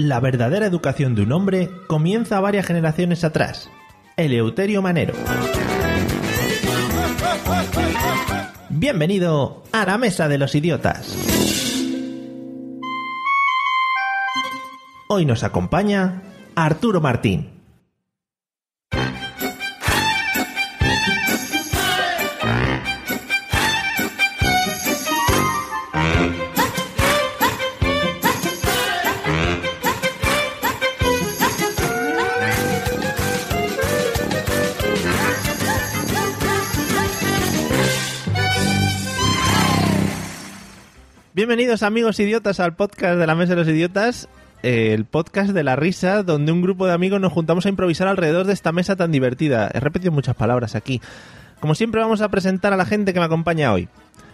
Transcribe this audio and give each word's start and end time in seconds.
La 0.00 0.20
verdadera 0.20 0.64
educación 0.64 1.16
de 1.16 1.22
un 1.22 1.32
hombre 1.32 1.70
comienza 1.88 2.38
varias 2.38 2.64
generaciones 2.64 3.24
atrás. 3.24 3.68
Eleuterio 4.16 4.80
Manero. 4.80 5.12
Bienvenido 8.68 9.64
a 9.72 9.84
la 9.84 9.98
Mesa 9.98 10.28
de 10.28 10.38
los 10.38 10.54
Idiotas. 10.54 11.16
Hoy 15.08 15.26
nos 15.26 15.42
acompaña 15.42 16.22
Arturo 16.54 17.00
Martín. 17.00 17.57
Bienvenidos 41.38 41.84
amigos 41.84 42.18
idiotas 42.18 42.58
al 42.58 42.74
podcast 42.74 43.16
de 43.16 43.24
la 43.24 43.36
Mesa 43.36 43.54
de 43.54 43.60
los 43.60 43.68
Idiotas, 43.68 44.28
eh, 44.64 44.92
el 44.92 45.04
podcast 45.04 45.50
de 45.50 45.62
la 45.62 45.76
risa, 45.76 46.24
donde 46.24 46.50
un 46.50 46.62
grupo 46.62 46.84
de 46.84 46.92
amigos 46.92 47.20
nos 47.20 47.32
juntamos 47.32 47.64
a 47.64 47.68
improvisar 47.68 48.08
alrededor 48.08 48.44
de 48.44 48.52
esta 48.52 48.72
mesa 48.72 48.96
tan 48.96 49.12
divertida. 49.12 49.70
He 49.72 49.78
repetido 49.78 50.10
muchas 50.10 50.34
palabras 50.34 50.74
aquí. 50.74 51.00
Como 51.60 51.76
siempre 51.76 52.00
vamos 52.00 52.22
a 52.22 52.28
presentar 52.28 52.72
a 52.72 52.76
la 52.76 52.84
gente 52.84 53.14
que 53.14 53.20
me 53.20 53.26
acompaña 53.26 53.72
hoy. 53.72 53.88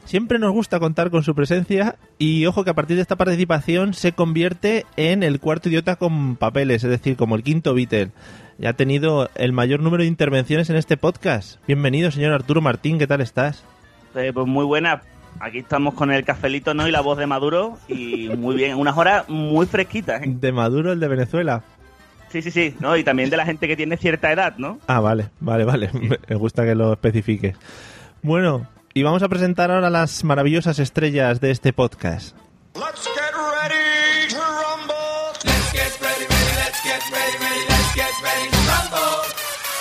Siempre 0.06 0.38
nos 0.38 0.52
gusta 0.52 0.80
contar 0.80 1.10
con 1.10 1.22
su 1.22 1.34
presencia 1.34 1.96
y 2.16 2.46
ojo 2.46 2.64
que 2.64 2.70
a 2.70 2.74
partir 2.74 2.96
de 2.96 3.02
esta 3.02 3.16
participación 3.16 3.92
se 3.92 4.12
convierte 4.12 4.86
en 4.96 5.22
el 5.22 5.40
cuarto 5.40 5.68
idiota 5.68 5.96
con 5.96 6.36
papeles, 6.36 6.84
es 6.84 6.90
decir, 6.90 7.18
como 7.18 7.36
el 7.36 7.42
quinto 7.42 7.74
Beatle. 7.74 8.12
Ya 8.56 8.70
ha 8.70 8.76
tenido 8.76 9.28
el 9.34 9.52
mayor 9.52 9.80
número 9.80 10.04
de 10.04 10.08
intervenciones 10.08 10.70
en 10.70 10.76
este 10.76 10.96
podcast. 10.96 11.60
Bienvenido, 11.66 12.10
señor 12.10 12.32
Arturo 12.32 12.62
Martín, 12.62 12.98
¿qué 12.98 13.06
tal 13.06 13.20
estás? 13.20 13.62
Eh, 14.14 14.30
pues 14.32 14.46
muy 14.46 14.64
buena. 14.64 15.02
Aquí 15.40 15.58
estamos 15.58 15.94
con 15.94 16.10
el 16.10 16.24
cafelito, 16.24 16.74
¿no? 16.74 16.88
Y 16.88 16.90
la 16.90 17.00
voz 17.00 17.18
de 17.18 17.26
Maduro. 17.26 17.78
Y 17.88 18.28
muy 18.28 18.56
bien, 18.56 18.76
unas 18.76 18.96
horas 18.96 19.28
muy 19.28 19.66
fresquitas. 19.66 20.22
¿eh? 20.22 20.26
De 20.26 20.52
Maduro, 20.52 20.92
el 20.92 21.00
de 21.00 21.08
Venezuela. 21.08 21.62
Sí, 22.30 22.42
sí, 22.42 22.50
sí. 22.50 22.74
¿no? 22.80 22.96
Y 22.96 23.04
también 23.04 23.30
de 23.30 23.36
la 23.36 23.44
gente 23.44 23.68
que 23.68 23.76
tiene 23.76 23.96
cierta 23.96 24.32
edad, 24.32 24.54
¿no? 24.58 24.78
Ah, 24.86 25.00
vale, 25.00 25.30
vale, 25.40 25.64
vale. 25.64 25.90
Me 26.28 26.36
gusta 26.36 26.64
que 26.64 26.74
lo 26.74 26.92
especifiques. 26.92 27.56
Bueno, 28.22 28.66
y 28.92 29.02
vamos 29.02 29.22
a 29.22 29.28
presentar 29.28 29.70
ahora 29.70 29.90
las 29.90 30.24
maravillosas 30.24 30.78
estrellas 30.78 31.40
de 31.40 31.50
este 31.50 31.72
podcast. 31.72 32.36
Let's 32.74 33.04
get 33.04 33.34
ready 33.34 34.28
to 34.30 34.36
rumble. 34.38 34.94
Let's 35.44 35.72
get 35.72 36.00
ready, 36.00 36.26
ready, 36.26 36.54
let's 36.56 36.82
get 36.82 37.02
ready, 37.12 37.38
ready, 37.38 37.62
let's 37.68 37.94
get 37.94 38.14
ready 38.22 38.50
to 38.50 38.56
rumble. 38.66 39.22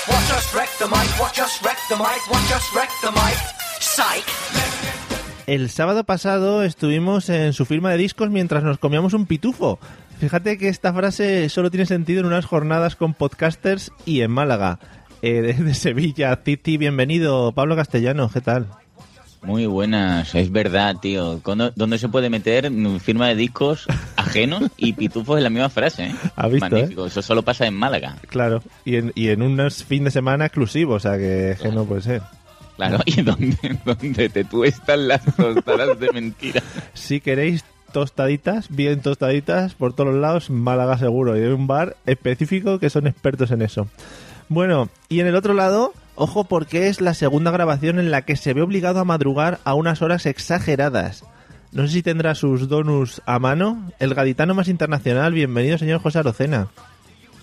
Watch 0.10 0.32
us 0.38 0.54
wreck 0.54 0.70
the 0.78 0.88
mic, 0.88 1.20
watch 1.20 1.40
us 1.40 1.64
wreck 1.64 1.78
the 1.90 1.96
mic, 1.96 2.30
watch 2.30 2.52
us 2.54 2.76
wreck 2.76 2.90
the 3.02 3.12
mic. 3.12 3.38
Psych. 3.80 4.63
El 5.46 5.70
sábado 5.70 6.06
pasado 6.06 6.64
estuvimos 6.64 7.30
en 7.30 7.52
su 7.54 7.66
firma 7.66 7.92
de 7.92 7.98
discos 7.98 8.30
mientras 8.30 8.64
nos 8.64 8.78
comíamos 8.78 9.14
un 9.14 9.26
pitufo. 9.26 9.78
Fíjate 10.20 10.58
que 10.58 10.70
esta 10.70 10.94
frase 10.94 11.50
solo 11.50 11.70
tiene 11.70 11.86
sentido 11.86 12.22
en 12.22 12.28
unas 12.28 12.46
jornadas 12.46 12.96
con 12.96 13.14
podcasters 13.14 13.92
y 14.06 14.22
en 14.22 14.32
Málaga. 14.32 14.80
Eh, 15.22 15.42
desde 15.42 15.74
Sevilla, 15.74 16.44
Titi, 16.44 16.78
bienvenido. 16.78 17.52
Pablo 17.52 17.76
Castellano, 17.76 18.30
¿qué 18.34 18.40
tal? 18.40 18.68
Muy 19.42 19.66
buenas, 19.66 20.34
es 20.36 20.50
verdad, 20.50 20.96
tío. 21.02 21.42
¿Cuándo- 21.44 21.72
¿Dónde 21.76 21.98
se 21.98 22.08
puede 22.08 22.30
meter 22.30 22.72
firma 23.02 23.28
de 23.28 23.36
discos 23.36 23.86
ajenos 24.16 24.64
y 24.78 24.94
pitufos 24.94 25.36
en 25.38 25.44
la 25.44 25.50
misma 25.50 25.68
frase? 25.70 26.06
¿eh? 26.06 26.16
¿Has 26.38 26.50
visto, 26.52 26.70
Magnífico, 26.70 27.06
eso 27.08 27.22
solo 27.22 27.42
pasa 27.44 27.68
en 27.68 27.74
Málaga. 27.74 28.16
Claro, 28.30 28.64
y 28.86 28.96
en, 28.96 29.12
y 29.16 29.28
en 29.28 29.42
unos 29.42 29.84
fin 29.84 30.06
de 30.06 30.12
semana 30.12 30.46
exclusivos, 30.46 31.06
o 31.06 31.10
sea 31.10 31.18
que, 31.18 31.58
que 31.62 31.70
no 31.70 31.84
puede 31.84 32.02
ser. 32.02 32.22
Claro, 32.76 33.00
y 33.06 33.22
donde, 33.22 33.80
donde 33.86 34.30
te 34.30 34.44
tuestan 34.44 35.08
las 35.08 35.24
tostadas 35.36 36.00
de 36.00 36.12
mentira. 36.12 36.62
Si 36.94 37.22
queréis 37.22 37.64
tostaditas, 37.92 38.68
bien 38.70 39.02
tostaditas, 39.02 39.76
por 39.76 39.94
todos 39.94 40.14
los 40.14 40.22
lados, 40.22 40.50
Málaga 40.50 40.98
seguro. 40.98 41.38
Y 41.38 41.44
hay 41.44 41.52
un 41.52 41.68
bar 41.68 41.96
específico 42.06 42.80
que 42.80 42.90
son 42.90 43.08
expertos 43.08 43.52
en 43.52 43.62
eso. 43.62 43.88
Bueno, 44.50 44.90
y 45.10 45.20
en 45.22 45.28
el 45.28 45.36
otro 45.36 45.54
lado, 45.54 45.94
ojo 46.16 46.44
porque 46.44 46.88
es 46.88 47.00
la 47.00 47.14
segunda 47.14 47.52
grabación 47.52 48.00
en 48.00 48.12
la 48.12 48.24
que 48.24 48.36
se 48.36 48.54
ve 48.54 48.62
obligado 48.62 49.00
a 49.00 49.06
madrugar 49.06 49.60
a 49.64 49.74
unas 49.76 50.02
horas 50.02 50.26
exageradas. 50.26 51.24
No 51.72 51.88
sé 51.88 51.94
si 51.94 52.04
tendrá 52.04 52.36
sus 52.36 52.68
donuts 52.68 53.22
a 53.26 53.40
mano. 53.40 53.92
El 54.00 54.14
gaditano 54.14 54.54
más 54.54 54.68
internacional, 54.68 55.34
bienvenido 55.34 55.78
señor 55.78 56.02
José 56.02 56.20
Arocena. 56.20 56.68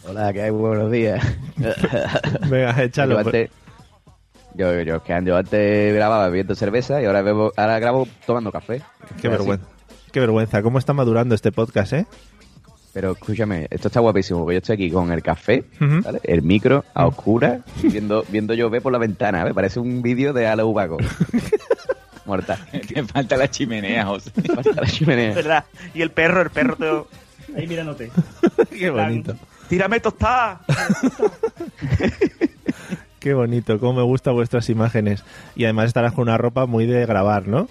Hola, 0.04 0.32
¿qué 0.32 0.42
hay? 0.42 0.50
Buenos 0.50 0.90
días. 0.90 1.24
Venga, 2.48 2.82
échalo. 2.82 3.22
Yo, 4.54 4.80
yo, 4.82 5.02
que 5.02 5.20
yo 5.24 5.36
antes 5.36 5.94
grababa 5.94 6.28
bebiendo 6.28 6.54
cerveza 6.54 7.00
y 7.00 7.06
ahora, 7.06 7.22
bebo, 7.22 7.52
ahora 7.56 7.78
grabo 7.78 8.08
tomando 8.26 8.50
café. 8.52 8.82
Qué 9.20 9.28
Así. 9.28 9.28
vergüenza. 9.28 9.66
Qué 10.12 10.20
vergüenza. 10.20 10.62
¿Cómo 10.62 10.78
está 10.78 10.92
madurando 10.92 11.34
este 11.34 11.52
podcast, 11.52 11.92
eh? 11.92 12.06
Pero 12.92 13.12
escúchame, 13.12 13.68
esto 13.70 13.88
está 13.88 14.00
guapísimo, 14.00 14.40
porque 14.40 14.54
yo 14.54 14.58
estoy 14.58 14.74
aquí 14.74 14.90
con 14.90 15.12
el 15.12 15.22
café. 15.22 15.64
¿vale? 15.78 16.20
el 16.24 16.42
micro 16.42 16.84
a 16.92 17.06
oscuras, 17.06 17.60
viendo, 17.82 18.24
viendo 18.28 18.54
llover 18.54 18.82
por 18.82 18.92
la 18.92 18.98
ventana, 18.98 19.44
¿ves? 19.44 19.54
Parece 19.54 19.78
un 19.78 20.02
vídeo 20.02 20.32
de 20.32 20.48
Ale 20.48 20.64
Ubaco. 20.64 20.98
Mortal. 22.26 22.58
Te 22.70 23.04
falta 23.04 23.36
la 23.36 23.48
chimenea, 23.48 24.06
José. 24.06 24.30
Falta 24.30 24.80
la 24.80 24.86
chimenea. 24.86 25.34
¿Verdad? 25.34 25.64
Y 25.94 26.02
el 26.02 26.10
perro, 26.10 26.42
el 26.42 26.50
perro 26.50 26.76
te... 26.76 27.56
Ahí 27.56 27.66
mirándote. 27.66 28.10
Qué 28.70 28.90
bonito. 28.90 29.36
Tírame 29.68 30.00
tostada. 30.00 30.60
Qué 33.20 33.34
bonito, 33.34 33.78
cómo 33.78 33.92
me 33.94 34.02
gustan 34.02 34.34
vuestras 34.34 34.68
imágenes. 34.70 35.22
Y 35.54 35.64
además 35.64 35.86
estarás 35.86 36.12
con 36.14 36.22
una 36.22 36.38
ropa 36.38 36.66
muy 36.66 36.86
de 36.86 37.04
grabar, 37.06 37.46
¿no? 37.46 37.68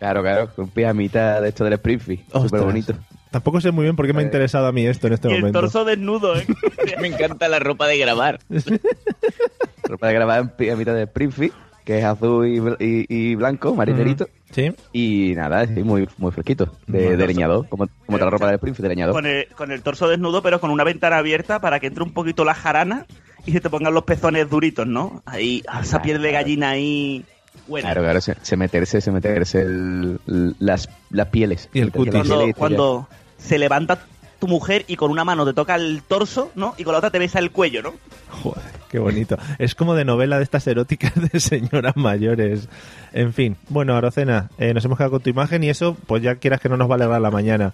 Claro, 0.00 0.20
claro, 0.22 0.50
con 0.54 0.68
pijamita 0.68 1.40
de 1.40 1.48
esto 1.48 1.64
del 1.64 1.74
Springfield. 1.74 2.24
Súper 2.32 2.60
bonito. 2.62 2.92
Tampoco 3.30 3.60
sé 3.60 3.70
muy 3.70 3.84
bien 3.84 3.96
por 3.96 4.06
qué 4.06 4.12
me 4.12 4.18
ha 4.20 4.22
Eh. 4.22 4.26
interesado 4.26 4.66
a 4.66 4.72
mí 4.72 4.84
esto 4.86 5.06
en 5.06 5.14
este 5.14 5.28
y 5.28 5.32
el 5.32 5.38
momento. 5.40 5.60
torso 5.60 5.84
desnudo, 5.84 6.36
¿eh? 6.36 6.44
Me 7.00 7.08
encanta 7.08 7.48
la 7.48 7.58
ropa 7.58 7.86
de 7.86 7.98
grabar. 7.98 8.38
Ropa 9.84 10.08
de 10.08 10.14
grabar 10.14 10.40
en 10.40 10.48
pijamita 10.50 10.94
de 10.94 11.02
Springfield, 11.04 11.52
que 11.84 11.98
es 11.98 12.04
azul 12.04 12.46
y, 12.46 12.58
bl- 12.58 12.76
y- 12.80 13.06
y 13.08 13.34
blanco, 13.34 13.74
marinerito. 13.74 14.28
Sí. 14.50 14.72
Y 14.92 15.32
nada, 15.34 15.66
sí, 15.66 15.82
muy, 15.82 16.08
muy 16.16 16.32
fresquito. 16.32 16.70
De, 16.86 17.16
de 17.16 17.26
leñador, 17.26 17.68
como, 17.68 17.88
como 18.06 18.18
toda 18.18 18.26
la 18.26 18.30
ropa 18.30 18.48
de 18.48 18.54
Springfield 18.54 18.84
de 18.88 18.94
leñador. 18.94 19.14
con, 19.14 19.26
el, 19.26 19.46
con 19.48 19.72
el 19.72 19.82
torso 19.82 20.08
desnudo, 20.08 20.42
pero 20.42 20.60
con 20.60 20.70
una 20.70 20.84
ventana 20.84 21.18
abierta 21.18 21.60
para 21.60 21.80
que 21.80 21.88
entre 21.88 22.02
un 22.04 22.12
poquito 22.12 22.44
la 22.44 22.54
jarana 22.54 23.06
y 23.46 23.52
se 23.52 23.60
te 23.60 23.70
pongan 23.70 23.94
los 23.94 24.04
pezones 24.04 24.48
duritos, 24.48 24.86
¿no? 24.86 25.22
Ahí, 25.26 25.62
ah, 25.68 25.80
esa 25.82 26.00
piel 26.02 26.20
de 26.22 26.32
gallina 26.32 26.70
ahí... 26.70 27.24
Buena. 27.66 27.88
Claro, 27.88 28.02
claro, 28.02 28.20
se, 28.20 28.36
se 28.42 28.56
meterse, 28.56 29.00
se 29.00 29.10
meterse 29.10 29.62
el- 29.62 30.18
las, 30.58 30.88
las 31.10 31.28
pieles. 31.28 31.68
Y 31.72 31.80
el 31.80 31.92
cutis. 31.92 32.12
cuando, 32.12 32.46
cuando 32.56 33.08
se 33.38 33.58
levanta 33.58 34.00
tu 34.38 34.48
mujer 34.48 34.84
y 34.88 34.96
con 34.96 35.10
una 35.10 35.24
mano 35.24 35.46
te 35.46 35.54
toca 35.54 35.76
el 35.76 36.02
torso, 36.02 36.50
¿no? 36.56 36.74
Y 36.76 36.84
con 36.84 36.92
la 36.92 36.98
otra 36.98 37.10
te 37.10 37.18
besa 37.18 37.38
el 37.38 37.52
cuello, 37.52 37.80
¿no? 37.82 37.94
Joder, 38.28 38.64
qué 38.90 38.98
bonito. 38.98 39.38
Es 39.58 39.74
como 39.74 39.94
de 39.94 40.04
novela 40.04 40.36
de 40.36 40.42
estas 40.44 40.66
eróticas 40.66 41.12
de 41.32 41.40
señoras 41.40 41.96
mayores. 41.96 42.68
En 43.12 43.32
fin, 43.32 43.56
bueno, 43.70 43.96
Arocena, 43.96 44.50
eh, 44.58 44.74
nos 44.74 44.84
hemos 44.84 44.98
quedado 44.98 45.12
con 45.12 45.22
tu 45.22 45.30
imagen 45.30 45.62
y 45.64 45.70
eso, 45.70 45.96
pues 46.06 46.22
ya 46.22 46.34
quieras 46.34 46.60
que 46.60 46.68
no 46.68 46.76
nos 46.76 46.88
va 46.90 46.94
a 46.94 46.96
alegrar 46.96 47.20
la 47.20 47.30
mañana. 47.30 47.72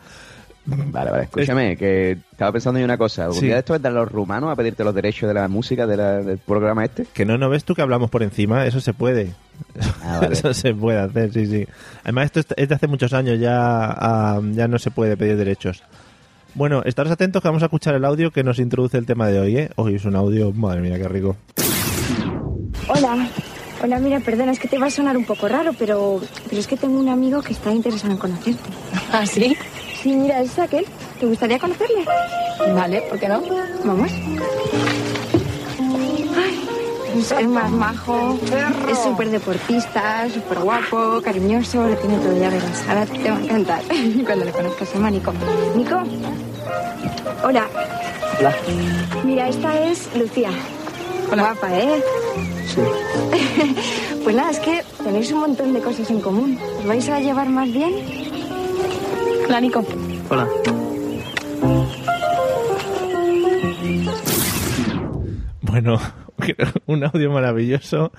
Vale, 0.93 1.11
vale, 1.11 1.23
escúchame, 1.25 1.77
que 1.77 2.13
estaba 2.33 2.53
pensando 2.53 2.79
en 2.79 2.85
una 2.85 2.97
cosa. 2.97 3.29
Un 3.29 3.35
Sí. 3.35 3.47
día 3.47 3.55
de 3.55 3.59
esto 3.61 3.73
vendrán 3.73 3.95
los 3.95 4.11
rumanos 4.11 4.51
a 4.53 4.57
pedirte 4.57 4.85
los 4.85 4.95
derechos 4.95 5.27
de 5.29 5.35
la 5.35 5.49
música 5.49 5.87
de 5.87 5.97
la- 5.97 6.23
del 6.23 6.39
programa 6.39 6.85
este. 6.85 7.07
Que 7.13 7.25
no, 7.25 7.37
¿no 7.39 7.49
ves 7.49 7.65
tú 7.65 7.75
que 7.75 7.83
hablamos 7.83 8.11
por 8.11 8.23
encima? 8.23 8.65
Eso 8.67 8.81
se 8.81 8.93
puede. 8.93 9.33
Ah, 10.03 10.19
vale. 10.23 10.33
Eso 10.35 10.55
se 10.55 10.73
puede 10.75 10.99
hacer, 10.99 11.33
sí, 11.33 11.47
sí. 11.47 11.67
Además, 12.05 12.27
esto 12.27 12.41
es- 12.41 12.47
es 12.57 12.69
de 12.69 12.75
hace 12.75 12.87
muchos 12.87 13.13
años, 13.13 13.39
ya, 13.41 13.57
ah, 13.59 14.41
ya 14.53 14.69
no 14.69 14.79
se 14.79 14.91
puede 14.91 15.17
pedir 15.17 15.37
derechos. 15.37 15.83
Bueno, 16.55 16.83
estaros 16.85 17.13
atentos 17.13 17.43
que 17.43 17.49
vamos 17.49 17.63
a 17.63 17.67
escuchar 17.67 17.95
el 17.95 18.05
audio 18.05 18.31
que 18.31 18.43
nos 18.43 18.59
introduce 18.59 18.97
el 18.99 19.07
tema 19.07 19.29
de 19.29 19.39
hoy, 19.41 19.57
¿eh? 19.57 19.71
Hoy 19.77 19.95
es 19.97 20.05
un 20.05 20.17
audio, 20.17 20.53
madre 20.53 20.81
mía, 20.81 20.99
qué 20.99 21.09
rico. 21.09 21.37
Hola. 22.89 23.29
Hola, 23.83 23.99
mira, 23.99 24.21
perdona, 24.21 24.53
es 24.53 24.59
que 24.59 24.69
te 24.69 24.79
va 24.79 24.87
a 24.89 24.91
sonar 24.91 25.17
un 25.17 25.25
poco 25.25 25.49
raro, 25.49 25.73
pero, 25.79 26.21
pero 26.49 26.61
es 26.61 26.67
que 26.67 26.77
tengo 26.77 26.99
un 26.99 27.09
amigo 27.09 27.41
que 27.41 27.55
está 27.55 27.73
interesado 27.73 28.13
en 28.13 28.19
conocerte. 28.19 28.69
¿Ah, 29.11 29.25
sí? 29.25 29.57
Sí, 30.03 30.17
mira, 30.17 30.41
es 30.41 30.59
aquel. 30.59 30.87
¿Te 31.19 31.27
gustaría 31.27 31.59
conocerle? 31.59 32.05
Vale, 32.75 33.03
¿por 33.03 33.19
qué 33.19 33.29
no? 33.29 33.43
Vamos. 33.85 34.11
Es 37.39 37.47
más 37.49 37.71
majo, 37.71 38.39
es 38.89 38.99
súper 38.99 39.31
deportista, 39.31 40.27
súper 40.33 40.61
guapo, 40.61 41.21
cariñoso, 41.23 41.87
lo 41.87 41.97
tiene 41.97 42.17
todo, 42.19 42.39
ya 42.39 42.49
verás. 42.49 42.83
Ahora 42.89 43.05
te 43.05 43.31
va 43.31 43.37
a 43.37 43.41
encantar 43.41 43.83
cuando 44.25 44.45
le 44.45 44.53
conozcas, 44.53 44.95
llama 44.95 45.11
Nico. 45.11 45.33
Nico. 45.77 46.03
Hola. 47.45 47.67
Hola. 48.39 48.55
Mira, 49.25 49.49
esta 49.49 49.81
es 49.81 50.09
Lucía. 50.17 50.51
Hola. 51.31 51.43
Guapa, 51.43 51.79
¿eh? 51.79 52.03
Sí. 52.67 52.81
Pues 54.23 54.37
nada, 54.37 54.51
es 54.51 54.59
que 54.61 54.83
tenéis 55.03 55.33
un 55.33 55.41
montón 55.41 55.73
de 55.73 55.81
cosas 55.81 56.11
en 56.11 56.21
común. 56.21 56.59
¿Os 56.79 56.87
vais 56.87 57.09
a 57.09 57.21
llevar 57.21 57.49
más 57.49 57.73
bien? 57.73 58.30
Hola, 59.51 59.61
Nico. 59.61 59.85
Hola. 60.29 60.49
Bueno, 65.63 65.99
un 66.87 67.05
audio 67.05 67.31
maravilloso. 67.33 68.13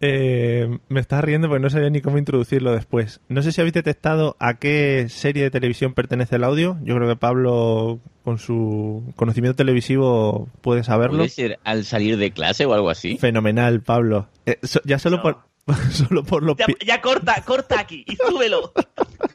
Eh, 0.00 0.78
me 0.88 1.00
estás 1.00 1.24
riendo 1.24 1.48
porque 1.48 1.62
no 1.62 1.70
sabía 1.70 1.90
ni 1.90 2.00
cómo 2.00 2.18
introducirlo 2.18 2.72
después. 2.72 3.20
No 3.28 3.42
sé 3.42 3.50
si 3.50 3.60
habéis 3.62 3.72
detectado 3.74 4.36
a 4.38 4.58
qué 4.58 5.06
serie 5.08 5.42
de 5.42 5.50
televisión 5.50 5.94
pertenece 5.94 6.36
el 6.36 6.44
audio. 6.44 6.76
Yo 6.82 6.94
creo 6.94 7.08
que 7.08 7.16
Pablo, 7.16 7.98
con 8.22 8.38
su 8.38 9.12
conocimiento 9.16 9.56
televisivo, 9.56 10.48
puede 10.60 10.84
saberlo. 10.84 11.16
¿Puede 11.16 11.30
ser 11.30 11.58
al 11.64 11.84
salir 11.84 12.16
de 12.18 12.30
clase 12.30 12.66
o 12.66 12.74
algo 12.74 12.90
así? 12.90 13.16
Fenomenal, 13.16 13.80
Pablo. 13.80 14.28
Eh, 14.46 14.58
so- 14.62 14.80
ya 14.84 14.98
solo 14.98 15.16
No. 15.16 15.22
por 15.22 15.38
solo 15.92 16.24
por 16.24 16.42
los 16.42 16.56
Ya, 16.56 16.66
ya 16.84 17.00
corta, 17.00 17.42
corta 17.44 17.80
aquí 17.80 18.04
y 18.06 18.16
súbelo. 18.16 18.72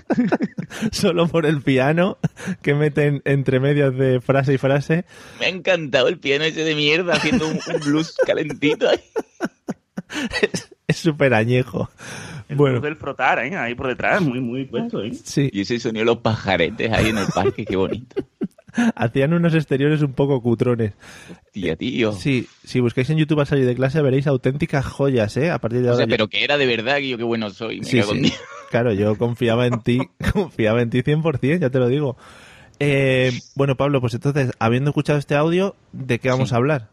solo 0.92 1.28
por 1.28 1.46
el 1.46 1.62
piano 1.62 2.18
que 2.62 2.74
meten 2.74 3.22
entre 3.26 3.60
medias 3.60 3.96
de 3.96 4.22
frase 4.22 4.54
y 4.54 4.58
frase. 4.58 5.06
Me 5.40 5.46
ha 5.48 5.50
encantado 5.50 6.08
el 6.08 6.20
piano 6.20 6.44
ese 6.46 6.64
de 6.64 6.76
mierda 6.76 7.14
haciendo 7.14 7.48
un, 7.48 7.60
un 7.68 7.80
blues 7.86 8.16
calentito. 8.26 8.90
ahí. 8.90 9.00
Es 10.88 10.98
súper 10.98 11.34
añejo. 11.34 11.90
El 12.50 12.58
Bueno, 12.58 12.80
del 12.82 12.96
frotar, 12.96 13.40
¿eh? 13.40 13.56
Ahí 13.56 13.74
por 13.74 13.88
detrás, 13.88 14.22
muy, 14.22 14.40
muy 14.40 14.66
puesto, 14.66 15.02
¿eh? 15.02 15.12
sí, 15.14 15.50
Y 15.52 15.62
ese 15.62 15.80
sonido 15.80 16.02
de 16.02 16.06
los 16.06 16.18
pajaretes 16.18 16.92
ahí 16.92 17.10
en 17.10 17.18
el 17.18 17.28
parque, 17.28 17.66
qué 17.66 17.76
bonito. 17.76 18.24
hacían 18.96 19.34
unos 19.34 19.54
exteriores 19.54 20.02
un 20.02 20.14
poco 20.14 20.42
cutrones. 20.42 20.94
Tía, 21.52 21.76
tío. 21.76 22.12
Sí, 22.14 22.48
si 22.64 22.80
buscáis 22.80 23.10
en 23.10 23.18
YouTube 23.18 23.42
a 23.42 23.46
salir 23.46 23.66
de 23.66 23.76
clase 23.76 24.02
veréis 24.02 24.28
auténticas 24.28 24.86
joyas, 24.86 25.36
¿eh? 25.38 25.52
A 25.52 25.60
partir 25.60 25.82
de 25.82 25.88
O 25.90 25.92
ahora. 25.92 26.06
sea, 26.06 26.08
pero 26.08 26.28
que 26.28 26.44
era 26.44 26.58
de 26.58 26.66
verdad, 26.66 26.98
que 26.98 27.10
yo 27.10 27.18
qué 27.18 27.24
bueno 27.24 27.50
soy. 27.50 27.80
Me 27.80 27.86
Sí, 27.86 28.00
cago 28.00 28.14
sí. 28.14 28.34
Claro, 28.72 28.94
yo 28.94 29.18
confiaba 29.18 29.68
en 29.68 29.82
ti, 29.82 30.00
confiaba 30.34 30.82
en 30.82 30.90
ti 30.90 31.02
100%, 31.04 31.60
ya 31.60 31.70
te 31.70 31.80
lo 31.80 31.88
digo. 31.88 32.18
Eh, 32.80 33.32
bueno, 33.56 33.78
Pablo, 33.78 34.02
pues 34.02 34.14
entonces, 34.16 34.52
habiendo 34.60 34.90
escuchado 34.90 35.20
este 35.20 35.36
audio, 35.36 35.76
¿de 35.92 36.20
qué 36.20 36.30
vamos 36.30 36.50
Sí. 36.50 36.56
a 36.56 36.58
hablar? 36.58 36.90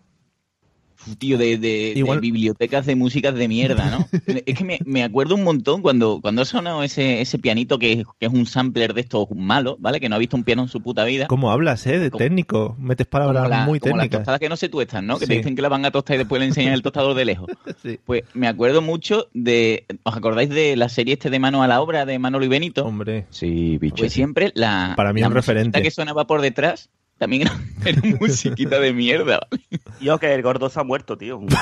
Tío, 1.18 1.38
de, 1.38 1.56
de- 1.58 1.94
de 1.94 2.18
bibliotecas 2.20 2.84
de 2.86 2.94
músicas 2.94 3.34
de 3.34 3.48
mierda, 3.48 3.90
¿no? 3.90 4.06
es 4.46 4.54
que 4.58 4.64
me, 4.64 4.78
me 4.84 5.02
acuerdo 5.02 5.34
un 5.34 5.44
montón 5.44 5.80
cuando, 5.82 6.20
cuando 6.20 6.42
ha 6.42 6.44
sonado 6.44 6.82
ese, 6.82 7.20
ese 7.20 7.38
pianito 7.38 7.78
que, 7.78 8.04
que 8.18 8.26
es 8.26 8.32
un 8.32 8.44
sampler 8.46 8.92
de 8.94 9.00
estos 9.00 9.26
malos, 9.34 9.76
¿vale? 9.78 9.98
Que 10.00 10.08
no 10.08 10.16
ha 10.16 10.18
visto 10.18 10.36
un 10.36 10.44
piano 10.44 10.62
en 10.62 10.68
su 10.68 10.80
puta 10.82 11.04
vida. 11.04 11.26
¿Cómo 11.26 11.50
hablas, 11.50 11.86
eh? 11.86 11.98
De 11.98 12.10
Como- 12.10 12.18
técnico. 12.18 12.76
Metes 12.78 13.06
palabras 13.06 13.44
Como 13.44 13.48
la- 13.56 13.64
muy 13.64 13.80
como 13.80 13.96
las 13.96 14.04
técnicas. 14.04 14.20
tostadas 14.20 14.40
que 14.40 14.48
no 14.48 14.56
se 14.56 14.68
tuestan, 14.68 15.06
¿no? 15.06 15.18
Que 15.18 15.24
Sí. 15.24 15.30
te 15.30 15.36
dicen 15.38 15.56
que 15.56 15.62
la 15.62 15.68
van 15.68 15.84
a 15.86 15.90
tostar 15.90 16.16
y 16.16 16.18
después 16.18 16.38
le 16.40 16.46
enseñan 16.46 16.74
el 16.74 16.82
tostador 16.82 17.14
de 17.14 17.24
lejos. 17.24 17.48
Sí. 17.82 17.98
Pues 18.04 18.24
me 18.34 18.46
acuerdo 18.46 18.82
mucho 18.82 19.28
de... 19.32 19.86
¿Os 20.02 20.14
acordáis 20.14 20.50
de 20.50 20.76
la 20.76 20.88
serie 20.90 21.14
este 21.14 21.30
de 21.30 21.38
Mano 21.38 21.62
a 21.62 21.66
la 21.68 21.80
Obra 21.80 22.04
de 22.04 22.18
Manolo 22.18 22.44
y 22.44 22.48
Benito? 22.48 22.84
Hombre, 22.84 23.24
Sí, 23.30 23.78
bicho. 23.78 23.96
Pues 23.96 24.12
siempre 24.12 24.52
la... 24.54 24.92
Para 24.96 25.12
mí 25.14 25.22
la 25.22 25.28
un 25.28 25.34
referente. 25.34 25.80
que 25.80 25.90
sonaba 25.90 26.26
por 26.26 26.42
detrás 26.42 26.90
también 27.20 27.42
era, 27.42 27.52
era 27.84 28.00
musiquita 28.18 28.80
de 28.80 28.92
mierda, 28.94 29.38
¿vale? 29.50 29.62
Yo 30.00 30.18
que 30.18 30.34
el 30.34 30.42
gordo 30.42 30.68
se 30.70 30.80
ha 30.80 30.84
muerto, 30.84 31.16
tío. 31.16 31.38
Un. 31.38 31.48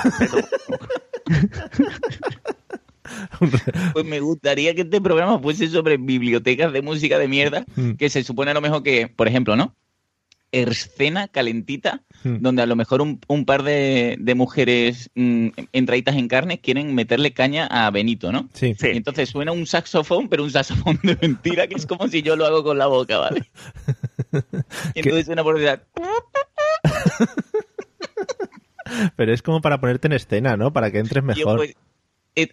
Pues 3.95 4.05
me 4.05 4.21
gustaría 4.21 4.75
que 4.75 4.83
este 4.83 5.01
programa 5.01 5.39
fuese 5.39 5.67
sobre 5.69 5.97
bibliotecas 5.97 6.73
de 6.73 6.83
música 6.83 7.19
de 7.19 7.27
mierda, 7.27 7.65
Mm. 7.75 7.93
que 7.93 8.11
se 8.11 8.23
supone 8.23 8.51
a 8.51 8.55
lo 8.55 8.61
mejor 8.61 8.83
que, 8.83 9.09
por 9.09 9.27
ejemplo, 9.29 9.57
¿no? 9.57 9.75
Escena 10.53 11.29
calentita, 11.29 12.03
Mm. 12.25 12.39
donde 12.41 12.63
a 12.63 12.67
lo 12.67 12.75
mejor 12.75 13.01
un, 13.01 13.21
un 13.29 13.45
par 13.45 13.63
de, 13.63 14.17
de 14.19 14.35
mujeres 14.35 15.09
mm, 15.15 15.51
entraditas 15.73 16.17
en 16.17 16.27
carnes 16.27 16.59
quieren 16.61 16.93
meterle 16.93 17.33
caña 17.33 17.67
a 17.71 17.89
Benito, 17.93 18.33
¿no? 18.33 18.49
sí. 18.55 18.75
Sí. 18.77 18.89
Y 18.93 18.97
entonces 18.97 19.29
suena 19.29 19.53
un 19.53 19.67
saxofón, 19.69 20.29
pero 20.29 20.43
un 20.43 20.51
saxofón 20.51 20.99
de 21.05 21.17
mentira, 21.21 21.69
que 21.69 21.77
es 21.77 21.87
como 21.87 22.09
si 22.09 22.23
yo 22.23 22.35
lo 22.35 22.45
hago 22.45 22.65
con 22.65 22.77
la 22.77 22.87
boca, 22.89 23.19
¿vale? 23.19 23.45
Y 24.97 25.01
entonces 25.01 25.27
suena 25.27 25.45
por. 25.45 25.61
Pero 29.17 29.33
es 29.33 29.43
como 29.43 29.61
para 29.61 29.81
ponerte 29.81 30.09
en 30.09 30.15
escena, 30.15 30.57
¿no? 30.57 30.73
Para 30.73 30.91
que 30.91 30.99
entres 30.99 31.23
mejor. 31.23 31.57
pues, 31.59 31.77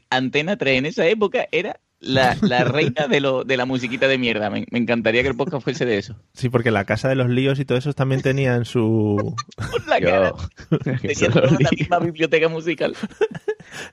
Antena 0.09 0.57
3 0.57 0.79
en 0.79 0.85
esa 0.87 1.07
época 1.07 1.47
era 1.51 1.79
la, 1.99 2.37
la 2.41 2.63
reina 2.63 3.07
de, 3.07 3.19
lo, 3.19 3.43
de 3.43 3.57
la 3.57 3.65
musiquita 3.65 4.07
de 4.07 4.17
mierda. 4.17 4.49
Me, 4.49 4.65
me 4.71 4.79
encantaría 4.79 5.21
que 5.21 5.29
el 5.29 5.35
podcast 5.35 5.63
fuese 5.63 5.85
de 5.85 5.97
eso. 5.97 6.15
Sí, 6.33 6.49
porque 6.49 6.71
la 6.71 6.85
casa 6.85 7.09
de 7.09 7.15
los 7.15 7.29
líos 7.29 7.59
y 7.59 7.65
todo 7.65 7.77
eso 7.77 7.93
también 7.93 8.21
tenían 8.21 8.65
su... 8.65 9.35
La 9.87 9.99
cara. 9.99 10.33
Eso 11.03 11.27
Tenía 11.27 11.29
lo 11.29 11.41
toda 11.41 11.59
la 11.59 11.69
misma 11.71 11.99
biblioteca 11.99 12.49
musical. 12.49 12.95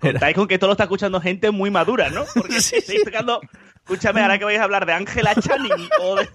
Contáis 0.00 0.34
con 0.34 0.49
que 0.49 0.58
todo 0.58 0.69
lo 0.69 0.72
está 0.72 0.84
escuchando 0.84 1.20
gente 1.20 1.50
muy 1.50 1.70
madura, 1.70 2.10
¿no? 2.10 2.25
Porque 2.34 2.56
estáis 2.58 3.04
tocando... 3.04 3.40
Escúchame, 3.76 4.20
ahora 4.20 4.38
que 4.38 4.44
vais 4.44 4.60
a 4.60 4.64
hablar 4.64 4.87
de 4.87 4.93
Ángela 4.93 5.34
Channing 5.34 5.88
o 6.00 6.16
de... 6.16 6.28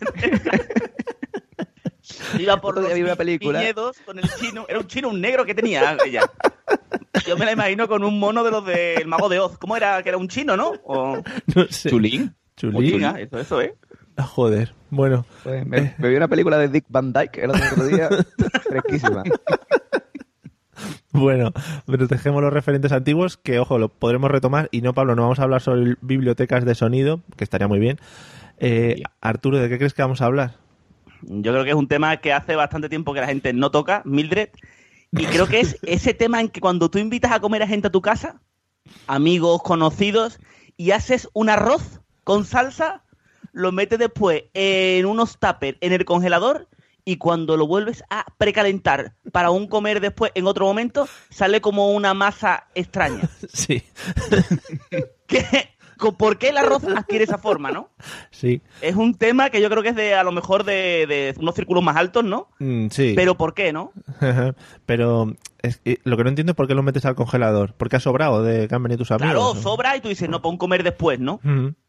Iba 2.39 2.57
por 2.62 2.81
los 2.81 2.94
vi 2.94 3.01
una 3.01 3.15
película. 3.15 3.59
viñedos 3.59 3.98
con 4.06 4.19
el 4.19 4.30
chino. 4.39 4.65
Era 4.68 4.80
un 4.80 4.88
chino, 4.88 5.09
un 5.09 5.21
negro 5.21 5.45
que 5.45 5.54
tenía 5.56 5.98
ella. 6.06 6.21
Yo 7.25 7.38
me 7.38 7.45
la 7.45 7.51
imagino 7.51 7.88
con 7.88 8.04
un 8.04 8.19
mono 8.19 8.44
de 8.44 8.51
los 8.51 8.65
del 8.65 9.07
Mago 9.07 9.30
de 9.30 9.39
Oz. 9.39 9.57
¿Cómo 9.57 9.75
era? 9.75 10.01
Que 10.04 10.09
era 10.09 10.18
un 10.18 10.27
chino, 10.27 10.56
¿no? 10.57 10.74
O... 10.83 11.21
No 11.56 11.65
sé. 11.69 11.89
Chulín. 11.89 12.36
Chulí. 12.56 12.92
Venga, 12.94 13.19
eso, 13.19 13.38
eso, 13.39 13.62
¿eh? 13.62 13.75
Ah, 14.15 14.24
Joder. 14.24 14.74
Bueno, 14.89 15.25
Pues 15.44 15.65
me, 15.65 15.94
me 15.98 16.09
vi 16.09 16.15
una 16.15 16.27
película 16.27 16.57
de 16.57 16.69
Dick 16.69 16.86
Van 16.89 17.12
Dyke 17.13 17.38
el 17.44 17.50
otro 17.51 17.86
día, 17.86 18.10
fresquísima. 18.63 19.24
Bueno, 21.12 21.51
protegemos 21.86 22.42
los 22.42 22.53
referentes 22.53 22.92
antiguos, 22.92 23.38
que 23.38 23.60
ojo, 23.60 23.77
lo 23.80 23.89
podremos 23.89 24.30
retomar. 24.30 24.69
Y 24.71 24.81
no, 24.81 24.94
Pablo, 24.94 25.15
no 25.15 25.24
vamos 25.24 25.39
a 25.39 25.44
hablar 25.44 25.62
sobre 25.62 25.95
bibliotecas 26.01 26.63
de 26.65 26.75
sonido, 26.75 27.21
que 27.36 27.44
estaría 27.44 27.68
muy 27.68 27.80
bien. 27.80 28.00
Eh, 28.60 29.01
Arturo, 29.21 29.57
¿de 29.57 29.68
qué 29.69 29.77
crees 29.77 29.94
que 29.94 30.01
vamos 30.03 30.21
a 30.21 30.25
hablar? 30.25 30.56
Yo 31.21 31.51
creo 31.51 31.63
que 31.63 31.71
es 31.71 31.75
un 31.75 31.87
tema 31.87 32.17
que 32.17 32.33
hace 32.33 32.55
bastante 32.55 32.89
tiempo 32.89 33.13
que 33.13 33.21
la 33.21 33.27
gente 33.27 33.53
no 33.53 33.71
toca, 33.71 34.01
Mildred. 34.05 34.50
Y 35.12 35.25
creo 35.25 35.47
que 35.47 35.59
es 35.59 35.77
ese 35.83 36.13
tema 36.13 36.41
en 36.41 36.50
que 36.50 36.59
cuando 36.59 36.89
tú 36.89 37.00
invitas 37.00 37.31
a 37.31 37.39
comer 37.39 37.63
a 37.63 37.67
gente 37.67 37.88
a 37.88 37.91
tu 37.91 38.01
casa, 38.01 38.41
amigos, 39.07 39.62
conocidos, 39.63 40.39
y 40.75 40.91
haces 40.91 41.29
un 41.33 41.50
arroz 41.50 42.01
con 42.24 42.45
salsa, 42.45 43.03
lo 43.51 43.71
metes 43.71 44.00
después 44.00 44.43
en 44.53 45.05
unos 45.05 45.39
tuppers 45.39 45.77
en 45.81 45.93
el 45.93 46.05
congelador 46.05 46.67
y 47.07 47.17
cuando 47.17 47.55
lo 47.55 47.65
vuelves 47.67 48.03
a 48.09 48.25
precalentar 48.38 49.15
para 49.31 49.50
un 49.50 49.67
comer 49.67 50.01
después 50.01 50.33
en 50.36 50.45
otro 50.45 50.65
momento, 50.65 51.07
sale 51.29 51.62
como 51.62 51.93
una 51.93 52.13
masa 52.13 52.67
extraña. 52.75 53.29
Sí, 53.53 53.81
¿Qué? 55.27 55.69
¿Por 55.98 56.38
qué 56.38 56.50
el 56.50 56.58
arroz 56.58 56.84
adquiere 56.84 57.24
esa 57.24 57.38
forma, 57.38 57.72
no? 57.72 57.89
sí, 58.32 58.62
Es 58.82 58.96
un 58.96 59.16
tema 59.16 59.50
que 59.50 59.62
yo 59.62 59.70
creo 59.70 59.82
que 59.84 59.89
es 59.89 59.96
de 59.96 60.13
a 60.16 60.24
lo 60.24 60.32
mejor 60.32 60.63
de, 60.63 61.06
de 61.08 61.34
unos 61.39 61.56
círculos 61.56 61.84
más 61.84 61.96
altos, 61.98 62.24
¿no? 62.24 62.50
Mm, 62.60 62.88
sí. 62.89 63.13
Pero 63.16 63.36
¿por 63.36 63.54
qué, 63.54 63.74
no? 63.74 63.92
Pero 64.86 65.34
es- 65.62 65.82
lo 66.04 66.18
que 66.18 66.24
no 66.24 66.30
entiendo 66.30 66.51
es 66.51 66.56
por 66.56 66.68
qué 66.68 66.75
lo 66.75 66.84
metes 66.84 67.06
al 67.06 67.16
congelador. 67.16 67.74
Porque 67.77 67.96
ha 67.96 68.00
sobrado 68.00 68.44
de 68.44 68.68
que 68.68 68.75
han 68.75 68.84
venido 68.84 69.00
tus 69.00 69.12
amigos. 69.12 69.32
Claro, 69.34 69.56
sobra 69.62 69.96
y 69.96 70.01
tú 70.01 70.10
dices, 70.10 70.30
no, 70.30 70.42
pon 70.42 70.58
comer 70.58 70.84
después, 70.84 71.20
¿no? 71.20 71.39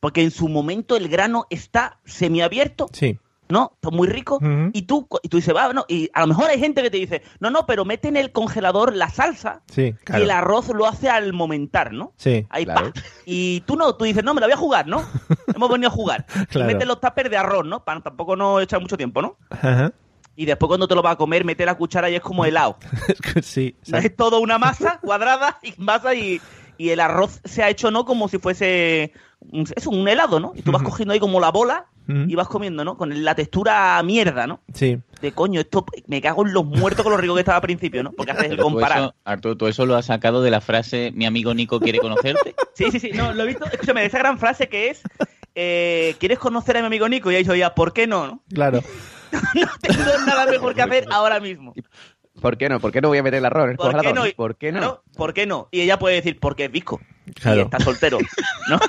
Porque 0.00 0.22
en 0.22 0.30
su 0.30 0.48
momento 0.48 0.96
el 0.96 1.08
grano 1.08 1.46
está 1.50 1.98
semiabierto, 2.04 2.88
Sí. 2.92 3.18
¿No? 3.48 3.72
Está 3.74 3.90
muy 3.90 4.08
rico. 4.08 4.36
Ujú. 4.36 4.70
Y 4.72 4.82
tú 4.82 5.08
y 5.22 5.28
tú 5.28 5.36
dices, 5.38 5.54
va, 5.54 5.72
no. 5.72 5.84
Y 5.88 6.10
a 6.12 6.20
lo 6.22 6.26
mejor 6.28 6.50
hay 6.50 6.58
gente 6.58 6.82
que 6.82 6.90
te 6.90 6.96
dice, 6.98 7.22
no, 7.40 7.50
no, 7.50 7.66
pero 7.66 7.84
mete 7.84 8.08
en 8.08 8.16
el 8.16 8.32
congelador 8.32 8.94
la 8.94 9.08
salsa 9.10 9.62
Sí, 9.70 9.82
y 9.82 9.92
claro. 10.04 10.24
el 10.24 10.30
arroz 10.30 10.68
lo 10.68 10.86
hace 10.86 11.08
al 11.08 11.32
momentar, 11.32 11.92
¿no? 11.92 12.12
Sí, 12.16 12.46
Ahí 12.50 12.64
Claro. 12.64 12.92
pa. 12.92 13.00
Y 13.26 13.60
tú 13.62 13.76
no, 13.76 13.94
tú 13.96 14.04
dices, 14.04 14.22
no, 14.24 14.34
me 14.34 14.40
la 14.40 14.46
voy 14.46 14.54
a 14.54 14.58
jugar, 14.58 14.86
¿no? 14.86 15.02
Hemos 15.54 15.70
venido 15.70 15.88
a 15.88 15.92
jugar. 15.92 16.26
Claro. 16.50 16.70
Y 16.70 16.74
metes 16.74 16.86
los 16.88 17.00
tuppers 17.00 17.30
de 17.30 17.36
arroz, 17.36 17.64
¿no? 17.66 17.84
Para 17.84 18.00
tampoco 18.00 18.36
no 18.36 18.60
echar 18.60 18.80
mucho 18.80 18.96
tiempo, 18.96 19.22
¿no? 19.22 19.36
Ajá. 19.50 19.92
Y 20.36 20.44
después 20.44 20.68
cuando 20.68 20.86
te 20.86 20.94
lo 20.94 21.02
vas 21.02 21.14
a 21.14 21.16
comer, 21.16 21.44
mete 21.44 21.64
la 21.66 21.76
cuchara 21.76 22.08
y 22.10 22.14
es 22.14 22.20
como 22.20 22.44
helado. 22.44 22.76
Sí. 23.42 23.76
Es 23.84 24.14
todo 24.16 24.40
una 24.40 24.58
masa 24.58 24.98
cuadrada 25.00 25.58
y 25.62 25.74
masa 25.78 26.14
y, 26.14 26.40
y 26.76 26.90
el 26.90 27.00
arroz 27.00 27.40
se 27.44 27.62
ha 27.62 27.68
hecho, 27.70 27.90
¿no? 27.90 28.04
Como 28.04 28.28
si 28.28 28.38
fuese 28.38 29.12
un, 29.40 29.66
es 29.74 29.86
un 29.86 30.06
helado, 30.06 30.38
¿no? 30.38 30.52
Y 30.54 30.62
tú 30.62 30.70
vas 30.70 30.82
cogiendo 30.82 31.12
ahí 31.14 31.18
como 31.20 31.40
la 31.40 31.50
bola 31.50 31.86
Y 32.08 32.34
vas 32.34 32.48
comiendo, 32.48 32.84
¿no? 32.84 32.96
Con 32.96 33.22
la 33.22 33.34
textura 33.34 34.02
mierda, 34.02 34.46
¿no? 34.46 34.62
Sí. 34.72 34.98
De 35.20 35.32
coño, 35.32 35.60
esto 35.60 35.84
me 36.06 36.22
cago 36.22 36.46
en 36.46 36.54
los 36.54 36.64
muertos 36.64 37.02
con 37.02 37.12
lo 37.12 37.18
rico 37.18 37.34
que 37.34 37.40
estaba 37.40 37.56
al 37.56 37.62
principio, 37.62 38.02
¿no? 38.02 38.12
Porque 38.12 38.32
haces 38.32 38.52
el 38.52 38.56
comparar. 38.56 38.98
eso, 38.98 39.14
Arturo, 39.24 39.56
todo 39.58 39.68
eso 39.68 39.84
lo 39.84 39.94
has 39.94 40.06
sacado 40.06 40.40
de 40.40 40.50
la 40.50 40.62
frase 40.62 41.12
mi 41.14 41.26
amigo 41.26 41.52
Nico 41.52 41.80
quiere 41.80 41.98
conocerte. 41.98 42.54
Sí, 42.78 42.92
sí, 42.92 43.00
sí, 43.00 43.10
no, 43.10 43.32
lo 43.32 43.42
he 43.42 43.46
visto. 43.46 43.64
Escúchame, 43.64 44.02
de 44.02 44.06
esa 44.06 44.18
gran 44.18 44.38
frase 44.38 44.68
que 44.68 44.90
es 44.90 45.02
eh, 45.60 46.14
¿quieres 46.20 46.38
conocer 46.38 46.76
a 46.76 46.80
mi 46.80 46.86
amigo 46.86 47.08
Nico? 47.08 47.32
Y 47.32 47.34
ella 47.34 47.40
dicho 47.40 47.54
ya, 47.56 47.74
¿por 47.74 47.92
qué 47.92 48.06
no? 48.06 48.28
no? 48.28 48.42
Claro. 48.54 48.80
No 49.32 49.68
tengo 49.82 50.04
nada 50.24 50.46
mejor 50.46 50.72
que 50.74 50.82
hacer 50.82 51.04
ahora 51.10 51.40
mismo. 51.40 51.74
¿Por 52.40 52.56
qué 52.56 52.68
no? 52.68 52.78
¿Por 52.78 52.92
qué 52.92 53.00
no 53.00 53.08
voy 53.08 53.18
a 53.18 53.22
meter 53.24 53.38
el 53.38 53.44
el 53.44 53.76
¿Por 53.76 54.00
qué 54.00 54.12
no? 54.12 54.22
¿Por 54.36 54.56
qué 54.56 54.70
no? 54.70 55.02
¿Por 55.16 55.34
qué 55.34 55.46
no? 55.46 55.68
Y 55.72 55.80
ella 55.80 55.98
puede 55.98 56.14
decir, 56.14 56.38
porque 56.38 56.66
es 56.66 56.70
visco. 56.70 57.00
Claro. 57.34 57.60
Y 57.60 57.64
está 57.64 57.80
soltero. 57.80 58.18
¿no? 58.70 58.78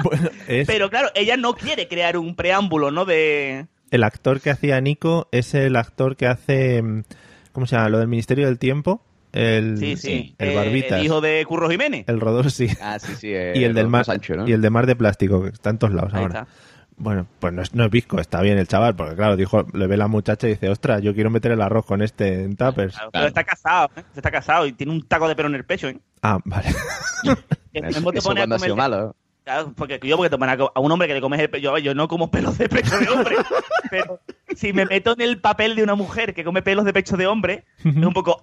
Bueno, 0.00 0.30
es 0.46 0.64
Pero 0.68 0.90
claro, 0.90 1.08
ella 1.16 1.36
no 1.36 1.54
quiere 1.54 1.88
crear 1.88 2.16
un 2.18 2.36
preámbulo, 2.36 2.92
¿no? 2.92 3.04
De. 3.04 3.66
el 3.90 4.04
actor 4.04 4.40
que 4.40 4.50
hacía 4.50 4.80
Nico 4.80 5.28
es 5.32 5.54
el 5.54 5.74
actor 5.74 6.14
que 6.16 6.28
hace. 6.28 6.80
mm, 6.82 7.02
¿Cómo 7.50 7.66
se 7.66 7.74
llama? 7.74 7.88
Lo 7.88 7.98
del 7.98 8.06
Ministerio 8.06 8.46
del 8.46 8.60
Tiempo. 8.60 9.02
El, 9.32 9.76
Sí, 9.78 9.96
sí. 9.96 10.34
el 10.38 10.54
Barbitas. 10.54 11.00
el 11.00 11.04
hijo 11.04 11.20
de 11.20 11.44
Curro 11.46 11.68
Jiménez. 11.68 12.04
El 12.06 12.20
Rodor, 12.20 12.50
sí. 12.52 12.68
Ah, 12.80 12.98
sí, 13.00 13.12
sí. 13.18 13.28
eh, 13.34 13.52
y 13.56 13.64
el 13.64 13.74
del 13.74 13.86
Rodolfo 13.86 13.90
mar 13.90 14.04
Sancho, 14.04 14.36
¿no? 14.36 14.48
y 14.48 14.52
el 14.52 14.62
de 14.62 14.70
mar 14.70 14.86
de 14.86 14.94
plástico 14.94 15.42
que 15.42 15.48
está 15.48 15.70
en 15.70 15.78
todos 15.78 15.92
lados 15.92 16.14
Ahí 16.14 16.22
ahora. 16.22 16.40
está. 16.42 16.52
Bueno, 16.98 17.26
pues 17.38 17.52
no 17.52 17.62
es, 17.62 17.74
no 17.74 17.84
es 17.84 17.90
visco, 17.90 18.20
está 18.20 18.40
bien 18.40 18.58
el 18.58 18.66
chaval, 18.66 18.96
porque 18.96 19.14
claro, 19.14 19.36
dijo, 19.36 19.64
le 19.72 19.86
ve 19.86 19.96
la 19.96 20.08
muchacha 20.08 20.48
y 20.48 20.50
dice, 20.50 20.68
ostras, 20.68 21.00
yo 21.00 21.14
quiero 21.14 21.30
meter 21.30 21.52
el 21.52 21.62
arroz 21.62 21.86
con 21.86 22.02
este 22.02 22.42
en 22.44 22.56
tuppers. 22.56 22.94
Claro, 22.94 23.10
Claro. 23.10 23.10
Pero 23.12 23.26
está 23.26 23.44
casado, 23.44 23.90
¿eh? 23.96 24.02
Está 24.16 24.30
casado 24.30 24.66
y 24.66 24.72
tiene 24.72 24.92
un 24.92 25.06
taco 25.06 25.28
de 25.28 25.36
pelo 25.36 25.48
en 25.48 25.54
el 25.54 25.64
pecho, 25.64 25.88
¿eh? 25.88 25.98
Ah, 26.22 26.38
vale. 26.44 26.68
Eso, 27.72 28.12
eso 28.12 28.32
cuando 28.34 28.56
ha 28.56 28.58
sido 28.58 28.74
malo. 28.74 29.14
Claro, 29.48 29.72
porque 29.74 29.98
yo 30.02 30.18
porque 30.18 30.36
ponen 30.36 30.60
a, 30.74 30.78
un 30.78 30.92
hombre 30.92 31.08
que 31.08 31.14
le 31.14 31.22
comes 31.22 31.40
el 31.40 31.48
pecho, 31.48 31.78
yo 31.78 31.94
no 31.94 32.06
como 32.06 32.30
pelos 32.30 32.58
de 32.58 32.68
pecho 32.68 32.98
de 32.98 33.08
hombre, 33.08 33.34
pero 33.90 34.20
si 34.54 34.74
me 34.74 34.84
meto 34.84 35.12
en 35.14 35.22
el 35.22 35.40
papel 35.40 35.74
de 35.74 35.82
una 35.82 35.94
mujer 35.94 36.34
que 36.34 36.44
come 36.44 36.60
pelos 36.60 36.84
de 36.84 36.92
pecho 36.92 37.16
de 37.16 37.26
hombre, 37.26 37.64
es 37.82 37.96
un 37.96 38.12
poco, 38.12 38.42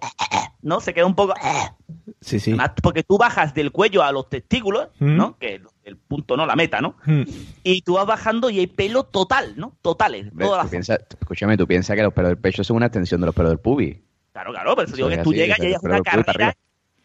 ¿no? 0.63 0.79
Se 0.79 0.95
queda 0.95 1.05
un 1.05 1.13
poco, 1.13 1.35
Sí, 2.21 2.39
sí. 2.39 2.50
Además, 2.51 2.71
porque 2.81 3.03
tú 3.03 3.19
bajas 3.19 3.53
del 3.53 3.71
cuello 3.71 4.01
a 4.01 4.12
los 4.12 4.29
testículos, 4.29 4.88
Mm. 4.97 5.15
¿no? 5.15 5.38
Que 5.38 5.55
el, 5.55 5.67
el 5.83 5.95
punto, 5.97 6.35
¿no? 6.38 6.47
La 6.47 6.55
meta, 6.55 6.81
¿no? 6.81 6.95
Mm. 7.05 7.21
Y 7.63 7.81
tú 7.83 7.93
vas 7.93 8.07
bajando 8.07 8.50
y 8.50 8.57
hay 8.57 8.65
pelo 8.65 9.03
total, 9.03 9.53
¿no? 9.57 9.77
Totales. 9.83 10.31
Las- 10.35 10.71
piensa- 10.71 10.97
escúchame, 11.19 11.55
tú 11.55 11.67
piensas 11.67 11.95
que 11.95 12.01
los 12.01 12.13
pelos 12.13 12.29
del 12.29 12.39
pecho 12.39 12.63
son 12.63 12.77
una 12.77 12.88
extensión 12.88 13.21
de 13.21 13.27
los 13.27 13.35
pelos 13.35 13.51
del 13.51 13.59
pubi. 13.59 14.01
Claro, 14.33 14.51
claro, 14.53 14.75
pero 14.75 14.88
eso 14.88 14.95
digo 14.95 15.07
que 15.09 15.19
tú 15.19 15.33
llegas 15.33 15.59
y 15.59 15.62
pelo 15.62 15.77
una 15.83 16.01
carrera. 16.01 16.55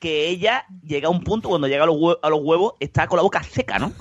Que 0.00 0.28
ella 0.28 0.64
llega 0.82 1.06
a 1.06 1.10
un 1.12 1.22
punto 1.22 1.48
cuando 1.48 1.68
llega 1.68 1.84
a 1.84 1.86
los, 1.86 1.94
hue- 1.96 2.18
a 2.20 2.28
los 2.28 2.40
huevos 2.42 2.74
está 2.80 3.06
con 3.06 3.18
la 3.18 3.22
boca 3.22 3.42
seca, 3.44 3.78
¿no? 3.78 3.92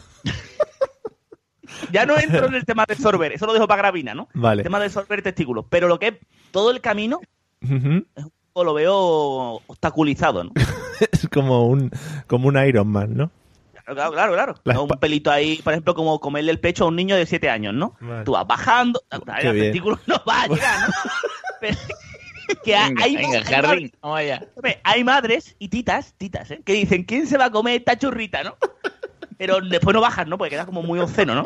ya 1.91 2.05
no 2.05 2.17
entro 2.17 2.47
en 2.47 2.55
el 2.55 2.65
tema 2.65 2.85
de 2.87 2.95
sorber, 2.95 3.31
eso 3.33 3.45
lo 3.45 3.53
dejo 3.53 3.67
para 3.67 3.81
Gravina, 3.83 4.13
¿no? 4.15 4.27
Vale. 4.33 4.61
El 4.61 4.63
tema 4.63 4.79
de 4.79 4.89
sorber 4.89 5.21
testículos. 5.21 5.65
Pero 5.69 5.87
lo 5.87 5.99
que 5.99 6.07
es 6.07 6.13
todo 6.51 6.71
el 6.71 6.81
camino, 6.81 7.19
lo 8.55 8.73
veo 8.73 8.95
obstaculizado, 9.67 10.43
¿no? 10.43 10.51
Es 11.13 11.29
como 11.31 11.65
un, 11.67 11.91
como 12.27 12.49
un 12.49 12.57
Iron 12.65 12.87
Man, 12.89 13.15
¿no? 13.15 13.31
Claro, 13.85 14.11
claro, 14.11 14.33
claro. 14.33 14.55
No, 14.65 14.83
Un 14.83 14.89
pelito 14.99 15.31
ahí, 15.31 15.61
por 15.63 15.71
ejemplo, 15.73 15.95
como 15.95 16.19
comerle 16.19 16.51
el 16.51 16.59
pecho 16.59 16.83
a 16.83 16.87
un 16.87 16.95
niño 16.97 17.15
de 17.15 17.25
7 17.25 17.49
años, 17.49 17.73
¿no? 17.73 17.95
Vale. 18.01 18.23
Tú 18.25 18.33
vas 18.33 18.45
bajando, 18.45 19.01
el 19.09 19.21
testículo 19.61 19.97
no 20.07 20.21
va 20.27 20.43
a 20.43 20.47
llegar, 20.47 20.89
¿no? 20.89 20.93
Pero 21.61 21.77
que 22.63 22.75
hay, 22.75 22.89
Venga, 22.89 23.03
hay- 23.03 23.15
venga, 23.15 23.37
hay 23.39 23.53
Harry, 23.53 23.65
madres- 23.65 23.91
hay 24.83 25.03
madres 25.03 25.55
y 25.59 25.67
titas, 25.69 26.13
titas, 26.17 26.51
¿eh? 26.51 26.61
que 26.65 26.73
dicen, 26.73 27.03
¿quién 27.03 27.27
se 27.27 27.37
va 27.37 27.45
a 27.45 27.51
comer 27.51 27.79
esta 27.79 27.97
churrita, 27.97 28.43
no? 28.43 28.55
Pero 29.37 29.61
después 29.61 29.93
no 29.93 30.01
bajas, 30.01 30.27
¿no? 30.27 30.37
Porque 30.37 30.51
quedas 30.51 30.65
como 30.65 30.81
muy 30.83 30.99
obsceno, 30.99 31.33
¿no? 31.35 31.43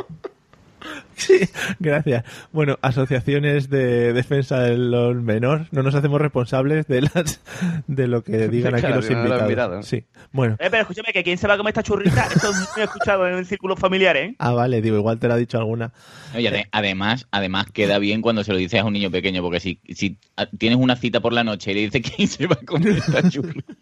Sí, 1.15 1.39
gracias. 1.79 2.25
Bueno, 2.51 2.77
asociaciones 2.81 3.69
de 3.69 4.11
defensa 4.13 4.59
de 4.61 4.77
los 4.77 5.15
menores, 5.15 5.67
no 5.71 5.83
nos 5.83 5.93
hacemos 5.95 6.19
responsables 6.19 6.87
de 6.87 7.01
las 7.01 7.39
de 7.87 8.07
lo 8.07 8.23
que 8.23 8.47
digan 8.49 8.75
aquí 8.75 8.87
los 8.87 9.09
invitados. 9.09 9.47
mirado. 9.47 9.83
Sí. 9.83 10.03
Bueno. 10.31 10.55
Eh, 10.59 10.67
pero 10.71 10.81
escúchame, 10.81 11.13
que 11.13 11.23
¿quién 11.23 11.37
se 11.37 11.47
va 11.47 11.53
a 11.53 11.57
comer 11.57 11.71
esta 11.71 11.83
churrita? 11.83 12.27
Esto 12.35 12.49
es 12.49 12.69
muy 12.75 12.83
escuchado 12.83 13.27
en 13.27 13.45
círculos 13.45 13.79
familiares, 13.79 14.31
¿eh? 14.31 14.35
Ah, 14.39 14.51
vale, 14.53 14.81
digo, 14.81 14.97
igual 14.97 15.19
te 15.19 15.27
lo 15.27 15.35
ha 15.35 15.37
dicho 15.37 15.57
alguna. 15.57 15.93
Oye, 16.35 16.49
ade- 16.49 16.67
además, 16.71 17.27
además 17.31 17.67
queda 17.71 17.99
bien 17.99 18.21
cuando 18.21 18.43
se 18.43 18.51
lo 18.51 18.57
dices 18.57 18.81
a 18.81 18.85
un 18.85 18.93
niño 18.93 19.11
pequeño, 19.11 19.41
porque 19.43 19.59
si, 19.59 19.79
si 19.93 20.17
a- 20.35 20.47
tienes 20.47 20.79
una 20.79 20.95
cita 20.95 21.19
por 21.21 21.31
la 21.31 21.43
noche 21.43 21.71
y 21.71 21.75
le 21.75 21.81
dices 21.89 22.01
quién 22.15 22.27
se 22.27 22.47
va 22.47 22.57
a 22.61 22.65
comer 22.65 22.97
esta 22.97 23.29
churrita, 23.29 23.73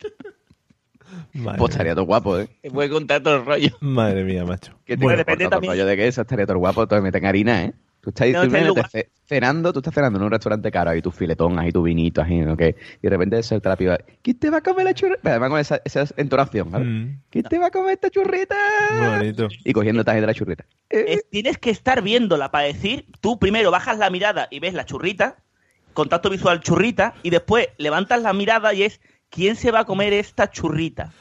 Madre, 1.33 1.57
Pues 1.59 1.71
estaría 1.71 1.93
todo 1.95 2.05
guapo, 2.05 2.37
¿eh? 2.39 2.47
te 2.61 2.69
puede 2.71 2.89
contar 2.89 3.21
todo 3.21 3.37
el 3.37 3.45
rollo. 3.45 3.69
madre 3.81 4.23
mía, 4.23 4.43
macho. 4.45 4.73
Que 4.85 4.97
te 4.97 5.03
Bueno, 5.03 5.17
depende 5.17 5.47
también- 5.47 5.71
rollo 5.73 5.85
de 5.85 5.95
que 5.95 6.07
eso 6.07 6.21
estaría 6.21 6.45
todo 6.45 6.57
guapo, 6.57 6.87
todo 6.87 7.01
meten 7.01 7.25
harina, 7.25 7.65
¿eh? 7.65 7.73
Tú 8.01 8.09
estás, 8.09 8.29
No, 8.31 8.73
tú 8.73 8.79
está 8.81 8.99
cenando, 9.27 9.71
tú 9.71 9.77
estás 9.79 9.93
cenando 9.93 10.17
en 10.17 10.25
un 10.25 10.31
restaurante 10.31 10.71
caro, 10.71 10.89
ahí 10.89 11.03
tu 11.03 11.11
filetón, 11.11 11.59
ahí 11.59 11.71
tu 11.71 11.83
vinito, 11.83 12.23
ahí, 12.23 12.39
¿no? 12.39 12.57
Que, 12.57 12.75
y 12.99 13.01
de 13.03 13.09
repente 13.11 13.43
suelta 13.43 13.69
la 13.69 13.75
piba, 13.75 13.99
¿quién 14.23 14.39
te 14.39 14.49
va 14.49 14.57
a 14.57 14.61
comer 14.61 14.85
la 14.85 14.93
churrita? 14.95 15.19
Además 15.29 15.49
con 15.51 15.59
esa, 15.59 15.81
esa 15.85 16.05
entonación, 16.17 16.71
¿vale? 16.71 16.85
Mm, 16.85 17.19
¿Quién 17.29 17.43
te 17.45 17.59
va 17.59 17.67
a 17.67 17.69
comer 17.71 17.91
esta 17.93 18.09
churrita? 18.09 18.55
bonito. 19.19 19.47
Y 19.63 19.71
cogiendo 19.73 20.03
taje 20.03 20.19
de 20.19 20.25
la 20.25 20.33
churrita. 20.33 20.65
Eh, 20.89 21.05
Es- 21.09 21.29
tienes 21.29 21.59
que 21.59 21.69
estar 21.69 22.01
viéndola 22.01 22.49
para 22.49 22.65
decir, 22.65 23.05
tú 23.21 23.37
primero 23.37 23.69
bajas 23.69 23.99
la 23.99 24.09
mirada 24.09 24.47
y 24.49 24.59
ves 24.59 24.73
la 24.73 24.85
churrita, 24.85 25.37
contacto 25.93 26.31
visual 26.31 26.59
churrita, 26.61 27.13
y 27.21 27.29
después 27.29 27.67
levantas 27.77 28.21
la 28.23 28.33
mirada 28.33 28.73
y 28.73 28.81
es, 28.81 28.99
¿quién 29.31 29.55
se 29.55 29.71
va 29.71 29.79
a 29.79 29.85
comer 29.85 30.13
esta 30.13 30.51
churrita? 30.51 31.11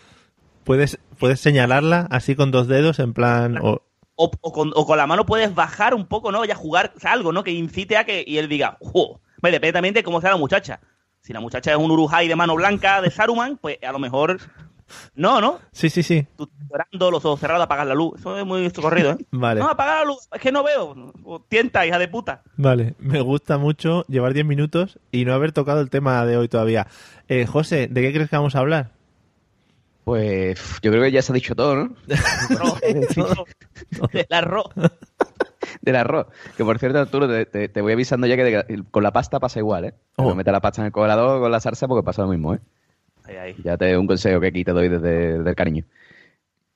Puedes, 0.65 0.99
puedes 1.19 1.41
señalarla 1.41 2.07
así 2.11 2.37
con 2.37 2.51
dos 2.51 2.69
dedos 2.69 2.99
en 2.99 3.15
plan... 3.15 3.57
o- 3.63 3.83
O, 4.17 4.31
o 4.43 4.53
con, 4.53 4.71
o 4.75 4.85
con 4.85 4.99
la 4.99 5.07
mano 5.07 5.25
puedes 5.25 5.55
bajar 5.55 5.95
un 5.95 6.05
poco, 6.07 6.31
¿no? 6.31 6.45
Ya 6.45 6.55
jugar 6.55 6.93
o 6.95 7.01
sea, 7.01 7.13
algo, 7.13 7.33
¿no? 7.33 7.43
Que 7.43 7.53
incite 7.53 7.97
a 7.97 8.05
que 8.05 8.23
y 8.27 8.37
él 8.37 8.49
diga, 8.51 8.77
¡jo! 8.81 9.23
Bueno, 9.41 9.55
depende 9.55 9.73
también 9.73 9.95
de 9.95 10.03
cómo 10.03 10.21
sea 10.21 10.29
la 10.31 10.37
muchacha. 10.37 10.81
Si 11.23 11.33
la 11.33 11.41
muchacha 11.41 11.71
es 11.71 11.79
un 11.79 11.91
Urujai 11.91 12.29
de 12.29 12.37
mano 12.37 12.55
blanca 12.55 13.01
de 13.01 13.11
Saruman, 13.11 13.57
pues 13.57 13.79
a 13.83 13.93
lo 13.93 13.99
mejor. 13.99 14.39
No, 15.15 15.41
¿no? 15.41 15.59
Sí, 15.73 15.91
sí, 15.91 16.03
sí. 16.03 16.27
Tú 16.37 16.49
llorando, 16.71 17.11
los 17.11 17.25
ojos 17.25 17.41
cerrados, 17.41 17.65
apagas 17.65 17.87
la 17.87 17.95
luz. 17.95 18.19
Eso 18.21 18.39
es 18.39 18.47
muy 18.47 18.71
corrido, 18.71 19.13
¿eh? 19.13 19.19
Vale. 19.31 19.61
No, 19.61 19.69
apaga 19.69 19.97
la 20.01 20.05
luz, 20.05 20.29
es 20.33 20.41
que 20.41 20.53
no 20.53 20.63
veo. 20.63 21.13
O 21.25 21.41
tienta, 21.41 21.87
hija 21.87 21.99
de 21.99 22.09
puta. 22.09 22.43
Vale, 22.57 22.95
me 22.99 23.21
gusta 23.21 23.59
mucho 23.59 24.05
llevar 24.09 24.35
10 24.35 24.47
minutos 24.47 24.99
y 25.11 25.25
no 25.25 25.35
haber 25.35 25.53
tocado 25.53 25.81
el 25.81 25.91
tema 25.91 26.25
de 26.27 26.37
hoy 26.37 26.49
todavía. 26.49 26.87
Eh, 27.29 27.47
José, 27.47 27.89
¿de 27.89 28.03
qué 28.03 28.13
crees 28.13 28.31
que 28.31 28.37
vamos 28.37 28.55
a 28.57 28.61
hablar? 28.61 28.91
Pues 30.05 30.59
yo 30.83 30.91
creo 30.91 31.03
que 31.05 31.13
ya 31.13 31.23
se 31.23 31.33
ha 31.33 31.35
dicho 31.35 31.55
todo, 31.55 31.77
¿no? 31.77 31.95
Del 34.13 34.27
arroz. 34.31 34.67
Del 35.83 35.97
arroz. 35.97 36.27
Que 36.57 36.65
por 36.65 36.79
cierto, 36.79 36.99
Arturo, 36.99 37.29
te, 37.29 37.47
te- 37.47 37.69
te 37.69 37.81
voy 37.81 37.93
avisando 37.93 38.27
ya 38.27 38.37
que 38.37 38.45
de- 38.45 38.85
con 38.91 39.03
la 39.03 39.13
pasta 39.13 39.39
pasa 39.41 39.59
igual, 39.61 39.85
¿eh? 39.85 39.95
Oh. 40.17 40.35
Mete 40.35 40.51
la 40.53 40.61
pasta 40.61 40.83
en 40.83 40.87
el 40.87 40.93
congelador 40.93 41.41
con 41.41 41.51
la 41.53 41.61
salsa 41.61 41.87
porque 41.87 42.05
pasa 42.05 42.23
lo 42.23 42.29
mismo, 42.29 42.55
¿eh? 42.55 42.61
Ahí, 43.31 43.37
ahí. 43.37 43.57
Ya 43.65 43.77
te 43.77 43.97
un 43.97 44.07
consejo 44.07 44.41
que 44.41 44.49
aquí 44.49 44.65
te 44.65 44.73
doy 44.73 44.89
desde, 44.89 45.39
desde 45.39 45.49
el 45.51 45.57
cariño. 45.57 45.85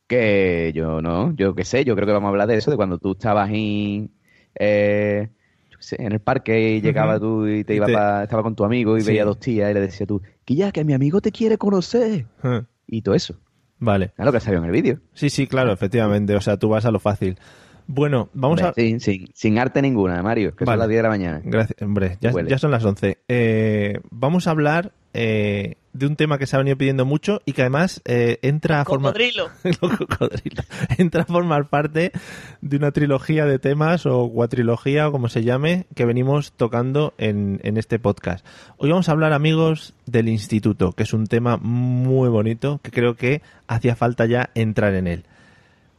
Que 0.06 0.73
yo 0.75 1.00
no, 1.00 1.34
yo 1.34 1.54
qué 1.54 1.64
sé, 1.64 1.84
yo 1.84 1.94
creo 1.96 2.06
que 2.06 2.12
vamos 2.12 2.28
a 2.28 2.30
hablar 2.30 2.46
de 2.49 2.56
eso, 2.56 2.70
de 2.70 2.76
cuando 2.76 2.99
tú 2.99 3.12
estabas 3.12 3.49
en, 3.50 4.11
eh, 4.58 5.28
yo 5.70 5.78
qué 5.78 5.82
sé, 5.84 6.02
en 6.02 6.12
el 6.12 6.20
parque 6.20 6.73
y 6.75 6.80
llegaba 6.82 7.18
tú 7.18 7.46
y 7.46 7.64
te 7.64 7.75
iba 7.75 7.87
te- 7.87 7.94
pa- 7.94 8.23
estaba 8.25 8.42
con 8.42 8.54
tu 8.54 8.64
amigo 8.64 8.99
y 8.99 9.00
Sí. 9.00 9.08
veía 9.08 9.25
dos 9.25 9.40
tías 9.40 9.70
y 9.70 9.75
le 9.75 9.80
decía 9.80 10.06
tú, 10.06 10.20
que 10.44 10.54
ya, 10.54 10.73
que 10.73 10.84
mi 10.84 10.92
amigo 10.92 11.23
te 11.23 11.32
quiere 11.32 11.56
conocer. 11.56 12.26
Ah, 12.42 12.64
Y 12.87 13.00
todo 13.00 13.14
eso. 13.14 13.34
Vale. 13.78 14.12
Es 14.16 14.25
lo 14.25 14.30
que 14.32 14.40
salió 14.40 14.58
en 14.58 14.66
el 14.66 14.70
vídeo. 14.73 15.00
Sí, 15.14 15.30
sí, 15.30 15.46
claro, 15.46 15.73
efectivamente. 15.73 16.37
O 16.37 16.40
sea, 16.42 16.58
tú 16.58 16.68
vas 16.68 16.84
a 16.84 16.90
lo 16.90 17.00
fácil. 17.00 17.38
Bueno, 17.87 18.28
vamos 18.34 18.62
a... 18.62 18.73
Sin, 18.75 19.00
sin, 19.00 19.26
sin 19.34 19.58
arte 19.58 19.80
ninguna, 19.82 20.23
Mario, 20.23 20.54
que 20.54 20.64
Vale. 20.66 20.75
son 20.75 20.78
las 20.80 20.88
10 20.88 20.99
de 20.99 21.02
la 21.02 21.08
mañana. 21.08 21.40
Gracias, 21.44 21.80
hombre, 21.82 22.18
ya 22.20 22.58
son 22.58 22.70
las 22.70 22.84
11. 22.84 23.18
Eh, 23.28 24.00
vamos 24.11 24.46
a 24.46 24.50
hablar 24.52 24.92
eh, 25.14 25.76
de 25.95 26.07
un 26.07 26.17
tema 26.17 26.39
que 26.39 26.47
se 26.47 26.57
ha 26.57 26.59
venido 26.59 26.77
pidiendo 26.77 27.07
mucho 27.07 27.41
y 27.47 27.53
que 27.53 27.63
además 27.63 28.03
eh, 28.05 28.39
entra 28.43 28.81
a 28.81 28.85
formar... 28.85 29.15
Entra 30.99 31.23
a 31.23 31.25
formar 31.25 31.69
parte 31.69 32.13
de 32.61 32.77
una 32.77 32.91
trilogía 32.91 33.47
de 33.47 33.59
temas 33.59 34.05
o 34.05 34.29
cuatrilogía 34.29 35.09
o 35.09 35.13
como 35.13 35.29
se 35.29 35.45
llame 35.45 35.87
que 35.95 36.05
venimos 36.05 36.53
tocando 36.53 37.15
en, 37.17 37.61
en 37.63 37.77
este 37.77 37.99
podcast. 37.99 38.45
Hoy 38.77 38.91
vamos 38.91 39.09
a 39.09 39.13
hablar, 39.13 39.33
amigos, 39.33 39.95
del 40.07 40.29
instituto, 40.29 40.93
que 40.93 41.05
es 41.05 41.13
un 41.13 41.27
tema 41.27 41.59
muy 41.59 42.29
bonito 42.29 42.81
que 42.83 42.91
creo 42.91 43.15
que 43.15 43.41
hacía 43.69 43.95
falta 43.95 44.27
ya 44.27 44.51
entrar 44.55 44.95
en 44.95 45.07
él. 45.07 45.25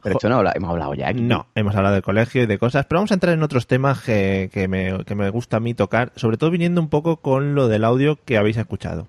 Pero 0.02 0.16
esto 0.16 0.28
no 0.28 0.40
hemos 0.54 0.70
hablado 0.70 0.94
ya 0.94 1.08
aquí. 1.08 1.22
No, 1.22 1.46
hemos 1.54 1.74
hablado 1.74 1.94
del 1.94 2.04
colegio 2.04 2.42
y 2.42 2.46
de 2.46 2.58
cosas, 2.58 2.84
pero 2.86 2.98
vamos 3.00 3.10
a 3.10 3.14
entrar 3.14 3.34
en 3.34 3.42
otros 3.42 3.66
temas 3.66 4.02
que, 4.02 4.50
que 4.52 4.68
me, 4.68 5.04
que 5.04 5.14
me 5.14 5.30
gusta 5.30 5.56
a 5.56 5.60
mí 5.60 5.74
tocar, 5.74 6.12
sobre 6.16 6.36
todo 6.36 6.50
viniendo 6.50 6.80
un 6.80 6.88
poco 6.88 7.16
con 7.16 7.54
lo 7.54 7.66
del 7.66 7.82
audio 7.82 8.18
que 8.24 8.36
habéis 8.36 8.58
escuchado. 8.58 9.08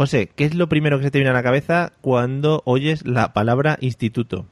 José, 0.00 0.30
¿qué 0.34 0.46
es 0.46 0.54
lo 0.54 0.66
primero 0.66 0.96
que 0.96 1.04
se 1.04 1.10
te 1.10 1.18
viene 1.18 1.28
a 1.28 1.34
la 1.34 1.42
cabeza 1.42 1.92
cuando 2.00 2.62
oyes 2.64 3.06
la 3.06 3.34
palabra 3.34 3.76
instituto? 3.82 4.46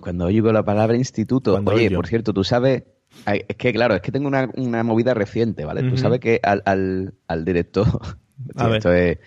Cuando 0.00 0.26
oigo 0.26 0.52
la 0.52 0.62
palabra 0.64 0.96
instituto, 0.96 1.50
Cuando 1.50 1.72
oye, 1.72 1.90
por 1.90 2.06
cierto, 2.06 2.32
tú 2.32 2.44
sabes, 2.44 2.84
es 3.26 3.56
que 3.56 3.72
claro, 3.72 3.96
es 3.96 4.00
que 4.00 4.12
tengo 4.12 4.28
una, 4.28 4.48
una 4.54 4.84
movida 4.84 5.12
reciente, 5.12 5.64
¿vale? 5.64 5.82
Tú 5.82 5.96
sabes 5.96 6.20
que 6.20 6.38
al, 6.40 6.62
al, 6.66 7.14
al 7.26 7.44
director, 7.44 7.84
A 8.54 8.68
ver. 8.68 8.76
esto 8.76 8.92
es, 8.92 9.18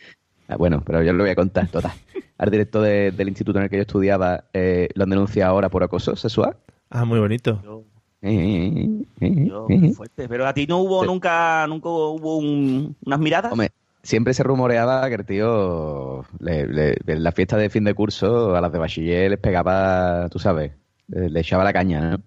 ah, 0.47 0.55
bueno, 0.55 0.81
pero 0.85 1.03
yo 1.03 1.11
lo 1.11 1.25
voy 1.25 1.31
a 1.31 1.35
contar, 1.35 1.67
total. 1.67 1.91
Al 2.37 2.49
director 2.49 2.83
de- 2.83 3.11
del 3.11 3.27
instituto 3.27 3.57
en 3.59 3.63
el 3.65 3.69
que 3.69 3.75
yo 3.77 3.81
estudiaba, 3.81 4.45
eh, 4.53 4.87
lo 4.93 5.03
han 5.03 5.09
denunciado 5.09 5.51
ahora 5.51 5.67
por 5.69 5.83
acoso 5.83 6.15
sexual. 6.15 6.55
Ah, 6.89 7.03
muy 7.03 7.19
bonito. 7.19 7.59
Yo- 7.65 7.83
Eh, 8.21 9.03
eh, 9.19 9.45
yo, 9.45 9.67
fuerte. 9.93 10.29
Pero 10.29 10.45
a 10.47 10.53
ti 10.53 10.65
no 10.67 10.77
hubo 10.77 11.01
Sí. 11.01 11.07
nunca, 11.07 11.65
nunca 11.67 11.89
hubo 11.89 12.37
un- 12.37 12.95
unas 13.05 13.19
miradas. 13.19 13.51
Hombre, 13.51 13.71
siempre 14.07 14.33
se 14.33 14.41
rumoreaba 14.41 15.09
que 15.09 15.15
el 15.15 15.25
tío, 15.25 16.23
le- 16.39 16.65
le- 16.65 16.97
en 17.07 17.23
la 17.23 17.33
fiesta 17.33 17.57
de 17.57 17.69
fin 17.69 17.83
de 17.83 17.93
curso, 17.93 18.55
a 18.55 18.61
las 18.61 18.71
de 18.71 18.79
bachiller 18.79 19.29
les 19.31 19.39
pegaba, 19.39 20.29
tú 20.29 20.39
sabes, 20.39 20.71
le, 21.09 21.37
echaba 21.41 21.65
la 21.65 21.73
caña, 21.73 22.11
¿no? 22.11 22.17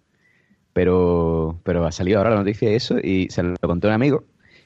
Pero, 0.74 1.58
pero 1.64 1.86
ha 1.86 1.90
salido 1.90 2.18
ahora 2.18 2.30
la 2.30 2.36
noticia 2.36 2.68
de 2.68 2.76
eso 2.76 2.98
y 3.02 3.28
se 3.30 3.42
lo 3.42 3.56
conté 3.62 3.86
a 3.86 3.90
un 3.90 3.94
amigo 3.94 4.24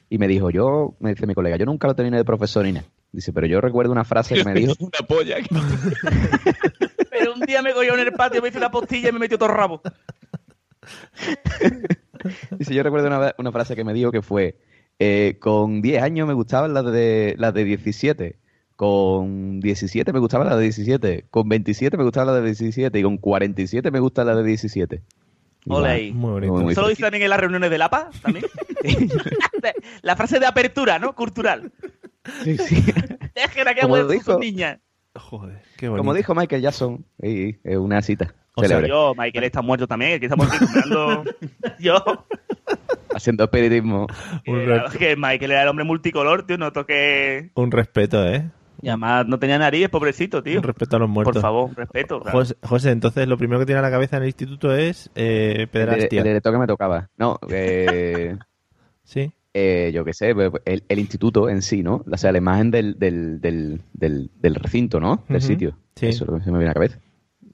y 0.09 0.17
me 0.17 0.27
dijo, 0.27 0.49
yo, 0.49 0.95
me 0.99 1.11
dice 1.11 1.25
mi 1.25 1.33
colega, 1.33 1.55
yo 1.55 1.65
nunca 1.65 1.87
lo 1.87 1.95
terminé 1.95 2.17
de 2.17 2.25
profesor 2.25 2.65
ni 2.65 2.73
nada. 2.73 2.85
Dice, 3.13 3.31
pero 3.31 3.47
yo 3.47 3.61
recuerdo 3.61 3.93
una 3.93 4.03
frase 4.03 4.35
que 4.35 4.43
me 4.43 4.53
dijo, 4.53 4.73
Una 4.79 5.07
polla. 5.07 5.37
Pero 7.09 7.33
un 7.33 7.45
día 7.45 7.61
me 7.61 7.73
cogió 7.73 7.93
en 7.93 8.01
el 8.01 8.11
patio, 8.11 8.41
me 8.41 8.49
hizo 8.49 8.57
una 8.57 8.69
postilla 8.69 9.07
y 9.07 9.11
me 9.13 9.19
metió 9.19 9.37
todo 9.37 9.49
el 9.49 9.55
rabo. 9.55 9.81
dice, 12.59 12.73
yo 12.73 12.83
recuerdo 12.83 13.07
una, 13.07 13.33
una 13.37 13.51
frase 13.53 13.73
que 13.75 13.85
me 13.85 13.93
dijo 13.93 14.11
que 14.11 14.21
fue, 14.21 14.57
eh, 14.99 15.37
con 15.39 15.81
10 15.81 16.01
años 16.03 16.27
me 16.27 16.33
gustaban 16.33 16.73
las 16.73 16.85
de, 16.85 17.35
las 17.37 17.53
de 17.53 17.63
17, 17.63 18.37
con 18.75 19.59
17 19.59 20.13
me 20.13 20.19
gustaban 20.19 20.47
las 20.47 20.57
de 20.57 20.63
17, 20.63 21.25
con 21.29 21.47
27 21.49 21.97
me 21.97 22.03
gustaban 22.03 22.27
las 22.33 22.41
de 22.41 22.47
17 22.49 22.99
y 22.99 23.03
con 23.03 23.17
47 23.17 23.91
me 23.91 23.99
gustan 23.99 24.27
las 24.27 24.37
de 24.37 24.43
17. 24.43 25.01
Y 25.67 25.71
Ole 25.73 26.09
¿Eso 26.71 26.81
lo 26.81 26.89
dice 26.89 27.01
también 27.01 27.23
en 27.23 27.29
las 27.29 27.39
reuniones 27.39 27.69
del 27.71 27.81
APA? 27.81 28.09
¿También? 28.21 28.45
la 30.01 30.15
frase 30.15 30.39
de 30.39 30.45
apertura, 30.45 30.99
¿no? 30.99 31.15
Cultural. 31.15 31.71
Sí, 32.43 32.57
sí. 32.57 32.75
Dejen 33.35 33.67
a 33.67 33.73
que 33.73 33.81
Como 33.81 33.97
dijo- 34.07 34.33
sus 34.33 34.39
niñas. 34.39 34.79
Joder, 35.15 35.61
qué 35.77 35.87
bonito. 35.87 36.01
Como 36.01 36.13
dijo 36.13 36.35
Michael 36.35 36.61
Jackson, 36.61 37.05
y- 37.23 37.55
es 37.63 37.77
una 37.77 38.01
cita 38.01 38.35
O 38.55 38.61
sea, 38.61 38.67
célebre, 38.69 38.89
Yo, 38.89 39.13
Michael 39.17 39.45
está 39.45 39.61
muerto 39.61 39.87
también, 39.87 40.11
el 40.11 40.19
que 40.19 40.25
estamos 40.25 40.47
aquí 40.51 40.59
comprando. 40.59 41.23
Yo. 41.79 42.03
Haciendo 43.15 43.49
Eh, 43.51 44.07
re- 44.45 44.83
es 44.87 44.97
que 44.97 45.15
Michael 45.15 45.51
era 45.51 45.63
el 45.63 45.67
hombre 45.69 45.85
multicolor, 45.85 46.45
tío, 46.45 46.57
no 46.57 46.71
toque. 46.71 47.51
un 47.55 47.71
respeto, 47.71 48.25
¿eh? 48.27 48.49
Y 48.81 48.89
además 48.89 49.25
no 49.27 49.39
tenía 49.39 49.57
nariz, 49.57 49.87
pobrecito, 49.89 50.43
tío. 50.43 50.57
Un 50.59 50.63
respeto 50.63 50.97
a 50.97 50.99
los 50.99 51.09
muertos. 51.09 51.33
Por 51.33 51.41
favor, 51.41 51.71
respeto. 51.75 52.19
claro. 52.21 52.37
José, 52.39 52.55
José, 52.61 52.91
entonces 52.91 53.27
lo 53.27 53.37
primero 53.37 53.59
que 53.59 53.65
tiene 53.65 53.79
a 53.79 53.81
la 53.81 53.89
cabeza 53.89 54.17
en 54.17 54.23
el 54.23 54.29
instituto 54.29 54.75
es 54.75 55.09
eh, 55.15 55.67
El, 55.73 55.89
el 55.89 56.09
director 56.09 56.53
que 56.53 56.59
me 56.59 56.67
tocaba. 56.67 57.09
No, 57.17 57.39
eh, 57.49 58.37
Sí. 59.03 59.31
eh, 59.53 59.91
yo 59.93 60.03
qué 60.03 60.13
sé, 60.13 60.35
pues, 60.35 60.51
el, 60.65 60.83
el 60.89 60.99
instituto 60.99 61.47
en 61.49 61.61
sí, 61.61 61.83
¿no? 61.83 62.03
O 62.11 62.17
sea, 62.17 62.31
la 62.31 62.37
imagen 62.39 62.69
del, 62.69 62.99
del, 62.99 63.39
del, 63.39 63.81
del, 63.93 64.29
del 64.39 64.55
recinto, 64.55 64.99
¿no? 64.99 65.23
Del 65.29 65.41
sitio. 65.41 65.77
sí. 65.95 66.07
Eso 66.07 66.25
es 66.25 66.29
lo 66.31 66.37
que 66.37 66.43
se 66.43 66.51
me 66.51 66.57
viene 66.57 66.69
a 66.71 66.73
la 66.73 66.73
cabeza. 66.75 66.99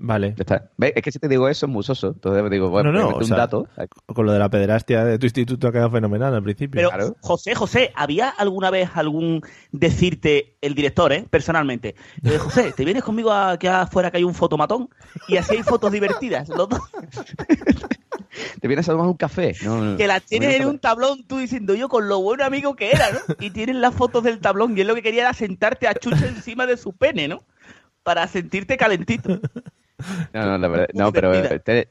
Vale. 0.03 0.33
Ya 0.35 0.41
está. 0.41 0.71
Es 0.79 1.03
que 1.03 1.11
si 1.11 1.19
te 1.19 1.27
digo 1.27 1.47
eso 1.47 1.67
es 1.67 1.71
muy 1.71 1.83
soso. 1.83 2.07
Entonces 2.07 2.49
digo, 2.49 2.69
bueno, 2.69 2.91
No, 2.91 3.11
no, 3.11 3.23
sea, 3.23 3.35
un 3.35 3.39
dato. 3.39 3.67
Con 4.07 4.25
lo 4.25 4.31
de 4.31 4.39
la 4.39 4.49
pederastia 4.49 5.05
de 5.05 5.19
tu 5.19 5.27
instituto 5.27 5.67
ha 5.67 5.71
quedado 5.71 5.91
fenomenal 5.91 6.33
al 6.33 6.41
principio. 6.41 6.79
Pero, 6.79 6.89
Claro. 6.89 7.15
José, 7.21 7.53
José, 7.53 7.91
¿había 7.95 8.29
alguna 8.29 8.71
vez 8.71 8.89
algún 8.95 9.41
decirte, 9.71 10.57
el 10.61 10.73
director, 10.73 11.13
eh, 11.13 11.25
personalmente, 11.29 11.95
eh, 12.23 12.37
José, 12.39 12.73
¿te 12.75 12.83
vienes 12.83 13.03
conmigo 13.03 13.31
a 13.31 13.57
que 13.57 13.69
afuera 13.69 14.09
que 14.09 14.17
hay 14.17 14.23
un 14.23 14.33
fotomatón? 14.33 14.89
Y 15.27 15.37
así 15.37 15.57
hay 15.57 15.63
fotos 15.63 15.91
divertidas, 15.91 16.49
los 16.49 16.67
dos, 16.67 16.79
¿Te 18.61 18.67
vienes 18.67 18.87
a 18.87 18.93
tomar 18.93 19.07
un 19.07 19.17
café? 19.17 19.55
No, 19.63 19.81
no, 19.81 19.97
que 19.97 20.07
las 20.07 20.23
tienes 20.23 20.55
en 20.55 20.67
un 20.67 20.79
tablón, 20.79 21.23
tú 21.27 21.37
diciendo 21.37 21.75
yo 21.75 21.89
con 21.89 22.07
lo 22.07 22.21
buen 22.21 22.41
amigo 22.41 22.75
que 22.75 22.91
era, 22.91 23.11
¿no? 23.11 23.19
Y 23.39 23.51
tienes 23.51 23.75
las 23.75 23.93
fotos 23.93 24.23
del 24.23 24.39
tablón 24.39 24.77
y 24.77 24.81
él 24.81 24.87
lo 24.87 24.95
que 24.95 25.01
quería 25.01 25.23
era 25.23 25.33
sentarte 25.33 25.87
a 25.87 25.93
chucha 25.93 26.27
encima 26.27 26.65
de 26.65 26.77
su 26.77 26.93
pene, 26.93 27.27
¿no? 27.27 27.43
Para 28.03 28.27
sentirte 28.27 28.77
calentito. 28.77 29.39
No, 30.33 30.45
no, 30.45 30.57
la 30.57 30.67
verdad. 30.67 30.87
No, 30.93 31.11
pero 31.11 31.33
este 31.33 31.89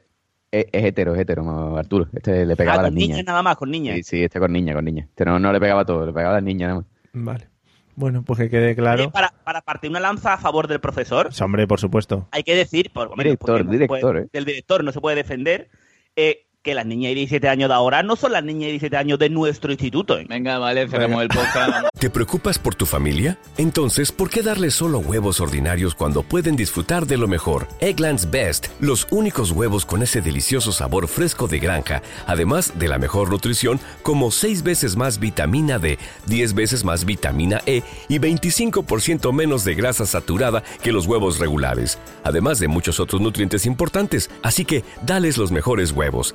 es, 0.50 0.66
es 0.72 0.84
hetero, 0.84 1.14
es 1.14 1.20
hetero, 1.20 1.42
no, 1.44 1.76
Arturo. 1.76 2.08
Este 2.12 2.44
le 2.44 2.56
pegaba 2.56 2.76
Ah, 2.76 2.80
a 2.80 2.82
las 2.82 2.90
con 2.90 2.94
niñas 2.96 3.08
niñas. 3.18 3.26
nada 3.26 3.42
más, 3.42 3.56
con 3.56 3.70
niñas. 3.70 3.96
Sí, 3.96 4.02
sí, 4.02 4.24
este 4.24 4.38
con 4.40 4.52
niña, 4.52 4.74
con 4.74 4.84
niña. 4.84 5.04
Este 5.08 5.24
no, 5.24 5.38
no 5.38 5.52
le 5.52 5.60
pegaba 5.60 5.82
a 5.82 5.84
todo, 5.84 6.04
le 6.06 6.12
pegaba 6.12 6.30
a 6.32 6.36
las 6.36 6.42
niñas 6.44 6.68
nada 6.68 6.80
más. 6.80 6.86
Vale. 7.12 7.48
Bueno, 7.96 8.22
pues 8.22 8.38
que 8.38 8.48
quede 8.48 8.74
claro. 8.74 9.10
Para, 9.10 9.32
para 9.44 9.60
partir 9.60 9.90
una 9.90 10.00
lanza 10.00 10.32
a 10.32 10.38
favor 10.38 10.68
del 10.68 10.80
profesor, 10.80 11.32
Sí, 11.34 11.42
Hombre, 11.42 11.66
por 11.66 11.78
supuesto. 11.80 12.28
hay 12.30 12.42
que 12.44 12.54
decir, 12.54 12.90
por, 12.92 13.08
hombre, 13.08 13.24
Director, 13.24 13.64
no 13.64 13.70
director, 13.72 14.00
puede- 14.12 14.24
¿eh? 14.24 14.28
del 14.32 14.44
director 14.44 14.82
no 14.84 14.92
se 14.92 15.00
puede 15.00 15.16
defender, 15.16 15.68
eh, 16.16 16.46
que 16.62 16.74
las 16.74 16.84
niñas 16.84 17.10
de 17.10 17.14
17 17.14 17.48
años 17.48 17.70
de 17.70 17.74
ahora 17.74 18.02
no 18.02 18.16
son 18.16 18.32
las 18.32 18.44
niñas 18.44 18.66
de 18.66 18.72
17 18.72 18.96
años 18.98 19.18
de 19.18 19.30
nuestro 19.30 19.72
instituto. 19.72 20.18
¿eh? 20.18 20.26
Venga, 20.28 20.58
vale, 20.58 20.86
cerramos 20.88 21.22
el 21.22 21.28
podcast. 21.28 21.88
¿Te 21.98 22.10
preocupas 22.10 22.58
por 22.58 22.74
tu 22.74 22.84
familia? 22.84 23.38
Entonces, 23.56 24.12
¿por 24.12 24.28
qué 24.28 24.42
darles 24.42 24.74
solo 24.74 24.98
huevos 24.98 25.40
ordinarios 25.40 25.94
cuando 25.94 26.22
pueden 26.22 26.56
disfrutar 26.56 27.06
de 27.06 27.16
lo 27.16 27.28
mejor? 27.28 27.66
Eggland's 27.80 28.30
Best, 28.30 28.66
los 28.78 29.06
únicos 29.10 29.52
huevos 29.52 29.86
con 29.86 30.02
ese 30.02 30.20
delicioso 30.20 30.70
sabor 30.70 31.08
fresco 31.08 31.48
de 31.48 31.60
granja, 31.60 32.02
además 32.26 32.78
de 32.78 32.88
la 32.88 32.98
mejor 32.98 33.30
nutrición, 33.30 33.80
como 34.02 34.30
6 34.30 34.62
veces 34.62 34.96
más 34.96 35.18
vitamina 35.18 35.78
D, 35.78 35.98
10 36.26 36.52
veces 36.52 36.84
más 36.84 37.06
vitamina 37.06 37.62
E 37.64 37.80
y 38.08 38.18
25% 38.18 39.32
menos 39.32 39.64
de 39.64 39.74
grasa 39.74 40.04
saturada 40.04 40.62
que 40.82 40.92
los 40.92 41.06
huevos 41.06 41.38
regulares, 41.38 41.98
además 42.22 42.58
de 42.58 42.68
muchos 42.68 43.00
otros 43.00 43.22
nutrientes 43.22 43.64
importantes. 43.64 44.30
Así 44.42 44.66
que, 44.66 44.84
dales 45.06 45.38
los 45.38 45.52
mejores 45.52 45.92
huevos. 45.92 46.34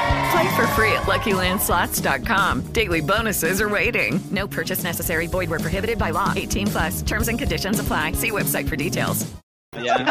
Play 0.31 0.47
for 0.55 0.65
free 0.75 0.91
at 0.93 1.03
LuckyLandSlots.com. 1.07 2.61
Daily 2.73 3.01
bonuses 3.01 3.59
are 3.61 3.67
waiting. 3.69 4.19
No 4.31 4.47
purchase 4.47 4.83
necessary. 4.83 5.27
Void 5.27 5.49
where 5.49 5.59
prohibited 5.59 5.97
by 5.97 6.11
law. 6.11 6.31
18 6.35 6.67
plus. 6.67 7.01
Terms 7.01 7.27
and 7.27 7.37
conditions 7.39 7.79
apply. 7.79 8.13
See 8.13 8.31
website 8.31 8.67
for 8.69 8.75
details. 8.77 9.25
Ya. 9.81 10.05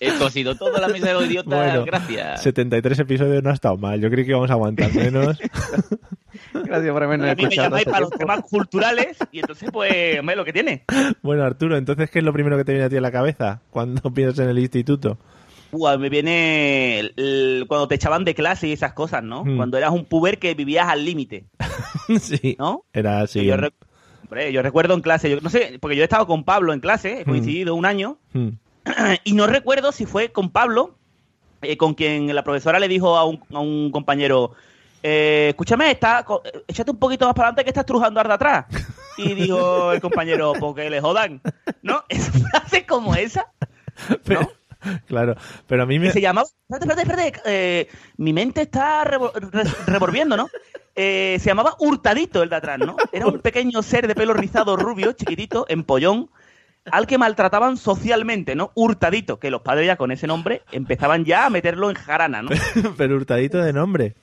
Esto 0.00 0.26
ha 0.26 0.30
sido 0.30 0.56
toda 0.56 0.80
la 0.80 0.88
mesa 0.88 1.06
de 1.08 1.14
los 1.14 1.24
idiotas. 1.26 1.46
Bueno, 1.46 1.84
Gracias. 1.84 2.42
73 2.42 2.98
episodios 3.00 3.42
no 3.42 3.50
ha 3.50 3.54
estado 3.54 3.76
mal. 3.76 4.00
Yo 4.00 4.10
creí 4.10 4.24
que 4.24 4.30
íbamos 4.32 4.50
a 4.50 4.54
aguantar 4.54 4.92
menos. 4.94 5.38
Gracias 6.52 6.92
por 6.92 7.02
habernos 7.04 7.28
A 7.30 7.34
mí 7.34 7.42
me 7.42 7.48
escuchado. 7.48 7.68
llamáis 7.68 7.84
para 7.84 8.00
los 8.00 8.10
temas 8.10 8.40
culturales 8.42 9.16
y 9.30 9.38
entonces, 9.40 9.70
pues, 9.72 10.18
hombre, 10.18 10.34
lo 10.36 10.44
que 10.44 10.52
tiene. 10.52 10.84
bueno, 11.22 11.44
Arturo, 11.44 11.76
entonces, 11.76 12.10
¿qué 12.10 12.18
es 12.18 12.24
lo 12.24 12.32
primero 12.32 12.56
que 12.56 12.64
te 12.64 12.72
viene 12.72 12.86
a 12.86 12.88
ti 12.88 12.96
a 12.96 13.00
la 13.00 13.12
cabeza 13.12 13.60
cuando 13.70 14.00
piensas 14.14 14.40
en 14.40 14.50
el 14.50 14.58
instituto? 14.58 15.18
Ua, 15.72 15.96
me 15.98 16.08
viene 16.10 17.00
el- 17.00 17.14
el- 17.16 17.64
cuando 17.66 17.88
te 17.88 17.94
echaban 17.94 18.24
de 18.24 18.34
clase 18.34 18.68
y 18.68 18.72
esas 18.72 18.92
cosas, 18.92 19.22
¿no? 19.22 19.44
Mm. 19.44 19.56
Cuando 19.56 19.78
eras 19.78 19.90
un 19.90 20.04
puber 20.04 20.38
que 20.38 20.54
vivías 20.54 20.86
al 20.88 21.04
límite, 21.04 21.46
sí. 22.20 22.56
¿no? 22.58 22.84
Era 22.92 23.22
así. 23.22 23.44
yo, 23.44 23.56
re- 23.56 23.72
hombre, 24.22 24.52
yo 24.52 24.62
recuerdo 24.62 24.94
en 24.94 25.00
clase, 25.00 25.30
yo 25.30 25.40
no 25.40 25.48
sé, 25.50 25.78
porque 25.80 25.96
yo 25.96 26.02
he 26.02 26.04
estado 26.04 26.26
con 26.26 26.44
Pablo 26.44 26.72
en 26.72 26.80
clase, 26.80 27.20
he 27.20 27.24
coincidido 27.24 27.74
un 27.74 27.86
año, 27.86 28.18
Mm. 28.34 28.48
y 29.24 29.32
no 29.32 29.46
recuerdo 29.46 29.92
si 29.92 30.06
fue 30.06 30.30
con 30.30 30.50
Pablo, 30.50 30.96
eh, 31.62 31.76
con 31.76 31.94
quien 31.94 32.34
la 32.34 32.42
profesora 32.44 32.78
le 32.78 32.88
dijo 32.88 33.16
a 33.16 33.24
un, 33.24 33.40
a 33.52 33.60
un 33.60 33.90
compañero, 33.92 34.52
eh, 35.02 35.46
escúchame, 35.50 35.90
está, 35.90 36.24
échate 36.68 36.90
un 36.90 36.98
poquito 36.98 37.24
más 37.26 37.34
para 37.34 37.48
adelante 37.48 37.64
que 37.64 37.70
estás 37.70 37.86
trujando 37.86 38.20
al 38.20 38.26
de 38.28 38.34
atrás. 38.34 38.66
Y 39.16 39.32
dijo 39.34 39.92
el 39.92 40.00
compañero, 40.00 40.52
porque 40.60 40.90
le 40.90 41.00
jodan. 41.00 41.40
¿No? 41.82 42.02
Esa 42.08 42.32
frase 42.32 42.84
como 42.86 43.14
esa, 43.14 43.46
Pero- 44.24 44.50
claro, 45.06 45.34
pero 45.66 45.82
a 45.82 45.86
mí 45.86 45.94
que 45.96 46.06
me... 46.06 46.10
se 46.12 46.20
llamaba, 46.20 46.46
espérate, 46.68 47.02
espérate, 47.02 47.26
espérate, 47.28 47.40
eh, 47.46 47.88
mi 48.16 48.32
mente 48.32 48.62
está 48.62 49.04
revo- 49.04 49.32
re- 49.34 49.70
revolviendo, 49.86 50.36
¿no? 50.36 50.48
Eh, 50.94 51.38
se 51.40 51.46
llamaba 51.46 51.74
Hurtadito 51.78 52.42
el 52.42 52.48
de 52.50 52.56
atrás, 52.56 52.78
¿no? 52.78 52.96
Era 53.12 53.26
un 53.26 53.40
pequeño 53.40 53.82
ser 53.82 54.06
de 54.06 54.14
pelo 54.14 54.34
rizado 54.34 54.76
rubio, 54.76 55.12
chiquitito, 55.12 55.64
empollón, 55.68 56.28
al 56.90 57.06
que 57.06 57.16
maltrataban 57.16 57.76
socialmente, 57.76 58.54
¿no? 58.54 58.72
Hurtadito, 58.74 59.38
que 59.38 59.50
los 59.50 59.62
padres 59.62 59.86
ya 59.86 59.96
con 59.96 60.10
ese 60.10 60.26
nombre 60.26 60.62
empezaban 60.72 61.24
ya 61.24 61.46
a 61.46 61.50
meterlo 61.50 61.88
en 61.90 61.96
jarana, 61.96 62.42
¿no? 62.42 62.50
pero 62.96 63.16
hurtadito 63.16 63.58
de 63.62 63.72
nombre. 63.72 64.14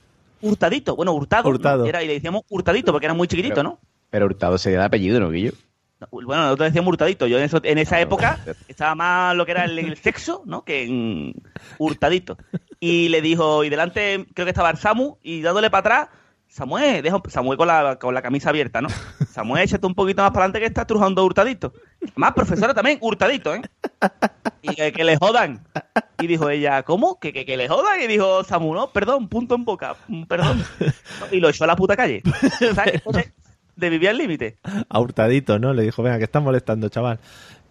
Hurtadito, 0.41 0.95
bueno, 0.95 1.13
Hurtado. 1.13 1.43
¿no? 1.43 1.49
Hurtado. 1.49 1.85
Era, 1.85 2.03
y 2.03 2.07
le 2.07 2.13
decíamos 2.13 2.43
Hurtadito 2.49 2.91
porque 2.91 3.05
era 3.07 3.13
muy 3.13 3.27
chiquitito, 3.27 3.63
¿no? 3.63 3.79
Pero 4.09 4.25
Hurtado 4.25 4.57
sería 4.57 4.79
de 4.79 4.85
apellido, 4.85 5.19
¿no, 5.19 5.29
Guillo? 5.31 5.53
No, 5.99 6.07
Bueno, 6.11 6.43
nosotros 6.43 6.67
decíamos 6.69 6.89
Hurtadito. 6.89 7.27
Yo 7.27 7.37
en, 7.37 7.43
eso- 7.45 7.59
en 7.63 7.77
esa 7.77 7.99
época 7.99 8.39
estaba 8.67 8.95
más 8.95 9.35
lo 9.35 9.45
que 9.45 9.51
era 9.51 9.65
el, 9.65 9.77
el 9.79 9.97
sexo, 9.97 10.43
¿no? 10.45 10.63
Que 10.63 10.83
en 10.83 11.33
Hurtadito. 11.77 12.37
Y 12.79 13.09
le 13.09 13.21
dijo, 13.21 13.63
y 13.63 13.69
delante 13.69 14.25
creo 14.33 14.45
que 14.45 14.51
estaba 14.51 14.69
el 14.69 14.77
Samu, 14.77 15.17
y 15.21 15.41
dándole 15.41 15.69
para 15.69 15.79
atrás, 15.79 16.09
Samuel, 16.47 17.03
deja, 17.03 17.21
Samuel 17.27 17.57
con 17.57 17.67
la, 17.67 17.97
con 17.99 18.13
la 18.13 18.21
camisa 18.23 18.49
abierta, 18.49 18.81
¿no? 18.81 18.87
Samuel, 19.31 19.63
échate 19.63 19.85
un 19.85 19.93
poquito 19.93 20.21
más 20.23 20.31
para 20.31 20.45
adelante 20.45 20.59
que 20.61 20.65
estás 20.67 20.87
trujando 20.87 21.23
Hurtadito. 21.25 21.73
Más 22.15 22.31
profesora 22.33 22.73
también, 22.73 22.97
Hurtadito, 23.01 23.53
¿eh? 23.53 23.61
Y 24.61 24.73
que, 24.75 24.91
que 24.93 25.03
le 25.03 25.17
jodan. 25.17 25.63
Y 26.19 26.27
dijo 26.27 26.49
ella, 26.49 26.83
¿cómo? 26.83 27.19
¿Que, 27.19 27.31
que, 27.33 27.45
que 27.45 27.55
le 27.57 27.67
jodan? 27.67 28.01
Y 28.01 28.07
dijo 28.07 28.43
Samu, 28.45 28.73
no, 28.73 28.89
perdón, 28.89 29.27
punto 29.27 29.53
en 29.55 29.65
boca, 29.65 29.95
perdón. 30.27 30.63
Y 31.31 31.39
lo 31.39 31.49
echó 31.49 31.65
a 31.65 31.67
la 31.67 31.75
puta 31.75 31.95
calle. 31.97 32.23
Esto 32.61 33.11
de, 33.11 33.31
de 33.79 33.89
vivir 33.89 34.09
al 34.09 34.17
límite. 34.17 34.57
A 34.89 34.99
hurtadito, 34.99 35.59
¿no? 35.59 35.73
Le 35.73 35.83
dijo, 35.83 36.03
venga, 36.03 36.17
que 36.17 36.25
estás 36.25 36.43
molestando, 36.43 36.89
chaval. 36.89 37.19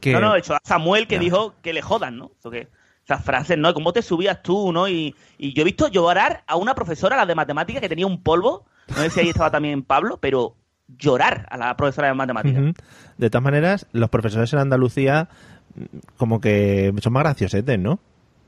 Que... 0.01 0.13
No, 0.13 0.21
no, 0.21 0.37
echó 0.37 0.55
a 0.55 0.61
Samuel 0.65 1.07
que 1.07 1.19
dijo 1.19 1.55
que 1.63 1.73
le 1.73 1.83
jodan, 1.83 2.17
¿no? 2.17 2.33
Eso 2.39 2.51
que 2.51 2.69
esas 3.05 3.25
frases, 3.25 3.57
¿no? 3.57 3.73
¿Cómo 3.73 3.93
te 3.93 4.03
subías 4.03 4.43
tú, 4.43 4.73
no? 4.73 4.89
Y, 4.89 5.15
y 5.39 5.55
yo 5.55 5.63
he 5.63 5.65
visto 5.65 5.89
llorar 5.89 6.45
a 6.47 6.57
una 6.57 6.75
profesora, 6.75 7.17
la 7.17 7.27
de 7.27 7.35
matemáticas, 7.35 7.81
que 7.81 7.89
tenía 7.89 8.07
un 8.07 8.23
polvo, 8.23 8.67
no 8.89 8.97
sé 8.97 9.11
si 9.11 9.21
ahí 9.21 9.29
estaba 9.29 9.51
también 9.51 9.83
Pablo, 9.83 10.19
pero 10.21 10.57
llorar 10.89 11.47
a 11.51 11.57
la 11.57 11.77
profesora 11.77 12.09
de 12.09 12.15
matemáticas. 12.15 12.75
De 13.17 13.31
todas 13.31 13.43
maneras, 13.43 13.87
los 13.93 14.11
profesores 14.11 14.53
en 14.53 14.59
Andalucía 14.59 15.29
mm, 15.75 15.85
como 16.17 16.41
que 16.41 16.93
son 17.01 17.13
más 17.13 17.23
graciosetes, 17.23 17.79
¿no? 17.79 17.99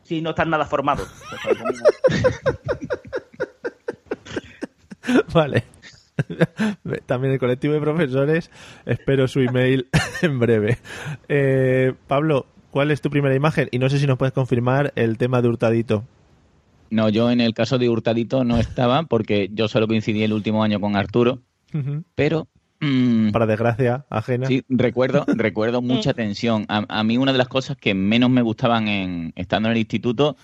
Sí, 0.02 0.20
no 0.20 0.30
están 0.30 0.50
nada 0.50 0.66
formados. 0.66 1.08
Vale. 5.32 5.64
También 7.06 7.32
el 7.32 7.38
colectivo 7.38 7.74
de 7.74 7.80
profesores, 7.80 8.50
espero 8.86 9.28
su 9.28 9.40
email 9.40 9.88
en 10.22 10.38
breve. 10.38 10.78
Eh, 11.28 11.92
Pablo, 12.06 12.46
¿cuál 12.70 12.90
es 12.90 13.00
tu 13.00 13.10
primera 13.10 13.34
imagen? 13.34 13.68
Y 13.70 13.78
no 13.78 13.88
sé 13.88 13.98
si 13.98 14.06
nos 14.06 14.18
puedes 14.18 14.32
confirmar 14.32 14.92
el 14.96 15.18
tema 15.18 15.42
de 15.42 15.48
Hurtadito. 15.48 16.04
No, 16.90 17.08
yo 17.08 17.30
en 17.30 17.40
el 17.40 17.54
caso 17.54 17.78
de 17.78 17.88
Hurtadito 17.88 18.44
no 18.44 18.58
estaba 18.58 19.04
porque 19.04 19.48
yo 19.52 19.68
solo 19.68 19.86
coincidí 19.86 20.22
el 20.24 20.32
último 20.32 20.64
año 20.64 20.80
con 20.80 20.96
Arturo, 20.96 21.38
pero 22.16 22.48
mm, 22.80 23.30
Para 23.30 23.46
desgracia 23.46 24.06
ajena. 24.10 24.46
sí, 24.46 24.64
recuerdo, 24.68 25.24
recuerdo 25.28 25.82
mucha 25.82 26.14
tensión. 26.14 26.66
A, 26.68 26.84
a 26.88 27.04
mí 27.04 27.16
una 27.16 27.30
de 27.32 27.38
las 27.38 27.48
cosas 27.48 27.76
que 27.76 27.94
menos 27.94 28.30
me 28.30 28.42
gustaban 28.42 28.88
en 28.88 29.32
estando 29.36 29.68
en 29.68 29.72
el 29.72 29.78
instituto 29.78 30.36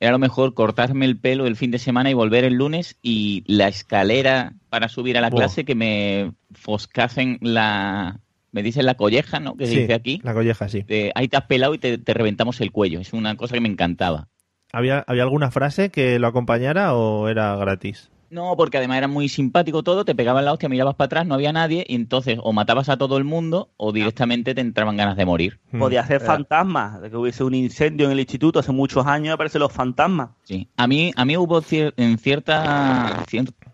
era 0.00 0.08
a 0.08 0.12
lo 0.12 0.18
mejor 0.18 0.54
cortarme 0.54 1.04
el 1.04 1.18
pelo 1.18 1.46
el 1.46 1.56
fin 1.56 1.70
de 1.70 1.78
semana 1.78 2.10
y 2.10 2.14
volver 2.14 2.44
el 2.44 2.54
lunes 2.54 2.96
y 3.02 3.44
la 3.46 3.68
escalera 3.68 4.54
para 4.70 4.88
subir 4.88 5.18
a 5.18 5.20
la 5.20 5.30
clase 5.30 5.64
que 5.64 5.74
me 5.74 6.32
foscasen 6.52 7.38
la... 7.42 8.20
Me 8.52 8.64
dicen 8.64 8.84
la 8.84 8.94
colleja, 8.94 9.38
¿no? 9.38 9.56
Que 9.56 9.66
se 9.66 9.82
dice 9.82 9.94
aquí. 9.94 10.20
la 10.24 10.34
colleja, 10.34 10.68
sí. 10.68 10.82
de, 10.82 11.12
ahí 11.14 11.28
te 11.28 11.36
has 11.36 11.44
pelado 11.44 11.72
y 11.72 11.78
te, 11.78 11.98
te 11.98 12.14
reventamos 12.14 12.60
el 12.60 12.72
cuello. 12.72 12.98
Es 12.98 13.12
una 13.12 13.36
cosa 13.36 13.54
que 13.54 13.60
me 13.60 13.68
encantaba. 13.68 14.26
¿Había, 14.72 15.04
¿Había 15.06 15.22
alguna 15.22 15.52
frase 15.52 15.90
que 15.90 16.18
lo 16.18 16.26
acompañara 16.26 16.94
o 16.94 17.28
era 17.28 17.54
gratis? 17.54 18.10
No, 18.30 18.56
porque 18.56 18.78
además 18.78 18.98
era 18.98 19.08
muy 19.08 19.28
simpático 19.28 19.82
todo, 19.82 20.04
te 20.04 20.14
pegaban 20.14 20.44
la 20.44 20.52
hostia, 20.52 20.68
mirabas 20.68 20.94
para 20.94 21.06
atrás, 21.06 21.26
no 21.26 21.34
había 21.34 21.52
nadie, 21.52 21.84
y 21.88 21.96
entonces 21.96 22.38
o 22.42 22.52
matabas 22.52 22.88
a 22.88 22.96
todo 22.96 23.18
el 23.18 23.24
mundo 23.24 23.70
o 23.76 23.92
directamente 23.92 24.54
te 24.54 24.60
entraban 24.60 24.96
ganas 24.96 25.16
de 25.16 25.24
morir. 25.26 25.58
Mm. 25.72 25.80
Podía 25.80 26.06
ser 26.06 26.20
fantasmas, 26.20 27.02
de 27.02 27.10
que 27.10 27.16
hubiese 27.16 27.42
un 27.42 27.54
incendio 27.54 28.06
en 28.06 28.12
el 28.12 28.20
instituto 28.20 28.60
hace 28.60 28.70
muchos 28.70 29.04
años, 29.06 29.34
aparecen 29.34 29.60
los 29.60 29.72
fantasmas. 29.72 30.30
Sí. 30.44 30.68
A 30.76 30.86
mí, 30.86 31.12
a 31.16 31.24
mí 31.24 31.36
hubo 31.36 31.60
cier- 31.60 31.92
en 31.96 32.18
cierta, 32.18 33.24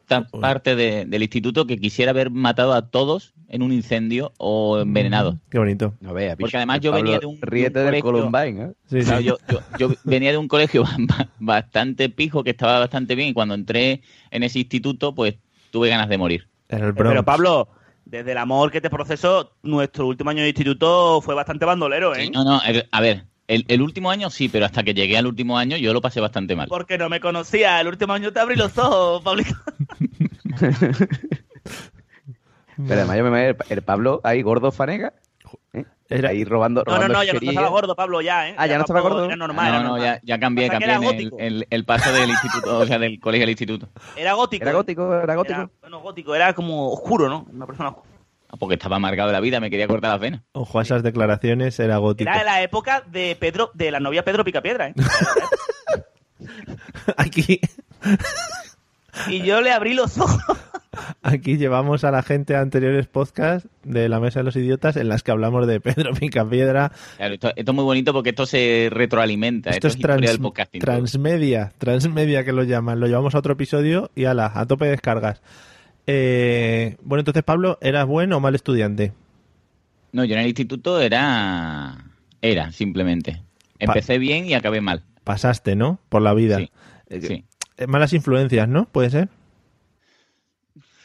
cierta 0.06 0.28
parte 0.40 0.76
de- 0.76 1.04
del 1.04 1.22
instituto 1.22 1.66
que 1.66 1.78
quisiera 1.78 2.10
haber 2.10 2.30
matado 2.30 2.72
a 2.74 2.88
todos 2.90 3.34
en 3.48 3.62
un 3.62 3.72
incendio 3.72 4.32
o 4.38 4.78
envenenados. 4.80 5.36
Qué 5.50 5.58
bonito. 5.58 5.94
No 6.00 6.14
veas, 6.14 6.36
Porque 6.36 6.56
además 6.56 6.80
yo 6.80 6.90
Pablo 6.92 7.04
venía 7.04 7.18
de 7.20 7.26
un- 7.26 7.34
de 7.34 7.40
un 7.40 7.50
Ríete 7.50 7.78
del 7.80 8.00
colegio- 8.02 8.28
Columbine, 8.30 8.62
¿eh? 8.64 8.72
Sí, 8.86 9.00
Claro, 9.00 9.18
sí. 9.20 9.24
yo, 9.24 9.38
yo- 9.50 9.60
yo 9.78 9.88
venía 10.04 10.30
de 10.32 10.38
un 10.38 10.48
colegio 10.48 10.84
ba- 10.98 11.28
bastante 11.38 12.08
pijo, 12.08 12.42
que 12.44 12.50
estaba 12.50 12.78
bastante 12.78 13.14
bien, 13.14 13.28
y 13.30 13.32
cuando 13.32 13.54
entré 13.54 14.02
en 14.30 14.42
ese 14.42 14.58
instituto, 14.60 15.14
pues 15.14 15.34
tuve 15.70 15.88
ganas 15.88 16.08
de 16.08 16.18
morir. 16.18 16.48
Bronx. 16.68 16.94
Pero 16.96 17.24
Pablo, 17.24 17.68
desde 18.04 18.32
el 18.32 18.38
amor 18.38 18.70
que 18.70 18.80
te 18.80 18.90
procesó, 18.90 19.52
nuestro 19.62 20.06
último 20.06 20.30
año 20.30 20.42
de 20.42 20.48
instituto 20.48 21.20
fue 21.20 21.34
bastante 21.34 21.64
bandolero, 21.64 22.14
¿eh? 22.14 22.30
No, 22.32 22.44
no, 22.44 22.60
a 22.90 23.00
ver, 23.00 23.24
el, 23.48 23.64
el 23.68 23.82
último 23.82 24.10
año 24.10 24.30
sí, 24.30 24.48
pero 24.48 24.66
hasta 24.66 24.82
que 24.82 24.94
llegué 24.94 25.16
al 25.18 25.26
último 25.26 25.56
año 25.58 25.76
yo 25.76 25.92
lo 25.92 26.00
pasé 26.00 26.20
bastante 26.20 26.56
mal. 26.56 26.68
Porque 26.68 26.98
no 26.98 27.08
me 27.08 27.20
conocía. 27.20 27.80
El 27.80 27.88
último 27.88 28.12
año 28.12 28.32
te 28.32 28.40
abrí 28.40 28.56
los 28.56 28.76
ojos, 28.78 29.22
Pablito. 29.22 29.54
Pero 32.76 32.92
además 33.00 33.16
yo 33.16 33.22
me 33.24 33.28
imagino 33.30 33.48
el, 33.50 33.56
el 33.70 33.82
Pablo 33.82 34.20
ahí 34.22 34.42
gordo 34.42 34.70
fanega. 34.70 35.14
¿eh? 35.72 35.84
Era- 36.08 36.28
Ahí 36.28 36.44
robando, 36.44 36.84
No, 36.86 36.98
no, 36.98 37.08
no, 37.08 37.24
ya 37.24 37.32
no 37.32 37.38
estaba 37.40 37.68
gordo, 37.68 37.96
Pablo, 37.96 38.20
ya, 38.20 38.48
¿eh? 38.50 38.54
Ah, 38.58 38.66
ya 38.66 38.76
no 38.76 38.82
estaba 38.82 39.00
gordo. 39.00 39.24
Era 39.24 39.34
normal, 39.36 39.64
no, 39.64 39.70
era 39.74 39.82
no, 39.82 39.88
normal. 39.96 40.02
ya, 40.04 40.20
ya 40.22 40.38
cambié, 40.38 40.68
cambié 40.68 41.30
el- 41.38 41.66
el 41.70 41.84
paso 41.84 42.12
del 42.12 42.28
instituto, 42.28 42.78
o 42.78 42.86
sea, 42.86 42.98
del 42.98 43.18
colegio 43.18 43.44
al 43.44 43.50
instituto. 43.50 43.88
Era 44.16 44.34
gótico. 44.34 44.62
Era 44.62 44.70
¿eh? 44.72 44.74
gótico, 44.74 45.14
era 45.14 45.34
gótico. 45.34 45.58
Era, 45.60 45.70
bueno, 45.80 46.00
gótico, 46.00 46.34
era 46.34 46.52
como 46.52 46.92
oscuro, 46.92 47.28
¿no? 47.28 47.46
Una 47.50 47.66
persona 47.66 47.88
oscura. 47.88 48.05
Ah, 48.48 48.56
Porque 48.58 48.74
estaba 48.74 48.96
amargado 48.96 49.28
de 49.28 49.32
la 49.32 49.40
vida, 49.40 49.60
me 49.60 49.70
quería 49.70 49.88
cortar 49.88 50.12
las 50.12 50.20
venas. 50.20 50.42
Ojo 50.52 50.78
a 50.78 50.82
esas 50.82 51.02
declaraciones, 51.02 51.78
era 51.80 51.96
gótico. 51.98 52.30
Era 52.30 52.38
de 52.38 52.44
la 52.44 52.62
época 52.62 53.02
de 53.10 53.36
Pedro, 53.38 53.70
de 53.74 53.90
la 53.90 54.00
novia 54.00 54.24
Pedro 54.24 54.44
Picapiedra, 54.44 54.88
¿eh? 54.88 54.94
Aquí, 57.16 57.60
y 59.28 59.42
yo 59.42 59.60
le 59.60 59.72
abrí 59.72 59.94
los 59.94 60.18
ojos. 60.18 60.42
aquí 61.22 61.56
llevamos 61.56 62.04
a 62.04 62.10
la 62.10 62.22
gente 62.22 62.54
a 62.56 62.60
anteriores 62.60 63.06
podcasts 63.06 63.68
de 63.84 64.08
la 64.08 64.20
Mesa 64.20 64.40
de 64.40 64.44
los 64.44 64.56
Idiotas 64.56 64.96
en 64.96 65.08
las 65.08 65.22
que 65.22 65.30
hablamos 65.30 65.66
de 65.66 65.80
Pedro 65.80 66.12
Picapiedra. 66.14 66.92
Claro, 67.16 67.34
esto, 67.34 67.52
esto 67.56 67.70
es 67.72 67.74
muy 67.74 67.84
bonito 67.84 68.12
porque 68.12 68.30
esto 68.30 68.44
se 68.46 68.88
retroalimenta. 68.90 69.70
Esto 69.70 69.88
es 69.88 69.94
historia 69.96 70.16
trans- 70.16 70.30
del 70.32 70.40
podcasting. 70.40 70.80
transmedia, 70.80 71.72
transmedia 71.78 72.44
que 72.44 72.52
lo 72.52 72.64
llaman. 72.64 73.00
Lo 73.00 73.06
llevamos 73.06 73.34
a 73.34 73.38
otro 73.38 73.54
episodio 73.54 74.10
y 74.14 74.24
ala, 74.26 74.50
a 74.54 74.66
tope 74.66 74.86
de 74.86 74.90
descargas. 74.92 75.40
Eh, 76.06 76.96
bueno, 77.02 77.20
entonces 77.20 77.42
Pablo, 77.42 77.78
¿eras 77.80 78.06
buen 78.06 78.32
o 78.32 78.40
mal 78.40 78.54
estudiante? 78.54 79.12
No, 80.12 80.24
yo 80.24 80.34
en 80.34 80.40
el 80.40 80.46
instituto 80.46 81.00
era. 81.00 81.96
Era, 82.40 82.72
simplemente. 82.72 83.42
Empecé 83.78 84.18
bien 84.18 84.46
y 84.46 84.54
acabé 84.54 84.80
mal. 84.80 85.02
Pasaste, 85.24 85.74
¿no? 85.76 85.98
Por 86.08 86.22
la 86.22 86.32
vida. 86.34 86.58
Sí, 86.58 86.70
Eh, 87.08 87.20
sí. 87.20 87.44
eh, 87.76 87.86
Malas 87.86 88.12
influencias, 88.12 88.68
¿no? 88.68 88.86
¿Puede 88.86 89.10
ser? 89.10 89.28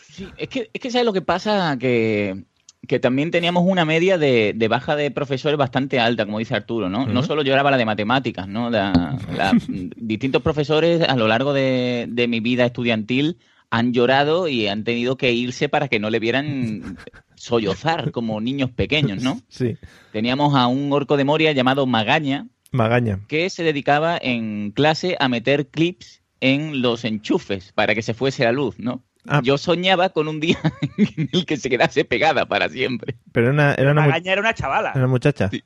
Sí, 0.10 0.28
es 0.38 0.50
que, 0.50 0.70
es 0.74 0.82
que 0.82 0.92
¿sabes 0.92 1.06
lo 1.06 1.14
que 1.14 1.22
pasa? 1.22 1.78
Que, 1.80 2.44
que 2.88 3.00
también 3.00 3.32
teníamos 3.32 3.64
una 3.66 3.86
media 3.86 4.18
de, 4.18 4.54
de 4.56 4.68
baja 4.68 4.96
de 4.96 5.10
profesores 5.12 5.58
bastante 5.58 6.00
alta, 6.00 6.26
como 6.26 6.40
dice 6.40 6.56
Arturo, 6.56 6.90
¿no? 6.90 7.06
No 7.08 7.24
solo 7.24 7.42
yo 7.44 7.54
era 7.54 7.64
la 7.64 7.78
de 7.78 7.86
matemáticas, 7.86 8.48
¿no? 8.48 8.70
La- 8.70 9.18
la- 9.36 9.58
distintos 9.68 10.42
profesores 10.42 11.02
a 11.02 11.16
lo 11.16 11.28
largo 11.28 11.54
de, 11.54 12.08
de 12.10 12.28
mi 12.28 12.40
vida 12.40 12.66
estudiantil 12.66 13.38
han 13.72 13.94
llorado 13.94 14.48
y 14.48 14.68
han 14.68 14.84
tenido 14.84 15.18
que 15.18 15.32
irse 15.32 15.70
para 15.70 15.88
que 15.88 16.00
no 16.00 16.10
le 16.10 16.20
vieran 16.20 16.98
sollozar 17.36 18.12
como 18.12 18.40
niños 18.42 18.70
pequeños, 18.70 19.24
¿no? 19.24 19.42
Sí. 19.50 19.78
Teníamos 20.12 20.56
a 20.56 20.68
un 20.68 20.92
orco 20.94 21.18
de 21.18 21.24
Moria 21.24 21.54
llamado 21.54 21.86
Magaña, 21.88 22.48
Magaña. 22.72 23.22
que 23.28 23.50
se 23.50 23.64
dedicaba 23.64 24.18
en 24.22 24.72
clase 24.72 25.16
a 25.20 25.28
meter 25.30 25.68
clips 25.70 26.22
en 26.42 26.82
los 26.82 27.06
enchufes 27.06 27.72
para 27.74 27.96
que 27.96 28.02
se 28.02 28.14
fuese 28.14 28.44
la 28.44 28.52
luz, 28.52 28.78
¿no? 28.78 29.04
Ah. 29.28 29.42
Yo 29.44 29.58
soñaba 29.58 30.10
con 30.10 30.28
un 30.28 30.40
día 30.40 30.58
en 30.98 31.30
el 31.32 31.46
que 31.46 31.58
se 31.58 31.70
quedase 31.70 32.04
pegada 32.06 32.48
para 32.48 32.70
siempre. 32.70 33.16
Pero 33.32 33.48
era 33.48 33.54
una, 33.54 33.74
era 33.76 33.92
una, 33.92 34.02
Magaña 34.02 34.32
era 34.34 34.42
una 34.42 34.54
chavala. 34.54 34.90
era 34.90 35.00
una 35.00 35.08
muchacha. 35.08 35.50
Sí. 35.50 35.64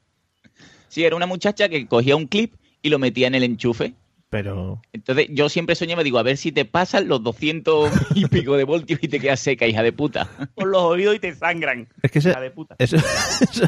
Sí, 0.90 1.04
era 1.04 1.16
una 1.16 1.26
muchacha 1.26 1.68
que 1.70 1.88
cogía 1.88 2.16
un 2.16 2.28
clip 2.28 2.54
y 2.82 2.90
lo 2.90 3.00
metía 3.00 3.28
en 3.28 3.36
el 3.36 3.44
enchufe. 3.44 3.96
Pero. 4.44 4.82
Entonces 4.92 5.28
yo 5.30 5.48
siempre 5.50 5.76
soñaba, 5.76 6.04
digo, 6.04 6.18
a 6.20 6.24
ver 6.24 6.36
si 6.38 6.52
te 6.52 6.66
pasan 6.66 7.08
los 7.08 7.24
200 7.24 7.90
y 8.16 8.26
pico 8.28 8.58
de 8.58 8.64
voltios 8.66 9.00
y 9.02 9.08
te 9.08 9.20
quedas 9.20 9.40
seca, 9.40 9.66
hija 9.66 9.82
de 9.82 9.94
puta. 9.94 10.28
Por 10.56 10.68
los 10.68 10.82
oídos 10.82 11.16
y 11.16 11.20
te 11.20 11.34
sangran. 11.34 11.88
Es 12.02 12.12
que 12.12 12.20
ese- 12.20 12.32
Hija 12.32 12.42
de 12.42 12.52
puta. 12.52 12.76
Eso, 12.80 12.98
eso, 13.42 13.66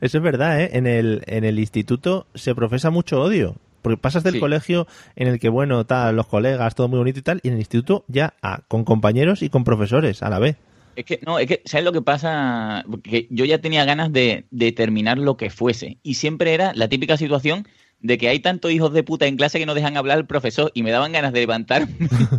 eso 0.00 0.18
es 0.18 0.22
verdad, 0.22 0.60
¿eh? 0.62 0.70
En 0.72 0.86
el, 0.86 1.22
en 1.26 1.44
el 1.44 1.58
instituto 1.58 2.26
se 2.34 2.54
profesa 2.54 2.90
mucho 2.90 3.20
odio. 3.20 3.56
Porque 3.82 3.98
pasas 3.98 4.24
del 4.24 4.34
Sí. 4.34 4.40
colegio 4.40 4.86
en 5.14 5.28
el 5.28 5.38
que, 5.38 5.48
bueno, 5.48 5.84
tal, 5.86 6.16
los 6.16 6.26
colegas, 6.26 6.74
todo 6.74 6.88
muy 6.88 6.98
bonito 6.98 7.20
y 7.20 7.22
tal, 7.22 7.40
y 7.44 7.48
en 7.48 7.54
el 7.54 7.60
instituto 7.60 8.04
ya 8.08 8.34
ah, 8.42 8.62
con 8.66 8.84
compañeros 8.84 9.42
y 9.42 9.48
con 9.50 9.62
profesores 9.64 10.22
a 10.22 10.30
la 10.30 10.38
vez. 10.40 10.56
Es 10.96 11.04
que, 11.04 11.20
no, 11.26 11.38
es 11.38 11.46
que, 11.46 11.60
¿sabes 11.66 11.84
lo 11.84 11.92
que 11.92 12.00
pasa? 12.02 12.84
Que 13.04 13.28
yo 13.30 13.44
ya 13.44 13.58
tenía 13.60 13.84
ganas 13.84 14.10
de, 14.12 14.46
de 14.50 14.72
terminar 14.72 15.18
lo 15.18 15.36
que 15.36 15.50
fuese. 15.50 15.98
Y 16.02 16.14
siempre 16.14 16.54
era 16.54 16.72
la 16.74 16.88
típica 16.88 17.16
situación 17.18 17.68
de 18.00 18.18
que 18.18 18.28
hay 18.28 18.40
tantos 18.40 18.70
hijos 18.70 18.92
de 18.92 19.02
puta 19.02 19.26
en 19.26 19.36
clase 19.36 19.58
que 19.58 19.66
no 19.66 19.74
dejan 19.74 19.96
hablar 19.96 20.18
al 20.18 20.26
profesor 20.26 20.70
y 20.74 20.82
me 20.82 20.90
daban 20.90 21.12
ganas 21.12 21.32
de 21.32 21.40
levantarme, 21.40 21.94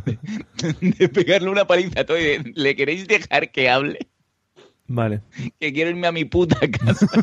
de, 0.05 0.17
de 0.97 1.09
pegarle 1.09 1.49
una 1.49 1.65
paliza 1.67 2.01
a 2.01 2.05
todo 2.05 2.17
y 2.19 2.23
de, 2.23 2.51
¿le 2.55 2.75
queréis 2.75 3.07
dejar 3.07 3.51
que 3.51 3.69
hable? 3.69 4.07
Vale. 4.89 5.19
Que 5.59 5.73
quiero 5.73 5.89
irme 5.89 6.07
a 6.07 6.13
mi 6.13 6.23
puta 6.25 6.59
casa. 6.71 7.07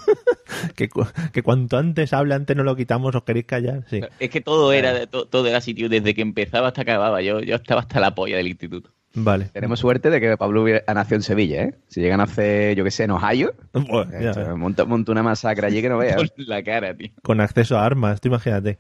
Que, 0.77 0.89
cu- 0.89 1.07
que 1.33 1.43
cuanto 1.43 1.77
antes 1.79 2.13
hable, 2.13 2.35
antes 2.35 2.55
no 2.57 2.63
lo 2.63 2.77
quitamos, 2.77 3.15
os 3.15 3.23
queréis 3.25 3.47
callar. 3.47 3.85
Sí. 3.89 4.01
Es 4.21 4.31
que 4.31 4.41
todo 4.41 4.73
era, 4.73 5.07
to- 5.07 5.27
todo 5.27 5.47
era 5.49 5.61
sitio, 5.61 5.89
desde 5.89 6.15
que 6.15 6.23
empezaba 6.23 6.69
hasta 6.69 6.85
que 6.85 6.91
acababa. 6.93 7.23
Yo, 7.23 7.41
yo 7.41 7.57
estaba 7.57 7.81
hasta 7.81 7.99
la 8.01 8.15
polla 8.15 8.37
del 8.37 8.49
instituto. 8.49 8.91
Vale. 9.15 9.47
Tenemos 9.53 9.79
suerte 9.79 10.11
de 10.11 10.21
que 10.21 10.37
Pablo 10.37 10.63
hubiera 10.63 10.83
nacido 10.93 11.17
en 11.17 11.23
Sevilla, 11.23 11.63
¿eh? 11.63 11.75
Si 11.87 12.01
llegan 12.01 12.21
a 12.21 12.25
hacer, 12.25 12.77
yo 12.77 12.83
qué 12.85 12.91
sé, 12.91 13.05
en 13.05 13.13
Ohio, 13.13 13.55
Bueno, 13.73 14.11
ya. 14.21 14.55
monta, 14.57 14.85
monta 14.85 15.13
una 15.13 15.23
masacre 15.23 15.67
allí 15.67 15.81
que 15.81 15.89
no 15.89 15.99
veas. 15.99 16.33
La 16.37 16.63
cara, 16.63 16.95
tío. 16.95 17.11
Con 17.23 17.41
acceso 17.41 17.79
a 17.79 17.85
armas, 17.87 18.21
tú 18.21 18.29
imagínate. 18.29 18.79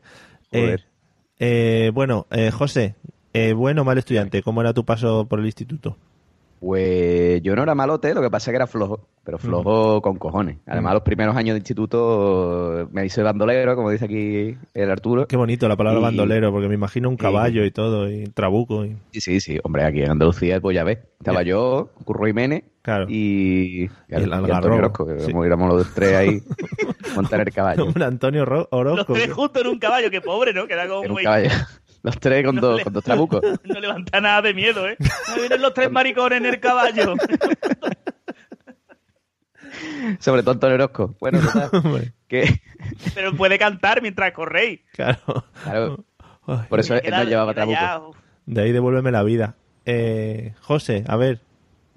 Eh, 0.50 0.60
Joder. 0.60 0.84
eh, 1.38 1.90
bueno, 1.94 2.26
eh, 2.30 2.50
José, 2.50 2.94
eh, 3.32 3.52
bueno 3.52 3.82
o 3.82 3.84
mal 3.84 3.98
estudiante, 3.98 4.42
¿cómo 4.42 4.60
era 4.60 4.72
tu 4.74 4.84
paso 4.84 5.26
por 5.28 5.38
el 5.40 5.46
instituto? 5.46 5.96
Pues 6.64 7.42
yo 7.42 7.54
no 7.54 7.62
era 7.62 7.74
malote, 7.74 8.14
lo 8.14 8.22
que 8.22 8.30
pasa 8.30 8.50
es 8.50 8.52
que 8.52 8.56
era 8.56 8.66
flojo, 8.66 9.06
pero 9.22 9.36
flojo 9.38 10.00
con 10.00 10.16
cojones. 10.16 10.56
Además, 10.66 10.94
los 10.94 11.02
primeros 11.02 11.36
años 11.36 11.54
de 11.54 11.58
instituto 11.58 12.88
me 12.90 13.04
hice 13.04 13.22
bandolero, 13.22 13.76
como 13.76 13.90
dice 13.90 14.06
aquí 14.06 14.56
el 14.72 14.90
Arturo. 14.90 15.26
Qué 15.26 15.36
bonito 15.36 15.68
la 15.68 15.76
palabra 15.76 16.00
Y- 16.00 16.02
bandolero, 16.04 16.50
porque 16.52 16.68
me 16.68 16.74
imagino 16.74 17.08
un 17.10 17.16
caballo 17.18 17.64
y 17.66 17.70
todo, 17.70 18.10
y 18.10 18.24
trabuco. 18.28 18.84
Y... 18.86 18.96
Sí, 19.12 19.20
sí, 19.20 19.40
sí. 19.40 19.58
Hombre, 19.62 19.84
aquí 19.84 20.00
en 20.02 20.12
Andalucía, 20.12 20.60
pues 20.60 20.74
ya 20.74 20.84
ves. 20.84 20.98
Estaba 21.18 21.42
yo, 21.42 21.90
Curro 22.04 22.26
Jiménez 22.26 22.64
y, 23.08 23.84
Y 23.84 23.90
el 24.08 24.24
Antonio 24.32 24.34
algarrobo, 24.56 24.76
Orozco, 24.76 25.06
que 25.06 25.20
sí. 25.20 25.32
como 25.32 25.44
éramos 25.44 25.72
los 25.72 25.94
tres 25.94 26.14
ahí 26.16 26.42
montar 27.14 27.40
el 27.40 27.52
caballo. 27.52 27.86
Un 27.94 28.02
Antonio 28.02 28.44
Ro- 28.44 28.68
Los 28.70 28.80
Orozco. 28.80 29.12
tres 29.14 29.32
juntos 29.32 29.62
en 29.62 29.68
un 29.68 29.78
caballo, 29.78 30.10
que 30.10 30.20
pobre, 30.20 30.52
¿no? 30.52 30.66
Que 30.66 30.72
era 30.74 30.88
como 30.88 31.00
un 31.02 31.08
muy... 31.12 31.22
caballo. 31.24 31.50
Los 32.04 32.20
tres 32.20 32.44
con, 32.44 32.54
No 32.56 32.60
dos, 32.60 32.76
le- 32.78 32.84
con 32.84 32.92
dos 32.92 33.02
trabucos. 33.02 33.40
No 33.64 33.80
levanta 33.80 34.20
nada 34.20 34.42
de 34.42 34.54
miedo, 34.54 34.86
¿eh? 34.88 34.96
No 35.28 35.36
vienen 35.36 35.60
los 35.60 35.74
tres 35.74 35.90
maricones 35.90 36.38
en 36.38 36.46
el 36.46 36.60
caballo. 36.60 37.14
Sobre 40.20 40.42
todo 40.42 40.52
Antonio 40.52 40.74
Orozco. 40.76 41.14
Bueno, 41.20 41.40
total, 41.52 42.12
que, 42.28 42.60
Pero 43.14 43.34
puede 43.34 43.58
cantar 43.58 44.02
mientras 44.02 44.32
corréis. 44.32 44.80
claro. 44.92 45.18
claro, 45.64 46.04
por 46.68 46.78
eso 46.80 46.94
él 46.94 47.10
no 47.10 47.24
llevaba 47.24 47.54
trabuco. 47.54 48.14
De 48.46 48.62
ahí 48.62 48.72
devuélveme 48.72 49.10
la 49.10 49.22
vida. 49.22 49.56
Eh, 49.86 50.52
José, 50.60 51.04
a 51.08 51.16
ver, 51.16 51.40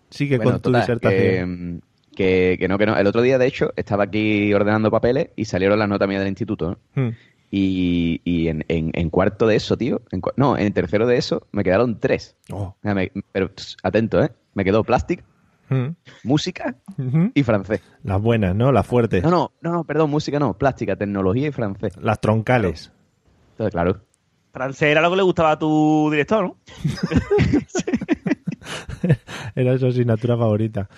sigue 0.09 0.37
Bueno, 0.37 0.53
con 0.53 0.61
tu 0.61 0.69
total, 0.69 0.81
disertación. 0.81 1.81
Que, 2.15 2.53
que, 2.53 2.57
que 2.59 2.67
no, 2.67 2.77
que 2.77 2.85
no. 2.85 2.97
El 2.97 3.07
otro 3.07 3.21
día, 3.21 3.37
de 3.37 3.45
hecho, 3.47 3.73
estaba 3.75 4.05
aquí 4.05 4.53
ordenando 4.53 4.89
papeles 4.89 5.29
y 5.35 5.45
salieron 5.45 5.77
las 5.77 5.89
notas 5.89 6.07
mías 6.07 6.19
del 6.21 6.29
instituto. 6.29 6.79
¿no? 6.95 7.03
Hmm. 7.03 7.09
Y, 7.49 8.19
y 8.25 8.49
en, 8.49 8.65
en- 8.67 8.91
en 8.93 9.09
cuarto 9.09 9.47
de 9.47 9.55
eso, 9.55 9.77
tío. 9.77 10.01
en 10.11 10.21
no, 10.35 10.57
en 10.57 10.73
tercero 10.73 11.07
de 11.07 11.17
eso 11.17 11.47
me 11.51 11.63
quedaron 11.63 11.99
tres. 11.99 12.35
Oh. 12.51 12.75
Me- 12.81 13.11
pero 13.31 13.49
atento, 13.83 14.21
¿eh? 14.23 14.31
Me 14.53 14.63
quedó 14.65 14.83
plástico, 14.83 15.23
Hmm. 15.69 15.89
música 16.23 16.75
y 17.33 17.43
francés. 17.43 17.81
Las 18.03 18.21
buenas, 18.21 18.55
¿no? 18.55 18.71
Las 18.71 18.87
fuertes. 18.87 19.21
No, 19.23 19.29
no, 19.29 19.51
no, 19.61 19.71
no, 19.73 19.83
perdón, 19.83 20.09
música 20.09 20.39
no, 20.39 20.57
plástica, 20.57 20.95
tecnología 20.95 21.47
y 21.47 21.51
francés. 21.51 21.93
Las 22.01 22.19
troncales. 22.21 22.91
Entonces, 23.51 23.71
claro. 23.71 24.01
Francés 24.53 24.89
era 24.89 25.01
lo 25.01 25.09
que 25.11 25.17
le 25.17 25.23
gustaba 25.23 25.51
a 25.51 25.59
tu 25.59 26.09
director, 26.09 26.45
¿no? 26.45 26.57
Era 29.55 29.77
su 29.77 29.87
asignatura 29.87 30.37
favorita. 30.37 30.89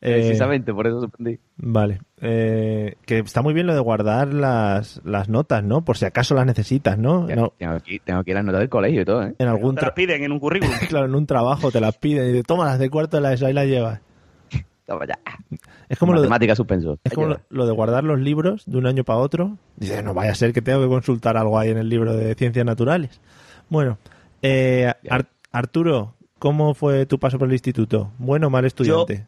Eh, 0.00 0.12
Precisamente, 0.12 0.72
por 0.74 0.86
eso 0.86 1.00
suspendí. 1.00 1.38
Vale. 1.56 2.00
Eh, 2.20 2.94
que 3.06 3.18
está 3.18 3.42
muy 3.42 3.54
bien 3.54 3.66
lo 3.66 3.74
de 3.74 3.80
guardar 3.80 4.32
las, 4.32 5.00
las 5.04 5.28
notas, 5.28 5.64
¿no? 5.64 5.84
Por 5.84 5.96
si 5.96 6.04
acaso 6.04 6.34
las 6.34 6.46
necesitas, 6.46 6.98
¿no? 6.98 7.28
Ya, 7.28 7.36
No, 7.36 7.52
Tengo, 7.58 7.72
aquí, 7.74 7.98
tengo 8.00 8.20
aquí 8.20 8.32
las 8.32 8.44
notas 8.44 8.60
del 8.60 8.68
colegio 8.68 9.02
y 9.02 9.04
todo, 9.04 9.22
¿eh? 9.24 9.34
en 9.38 9.48
algún 9.48 9.74
Te 9.74 9.82
las 9.82 9.92
piden 9.92 10.22
en 10.22 10.32
un 10.32 10.38
currículum. 10.40 10.74
claro, 10.88 11.06
en 11.06 11.14
un 11.14 11.26
trabajo 11.26 11.70
te 11.70 11.80
las 11.80 11.96
piden 11.96 12.30
y 12.30 12.32
te 12.34 12.42
toma 12.42 12.64
las 12.66 12.78
de 12.78 12.90
cuarto 12.90 13.16
de 13.16 13.22
la 13.22 13.32
ESO, 13.32 13.46
ahí 13.46 13.52
las 13.52 13.66
llevas. 13.66 14.00
Toma 14.86 15.06
ya. 15.06 15.18
Es 15.88 15.98
como 15.98 16.12
lo 16.12 16.20
de, 16.22 16.28
es 17.04 17.12
como 17.12 17.26
lo, 17.28 17.40
lo 17.48 17.66
de 17.66 17.72
guardar 17.72 18.04
los 18.04 18.20
libros 18.20 18.64
de 18.66 18.78
un 18.78 18.86
año 18.86 19.02
para 19.04 19.18
otro. 19.18 19.56
Dice, 19.76 20.02
no 20.02 20.14
vaya 20.14 20.30
a 20.32 20.34
ser 20.34 20.52
que 20.52 20.62
tengo 20.62 20.80
que 20.80 20.88
consultar 20.88 21.36
algo 21.36 21.58
ahí 21.58 21.70
en 21.70 21.78
el 21.78 21.88
libro 21.88 22.14
de 22.16 22.34
ciencias 22.36 22.64
naturales. 22.64 23.20
Bueno, 23.68 23.98
eh, 24.42 24.92
Ar- 25.10 25.26
Arturo, 25.50 26.14
¿cómo 26.38 26.74
fue 26.74 27.06
tu 27.06 27.18
paso 27.18 27.38
por 27.38 27.48
el 27.48 27.54
instituto? 27.54 28.12
¿Bueno 28.18 28.46
o 28.46 28.50
mal 28.50 28.64
estudiante? 28.64 29.26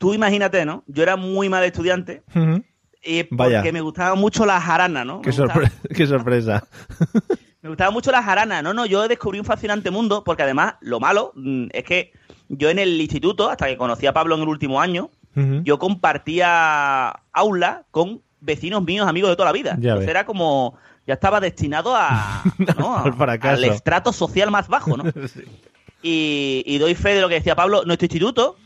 Tú 0.00 0.14
imagínate, 0.14 0.64
¿no? 0.64 0.82
Yo 0.86 1.02
era 1.02 1.16
muy 1.16 1.50
mal 1.50 1.62
estudiante 1.62 2.22
eh, 3.02 3.24
porque 3.28 3.36
Vaya. 3.58 3.72
me 3.72 3.80
gustaban 3.82 4.18
mucho 4.18 4.46
las 4.46 4.64
jaranas, 4.64 5.04
¿no? 5.04 5.20
qué, 5.20 5.28
Me 5.30 5.36
gustaba- 5.36 5.54
sorpre- 5.60 5.72
qué 5.94 6.06
sorpresa. 6.06 6.66
Me 7.62 7.68
gustaba 7.68 7.90
mucho 7.90 8.10
la 8.10 8.22
jarana. 8.22 8.62
No, 8.62 8.72
no, 8.72 8.86
yo 8.86 9.06
descubrí 9.06 9.38
un 9.38 9.44
fascinante 9.44 9.90
mundo 9.90 10.24
porque 10.24 10.42
además 10.42 10.76
lo 10.80 10.98
malo 11.00 11.32
mm, 11.34 11.66
es 11.72 11.84
que 11.84 12.12
yo 12.48 12.70
en 12.70 12.78
el 12.78 12.98
instituto, 12.98 13.50
hasta 13.50 13.66
que 13.66 13.76
conocí 13.76 14.06
a 14.06 14.14
Pablo 14.14 14.34
en 14.36 14.40
el 14.42 14.48
último 14.48 14.80
año, 14.80 15.10
yo 15.62 15.78
compartía 15.78 17.10
aula 17.32 17.84
con 17.90 18.22
vecinos 18.40 18.82
míos, 18.82 19.06
amigos 19.06 19.30
de 19.30 19.36
toda 19.36 19.50
la 19.50 19.52
vida. 19.52 19.70
Ya 19.78 19.90
Entonces 19.90 20.00
ves. 20.06 20.08
era 20.08 20.24
como, 20.26 20.76
ya 21.06 21.14
estaba 21.14 21.38
destinado 21.40 21.94
a, 21.94 22.42
¿no? 22.78 22.96
a- 22.96 23.38
Al 23.42 23.64
estrato 23.64 24.12
social 24.12 24.50
más 24.50 24.66
bajo, 24.68 24.96
¿no? 24.96 25.04
y, 26.02 26.62
y 26.66 26.78
doy 26.78 26.94
fe 26.94 27.14
de 27.14 27.20
lo 27.20 27.28
que 27.28 27.34
decía 27.36 27.54
Pablo, 27.54 27.82
nuestro 27.84 28.06
instituto, 28.06 28.56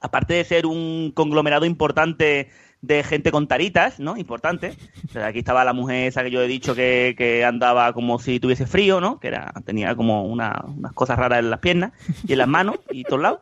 aparte 0.00 0.34
de 0.34 0.44
ser 0.44 0.66
un 0.66 1.12
conglomerado 1.14 1.64
importante 1.66 2.48
de 2.80 3.02
gente 3.02 3.32
con 3.32 3.48
taritas, 3.48 3.98
¿no? 3.98 4.16
Importante. 4.16 4.76
O 5.08 5.12
sea, 5.12 5.26
aquí 5.26 5.40
estaba 5.40 5.64
la 5.64 5.72
mujer 5.72 6.06
esa 6.06 6.22
que 6.22 6.30
yo 6.30 6.40
he 6.42 6.46
dicho 6.46 6.74
que, 6.76 7.14
que 7.18 7.44
andaba 7.44 7.92
como 7.92 8.20
si 8.20 8.38
tuviese 8.38 8.66
frío, 8.68 9.00
¿no? 9.00 9.18
Que 9.18 9.28
era, 9.28 9.52
tenía 9.64 9.96
como 9.96 10.24
una- 10.24 10.64
unas 10.76 10.92
cosas 10.92 11.18
raras 11.18 11.40
en 11.40 11.50
las 11.50 11.58
piernas 11.58 11.92
y 12.26 12.32
en 12.32 12.38
las 12.38 12.46
manos 12.46 12.76
y 12.92 13.02
todos 13.02 13.20
lados. 13.22 13.40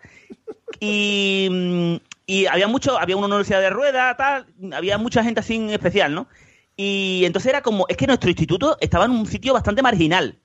Y, 0.81 1.49
mm, 1.51 1.95
y 2.27 2.47
había 2.47 2.67
mucho, 2.69 2.99
había 2.99 3.17
una 3.17 3.27
universidad 3.27 3.61
de 3.61 3.71
ruedas, 3.71 4.17
tal, 4.17 4.47
había 4.73 4.99
mucha 4.99 5.23
gente 5.23 5.41
así 5.41 5.57
en 5.57 5.71
especial, 5.71 6.15
¿no? 6.15 6.29
Y 6.77 7.23
entonces 7.25 7.51
era 7.51 7.63
como, 7.63 7.87
es 7.89 7.97
que 7.97 8.07
nuestro 8.07 8.29
instituto 8.31 8.77
estaba 8.81 9.05
en 9.07 9.13
un 9.13 9.27
sitio 9.27 9.55
bastante 9.55 9.83
marginal, 9.83 10.39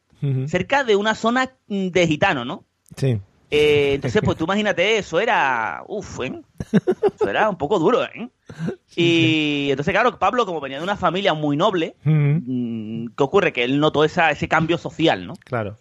cerca 0.48 0.84
de 0.84 0.96
una 0.96 1.16
zona 1.16 1.52
mm, 1.68 1.88
de 1.88 2.08
gitano, 2.08 2.46
¿no? 2.46 2.64
Sí. 2.96 3.20
Eh, 3.54 3.96
entonces, 3.96 4.22
pues 4.24 4.38
tú 4.38 4.46
imagínate, 4.46 4.98
eso 4.98 5.20
era. 5.20 5.84
Uf, 5.88 6.22
¿eh? 6.22 6.42
Eso 7.16 7.30
era 7.30 7.50
un 7.50 7.58
poco 7.58 7.80
duro, 7.80 8.04
¿eh? 8.04 8.30
y 8.96 9.68
entonces, 9.72 9.94
claro, 9.94 10.18
Pablo, 10.18 10.46
como 10.46 10.62
venía 10.62 10.78
de 10.78 10.84
una 10.84 10.96
familia 10.96 11.34
muy 11.34 11.58
noble, 11.58 11.96
mm, 12.04 13.08
¿qué 13.18 13.24
ocurre? 13.24 13.52
Que 13.54 13.64
él 13.66 13.80
notó 13.80 14.04
esa, 14.06 14.32
ese 14.32 14.48
cambio 14.48 14.78
social, 14.78 15.28
¿no? 15.28 15.34
Claro. 15.44 15.78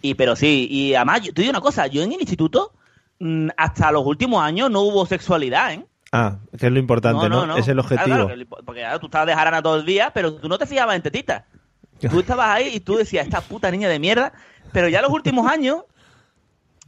Y 0.00 0.14
pero 0.14 0.36
sí, 0.36 0.68
y 0.70 0.94
además, 0.94 1.22
yo, 1.22 1.32
te 1.34 1.42
digo 1.42 1.50
una 1.50 1.60
cosa, 1.60 1.86
yo 1.88 2.02
en 2.02 2.12
el 2.12 2.20
instituto, 2.20 2.72
mm, 3.18 3.48
hasta 3.56 3.90
los 3.90 4.06
últimos 4.06 4.42
años 4.42 4.70
no 4.70 4.82
hubo 4.82 5.06
sexualidad, 5.06 5.72
¿eh? 5.72 5.84
Ah, 6.12 6.38
que 6.56 6.66
es 6.66 6.72
lo 6.72 6.78
importante, 6.78 7.28
¿no? 7.28 7.56
Es 7.56 7.66
el 7.66 7.80
objetivo. 7.80 8.04
claro, 8.06 8.28
que- 8.28 8.46
porque 8.46 8.80
claro, 8.80 9.00
tú 9.00 9.06
estabas 9.06 9.26
de 9.26 9.34
jarana 9.34 9.60
todo 9.60 9.76
el 9.76 9.84
día, 9.86 10.12
pero 10.14 10.34
tú 10.34 10.48
no 10.48 10.56
te 10.56 10.66
fijabas 10.66 10.94
en 10.96 11.02
tetitas. 11.02 11.42
Tú 12.10 12.20
estabas 12.20 12.48
ahí 12.50 12.72
y 12.74 12.80
tú 12.80 12.94
decías, 12.96 13.24
esta 13.26 13.40
puta 13.40 13.70
niña 13.70 13.88
de 13.88 13.98
mierda. 13.98 14.32
Pero 14.70 14.86
ya 14.88 15.00
los 15.00 15.10
últimos 15.10 15.50
años, 15.50 15.84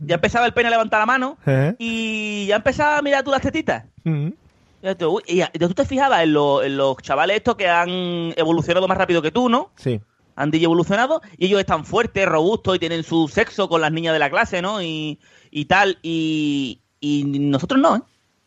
ya 0.01 0.15
empezaba 0.17 0.47
el 0.47 0.53
pene 0.55 0.69
a 0.69 0.71
levantar 0.73 1.01
la 1.01 1.07
mano 1.07 1.39
¿Eh? 1.47 1.75
y 1.79 2.47
ya 2.47 2.57
empezaba 2.57 2.99
a 2.99 3.03
mirar 3.03 3.25
tú 3.25 3.31
las 3.31 3.41
tetitas. 3.43 3.85
Ujú. 4.05 4.35
Y 4.81 4.95
tú, 4.95 5.21
y 5.27 5.43
y 5.43 5.59
tú 5.59 5.75
te 5.75 5.85
fijabas 5.85 6.23
en, 6.23 6.33
lo- 6.33 6.63
en 6.63 6.77
los 6.77 6.97
chavales 6.99 7.37
estos 7.39 7.57
que 7.57 7.69
han 7.69 7.89
evolucionado 8.37 8.87
más 8.87 8.97
rápido 8.97 9.21
que 9.23 9.31
tú, 9.33 9.49
¿no? 9.49 9.71
Sí. 9.77 10.01
Han 10.37 10.53
DJ 10.53 10.65
evolucionado 10.67 11.21
y 11.37 11.47
ellos 11.47 11.59
están 11.59 11.85
fuertes, 11.85 12.27
robustos 12.29 12.77
y 12.77 12.79
tienen 12.79 13.03
su 13.03 13.27
sexo 13.27 13.69
con 13.69 13.81
las 13.81 13.91
niñas 13.91 14.13
de 14.13 14.21
la 14.21 14.31
clase, 14.31 14.63
¿no? 14.63 14.81
Y, 14.81 15.19
y 15.51 15.65
tal. 15.65 15.99
Y, 16.03 16.81
y 17.01 17.25
nosotros 17.25 17.81
no, 17.81 17.97
¿eh? 17.97 18.01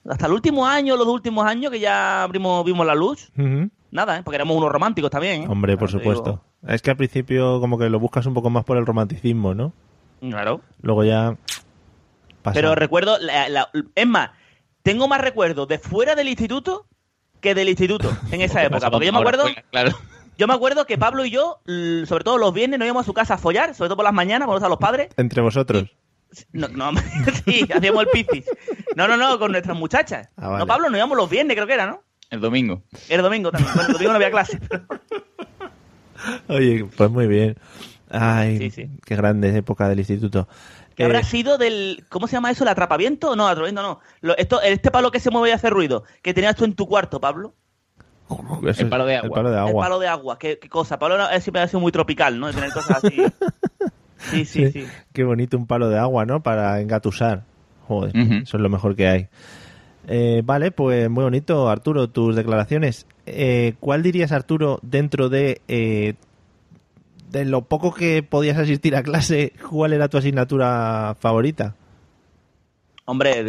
Hasta 0.10 0.26
el 0.28 0.32
último 0.32 0.66
año, 0.66 0.96
los 0.96 1.06
últimos 1.08 1.46
años 1.46 1.70
que 1.72 1.80
ya 1.82 2.24
abrimos, 2.24 2.64
vimos 2.66 2.88
la 2.88 2.96
luz, 2.96 3.30
Ujú. 3.38 3.70
nada, 3.92 4.18
¿eh? 4.18 4.22
Porque 4.24 4.36
éramos 4.38 4.56
unos 4.56 4.72
románticos 4.72 5.12
también, 5.12 5.44
¿eh? 5.44 5.48
Hombre, 5.50 5.76
por 5.78 5.90
Claro, 5.90 6.02
te 6.04 6.10
digo. 6.10 6.16
supuesto. 6.26 6.44
Es 6.66 6.82
que 6.82 6.92
al 6.92 6.98
principio 6.98 7.60
como 7.60 7.78
que 7.78 7.90
lo 7.90 8.00
buscas 8.00 8.26
un 8.26 8.34
poco 8.34 8.50
más 8.50 8.64
por 8.64 8.78
el 8.78 8.86
romanticismo, 8.86 9.54
¿no? 9.54 9.74
Claro. 10.22 10.62
Luego 10.82 11.04
ya 11.04 11.36
pasa. 12.44 12.54
Pero 12.54 12.76
recuerdo, 12.76 13.18
la- 13.20 13.50
la- 13.50 13.70
es 13.96 14.08
más, 14.08 14.32
tengo 14.84 15.08
más 15.08 15.20
recuerdos 15.22 15.68
de 15.68 15.80
fuera 15.80 16.16
del 16.16 16.30
instituto 16.30 16.86
que 17.42 17.54
del 17.56 17.70
instituto 17.70 18.16
en 18.32 18.42
esa 18.42 18.64
época. 18.64 18.90
Porque 18.92 19.08
yo 19.08 19.14
me 19.14 19.20
acuerdo, 19.20 19.46
claro. 19.72 19.92
yo 20.38 20.48
me 20.48 20.54
acuerdo 20.54 20.86
que 20.86 20.98
Pablo 20.98 21.26
y 21.26 21.32
yo, 21.32 21.60
sobre 21.66 22.24
todo 22.24 22.38
los 22.38 22.54
viernes, 22.54 22.78
nos 22.80 22.86
íbamos 22.86 23.02
a 23.02 23.06
su 23.06 23.14
casa 23.14 23.34
a 23.34 23.38
follar, 23.38 23.74
sobre 23.76 23.90
todo 23.90 23.98
por 23.98 24.06
las 24.06 24.14
mañanas, 24.14 24.46
cuando 24.46 24.58
estaban 24.58 24.72
los 24.72 24.80
padres. 24.80 25.10
Entre 25.18 25.42
vosotros. 25.42 25.86
No, 26.54 26.68
no, 26.70 26.92
sí, 27.46 27.68
hacíamos 27.74 28.04
el 28.04 28.10
piscis. 28.10 28.46
No, 28.96 29.08
no, 29.08 29.18
no, 29.18 29.38
con 29.40 29.52
nuestras 29.52 29.76
muchachas. 29.78 30.30
Ah, 30.38 30.48
vale. 30.48 30.60
No, 30.60 30.68
Pablo, 30.68 30.90
nos 30.90 30.98
íbamos 30.98 31.18
los 31.18 31.30
viernes, 31.30 31.56
creo 31.56 31.68
que 31.68 31.74
era, 31.74 31.88
¿no? 31.88 32.04
El 32.30 32.40
domingo. 32.40 32.84
El 33.10 33.22
domingo 33.22 33.52
también. 33.52 33.74
Bueno, 33.74 33.88
el 33.90 33.94
domingo 33.94 34.12
no 34.14 34.16
había 34.18 34.32
clase. 34.32 34.60
pero- 34.70 34.86
Oye, 36.48 36.86
pues 36.96 37.10
muy 37.10 37.28
bien. 37.28 37.58
Ay, 38.12 38.58
Sí, 38.58 38.70
sí. 38.72 38.90
qué 39.06 39.16
grande 39.16 39.56
época 39.58 39.88
del 39.90 40.00
instituto. 40.00 40.48
Eh, 40.98 41.06
habrá 41.06 41.24
sido 41.24 41.58
del. 41.58 42.04
¿Cómo 42.10 42.28
se 42.28 42.34
llama 42.34 42.52
eso? 42.52 42.64
¿El 42.64 42.70
atrapamiento? 42.70 43.36
No, 43.36 43.48
atrapamiento 43.48 43.82
no. 43.82 44.00
Lo- 44.22 44.38
esto, 44.38 44.62
este 44.62 44.92
palo 44.92 45.10
que 45.12 45.20
se 45.20 45.32
mueve 45.32 45.50
y 45.50 45.52
hace 45.54 45.70
ruido, 45.70 46.04
que 46.22 46.34
tenías 46.34 46.56
tú 46.56 46.66
en 46.66 46.74
tu 46.74 46.86
cuarto, 46.88 47.20
Pablo. 47.22 47.54
eso 48.30 48.60
el 48.64 48.70
es- 48.70 48.84
palo 48.86 49.06
de 49.06 49.16
El 49.16 49.26
agua. 49.26 49.36
palo 49.36 49.50
de 49.50 49.56
El 49.56 49.62
agua. 49.62 49.84
palo 49.86 50.00
de 50.00 50.08
agua. 50.08 50.38
¿Qué, 50.40 50.60
qué 50.60 50.70
cosa? 50.70 51.00
Pablo 51.00 51.18
siempre 51.40 51.62
ha 51.62 51.68
sido 51.68 51.80
muy 51.80 51.92
tropical, 51.92 52.40
¿no? 52.40 52.48
De 52.48 52.54
tener 52.54 52.72
cosas 52.72 53.04
así. 53.04 53.16
Sí, 54.30 54.46
sí, 54.46 54.72
sí. 54.72 54.86
Qué 55.14 55.24
bonito 55.24 55.58
un 55.58 55.66
palo 55.66 55.90
de 55.90 55.98
agua, 55.98 56.26
¿no? 56.26 56.44
Para 56.44 56.80
engatusar. 56.80 57.42
Joder, 57.88 58.16
Ujú. 58.16 58.34
eso 58.44 58.58
es 58.58 58.62
lo 58.62 58.70
mejor 58.70 58.96
que 58.96 59.08
hay. 59.08 59.28
Eh, 60.08 60.44
vale, 60.46 60.70
pues 60.72 61.10
muy 61.10 61.24
bonito, 61.24 61.68
Arturo, 61.70 62.08
tus 62.08 62.36
declaraciones. 62.36 63.08
Eh, 63.26 63.74
¿Cuál 63.80 64.04
dirías, 64.04 64.32
Arturo, 64.32 64.78
dentro 64.84 65.28
de, 65.30 65.62
eh, 65.68 66.14
de 67.32 67.46
lo 67.46 67.62
poco 67.64 67.94
que 67.94 68.24
podías 68.24 68.58
asistir 68.58 68.96
a 68.96 69.04
clase, 69.04 69.54
cuál 69.70 69.94
era 69.94 70.10
tu 70.10 70.18
asignatura 70.18 71.16
favorita? 71.20 71.76
Hombre, 73.06 73.44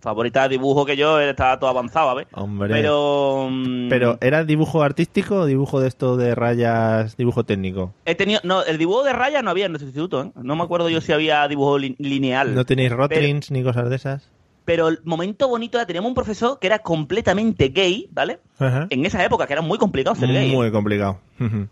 favorita 0.00 0.42
de 0.44 0.48
dibujo 0.50 0.84
que 0.84 0.96
yo 0.96 1.20
estaba 1.20 1.58
todo 1.58 1.70
avanzado, 1.70 2.10
a 2.10 2.14
ver. 2.14 2.26
Hombre. 2.32 2.72
Pero. 2.72 3.48
mm, 3.50 3.88
Pero, 3.88 4.18
¿era 4.20 4.44
dibujo 4.44 4.82
artístico 4.82 5.36
o 5.36 5.46
dibujo 5.46 5.80
de 5.80 5.88
esto 5.88 6.16
de 6.16 6.34
rayas, 6.34 7.16
dibujo 7.16 7.44
técnico? 7.44 7.92
He 8.04 8.14
tenido, 8.14 8.40
no, 8.44 8.62
el 8.64 8.78
dibujo 8.78 9.04
de 9.04 9.12
raya 9.12 9.42
no 9.42 9.50
había 9.50 9.66
en 9.66 9.72
nuestro 9.72 9.86
instituto, 9.88 10.22
¿eh? 10.24 10.32
No 10.42 10.56
me 10.56 10.62
acuerdo 10.64 10.88
yo 10.88 11.00
si 11.00 11.12
había 11.12 11.46
dibujo 11.48 11.78
li- 11.78 11.96
lineal. 11.98 12.54
¿No 12.54 12.64
tenéis 12.64 12.90
rotrins 12.92 13.50
ni 13.50 13.62
cosas 13.62 13.90
de 13.90 13.96
esas? 13.96 14.28
Pero 14.64 14.88
el 14.88 15.00
momento 15.04 15.48
bonito 15.48 15.78
era, 15.78 15.86
teníamos 15.86 16.08
un 16.10 16.14
profesor 16.14 16.58
que 16.60 16.66
era 16.68 16.78
completamente 16.80 17.68
gay, 17.68 18.08
¿vale? 18.12 18.38
Ajá. 18.58 18.86
En 18.90 19.04
esa 19.04 19.24
época, 19.24 19.46
que 19.46 19.52
era 19.54 19.62
muy 19.62 19.76
complicado 19.78 20.14
ser 20.14 20.28
gay. 20.32 20.50
Muy 20.52 20.70
complicado. 20.70 21.20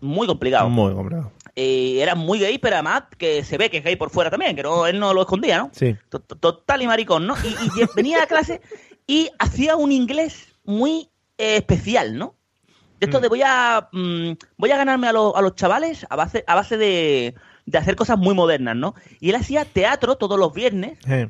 Muy 0.01 0.27
complicado. 0.27 0.69
Muy 0.69 0.93
complicado. 0.93 1.31
Eh, 1.55 1.99
era 2.01 2.15
muy 2.15 2.39
gay, 2.39 2.57
pero 2.57 2.75
además 2.75 3.03
que 3.17 3.43
se 3.43 3.57
ve 3.57 3.69
que 3.69 3.77
es 3.77 3.83
gay 3.83 3.95
por 3.95 4.09
fuera 4.09 4.29
también, 4.29 4.55
que 4.55 4.63
no, 4.63 4.85
él 4.87 4.99
no 4.99 5.13
lo 5.13 5.21
escondía, 5.21 5.57
¿no? 5.57 5.69
Sí. 5.73 5.95
To- 6.09 6.19
to- 6.19 6.35
Total 6.37 6.81
y 6.81 6.87
maricón, 6.87 7.27
¿no? 7.27 7.35
Y, 7.43 7.47
y 7.81 7.85
venía 7.95 8.23
a 8.23 8.27
clase 8.27 8.61
y 9.07 9.29
hacía 9.39 9.75
un 9.75 9.91
inglés 9.91 10.47
muy 10.63 11.09
eh, 11.37 11.57
especial, 11.57 12.17
¿no? 12.17 12.35
De 12.99 13.05
esto 13.07 13.19
de 13.19 13.29
voy 13.29 13.41
a 13.43 13.89
mm, 13.91 14.31
voy 14.57 14.71
a 14.71 14.77
ganarme 14.77 15.07
a, 15.07 15.13
los- 15.13 15.33
a 15.35 15.41
los 15.41 15.55
chavales 15.55 16.05
a 16.09 16.15
base, 16.15 16.43
a 16.45 16.55
base 16.55 16.77
de, 16.77 17.33
de 17.65 17.77
hacer 17.77 17.95
cosas 17.95 18.17
muy 18.17 18.35
modernas, 18.35 18.75
¿no? 18.75 18.93
Y 19.19 19.29
él 19.29 19.35
hacía 19.35 19.65
teatro 19.65 20.17
todos 20.17 20.37
los 20.39 20.53
viernes, 20.53 20.99
Eh, 21.07 21.29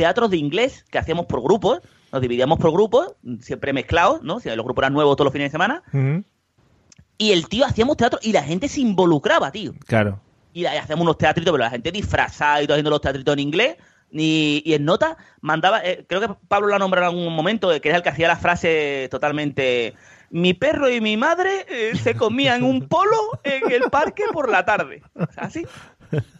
teatros 0.00 0.30
de 0.30 0.38
inglés 0.38 0.84
que 0.90 0.96
hacíamos 0.98 1.26
por 1.26 1.42
grupos, 1.42 1.80
nos 2.10 2.22
dividíamos 2.22 2.58
por 2.58 2.72
grupos, 2.72 3.14
siempre 3.40 3.74
mezclados, 3.74 4.22
¿no? 4.22 4.40
Si 4.40 4.48
los 4.48 4.64
grupos 4.64 4.82
eran 4.82 4.94
nuevos 4.94 5.14
todos 5.14 5.26
los 5.26 5.32
fines 5.34 5.48
de 5.48 5.52
semana, 5.52 5.82
y 7.18 7.32
el 7.32 7.46
tío 7.48 7.66
hacíamos 7.66 7.98
teatro 7.98 8.18
y 8.22 8.32
la 8.32 8.42
gente 8.42 8.66
se 8.68 8.80
involucraba, 8.80 9.52
tío 9.52 9.74
Claro. 9.86 10.20
y 10.54 10.64
ahí 10.64 10.78
hacemos 10.78 11.02
unos 11.02 11.18
teatritos, 11.18 11.52
pero 11.52 11.62
la 11.64 11.70
gente 11.70 11.92
disfrazada 11.92 12.62
y 12.62 12.66
todo 12.66 12.74
haciendo 12.76 12.90
los 12.90 13.02
teatritos 13.02 13.34
en 13.34 13.40
inglés. 13.40 13.76
Y, 14.12 14.62
y 14.64 14.74
en 14.74 14.84
nota 14.86 15.16
mandaba, 15.40 15.84
eh, 15.84 16.04
creo 16.08 16.20
que 16.20 16.34
Pablo 16.48 16.66
lo 16.68 16.74
ha 16.74 16.78
nombrado 16.80 17.10
en 17.12 17.16
algún 17.18 17.32
momento, 17.36 17.72
eh, 17.72 17.80
que 17.80 17.90
era 17.90 17.98
el 17.98 18.02
que 18.02 18.08
hacía 18.08 18.26
la 18.26 18.36
frase 18.36 19.06
totalmente. 19.10 19.94
Mi 20.30 20.52
perro 20.54 20.88
y 20.90 21.00
mi 21.00 21.16
madre 21.16 21.66
eh, 21.68 21.92
se 21.96 22.14
comían 22.16 22.64
un 22.64 22.88
polo 22.88 23.16
en 23.44 23.70
el 23.70 23.82
parque 23.90 24.24
por 24.32 24.48
la 24.48 24.64
tarde. 24.64 25.02
O 25.14 25.30
sea, 25.32 25.44
así. 25.44 25.64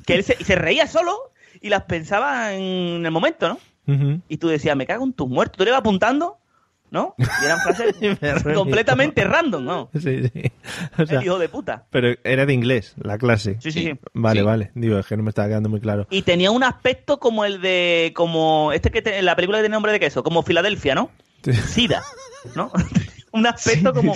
Que 0.05 0.15
él 0.15 0.25
se 0.25 0.55
reía 0.57 0.89
solo 0.89 1.30
y 1.61 1.69
las 1.69 1.83
pensaba 1.85 2.55
en 2.55 3.05
el 3.05 3.11
momento, 3.11 3.49
¿no? 3.49 3.59
Y 4.29 4.37
tú 4.37 4.47
decías, 4.49 4.77
me 4.77 4.87
cago 4.87 5.05
en 5.05 5.13
tus 5.13 5.29
muertos. 5.29 5.57
Tú 5.59 5.65
le 5.65 5.71
ibas 5.71 5.81
apuntando, 5.81 6.39
¿no? 6.93 7.17
Y 7.19 7.45
eran 7.45 7.59
frases 7.59 7.95
completamente 8.55 9.25
random, 9.25 9.65
¿no? 9.65 9.91
Sí, 9.95 10.29
sí. 10.29 10.53
O 10.97 11.07
sea, 11.07 11.19
el 11.19 11.25
hijo 11.27 11.39
de 11.41 11.49
puta. 11.49 11.87
pero 11.91 12.15
era 12.23 12.47
de 12.47 12.53
inglés, 12.53 12.95
la 13.03 13.19
clase. 13.19 13.57
Sí, 13.61 13.73
sí, 13.73 13.83
sí. 13.83 13.99
Vale, 14.15 14.41
Sí. 14.41 14.47
vale. 14.47 14.71
Digo, 14.77 14.97
es 14.99 15.07
que 15.07 15.17
no 15.17 15.25
me 15.25 15.31
estaba 15.31 15.49
quedando 15.49 15.69
muy 15.69 15.81
claro. 15.81 16.07
Y 16.09 16.23
tenía 16.23 16.53
un 16.53 16.63
aspecto 16.63 17.19
como 17.19 17.45
el 17.45 17.61
de. 17.61 18.13
como 18.15 18.71
este 18.73 18.91
que 18.93 19.03
te- 19.03 19.23
la 19.23 19.35
película 19.35 19.59
que 19.59 19.63
tiene 19.65 19.75
nombre 19.75 19.91
de 19.93 19.99
queso, 20.01 20.23
como 20.23 20.43
Filadelfia, 20.45 20.95
¿no? 20.95 21.11
Sida, 21.43 22.05
¿no? 22.55 22.71
un 23.33 23.47
aspecto 23.47 23.93
como 23.93 24.15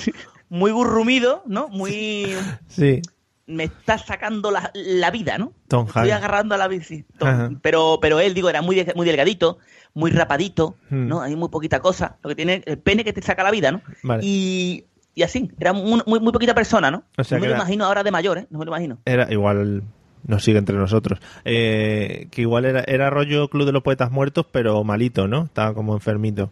muy 0.49 0.71
burrumido, 0.71 1.43
¿no? 1.47 1.67
Muy. 1.69 2.33
Sí. 2.69 3.03
Me 3.47 3.65
está 3.65 3.99
sacando 3.99 4.51
la, 4.51 4.71
la 4.75 5.11
vida, 5.11 5.37
¿no? 5.37 5.53
Tom 5.69 5.87
Estoy 5.87 6.11
agarrando 6.11 6.55
a 6.55 6.59
la 6.59 6.67
bici. 6.69 7.05
Tom-. 7.19 7.59
Pero, 7.61 7.99
pero 8.01 8.19
él, 8.21 8.33
digo, 8.35 8.49
era 8.49 8.63
muy, 8.63 8.87
muy 8.95 9.07
delgadito, 9.07 9.59
muy 9.93 10.11
rapadito, 10.11 10.77
Hmm. 10.89 11.09
¿no? 11.09 11.21
Hay 11.21 11.37
muy 11.37 11.49
poquita 11.51 11.81
cosa. 11.81 12.17
Lo 12.23 12.29
que 12.31 12.37
tiene 12.37 12.63
el 12.65 12.79
pene 12.79 13.05
que 13.05 13.13
te 13.13 13.21
saca 13.23 13.43
la 13.43 13.51
vida, 13.51 13.71
¿no? 13.71 13.83
Vale. 14.03 14.23
Y, 14.25 14.85
y 15.15 15.23
así, 15.25 15.51
era 15.61 15.73
muy, 15.75 16.01
muy, 16.07 16.21
muy 16.21 16.33
poquita 16.33 16.55
persona, 16.55 16.91
¿no? 16.91 17.05
O 17.19 17.25
sea 17.25 17.37
no 17.37 17.43
me 17.43 17.47
que 17.47 17.49
lo 17.51 17.55
era- 17.57 17.63
imagino 17.65 17.85
ahora 17.85 18.03
de 18.03 18.11
mayor, 18.11 18.39
¿eh? 18.39 18.47
No 18.51 18.59
me 18.59 18.65
lo 18.65 18.71
imagino. 18.71 18.99
Era 19.05 19.31
igual. 19.31 19.83
Nos 20.27 20.43
sigue 20.43 20.57
entre 20.59 20.75
nosotros. 20.77 21.21
Eh, 21.45 22.29
que 22.31 22.41
igual 22.41 22.65
era, 22.65 22.83
era 22.87 23.11
rollo 23.11 23.49
Club 23.51 23.67
de 23.67 23.73
los 23.73 23.83
Poetas 23.83 24.11
Muertos, 24.11 24.47
pero 24.51 24.83
malito, 24.83 25.29
¿no? 25.29 25.45
Estaba 25.45 25.75
como 25.75 25.93
enfermito. 25.93 26.51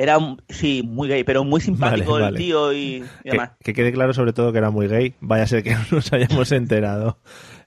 Era, 0.00 0.16
un- 0.16 0.40
sí, 0.48 0.82
muy 0.86 1.08
gay, 1.08 1.24
pero 1.24 1.42
muy 1.42 1.60
simpático 1.60 2.12
Vale, 2.12 2.24
el 2.26 2.32
vale. 2.32 2.38
tío 2.44 2.72
y, 2.72 2.76
y 2.78 3.00
Que, 3.24 3.30
demás. 3.32 3.50
que 3.64 3.72
quede 3.74 3.92
claro 3.92 4.14
sobre 4.14 4.32
todo 4.32 4.52
que 4.52 4.58
era 4.58 4.70
muy 4.70 4.86
gay. 4.86 5.16
Vaya 5.20 5.42
a 5.42 5.46
ser 5.48 5.64
que 5.64 5.70
no 5.74 5.84
nos 5.90 6.12
hayamos 6.12 6.52
enterado. 6.52 7.18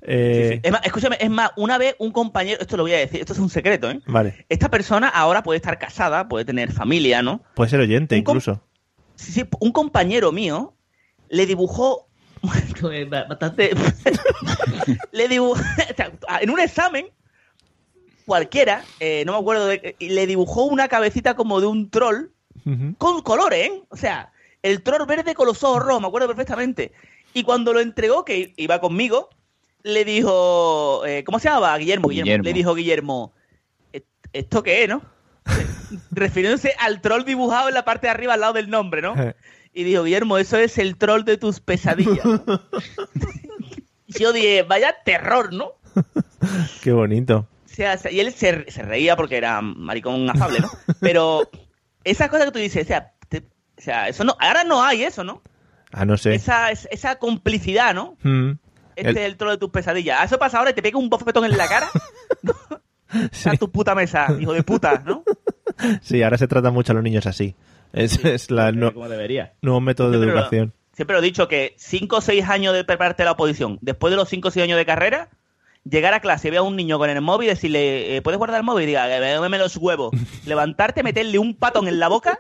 Eh, 0.01 0.61
Es 0.63 0.71
más, 0.71 0.81
escúchame, 0.85 1.17
es 1.19 1.29
más, 1.29 1.51
una 1.57 1.77
vez 1.77 1.95
un 1.99 2.11
compañero, 2.11 2.59
esto 2.61 2.77
lo 2.77 2.83
voy 2.83 2.93
a 2.93 2.99
decir, 2.99 3.19
esto 3.19 3.33
es 3.33 3.39
un 3.39 3.49
secreto, 3.49 3.91
¿eh? 3.91 3.99
Vale. 4.07 4.45
Esta 4.47 4.69
persona 4.71 5.09
ahora 5.09 5.43
puede 5.43 5.57
estar 5.57 5.77
casada, 5.77 6.29
puede 6.29 6.45
tener 6.45 6.71
familia, 6.71 7.21
¿no? 7.21 7.43
Puede 7.53 7.69
ser 7.69 7.81
oyente 7.81 8.15
Un 8.15 8.19
incluso. 8.21 8.63
Sí, 9.15 9.33
sí, 9.33 9.43
un 9.59 9.73
compañero 9.73 10.31
mío 10.31 10.73
le 11.29 11.45
dibujó 11.45 12.07
bastante 13.27 13.71
le 15.11 15.27
dibujó 15.27 15.61
en 16.41 16.49
un 16.49 16.59
examen 16.59 17.07
cualquiera, 18.25 18.83
eh, 18.99 19.23
no 19.25 19.33
me 19.33 19.39
acuerdo 19.39 19.67
de 19.67 19.95
y 19.99 20.09
le 20.09 20.27
dibujó 20.27 20.63
una 20.65 20.87
cabecita 20.87 21.35
como 21.35 21.59
de 21.61 21.67
un 21.67 21.89
troll 21.89 22.29
con 22.97 23.21
colores, 23.21 23.67
¿eh? 23.69 23.83
O 23.89 23.97
sea, 23.97 24.31
el 24.61 24.83
troll 24.83 25.05
verde 25.07 25.33
con 25.33 25.47
los 25.47 25.63
ojos 25.63 25.81
rojos, 25.83 26.01
me 26.01 26.07
acuerdo 26.07 26.27
perfectamente. 26.27 26.91
Y 27.33 27.43
cuando 27.43 27.73
lo 27.73 27.79
entregó, 27.79 28.23
que 28.25 28.53
iba 28.57 28.79
conmigo, 28.79 29.29
le 29.83 30.05
dijo, 30.05 31.03
eh, 31.05 31.23
¿cómo 31.23 31.39
se 31.39 31.47
llamaba? 31.49 31.75
Guillermo, 31.77 32.09
Guillermo. 32.09 32.25
Guillermo. 32.25 32.43
Le 32.43 32.53
dijo 32.53 32.75
Guillermo, 32.75 33.33
"¿E- 33.93 34.03
¿esto 34.33 34.61
qué 34.61 34.83
es, 34.83 34.89
no? 34.89 35.01
Refiriéndose 36.11 36.75
al 36.77 37.01
troll 37.01 37.23
dibujado 37.23 37.67
en 37.69 37.73
la 37.73 37.83
parte 37.85 38.07
de 38.07 38.11
arriba 38.11 38.33
al 38.35 38.41
lado 38.41 38.53
del 38.53 38.69
nombre, 38.69 39.01
¿no? 39.01 39.15
Y 39.73 39.83
dijo, 39.83 40.03
Guillermo, 40.03 40.37
eso 40.37 40.57
es 40.57 40.77
el 40.77 40.97
troll 40.97 41.23
de 41.23 41.37
tus 41.37 41.61
pesadillas. 41.61 42.25
¿no? 42.25 42.43
y 44.07 44.19
yo 44.19 44.33
dije, 44.33 44.63
vaya 44.63 44.95
terror, 45.03 45.53
¿no? 45.53 45.71
Qué 46.83 46.91
bonito. 46.91 47.47
Sea, 47.73 47.97
y 48.11 48.19
él 48.19 48.33
se, 48.33 48.69
se 48.71 48.81
reía 48.83 49.15
porque 49.15 49.37
era 49.37 49.61
maricón 49.61 50.29
afable, 50.29 50.59
¿no? 50.59 50.69
Pero 50.99 51.49
esa 52.03 52.29
cosa 52.29 52.45
que 52.45 52.51
tú 52.51 52.59
dices, 52.59 52.83
o 52.83 52.87
sea, 52.87 53.13
te- 53.29 53.45
o 53.77 53.81
sea, 53.81 54.07
eso 54.09 54.23
no, 54.23 54.35
ahora 54.39 54.63
no 54.63 54.83
hay 54.83 55.03
eso, 55.03 55.23
¿no? 55.23 55.41
Ah, 55.91 56.05
no 56.05 56.17
sé. 56.17 56.35
Esa, 56.35 56.71
es- 56.71 56.87
esa 56.91 57.15
complicidad, 57.17 57.93
¿no? 57.93 58.17
Mm. 58.23 58.51
Este 58.95 59.09
El- 59.11 59.17
es 59.17 59.23
el 59.25 59.37
troll 59.37 59.51
de 59.51 59.57
tus 59.57 59.69
pesadillas. 59.69 60.17
Ah, 60.19 60.25
Eso 60.25 60.37
pasa 60.37 60.57
ahora 60.59 60.71
y 60.71 60.73
te 60.73 60.81
pega 60.81 60.97
un 60.97 61.09
bofetón 61.09 61.45
en 61.45 61.57
la 61.57 61.67
cara. 61.67 61.89
¿no? 62.43 62.53
A 63.45 63.57
tu 63.57 63.69
puta 63.71 63.93
mesa, 63.95 64.27
hijo 64.39 64.53
de 64.53 64.63
puta, 64.63 65.01
¿no? 65.05 65.23
Sí, 66.01 66.21
ahora 66.23 66.37
se 66.37 66.47
trata 66.47 66.71
mucho 66.71 66.91
a 66.91 66.95
los 66.95 67.03
niños 67.03 67.25
así. 67.25 67.55
Es, 67.93 68.23
es 68.23 68.51
la 68.51 68.71
no- 68.71 68.93
Como 68.93 69.09
debería. 69.09 69.53
nuevo 69.61 69.81
método 69.81 70.11
de 70.11 70.17
Siempre 70.17 70.33
lo- 70.33 70.39
educación. 70.39 70.73
Siempre 70.93 71.13
lo 71.15 71.19
he 71.21 71.25
dicho 71.25 71.47
que 71.47 71.73
5 71.77 72.17
o 72.17 72.21
6 72.21 72.47
años 72.49 72.73
de 72.73 72.83
prepararte 72.83 73.23
a 73.23 73.25
la 73.25 73.31
oposición, 73.31 73.79
después 73.81 74.11
de 74.11 74.17
los 74.17 74.27
5 74.29 74.49
o 74.49 74.51
6 74.51 74.63
años 74.65 74.77
de 74.77 74.85
carrera, 74.85 75.29
llegar 75.89 76.13
a 76.13 76.19
clase, 76.19 76.49
ver 76.49 76.59
a 76.59 76.63
un 76.63 76.75
niño 76.75 76.97
con 76.99 77.09
el 77.09 77.21
móvil 77.21 77.47
y 77.47 77.49
decirle, 77.49 78.15
eh, 78.17 78.21
¿puedes 78.21 78.37
guardar 78.37 78.59
el 78.59 78.65
móvil? 78.65 78.83
Y 78.83 78.87
diga, 78.87 79.07
dame 79.07 79.57
los 79.57 79.75
huevos. 79.77 80.11
Levantarte, 80.45 81.03
meterle 81.03 81.39
un 81.39 81.55
patón 81.55 81.87
en 81.87 81.99
la 81.99 82.07
boca 82.07 82.39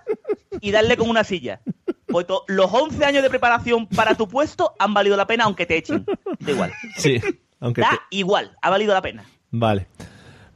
y 0.59 0.71
darle 0.71 0.97
con 0.97 1.09
una 1.09 1.23
silla. 1.23 1.61
Pues 2.07 2.25
los 2.47 2.71
11 2.73 3.05
años 3.05 3.23
de 3.23 3.29
preparación 3.29 3.87
para 3.87 4.15
tu 4.15 4.27
puesto 4.27 4.73
han 4.79 4.93
valido 4.93 5.15
la 5.15 5.27
pena 5.27 5.45
aunque 5.45 5.65
te 5.65 5.77
echen. 5.77 6.05
Da 6.39 6.51
igual. 6.51 6.73
Sí, 6.97 7.21
aunque 7.59 7.81
Da 7.81 7.89
te- 7.91 7.97
igual, 8.17 8.51
ha 8.61 8.69
valido 8.69 8.93
la 8.93 9.01
pena. 9.01 9.23
Vale. 9.49 9.87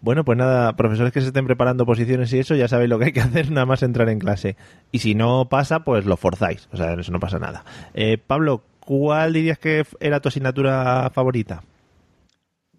Bueno, 0.01 0.23
pues 0.23 0.37
nada, 0.37 0.75
profesores 0.75 1.11
que 1.13 1.21
se 1.21 1.27
estén 1.27 1.47
preparando 1.47 1.85
posiciones 1.85 2.31
y 2.33 2.39
eso, 2.39 2.53
ya 2.55 2.67
sabéis 2.67 2.89
lo 2.89 2.99
que 2.99 3.05
hay 3.05 3.11
que 3.13 3.21
hacer, 3.21 3.49
nada 3.51 3.65
más 3.65 3.81
entrar 3.83 4.09
en 4.09 4.19
clase. 4.19 4.55
Y 4.91 4.99
si 4.99 5.15
no 5.15 5.47
pasa, 5.49 5.79
pues 5.79 6.05
lo 6.05 6.17
forzáis. 6.17 6.67
O 6.73 6.77
sea, 6.77 6.93
eso 6.93 7.11
no 7.11 7.19
pasa 7.19 7.39
nada. 7.39 7.63
Eh, 7.93 8.17
Pablo, 8.17 8.61
¿cuál 8.81 9.33
dirías 9.33 9.57
que 9.57 9.83
era 9.99 10.19
tu 10.19 10.27
asignatura 10.29 11.09
favorita? 11.13 11.63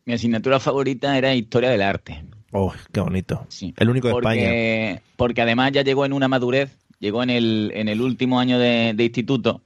Mi 0.07 0.14
asignatura 0.14 0.61
favorita 0.61 1.19
era 1.19 1.35
Historia 1.35 1.69
del 1.69 1.83
Arte. 1.83 2.25
Oh, 2.53 2.73
qué 2.92 3.01
bonito. 3.01 3.45
Sí. 3.49 3.75
El 3.77 3.90
único 3.90 4.07
de 4.09 4.14
España. 4.14 4.40
porque, 4.40 5.03
porque 5.16 5.42
además 5.42 5.73
ya 5.73 5.83
llegó 5.83 6.07
en 6.07 6.12
una 6.12 6.29
madurez, 6.29 6.79
llegó 7.01 7.23
en 7.25 7.31
el, 7.31 7.73
en 7.75 7.88
el 7.88 8.01
último 8.01 8.38
año 8.38 8.59
de, 8.59 8.92
de 8.95 9.05
instituto 9.05 9.62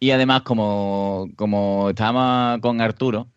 y 0.00 0.10
además 0.10 0.42
como, 0.42 1.28
como 1.36 1.90
estábamos 1.90 2.60
con 2.60 2.80
Arturo, 2.80 3.28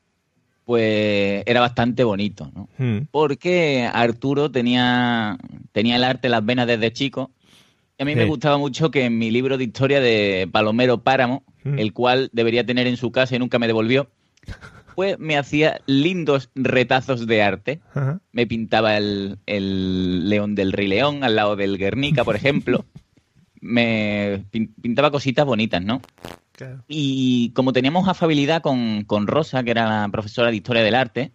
pues 0.65 1.43
era 1.46 1.60
bastante 1.62 2.04
bonito, 2.04 2.50
¿no? 2.56 2.67
Mm. 2.80 3.06
Porque 3.12 3.88
Arturo 3.93 4.50
tenía, 4.50 5.38
tenía 5.72 5.98
el 5.98 6.04
arte 6.04 6.28
en 6.28 6.32
las 6.32 6.43
venas 6.43 6.65
desde 6.65 6.91
chico 6.91 7.30
y 8.00 8.02
a 8.02 8.06
mí 8.06 8.15
me 8.15 8.26
gustaba 8.26 8.58
mucho 8.58 8.89
que 8.89 9.06
en 9.06 9.19
mi 9.19 9.30
libro 9.30 9.60
de 9.60 9.65
historia 9.65 10.02
de 10.02 10.50
Palomero 10.52 10.98
Páramo, 11.04 11.43
Mm. 11.65 11.80
el 11.80 11.93
cual 11.93 12.30
debería 12.34 12.65
tener 12.65 12.88
en 12.88 12.98
su 12.98 13.13
casa 13.13 13.38
y 13.38 13.39
nunca 13.39 13.58
me 13.58 13.67
devolvió, 13.67 14.10
pues 14.95 15.17
me 15.19 15.38
hacía 15.38 15.82
lindos 15.86 16.49
retazos 16.56 17.25
de 17.27 17.41
arte 17.41 17.79
Ajá. 17.93 18.19
me 18.32 18.45
pintaba 18.47 18.97
el, 18.97 19.38
el 19.45 20.29
león 20.29 20.56
del 20.56 20.71
Rey 20.73 20.88
León 20.88 21.23
al 21.23 21.36
lado 21.36 21.56
del 21.56 21.77
Guernica, 21.77 22.23
por 22.23 22.36
ejemplo. 22.36 22.86
Me 23.62 24.43
pin- 24.51 24.73
pintaba 24.82 25.10
cositas 25.10 25.45
bonitas, 25.45 25.82
¿no? 25.82 26.01
Claro. 26.51 26.84
Y 26.89 27.51
como 27.51 27.71
teníamos 27.71 28.10
afabilidad 28.10 28.62
con, 28.62 29.06
con 29.06 29.25
Rosa, 29.25 29.63
que 29.63 29.71
era 29.71 30.01
la 30.01 30.10
profesora 30.10 30.49
de 30.49 30.58
Historia 30.58 30.84
del 30.84 30.95
Arte, 30.95 31.32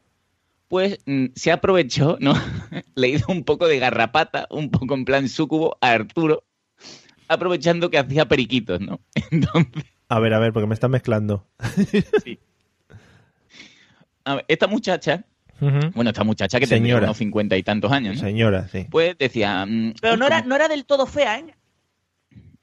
pues 0.68 0.98
mm, 1.06 1.26
se 1.34 1.50
aprovechó, 1.52 2.18
¿no? 2.20 2.34
Le 2.94 3.08
hizo 3.08 3.32
un 3.32 3.44
poco 3.44 3.66
de 3.66 3.78
garrapata, 3.78 4.46
un 4.50 4.70
poco 4.70 4.94
en 4.94 5.06
plan 5.06 5.28
súcubo 5.30 5.78
a 5.80 5.92
Arturo, 5.92 6.44
aprovechando 7.28 7.88
que 7.90 7.96
hacía 7.98 8.28
periquitos, 8.28 8.78
¿no? 8.80 9.00
Entonces, 9.30 9.84
A 10.10 10.20
ver, 10.20 10.34
a 10.34 10.38
ver, 10.38 10.52
porque 10.52 10.66
me 10.66 10.74
están 10.74 10.90
mezclando. 10.90 11.46
A 14.30 14.34
ver, 14.36 14.44
esta 14.48 14.66
muchacha. 14.66 15.24
Bueno, 15.60 16.10
esta 16.10 16.22
muchacha 16.22 16.60
que 16.60 16.66
Señora. 16.66 17.06
unos 17.06 17.16
cincuenta 17.16 17.56
y 17.56 17.64
tantos 17.64 17.90
años, 17.90 18.14
¿no? 18.16 18.20
Señora, 18.20 18.68
sí. 18.68 18.86
Pues 18.88 19.18
decía... 19.18 19.66
mm, 19.66 19.94
Pero 20.00 20.16
no 20.16 20.26
era, 20.26 20.42
no 20.42 20.54
era 20.54 20.68
del 20.68 20.84
todo 20.84 21.04
fea, 21.06 21.40
¿eh? 21.40 21.54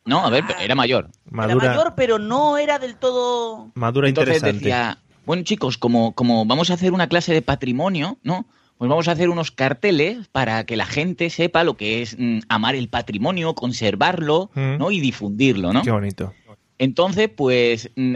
No, 0.06 0.26
a 0.26 0.30
ver, 0.30 0.44
era 0.62 0.76
mayor. 0.76 1.10
Era 1.30 1.56
mayor, 1.56 1.94
pero 1.98 2.20
no 2.20 2.58
era 2.58 2.80
del 2.80 2.96
todo... 2.96 3.72
madura 3.76 4.08
Entonces 4.08 4.36
interesante. 4.36 4.64
decía, 4.66 4.98
bueno 5.26 5.44
chicos, 5.44 5.78
como, 5.78 6.14
como 6.14 6.46
vamos 6.46 6.70
a 6.70 6.76
hacer 6.76 6.94
una 6.94 7.08
clase 7.10 7.34
de 7.34 7.42
patrimonio, 7.42 8.18
¿no? 8.24 8.46
Pues 8.78 8.88
vamos 8.90 9.08
a 9.08 9.14
hacer 9.14 9.30
unos 9.30 9.52
carteles 9.52 10.28
para 10.32 10.66
que 10.66 10.76
la 10.78 10.86
gente 10.86 11.30
sepa 11.30 11.64
lo 11.64 11.76
que 11.76 12.02
es 12.02 12.16
mm, 12.20 12.40
amar 12.50 12.76
el 12.76 12.88
patrimonio, 12.88 13.56
conservarlo, 13.56 14.52
Mm. 14.54 14.78
¿no? 14.78 14.92
Y 14.92 15.00
difundirlo, 15.00 15.74
¿no? 15.74 15.82
Qué 15.82 15.92
bonito. 15.92 16.34
Entonces, 16.78 17.30
pues 17.36 17.90
mm, 17.96 18.16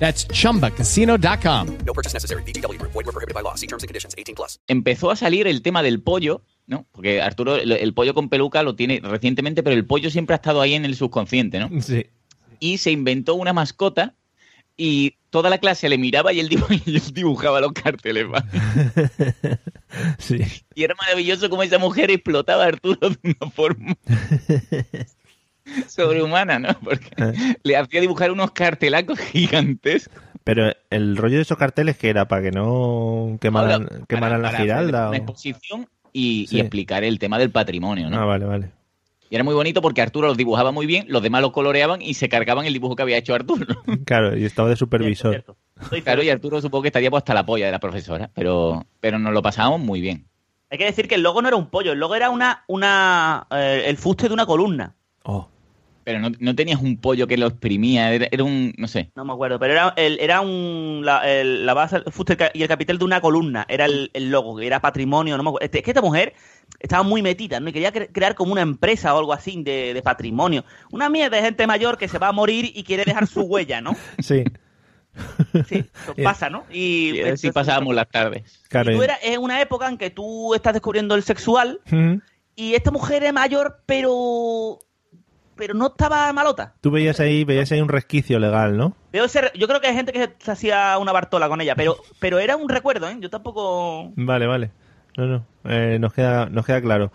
That's 0.00 0.26
chumbacasino.com. 0.28 1.66
No 1.86 1.92
purchase 1.92 2.14
necessary. 2.14 2.42
VGW 2.42 2.78
Group. 2.78 2.92
Void 2.92 3.06
were 3.06 3.12
prohibited 3.12 3.34
by 3.34 3.42
law. 3.42 3.54
See 3.54 3.66
terms 3.68 3.82
and 3.84 3.88
conditions. 3.88 4.14
18 4.18 4.34
plus. 4.34 4.58
empezó 4.66 5.10
a 5.10 5.16
salir 5.16 5.46
el 5.46 5.60
tema 5.62 5.82
del 5.82 6.00
pollo, 6.02 6.42
¿no? 6.66 6.86
Porque 6.90 7.20
Arturo, 7.22 7.56
el, 7.56 7.70
el 7.70 7.94
pollo 7.94 8.14
con 8.14 8.28
peluca 8.28 8.62
lo 8.62 8.74
tiene 8.74 9.00
recientemente, 9.02 9.62
pero 9.62 9.76
el 9.76 9.84
pollo 9.86 10.10
siempre 10.10 10.34
ha 10.34 10.36
estado 10.38 10.60
ahí 10.60 10.74
en 10.74 10.84
el 10.84 10.96
subconsciente, 10.96 11.58
¿no? 11.60 11.68
Sí. 11.82 12.06
Y 12.58 12.78
se 12.78 12.90
inventó 12.90 13.34
una 13.34 13.52
mascota 13.52 14.14
y 14.76 15.16
toda 15.28 15.50
la 15.50 15.58
clase 15.58 15.88
le 15.90 15.98
miraba 15.98 16.32
y 16.32 16.40
él, 16.40 16.48
dibu- 16.48 16.82
y 16.86 16.96
él 16.96 17.02
dibujaba 17.12 17.60
los 17.60 17.72
carteles. 17.72 18.26
¿va? 18.26 18.44
Sí. 20.18 20.38
Y 20.74 20.84
era 20.84 20.94
maravilloso 20.94 21.50
como 21.50 21.62
esa 21.64 21.78
mujer 21.78 22.10
explotaba 22.12 22.64
a 22.64 22.68
Arturo 22.68 23.10
de 23.10 23.18
una 23.40 23.50
forma 23.50 23.94
sobrehumana, 25.88 26.58
¿no? 26.58 26.68
Porque 26.82 27.10
le 27.62 27.76
hacía 27.76 28.00
dibujar 28.00 28.30
unos 28.30 28.50
cartelacos 28.52 29.18
gigantes. 29.18 30.10
Pero 30.44 30.72
el 30.90 31.16
rollo 31.16 31.36
de 31.36 31.42
esos 31.42 31.58
carteles 31.58 31.96
que 31.96 32.08
era 32.08 32.26
para 32.26 32.42
que 32.42 32.50
no 32.50 33.36
quemaran, 33.40 33.82
Ahora, 33.82 34.04
quemaran 34.08 34.42
para- 34.42 34.52
la 34.52 34.58
giralda. 34.58 35.00
Una 35.08 35.10
o- 35.10 35.14
exposición 35.14 35.88
y, 36.12 36.58
explicar 36.58 37.04
el 37.04 37.18
tema 37.18 37.38
del 37.38 37.50
patrimonio, 37.50 38.10
¿no? 38.10 38.18
Ah, 38.20 38.24
vale, 38.24 38.44
vale. 38.46 38.70
Y 39.28 39.36
era 39.36 39.44
muy 39.44 39.54
bonito 39.54 39.80
porque 39.80 40.02
Arturo 40.02 40.26
los 40.26 40.36
dibujaba 40.36 40.72
muy 40.72 40.86
bien, 40.86 41.04
los 41.08 41.22
demás 41.22 41.40
los 41.40 41.52
coloreaban 41.52 42.02
y 42.02 42.14
se 42.14 42.28
cargaban 42.28 42.66
el 42.66 42.72
dibujo 42.72 42.96
que 42.96 43.02
había 43.02 43.16
hecho 43.16 43.34
Arturo. 43.34 43.66
Claro, 44.04 44.36
y 44.36 44.44
estaba 44.44 44.68
de 44.68 44.74
supervisor. 44.76 45.44
Claro, 46.02 46.22
y 46.24 46.30
Arturo 46.30 46.60
supongo 46.60 46.82
que 46.82 46.88
estaría 46.88 47.10
pues 47.10 47.20
hasta 47.20 47.32
la 47.34 47.46
polla 47.46 47.66
de 47.66 47.72
la 47.72 47.78
profesora, 47.78 48.30
pero, 48.34 48.84
pero 48.98 49.18
nos 49.20 49.32
lo 49.32 49.40
pasábamos 49.40 49.80
muy 49.80 50.00
bien. 50.00 50.26
Hay 50.68 50.78
que 50.78 50.84
decir 50.84 51.06
que 51.06 51.14
el 51.16 51.22
logo 51.22 51.42
no 51.42 51.48
era 51.48 51.56
un 51.56 51.66
pollo, 51.70 51.92
el 51.92 52.00
logo 52.00 52.14
era 52.16 52.28
una, 52.30 52.64
una 52.66 53.46
eh, 53.50 53.84
el 53.86 53.96
fuste 53.98 54.26
de 54.28 54.34
una 54.34 54.46
columna. 54.46 54.96
Oh. 55.22 55.48
Pero 56.02 56.18
no, 56.18 56.30
no 56.40 56.54
tenías 56.54 56.80
un 56.80 56.96
pollo 56.96 57.26
que 57.26 57.36
lo 57.36 57.46
exprimía, 57.46 58.12
era, 58.12 58.26
era 58.30 58.42
un, 58.42 58.72
no 58.78 58.88
sé. 58.88 59.10
No 59.14 59.24
me 59.24 59.32
acuerdo, 59.34 59.58
pero 59.58 59.74
era, 59.74 59.92
el, 59.96 60.18
era 60.20 60.40
un, 60.40 61.02
la, 61.04 61.30
el- 61.30 61.66
la 61.66 61.74
base, 61.74 61.98
y 62.54 62.62
el 62.62 62.68
capitel 62.68 62.98
de 62.98 63.04
una 63.04 63.20
columna. 63.20 63.66
Era 63.68 63.84
el, 63.84 64.10
el 64.14 64.30
logo, 64.30 64.56
que 64.56 64.66
era 64.66 64.80
patrimonio. 64.80 65.36
No 65.36 65.42
me 65.42 65.50
acuerdo. 65.50 65.64
Este- 65.64 65.78
Es 65.78 65.84
que 65.84 65.90
esta 65.90 66.00
mujer 66.00 66.32
estaba 66.78 67.02
muy 67.02 67.20
metida, 67.22 67.60
¿no? 67.60 67.68
Y 67.68 67.72
quería 67.72 67.92
cre- 67.92 68.08
crear 68.12 68.34
como 68.34 68.52
una 68.52 68.62
empresa 68.62 69.14
o 69.14 69.18
algo 69.18 69.32
así 69.34 69.62
de, 69.62 69.92
de 69.92 70.02
patrimonio. 70.02 70.64
Una 70.90 71.10
mierda 71.10 71.36
de 71.36 71.42
gente 71.42 71.66
mayor 71.66 71.98
que 71.98 72.08
se 72.08 72.18
va 72.18 72.28
a 72.28 72.32
morir 72.32 72.70
y 72.74 72.82
quiere 72.82 73.04
dejar 73.04 73.26
su 73.26 73.42
huella, 73.42 73.80
¿no? 73.80 73.94
Sí. 75.68 75.84
Eso 76.02 76.14
pasa, 76.22 76.48
¿no? 76.48 76.64
Y, 76.70 77.16
Y 77.16 77.20
así 77.22 77.50
pasábamos 77.50 77.94
las 77.94 78.08
tardes. 78.08 78.60
Claro. 78.68 78.92
y 78.92 78.96
tú 78.96 79.02
eras, 79.02 79.18
es 79.22 79.38
una 79.38 79.60
época 79.60 79.88
en 79.88 79.98
que 79.98 80.10
tú 80.10 80.54
estás 80.54 80.72
descubriendo 80.72 81.14
el 81.14 81.22
sexual 81.24 81.80
y 82.54 82.74
esta 82.74 82.90
mujer 82.90 83.24
es 83.24 83.32
mayor, 83.32 83.82
pero 83.86 84.78
pero 85.60 85.74
no 85.74 85.86
estaba 85.88 86.32
malota. 86.32 86.74
Tú 86.80 86.90
veías 86.90 87.20
ahí, 87.20 87.44
veías 87.44 87.70
ahí 87.70 87.80
un 87.80 87.88
resquicio 87.88 88.40
legal, 88.40 88.76
¿no? 88.76 88.96
Veo 89.12 89.26
ese- 89.26 89.52
yo 89.54 89.68
creo 89.68 89.80
que 89.80 89.86
hay 89.86 89.94
gente 89.94 90.12
que 90.12 90.30
se 90.40 90.50
hacía 90.50 90.98
una 90.98 91.12
bartola 91.12 91.48
con 91.48 91.60
ella, 91.60 91.76
pero 91.76 91.96
pero 92.18 92.40
era 92.40 92.56
un 92.56 92.68
recuerdo, 92.68 93.08
¿eh? 93.08 93.16
Yo 93.20 93.30
tampoco... 93.30 94.10
Vale, 94.16 94.46
vale. 94.48 94.70
No, 95.16 95.26
no. 95.26 95.46
eh, 95.64 95.98
nos, 96.00 96.12
queda, 96.12 96.46
nos 96.46 96.66
queda 96.66 96.80
claro. 96.80 97.12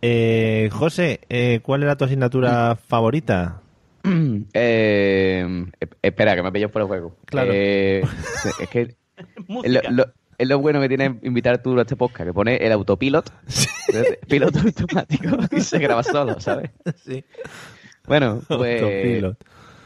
Eh, 0.00 0.70
José, 0.72 1.20
eh, 1.28 1.60
¿cuál 1.62 1.82
era 1.82 1.96
tu 1.96 2.04
asignatura 2.06 2.76
favorita? 2.76 3.60
Eh, 4.54 5.66
espera, 6.02 6.34
que 6.36 6.42
me 6.42 6.52
pillo 6.52 6.70
por 6.70 6.82
el 6.82 6.88
juego. 6.88 7.16
Claro. 7.26 7.50
Eh, 7.52 8.02
es 8.60 8.68
que 8.68 8.80
es 9.64 9.70
lo, 9.72 9.80
lo- 9.90 10.12
es 10.38 10.46
lo 10.48 10.58
bueno 10.60 10.80
que 10.80 10.86
tiene 10.88 11.18
invitar 11.24 11.60
tú 11.60 11.76
a 11.76 11.82
este 11.82 11.96
podcast, 11.96 12.24
que 12.28 12.32
pone 12.32 12.56
el 12.64 12.70
autopilot, 12.70 13.28
piloto 14.28 14.60
automático, 14.60 15.36
y 15.50 15.60
se 15.60 15.80
graba 15.80 16.04
solo, 16.04 16.38
¿sabes? 16.38 16.70
Sí. 17.04 17.24
Bueno, 18.08 18.40
pues... 18.48 18.82
Autopilot. 18.82 19.36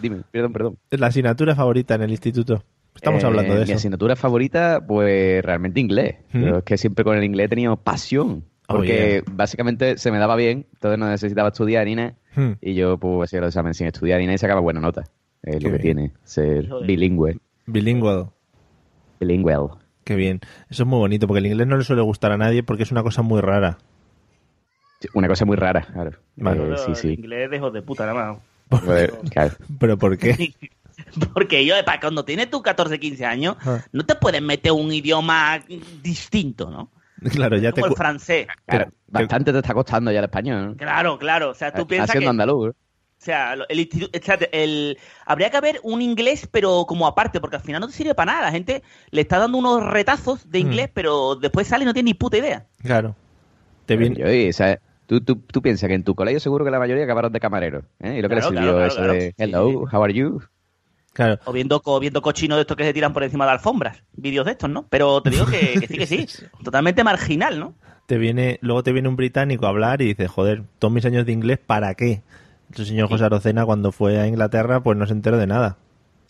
Dime, 0.00 0.22
perdón, 0.30 0.52
perdón. 0.52 0.78
La 0.90 1.08
asignatura 1.08 1.54
favorita 1.54 1.94
en 1.94 2.02
el 2.02 2.10
instituto. 2.10 2.64
Estamos 2.94 3.22
Eh, 3.22 3.26
hablando 3.26 3.52
de 3.54 3.60
Mi 3.60 3.64
eso. 3.64 3.74
asignatura 3.74 4.16
favorita, 4.16 4.84
pues 4.86 5.42
realmente 5.44 5.80
inglés. 5.80 6.16
¿Mm? 6.32 6.42
Pero 6.42 6.58
es 6.58 6.64
que 6.64 6.76
siempre 6.78 7.04
con 7.04 7.16
el 7.16 7.24
inglés 7.24 7.46
he 7.46 7.48
tenido 7.50 7.76
pasión. 7.76 8.44
Oh, 8.68 8.76
Porque 8.76 9.22
básicamente 9.30 9.98
se 9.98 10.10
me 10.10 10.18
daba 10.18 10.36
bien, 10.36 10.66
entonces 10.74 10.98
no 10.98 11.08
necesitaba 11.08 11.48
estudiar 11.48 11.84
ni 11.86 11.94
nada. 11.96 12.14
Hmm. 12.34 12.52
Y 12.60 12.74
yo 12.74 12.96
pues 12.98 13.28
hacía 13.28 13.40
los 13.40 13.48
exámenes 13.48 13.76
sin 13.76 13.86
estudiar 13.86 14.18
ni 14.20 14.26
nada 14.26 14.34
y 14.34 14.38
sacaba 14.38 14.60
buena 14.60 14.80
nota. 14.80 15.02
Es 15.42 15.56
Qué 15.56 15.60
lo 15.64 15.72
que 15.76 15.78
bien. 15.82 15.96
tiene 15.96 16.12
ser 16.24 16.68
Joder. 16.68 16.86
bilingüe. 16.86 17.38
Bilingüe. 17.66 18.26
Bilingüe. 19.20 19.68
Qué 20.04 20.16
bien. 20.16 20.40
Eso 20.70 20.82
es 20.84 20.88
muy 20.88 20.98
bonito, 20.98 21.26
porque 21.26 21.40
el 21.40 21.46
inglés 21.46 21.66
no 21.66 21.76
le 21.76 21.84
suele 21.84 22.02
gustar 22.02 22.32
a 22.32 22.36
nadie 22.36 22.62
porque 22.62 22.82
es 22.84 22.90
una 22.92 23.02
cosa 23.02 23.22
muy 23.22 23.40
rara. 23.40 23.78
Una 25.14 25.28
cosa 25.28 25.44
muy 25.44 25.56
rara, 25.56 25.82
claro. 25.92 26.12
Vale. 26.36 26.74
Eh, 26.74 26.78
sí, 26.78 26.90
El 26.90 26.96
sí. 26.96 27.08
inglés 27.14 27.50
de 27.50 27.56
hijos 27.56 27.72
de 27.72 27.82
puta, 27.82 28.06
nada 28.06 28.32
más. 28.70 28.82
Joder, 28.82 29.12
claro. 29.30 29.52
¿Pero 29.78 29.98
por 29.98 30.16
qué? 30.18 30.54
Porque 31.34 31.64
yo, 31.64 31.74
para 31.84 32.00
cuando 32.00 32.24
tienes 32.24 32.48
tú 32.50 32.62
14, 32.62 32.98
15 32.98 33.24
años, 33.26 33.56
Ah. 33.64 33.80
no 33.92 34.04
te 34.04 34.14
puedes 34.14 34.40
meter 34.42 34.72
un 34.72 34.92
idioma 34.92 35.60
distinto, 36.02 36.70
¿no? 36.70 36.90
Claro, 37.30 37.56
ya 37.56 37.70
te... 37.72 37.80
Como 37.80 37.86
el 37.86 37.92
cu- 37.92 37.96
francés. 37.96 38.46
Claro, 38.66 38.90
Bastante 39.08 39.52
te 39.52 39.58
está 39.58 39.74
costando 39.74 40.10
ya 40.10 40.18
el 40.18 40.24
español. 40.24 40.68
¿no? 40.70 40.76
Claro, 40.76 41.18
claro. 41.18 41.50
O 41.50 41.54
sea, 41.54 41.72
tú 41.72 41.86
piensas 41.86 42.10
Haciendo 42.10 42.26
que... 42.26 42.30
andaluz. 42.30 42.70
O 42.70 42.74
sea, 43.24 43.54
el, 43.68 43.78
institu- 43.78 44.10
espérate, 44.12 44.48
el- 44.52 44.98
habría 45.24 45.48
que 45.50 45.56
haber 45.56 45.80
un 45.84 46.02
inglés, 46.02 46.48
pero 46.50 46.84
como 46.86 47.06
aparte, 47.06 47.40
porque 47.40 47.56
al 47.56 47.62
final 47.62 47.80
no 47.80 47.86
te 47.86 47.92
sirve 47.92 48.14
para 48.16 48.32
nada. 48.32 48.46
La 48.46 48.50
gente 48.52 48.82
le 49.10 49.20
está 49.20 49.38
dando 49.38 49.58
unos 49.58 49.84
retazos 49.84 50.50
de 50.50 50.58
inglés, 50.58 50.90
pero 50.92 51.36
después 51.36 51.68
sale 51.68 51.84
y 51.84 51.86
no 51.86 51.94
tiene 51.94 52.08
ni 52.10 52.14
puta 52.14 52.38
idea. 52.38 52.66
Claro. 52.82 53.14
Te 53.86 53.96
viene... 53.96 54.46
Yo, 54.46 54.52
sea, 54.52 54.80
tú, 55.06 55.20
tú, 55.20 55.36
tú 55.36 55.62
piensas 55.62 55.88
que 55.88 55.94
en 55.94 56.04
tu 56.04 56.14
colegio 56.14 56.40
seguro 56.40 56.64
que 56.64 56.70
la 56.70 56.78
mayoría 56.78 57.04
acabaron 57.04 57.32
de 57.32 57.40
camarero. 57.40 57.84
¿eh? 58.00 58.16
Y 58.18 58.22
lo 58.22 58.28
que 58.28 58.36
Claro, 58.36 58.50
les 58.50 58.60
sirvió 58.60 58.72
claro, 58.72 58.86
eso 58.86 58.96
claro, 58.96 59.12
de 59.12 59.32
claro. 59.34 59.68
hello, 59.68 59.86
Sí, 59.90 59.96
how 59.96 60.02
are 60.04 60.14
you? 60.14 60.42
Claro. 61.12 61.38
O 61.44 61.52
viendo, 61.52 61.80
o 61.84 62.00
viendo 62.00 62.22
cochinos 62.22 62.56
de 62.56 62.62
estos 62.62 62.76
que 62.76 62.84
se 62.84 62.94
tiran 62.94 63.12
por 63.12 63.22
encima 63.22 63.44
de 63.44 63.52
alfombras. 63.52 64.02
Vídeos 64.14 64.46
de 64.46 64.52
estos, 64.52 64.70
¿no? 64.70 64.86
Pero 64.88 65.22
te 65.22 65.30
digo 65.30 65.44
que, 65.46 65.78
que 65.80 65.86
sí, 65.86 65.98
que 65.98 66.06
sí. 66.26 66.26
Totalmente 66.64 67.04
marginal, 67.04 67.58
¿no? 67.60 67.74
te 68.06 68.18
viene, 68.18 68.58
luego 68.62 68.82
te 68.82 68.92
viene 68.92 69.08
un 69.08 69.16
británico 69.16 69.64
a 69.66 69.70
hablar 69.70 70.02
y 70.02 70.06
dices, 70.06 70.30
joder, 70.30 70.64
todos 70.78 70.92
mis 70.92 71.04
años 71.06 71.24
de 71.24 71.32
inglés, 71.32 71.58
¿para 71.64 71.94
qué? 71.94 72.22
El 72.76 72.86
señor 72.86 73.08
José 73.08 73.24
Arocena 73.24 73.64
cuando 73.64 73.92
fue 73.92 74.18
a 74.18 74.26
Inglaterra, 74.26 74.82
pues 74.82 74.98
no 74.98 75.06
se 75.06 75.12
enteró 75.12 75.38
de 75.38 75.46
nada. 75.46 75.76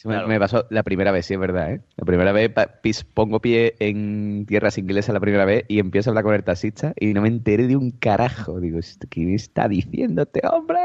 Sí, 0.03 0.09
me- 0.09 0.27
Me 0.27 0.39
pasó 0.41 0.67
la 0.71 0.83
primera 0.83 1.13
vez, 1.13 1.27
sí, 1.27 1.35
es 1.35 1.41
verdad, 1.41 1.71
¿eh? 1.73 1.81
La 1.97 2.05
primera 2.05 2.33
vez 2.33 2.51
pis- 2.83 3.05
pongo 3.05 3.41
pie 3.41 3.77
en 3.79 4.47
tierras 4.47 4.77
inglesas 4.79 5.13
la 5.15 5.21
primera 5.21 5.45
vez 5.45 5.65
y 5.69 5.79
empiezo 5.79 6.09
a 6.09 6.13
hablar 6.13 6.25
con 6.25 6.35
el 6.35 6.43
taxista 6.43 6.93
y 6.99 7.15
no 7.15 7.23
me 7.23 7.29
enteré 7.29 7.69
de 7.69 7.77
un 7.77 7.93
carajo. 7.93 8.59
Digo, 8.61 8.79
¿esto 8.81 9.07
¿qué 9.09 9.33
está 9.35 9.69
diciendo 9.69 10.23
este 10.23 10.41
hombre? 10.51 10.79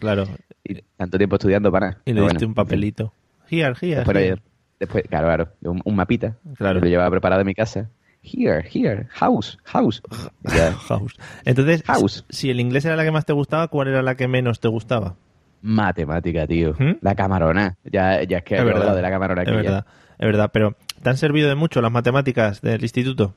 Claro. 0.00 0.24
Y 0.64 0.82
tanto 0.96 1.18
tiempo 1.18 1.36
estudiando 1.36 1.70
para. 1.70 1.98
Y 2.04 2.12
le 2.12 2.20
diste 2.22 2.34
bueno, 2.38 2.48
un 2.48 2.54
papelito. 2.54 3.12
Here, 3.48 3.74
here, 3.80 3.96
Después, 3.96 4.16
here. 4.16 4.42
después, 4.80 5.04
claro, 5.08 5.26
claro, 5.28 5.48
un, 5.62 5.80
un 5.84 5.94
mapita. 5.94 6.36
Claro. 6.56 6.80
Lo 6.80 6.86
llevaba 6.86 7.10
preparado 7.10 7.42
en 7.42 7.46
mi 7.46 7.54
casa. 7.54 7.90
Here, 8.22 8.64
here, 8.72 9.06
house, 9.10 9.58
house. 9.64 10.02
Ya. 10.42 10.72
House. 10.88 11.14
Entonces, 11.44 11.82
House. 11.84 12.24
si 12.30 12.48
el 12.50 12.58
inglés 12.58 12.84
era 12.86 12.96
la 12.96 13.04
que 13.04 13.10
más 13.12 13.26
te 13.26 13.34
gustaba, 13.34 13.68
¿cuál 13.68 13.88
era 13.88 14.02
la 14.02 14.14
que 14.16 14.26
menos 14.28 14.60
te 14.60 14.68
gustaba? 14.68 15.14
Matemática, 15.66 16.46
tío. 16.46 16.74
La 17.00 17.14
camarona. 17.14 17.78
Ya, 17.84 18.22
ya 18.22 18.38
es 18.38 18.44
que 18.44 18.54
¿Mm? 18.54 18.58
Es 18.58 18.60
he 18.60 18.64
verdad, 18.64 18.80
hablado 18.82 18.96
de 18.96 19.02
la 19.02 19.10
camarona 19.10 19.42
es 19.42 19.48
ya. 19.48 19.54
verdad, 19.56 19.86
es 20.18 20.26
verdad. 20.26 20.50
Pero, 20.52 20.76
¿te 21.02 21.08
han 21.08 21.16
servido 21.16 21.48
de 21.48 21.54
mucho 21.54 21.80
las 21.80 21.90
matemáticas 21.90 22.60
del 22.60 22.82
instituto? 22.82 23.34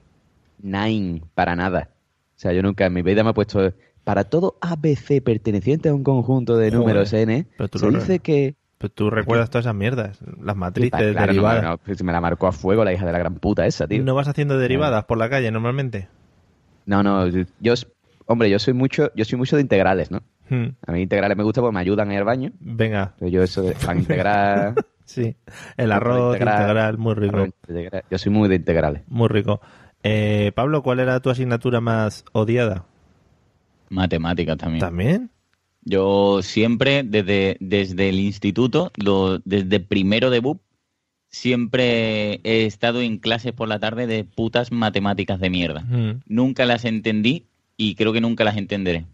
Nine, 0.62 1.22
para 1.36 1.56
nada. 1.56 1.90
O 2.36 2.40
sea, 2.40 2.52
yo 2.52 2.62
nunca 2.62 2.86
en 2.86 2.94
mi 2.94 3.02
vida 3.02 3.24
me 3.24 3.30
he 3.32 3.34
puesto... 3.34 3.74
Para 4.04 4.26
todo 4.26 4.58
ABC 4.62 5.22
perteneciente 5.24 5.90
a 5.90 5.94
un 5.94 6.04
conjunto 6.04 6.58
de 6.58 6.70
Joder, 6.70 6.80
números 6.80 7.14
n, 7.14 7.46
pero 7.58 7.70
tú 7.70 7.80
se 7.80 7.86
lo- 7.86 7.92
dice 7.94 8.20
que... 8.20 8.56
Pero 8.78 8.94
tú 8.94 9.10
recuerdas 9.10 9.50
todas 9.50 9.66
esas 9.66 9.76
mierdas, 9.76 10.20
las 10.42 10.56
matrices, 10.56 10.92
Claro, 11.14 11.28
derivadas. 11.28 11.64
no, 11.64 12.06
me 12.06 12.12
la 12.12 12.22
marcó 12.22 12.48
a 12.48 12.52
fuego 12.52 12.84
la 12.84 12.94
hija 12.94 13.06
de 13.06 13.12
la 13.12 13.18
gran 13.20 13.36
puta 13.36 13.66
esa, 13.66 13.88
tío. 13.88 14.04
¿No 14.04 14.14
vas 14.16 14.28
haciendo 14.28 14.58
derivadas 14.60 15.06
por 15.06 15.18
la 15.18 15.30
calle 15.30 15.50
normalmente? 15.50 16.10
No, 16.86 17.04
no, 17.04 17.28
yo- 17.28 17.74
hombre, 18.28 18.50
yo 18.50 18.60
soy 18.60 18.74
mucho, 18.74 19.12
yo 19.16 19.26
soy 19.26 19.38
mucho 19.38 19.56
de 19.56 19.64
integrales, 19.64 20.12
¿no? 20.12 20.22
Hmm. 20.50 20.68
A 20.86 20.92
mí 20.92 21.02
integrales 21.02 21.38
me 21.38 21.44
gusta 21.44 21.62
porque 21.62 21.74
me 21.74 21.80
ayudan 21.82 22.10
a 22.10 22.14
ir 22.14 22.20
al 22.20 22.26
baño. 22.26 22.52
Venga. 22.60 23.16
Yo 23.20 23.44
eso 23.44 23.62
de 23.62 23.74
para 23.74 23.98
integrar... 24.00 24.76
Sí, 25.06 25.36
el 25.78 25.92
arroz 25.94 26.36
integral, 26.36 26.98
muy 26.98 27.14
rico. 27.16 27.46
integral. 27.70 28.04
Yo 28.12 28.18
soy 28.18 28.30
muy 28.32 28.50
de 28.50 28.56
integrales. 28.56 29.04
Muy 29.08 29.30
rico. 29.30 29.62
Eh, 30.04 30.52
Pablo, 30.54 30.84
¿cuál 30.84 31.00
era 31.00 31.20
tu 31.22 31.30
asignatura 31.30 31.80
más 31.80 32.26
odiada? 32.34 32.86
Matemáticas 33.90 34.58
también. 34.58 34.82
¿También? 34.82 35.30
Yo 35.84 36.42
siempre, 36.42 37.04
desde, 37.04 37.56
desde 37.62 38.10
el 38.10 38.20
instituto, 38.20 38.92
lo- 38.98 39.40
desde 39.40 39.80
primero 39.80 40.30
de 40.30 40.42
BUP, 40.42 40.62
siempre 41.30 42.42
he 42.44 42.66
estado 42.66 43.02
en 43.02 43.18
clases 43.18 43.54
por 43.54 43.68
la 43.70 43.80
tarde 43.80 44.08
de 44.08 44.24
putas 44.26 44.72
matemáticas 44.72 45.40
de 45.40 45.50
mierda. 45.50 45.82
Mm. 45.82 46.22
Nunca 46.28 46.66
las 46.66 46.84
entendí 46.84 47.48
y 47.78 47.96
creo 47.96 48.12
que 48.12 48.22
nunca 48.22 48.44
las 48.44 48.58
entenderé. 48.58 49.06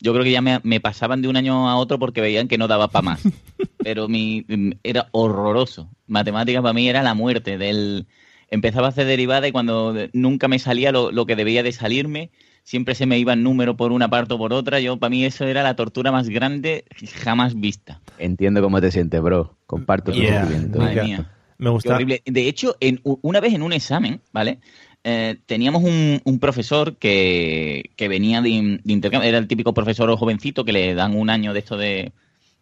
Yo 0.00 0.12
creo 0.12 0.24
que 0.24 0.32
ya 0.32 0.42
me, 0.42 0.60
me 0.62 0.80
pasaban 0.80 1.22
de 1.22 1.28
un 1.28 1.36
año 1.36 1.68
a 1.68 1.76
otro 1.76 1.98
porque 1.98 2.20
veían 2.20 2.48
que 2.48 2.58
no 2.58 2.68
daba 2.68 2.88
para 2.88 3.02
más. 3.02 3.22
Pero 3.78 4.08
mi, 4.08 4.44
era 4.82 5.08
horroroso. 5.12 5.88
Matemáticas 6.06 6.62
para 6.62 6.74
mí 6.74 6.88
era 6.88 7.02
la 7.02 7.14
muerte. 7.14 7.58
Del, 7.58 8.06
empezaba 8.50 8.86
a 8.86 8.90
hacer 8.90 9.06
derivada 9.06 9.48
y 9.48 9.52
cuando 9.52 9.94
nunca 10.12 10.48
me 10.48 10.58
salía 10.58 10.92
lo, 10.92 11.10
lo 11.10 11.26
que 11.26 11.36
debía 11.36 11.62
de 11.62 11.72
salirme, 11.72 12.30
siempre 12.64 12.94
se 12.94 13.06
me 13.06 13.18
iba 13.18 13.32
el 13.32 13.42
número 13.42 13.76
por 13.76 13.92
una 13.92 14.08
parte 14.08 14.34
o 14.34 14.38
por 14.38 14.52
otra. 14.52 14.80
Yo 14.80 14.98
para 14.98 15.10
mí 15.10 15.24
eso 15.24 15.44
era 15.44 15.62
la 15.62 15.76
tortura 15.76 16.10
más 16.12 16.28
grande 16.28 16.84
jamás 17.22 17.58
vista. 17.58 18.00
Entiendo 18.18 18.62
cómo 18.62 18.80
te 18.80 18.90
sientes, 18.90 19.20
bro. 19.22 19.56
Comparto 19.66 20.12
tu 20.12 20.18
Yeah, 20.18 20.40
sentimiento. 20.46 20.78
Madre 20.78 21.02
mía. 21.02 21.30
Me 21.58 21.66
Qué 21.66 21.70
gusta. 21.70 21.94
horrible. 21.94 22.22
De 22.24 22.48
hecho, 22.48 22.76
en, 22.80 23.00
una 23.04 23.40
vez 23.40 23.54
en 23.54 23.62
un 23.62 23.72
examen, 23.72 24.20
¿vale? 24.32 24.58
Eh, 25.06 25.36
teníamos 25.46 25.82
un, 25.82 26.20
un 26.24 26.38
profesor 26.38 26.96
que, 26.96 27.90
que 27.96 28.08
venía 28.08 28.40
de, 28.40 28.80
de 28.82 28.92
intercambio, 28.92 29.28
era 29.28 29.36
el 29.38 29.46
típico 29.46 29.74
profesor 29.74 30.10
jovencito 30.16 30.64
que 30.64 30.72
le 30.72 30.94
dan 30.94 31.14
un 31.14 31.28
año 31.28 31.52
de 31.52 31.58
esto 31.58 31.76
de, 31.76 32.12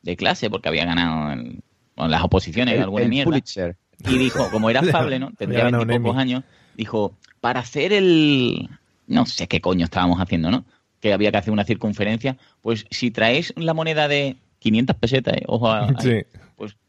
de 0.02 0.16
clase 0.16 0.50
porque 0.50 0.68
había 0.68 0.84
ganado 0.84 1.32
en 1.32 1.62
las 1.96 2.22
oposiciones 2.24 2.74
El- 2.74 2.82
alguna 2.82 3.04
el 3.04 3.08
mierda. 3.10 3.30
Pulitzer. 3.30 3.76
Y 4.08 4.18
dijo, 4.18 4.50
como 4.50 4.68
era 4.70 4.80
afable, 4.88 5.20
¿no? 5.20 5.30
Tendría 5.38 5.68
Emmy. 5.68 6.10
años, 6.16 6.42
dijo, 6.76 7.16
para 7.40 7.60
hacer 7.60 7.92
el... 7.92 8.68
No 9.06 9.24
sé 9.26 9.46
qué 9.46 9.60
coño 9.60 9.84
estábamos 9.84 10.20
haciendo, 10.20 10.50
¿no? 10.50 10.64
Que 11.00 11.12
había 11.12 11.30
que 11.30 11.36
hacer 11.38 11.52
una 11.52 11.64
circunferencia. 11.64 12.36
Pues 12.60 12.86
si 12.90 13.10
traéis 13.12 13.52
la 13.56 13.74
moneda 13.74 14.08
de 14.08 14.36
500 14.58 14.96
pesetas, 14.96 15.34
¿eh? 15.36 15.42
ojo 15.46 15.70
a, 15.70 15.88
Sí. 16.00 16.22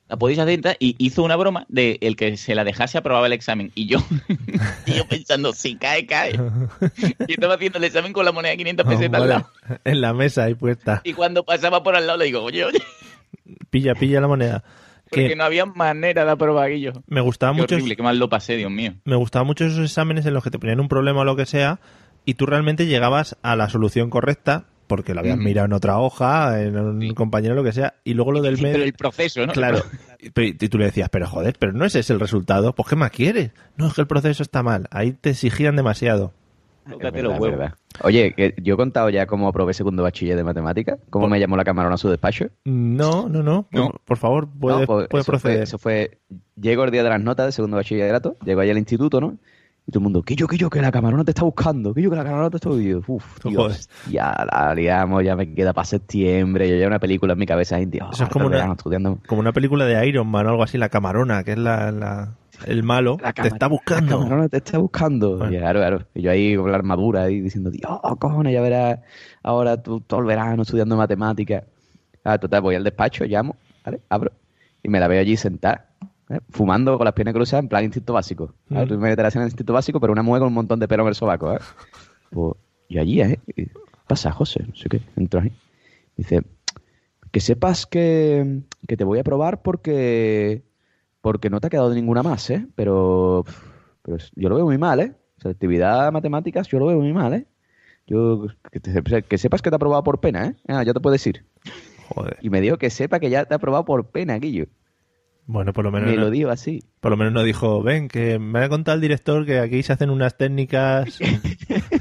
La 0.09 0.17
podéis 0.17 0.39
hacer 0.39 0.59
y 0.79 0.95
hizo 0.99 1.23
una 1.23 1.35
broma 1.35 1.65
de 1.69 1.97
el 2.01 2.15
que 2.15 2.35
se 2.37 2.55
la 2.55 2.63
dejase 2.63 2.97
aprobaba 2.97 3.25
el 3.27 3.33
examen 3.33 3.71
y 3.73 3.87
yo 3.87 3.99
y 4.85 4.93
yo 4.93 5.07
pensando 5.07 5.53
si 5.53 5.75
cae 5.75 6.05
cae 6.05 6.33
y 7.27 7.33
estaba 7.33 7.55
haciendo 7.55 7.77
el 7.79 7.85
examen 7.85 8.13
con 8.13 8.25
la 8.25 8.31
moneda 8.31 8.51
de 8.51 8.57
500 8.57 8.85
pesetas 8.85 9.21
al 9.21 9.29
lado 9.29 9.49
En 9.85 10.01
la 10.01 10.13
mesa 10.13 10.43
ahí 10.43 10.55
puesta. 10.55 11.01
y 11.03 11.13
cuando 11.13 11.43
pasaba 11.43 11.81
por 11.83 11.95
al 11.95 12.05
lado 12.05 12.19
le 12.19 12.25
digo 12.25 12.41
oye 12.43 12.65
oye 12.65 12.81
Pilla, 13.69 13.95
pilla 13.95 14.21
la 14.21 14.27
moneda. 14.27 14.63
porque 15.09 15.29
Que 15.29 15.35
no 15.35 15.43
había 15.43 15.65
manera 15.65 16.25
de 16.25 16.31
aprobar 16.31 16.67
aquello 16.67 16.93
me 17.07 17.21
gustaba 17.21 17.53
Qué 17.55 17.61
mucho. 17.61 17.75
horrible 17.75 17.95
qué 17.95 18.03
mal 18.03 18.19
lo 18.19 18.29
pasé 18.29 18.55
Dios 18.57 18.71
mío 18.71 18.93
Me 19.05 19.15
gustaban 19.15 19.47
mucho 19.47 19.65
esos 19.65 19.79
exámenes 19.83 20.25
en 20.25 20.33
los 20.33 20.43
que 20.43 20.51
te 20.51 20.59
ponían 20.59 20.79
un 20.79 20.89
problema 20.89 21.21
o 21.21 21.25
lo 21.25 21.35
que 21.35 21.45
sea 21.45 21.79
y 22.25 22.35
tú 22.35 22.45
realmente 22.45 22.85
llegabas 22.87 23.37
a 23.41 23.55
la 23.55 23.69
solución 23.69 24.09
correcta 24.09 24.65
porque 24.87 25.13
lo 25.13 25.21
habías 25.21 25.37
mirado 25.37 25.65
en 25.65 25.73
otra 25.73 25.97
hoja, 25.99 26.61
en 26.61 26.77
un 26.77 27.13
compañero, 27.13 27.55
lo 27.55 27.63
que 27.63 27.71
sea, 27.73 27.95
y 28.03 28.13
luego 28.13 28.31
lo 28.31 28.41
del 28.41 28.57
Sí, 28.57 28.63
medio. 28.63 28.73
pero 28.75 28.85
el 28.85 28.93
proceso 28.93 29.45
no 29.45 29.53
Claro. 29.53 29.79
Y 30.19 30.69
tú 30.69 30.77
le 30.77 30.85
decías, 30.85 31.09
pero 31.09 31.27
joder, 31.27 31.55
pero 31.59 31.73
no 31.73 31.83
ese 31.83 31.99
es 31.99 32.09
el 32.09 32.19
resultado. 32.19 32.73
Pues 32.73 32.87
¿qué 32.87 32.95
más 32.95 33.11
quieres? 33.11 33.51
No, 33.75 33.87
es 33.87 33.93
que 33.93 34.01
el 34.01 34.07
proceso 34.07 34.41
está 34.41 34.63
mal. 34.63 34.87
Ahí 34.89 35.11
te 35.11 35.31
exigían 35.31 35.75
demasiado. 35.75 36.31
Es 36.89 37.11
verdad. 37.11 37.73
Oye, 38.01 38.33
que 38.33 38.55
yo 38.61 38.73
he 38.73 38.77
contado 38.77 39.09
ya 39.09 39.25
cómo 39.25 39.47
aprobé 39.47 39.73
segundo 39.73 40.03
bachiller 40.03 40.35
de 40.35 40.43
matemáticas, 40.43 40.99
cómo 41.09 41.27
me 41.29 41.39
llamó 41.39 41.55
la 41.55 41.63
camarona 41.63 41.95
a 41.95 41.97
su 41.97 42.09
despacho. 42.09 42.47
No, 42.65 43.29
no, 43.29 43.41
no. 43.43 43.67
Por, 43.71 43.79
No. 43.81 43.91
por 44.03 44.17
favor, 44.17 44.47
puedes, 44.59 44.81
No, 44.81 44.85
pues 44.87 45.07
puedes 45.07 45.23
eso 45.25 45.31
fue- 45.31 45.39
proceder. 45.39 45.63
eso 45.63 45.77
fue, 45.77 46.17
llego 46.59 46.83
el 46.83 46.91
día 46.91 47.03
de 47.03 47.09
las 47.09 47.21
notas 47.21 47.45
de 47.47 47.51
segundo 47.53 47.77
bachillerato, 47.77 48.35
llego 48.45 48.61
ahí 48.61 48.69
al 48.69 48.77
instituto, 48.77 49.21
¿no? 49.21 49.37
Y 49.85 49.91
todo 49.91 49.99
el 49.99 50.03
mundo, 50.03 50.21
que 50.23 50.35
yo, 50.35 50.47
que 50.47 50.57
yo, 50.57 50.69
que 50.69 50.81
la 50.81 50.91
camarona 50.91 51.25
te 51.25 51.31
está 51.31 51.43
buscando, 51.43 51.93
que 51.93 52.01
yo, 52.01 52.09
que 52.09 52.15
la 52.15 52.23
camarona 52.23 52.49
te 52.49 52.55
está 52.57 52.69
buscando. 52.69 53.03
Uf. 53.07 53.45
Dios, 53.45 53.89
ya 54.09 54.33
la 54.49 54.73
liamos, 54.73 55.23
ya 55.25 55.35
me 55.35 55.53
queda 55.53 55.73
para 55.73 55.83
septiembre, 55.85 56.69
yo 56.69 56.77
ya 56.77 56.87
una 56.87 56.99
película 56.99 57.33
en 57.33 57.39
mi 57.39 57.45
cabeza, 57.45 57.79
y, 57.81 57.87
tío, 57.87 58.09
Eso 58.11 58.23
es 58.23 58.29
como 58.29 58.45
harto 58.45 58.57
una- 58.63 58.73
estudiando. 58.73 59.19
Como 59.27 59.41
una 59.41 59.51
película 59.51 59.85
de 59.85 60.07
Iron 60.07 60.27
Man 60.27 60.45
o 60.47 60.51
algo 60.51 60.63
así, 60.63 60.77
la 60.77 60.87
camarona, 60.87 61.43
que 61.43 61.51
es 61.51 61.57
la, 61.57 61.91
la- 61.91 62.35
el 62.65 62.81
malo, 62.83 63.17
La 63.21 63.33
te 63.33 63.41
está 63.47 63.65
La 63.65 63.67
buscando. 63.67 64.19
camarona 64.19 64.47
te 64.47 64.57
está 64.57 64.77
buscando. 64.77 65.37
Bueno. 65.39 65.53
Y 65.53 65.57
claro, 65.57 65.79
claro. 65.79 65.99
Y 66.13 66.21
yo 66.21 66.31
ahí 66.31 66.55
con 66.55 66.71
la 66.71 66.77
armadura 66.77 67.23
ahí 67.23 67.41
diciendo, 67.41 67.69
Dios, 67.69 67.99
cojones, 68.19 68.53
ya 68.53 68.61
verás 68.61 68.99
ahora 69.41 69.81
tú, 69.83 69.99
todo 69.99 70.21
el 70.21 70.27
verano 70.27 70.61
estudiando 70.61 70.95
matemáticas. 70.95 71.63
Ah, 72.23 72.37
total, 72.37 72.61
voy 72.61 72.75
al 72.75 72.85
despacho, 72.85 73.25
llamo, 73.25 73.57
¿vale? 73.83 73.99
Abro. 74.07 74.31
Y 74.81 74.87
me 74.87 74.99
la 75.01 75.07
veo 75.09 75.19
allí 75.19 75.35
sentada, 75.35 75.87
¿eh? 76.29 76.39
fumando 76.49 76.97
con 76.97 77.05
las 77.05 77.13
piernas 77.13 77.33
cruzadas 77.33 77.63
en 77.63 77.69
plan 77.69 77.83
instinto 77.83 78.13
básico. 78.13 78.53
¿vale? 78.69 78.85
Mm. 78.85 78.89
Tú 78.89 78.93
me 78.99 79.09
meterás 79.09 79.35
en 79.35 79.41
el 79.43 79.47
instinto 79.47 79.73
básico, 79.73 79.99
pero 79.99 80.13
una 80.13 80.23
mujer 80.23 80.39
con 80.41 80.47
un 80.49 80.53
montón 80.53 80.79
de 80.79 80.87
pelo 80.87 81.03
en 81.03 81.09
el 81.09 81.15
sobaco, 81.15 81.53
¿eh? 81.53 81.59
Pues, 82.29 82.53
y 82.87 82.97
allí, 82.99 83.21
¿eh? 83.21 83.39
Y, 83.55 83.67
pasa, 84.07 84.31
José, 84.31 84.63
no 84.67 84.75
sé 84.75 84.89
qué. 84.89 85.01
Entro 85.15 85.41
ahí. 85.41 85.51
Dice, 86.17 86.41
que 87.31 87.39
sepas 87.39 87.85
que, 87.85 88.61
que 88.87 88.97
te 88.97 89.03
voy 89.03 89.19
a 89.19 89.23
probar 89.23 89.61
porque 89.61 90.63
porque 91.21 91.49
no 91.49 91.61
te 91.61 91.67
ha 91.67 91.69
quedado 91.69 91.93
ninguna 91.93 92.21
más, 92.21 92.49
¿eh? 92.49 92.67
Pero, 92.75 93.45
pero 94.01 94.17
yo 94.35 94.49
lo 94.49 94.55
veo 94.55 94.65
muy 94.65 94.77
mal, 94.77 94.99
¿eh? 94.99 95.13
Selectividad 95.37 96.11
matemáticas, 96.11 96.67
yo 96.67 96.79
lo 96.79 96.87
veo 96.87 96.99
muy 96.99 97.13
mal, 97.13 97.33
¿eh? 97.33 97.45
Yo, 98.05 98.47
que, 98.71 98.79
te- 98.81 99.23
que 99.23 99.37
sepas 99.37 99.61
que 99.61 99.69
te 99.69 99.75
ha 99.75 99.77
aprobado 99.77 100.03
por 100.03 100.19
pena, 100.19 100.47
¿eh? 100.47 100.55
Ah, 100.67 100.83
ya 100.83 100.93
te 100.93 100.99
puedes 100.99 101.25
ir. 101.25 101.45
Joder. 102.09 102.37
Y 102.41 102.49
me 102.49 102.59
dijo 102.59 102.77
que 102.77 102.89
sepa 102.89 103.19
que 103.21 103.29
ya 103.29 103.45
te 103.45 103.53
ha 103.53 103.57
aprobado 103.57 103.85
por 103.85 104.07
pena, 104.07 104.37
Guillo. 104.37 104.65
Bueno, 105.45 105.73
por 105.73 105.83
lo 105.83 105.91
menos 105.91 106.09
Me 106.09 106.15
no, 106.15 106.21
lo 106.21 106.29
digo 106.29 106.51
así. 106.51 106.85
por 107.01 107.11
lo 107.11 107.17
menos 107.17 107.33
no 107.33 107.43
dijo, 107.43 107.83
ven, 107.83 108.07
que 108.07 108.39
me 108.39 108.59
ha 108.59 108.69
contado 108.69 108.95
el 108.95 109.01
director 109.01 109.45
que 109.45 109.59
aquí 109.59 109.83
se 109.83 109.91
hacen 109.91 110.09
unas 110.09 110.37
técnicas 110.37 111.17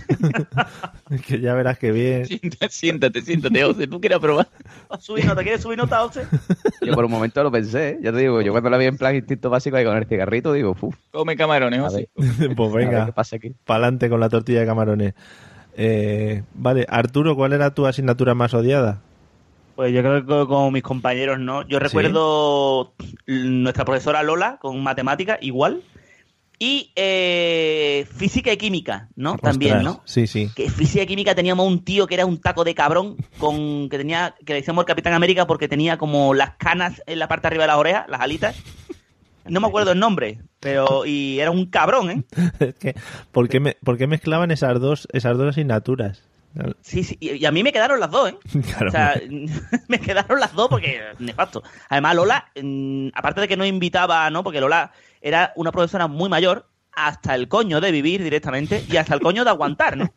que 1.27 1.41
ya 1.41 1.55
verás 1.55 1.79
que 1.79 1.93
bien. 1.93 2.27
siéntate 2.27 2.69
siéntate 2.71 3.21
siéntate 3.23 3.87
tú 3.89 4.01
quieres 4.01 4.19
probar 4.19 4.49
¿Va 4.91 4.97
a 4.97 5.01
subir 5.01 5.25
nota? 5.27 5.43
¿Quieres 5.43 5.63
subir 5.63 5.79
nota, 5.79 5.99
José? 6.01 6.27
Yo 6.83 6.93
por 6.95 7.05
un 7.05 7.11
momento 7.11 7.43
lo 7.43 7.51
pensé, 7.51 7.91
¿eh? 7.91 7.99
Ya 8.03 8.13
te 8.13 8.19
digo, 8.19 8.41
yo 8.43 8.53
cuando 8.53 8.71
la 8.71 8.79
vi 8.79 8.87
en 8.87 8.97
plan 8.97 9.15
instinto 9.15 9.51
básico 9.51 9.77
ahí 9.77 9.85
con 9.85 9.97
el 9.97 10.07
cigarrito, 10.07 10.53
digo, 10.53 10.77
uff, 10.81 10.95
come 11.11 11.37
camarones 11.37 11.93
ver, 11.93 12.09
pues 12.57 12.73
venga, 12.73 13.07
qué 13.07 13.13
pasa 13.13 13.37
aquí. 13.37 13.55
pa'lante 13.65 14.09
con 14.09 14.21
la 14.21 14.29
tortilla 14.29 14.61
de 14.61 14.67
camarones. 14.67 15.15
Eh, 15.77 16.43
vale, 16.55 16.87
Arturo, 16.89 17.35
¿cuál 17.35 17.55
era 17.55 17.75
tu 17.75 17.87
asignatura 17.87 18.35
más 18.35 18.55
odiada? 18.55 19.01
Pues 19.77 19.93
yo 19.93 20.01
creo 20.01 20.27
que 20.27 20.47
con 20.49 20.73
mis 20.73 20.83
compañeros, 20.83 21.39
¿no? 21.39 21.67
Yo 21.67 21.79
recuerdo 21.79 22.95
nuestra 23.27 23.85
profesora 23.85 24.23
Lola 24.23 24.59
con 24.61 24.83
matemáticas, 24.83 25.39
igual. 25.41 25.83
Y 26.59 26.93
eh, 26.95 28.07
física 28.15 28.53
y 28.53 28.57
química, 28.57 29.09
¿no? 29.17 29.37
También, 29.51 29.73
¿no? 29.83 30.03
Sí, 30.05 30.29
sí. 30.29 30.49
Que 30.55 30.71
física 30.71 31.03
y 31.03 31.07
química 31.09 31.35
teníamos 31.35 31.67
un 31.67 31.83
tío 31.85 32.07
que 32.07 32.15
era 32.15 32.25
un 32.25 32.39
taco 32.41 32.63
de 32.63 32.75
cabrón, 32.75 33.17
con 33.39 33.89
que 33.89 33.99
tenía, 33.99 34.37
que 34.47 34.53
le 34.53 34.61
decíamos 34.61 34.83
el 34.83 34.87
Capitán 34.87 35.13
América 35.15 35.47
porque 35.49 35.67
tenía 35.67 35.99
como 35.99 36.35
las 36.35 36.51
canas 36.59 37.03
en 37.07 37.19
la 37.19 37.27
parte 37.27 37.43
de 37.43 37.49
arriba 37.49 37.65
de 37.65 37.69
las 37.69 37.77
orejas, 37.79 38.09
las 38.09 38.21
alitas. 38.21 38.57
No 39.45 39.61
me 39.61 39.67
acuerdo 39.67 39.91
el 39.91 39.99
nombre, 39.99 40.39
pero 40.61 41.05
y 41.05 41.41
era 41.41 41.51
un 41.51 41.67
cabrón, 41.67 42.11
¿eh? 42.11 42.23
Es 42.61 42.75
que, 42.77 42.95
¿por 43.33 43.49
qué, 43.49 43.59
me- 43.59 43.77
por 43.83 43.99
qué 43.99 44.07
mezclaban 44.07 44.53
esas 44.53 44.79
dos, 44.81 45.09
esas 45.13 45.37
dos 45.37 45.49
asignaturas? 45.49 46.23
Sí, 46.83 47.03
sí, 47.05 47.17
y 47.21 47.45
a 47.45 47.51
mí 47.51 47.63
me 47.63 47.73
quedaron 47.73 47.99
las 48.01 48.11
dos, 48.11 48.31
¿eh? 48.31 48.37
Claro. 48.63 48.89
O 48.89 48.91
sea, 48.91 49.21
me 49.89 49.99
quedaron 50.01 50.39
las 50.41 50.53
dos 50.53 50.69
porque 50.69 51.01
nefasto. 51.19 51.63
Además, 51.89 52.15
Lola, 52.17 52.47
mm, 52.61 53.09
aparte 53.15 53.41
de 53.43 53.49
que 53.49 53.57
no 53.57 53.65
invitaba, 53.65 54.29
¿no? 54.31 54.43
Porque 54.45 54.61
Lola 54.61 54.93
era 55.21 55.53
una 55.57 55.73
profesora 55.73 56.07
muy 56.09 56.29
mayor, 56.29 56.69
hasta 56.95 57.35
el 57.35 57.49
coño 57.49 57.81
de 57.81 57.91
vivir 57.91 58.23
directamente 58.23 58.85
y 58.91 58.97
hasta 58.99 59.15
el 59.15 59.21
coño 59.21 59.45
de 59.45 59.51
aguantar, 59.51 59.97
¿no? 59.97 60.13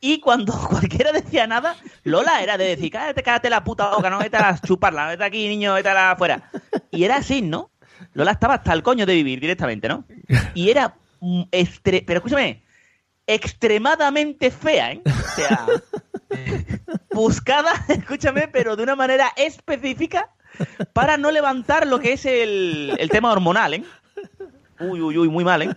Y 0.00 0.20
cuando 0.20 0.52
cualquiera 0.68 1.10
decía 1.12 1.46
nada, 1.46 1.74
Lola 2.04 2.42
era 2.42 2.56
de 2.56 2.68
decir, 2.76 2.90
cállate, 2.92 3.22
cállate 3.22 3.50
la 3.50 3.64
puta 3.64 3.90
boca, 3.90 4.08
no 4.10 4.18
vete 4.18 4.36
a 4.36 4.56
chuparla, 4.60 5.08
vete 5.08 5.24
aquí, 5.24 5.48
niño, 5.48 5.74
vete 5.74 5.88
a 5.88 5.94
la 5.94 6.10
afuera. 6.12 6.50
Y 6.92 7.02
era 7.04 7.16
así, 7.16 7.42
¿no? 7.42 7.70
Lola 8.14 8.30
estaba 8.32 8.54
hasta 8.54 8.72
el 8.72 8.82
coño 8.84 9.04
de 9.06 9.14
vivir 9.14 9.40
directamente, 9.40 9.88
¿no? 9.88 10.04
Y 10.54 10.70
era 10.70 10.94
mm, 11.20 11.42
estre- 11.50 12.04
pero 12.06 12.18
escúchame, 12.18 12.62
extremadamente 13.28 14.50
fea, 14.50 14.92
¿eh? 14.92 15.02
O 15.06 15.36
sea, 15.36 15.66
buscada, 17.12 17.72
escúchame, 17.88 18.48
pero 18.48 18.74
de 18.74 18.82
una 18.82 18.96
manera 18.96 19.30
específica 19.36 20.30
para 20.92 21.16
no 21.16 21.30
levantar 21.30 21.86
lo 21.86 22.00
que 22.00 22.14
es 22.14 22.26
el, 22.26 22.96
el 22.98 23.08
tema 23.10 23.30
hormonal, 23.30 23.74
¿eh? 23.74 23.84
Uy, 24.80 25.00
uy, 25.00 25.18
uy, 25.18 25.28
muy 25.28 25.44
mal, 25.44 25.62
¿eh? 25.62 25.70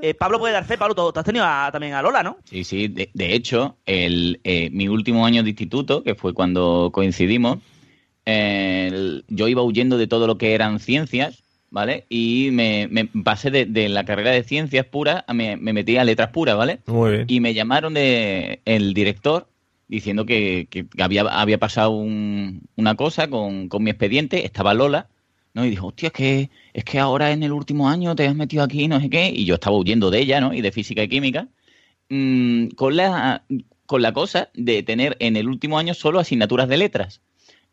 Eh, 0.00 0.14
Pablo 0.14 0.38
puede 0.38 0.54
dar 0.54 0.64
fe, 0.64 0.78
Pablo, 0.78 0.94
tú, 0.94 1.12
has 1.18 1.24
tenido 1.24 1.44
a- 1.46 1.68
también 1.70 1.92
a 1.92 2.00
Lola, 2.02 2.22
¿no? 2.22 2.38
Sí, 2.44 2.64
sí. 2.64 2.88
De, 2.88 3.10
de 3.12 3.34
hecho, 3.34 3.76
el, 3.84 4.40
eh, 4.44 4.70
mi 4.72 4.88
último 4.88 5.26
año 5.26 5.42
de 5.42 5.50
instituto, 5.50 6.02
que 6.02 6.14
fue 6.14 6.32
cuando 6.32 6.90
coincidimos, 6.92 7.58
el- 8.24 9.24
yo 9.28 9.48
iba 9.48 9.62
huyendo 9.62 9.98
de 9.98 10.06
todo 10.06 10.26
lo 10.26 10.38
que 10.38 10.54
eran 10.54 10.78
ciencias, 10.80 11.42
¿vale? 11.70 12.06
Y 12.08 12.50
me, 12.52 12.88
me 12.90 13.04
pasé 13.06 13.50
de, 13.50 13.66
de 13.66 13.88
la 13.88 14.04
carrera 14.04 14.30
de 14.30 14.42
ciencias 14.44 14.86
puras, 14.86 15.24
a- 15.26 15.34
me, 15.34 15.56
me 15.56 15.72
metí 15.72 15.96
a 15.96 16.04
letras 16.04 16.30
puras, 16.30 16.56
¿vale? 16.56 16.80
Muy 16.86 17.10
bien. 17.12 17.24
Y 17.28 17.40
me 17.40 17.54
llamaron 17.54 17.94
de 17.94 18.60
el 18.64 18.94
director 18.94 19.48
diciendo 19.88 20.26
que, 20.26 20.66
que 20.70 20.86
había, 21.02 21.22
había 21.22 21.58
pasado 21.58 21.90
un- 21.90 22.62
una 22.76 22.94
cosa 22.94 23.28
con, 23.28 23.68
con 23.68 23.82
mi 23.82 23.90
expediente, 23.90 24.44
estaba 24.44 24.74
Lola, 24.74 25.08
¿no? 25.54 25.64
Y 25.64 25.70
dijo, 25.70 25.86
hostia, 25.88 26.08
es 26.08 26.12
que, 26.12 26.50
es 26.74 26.84
que 26.84 26.98
ahora 26.98 27.30
en 27.32 27.42
el 27.42 27.52
último 27.52 27.88
año 27.88 28.14
te 28.16 28.26
has 28.26 28.34
metido 28.34 28.62
aquí, 28.62 28.88
no 28.88 29.00
sé 29.00 29.08
qué, 29.10 29.30
y 29.34 29.44
yo 29.44 29.54
estaba 29.54 29.76
huyendo 29.76 30.10
de 30.10 30.20
ella, 30.20 30.40
¿no? 30.40 30.52
Y 30.52 30.60
de 30.60 30.72
física 30.72 31.02
y 31.02 31.08
química, 31.08 31.48
mm, 32.08 32.68
con, 32.76 32.96
la, 32.96 33.44
con 33.86 34.02
la 34.02 34.12
cosa 34.12 34.50
de 34.54 34.82
tener 34.82 35.16
en 35.20 35.36
el 35.36 35.48
último 35.48 35.78
año 35.78 35.94
solo 35.94 36.18
asignaturas 36.20 36.68
de 36.68 36.76
letras. 36.76 37.20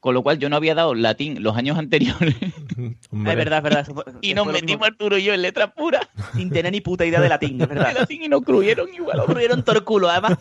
Con 0.04 0.14
lo 0.14 0.22
cual 0.22 0.38
yo 0.38 0.49
no 0.49 0.58
había 0.58 0.76
dado 0.76 0.93
latín 0.95 1.41
los 1.41 1.56
años 1.56 1.78
anteriores 1.78 2.36
Es 2.78 3.01
verdad, 3.12 3.60
es 3.60 3.64
verdad. 3.64 3.86
fue- 3.86 4.04
y 4.22 4.34
nos 4.34 4.45
metimos 4.47 4.86
Arturo 4.86 5.18
y 5.18 5.24
yo 5.24 5.34
en 5.34 5.41
letras 5.41 5.72
puras. 5.74 6.01
Sin 6.36 6.49
tener 6.49 6.74
ni 6.74 6.82
puta 6.82 7.06
idea 7.06 7.22
de 7.22 7.30
latín, 7.30 7.62
es 7.62 7.70
verdad. 7.70 7.88
De 7.93 7.99
latín 8.01 8.22
y 8.22 8.28
nos 8.28 8.41
cruyeron 8.41 8.93
igual. 8.93 9.16
Nos 9.16 9.28
cruyeron 9.28 9.64
todo 9.64 9.78
el 9.78 9.86
culo. 9.86 10.10
Además, 10.10 10.38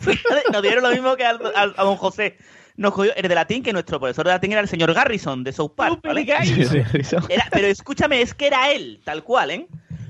nos 0.51 0.61
dieron 0.61 0.83
lo 0.83 0.91
mismo 0.91 1.15
que 1.15 1.23
al- 1.25 1.39
al- 1.55 1.73
a 1.77 1.83
don 1.85 1.95
José. 1.95 2.35
Nos 2.75 2.91
cogió 2.93 3.15
el 3.15 3.25
de 3.29 3.35
latín, 3.35 3.63
que 3.63 3.71
nuestro 3.71 3.99
profesor 4.01 4.25
de 4.25 4.31
latín 4.31 4.51
era 4.51 4.59
el 4.59 4.67
señor 4.67 4.93
Garrison, 4.93 5.45
de 5.45 5.53
South 5.53 5.71
Park, 5.77 6.01
¿vale? 6.03 6.25
Era- 7.29 7.47
pero 7.49 7.67
escúchame, 7.67 8.21
es 8.21 8.33
que 8.33 8.47
era 8.47 8.69
él, 8.71 8.99
tal 9.05 9.23
cual, 9.23 9.49
¿eh? 9.51 9.67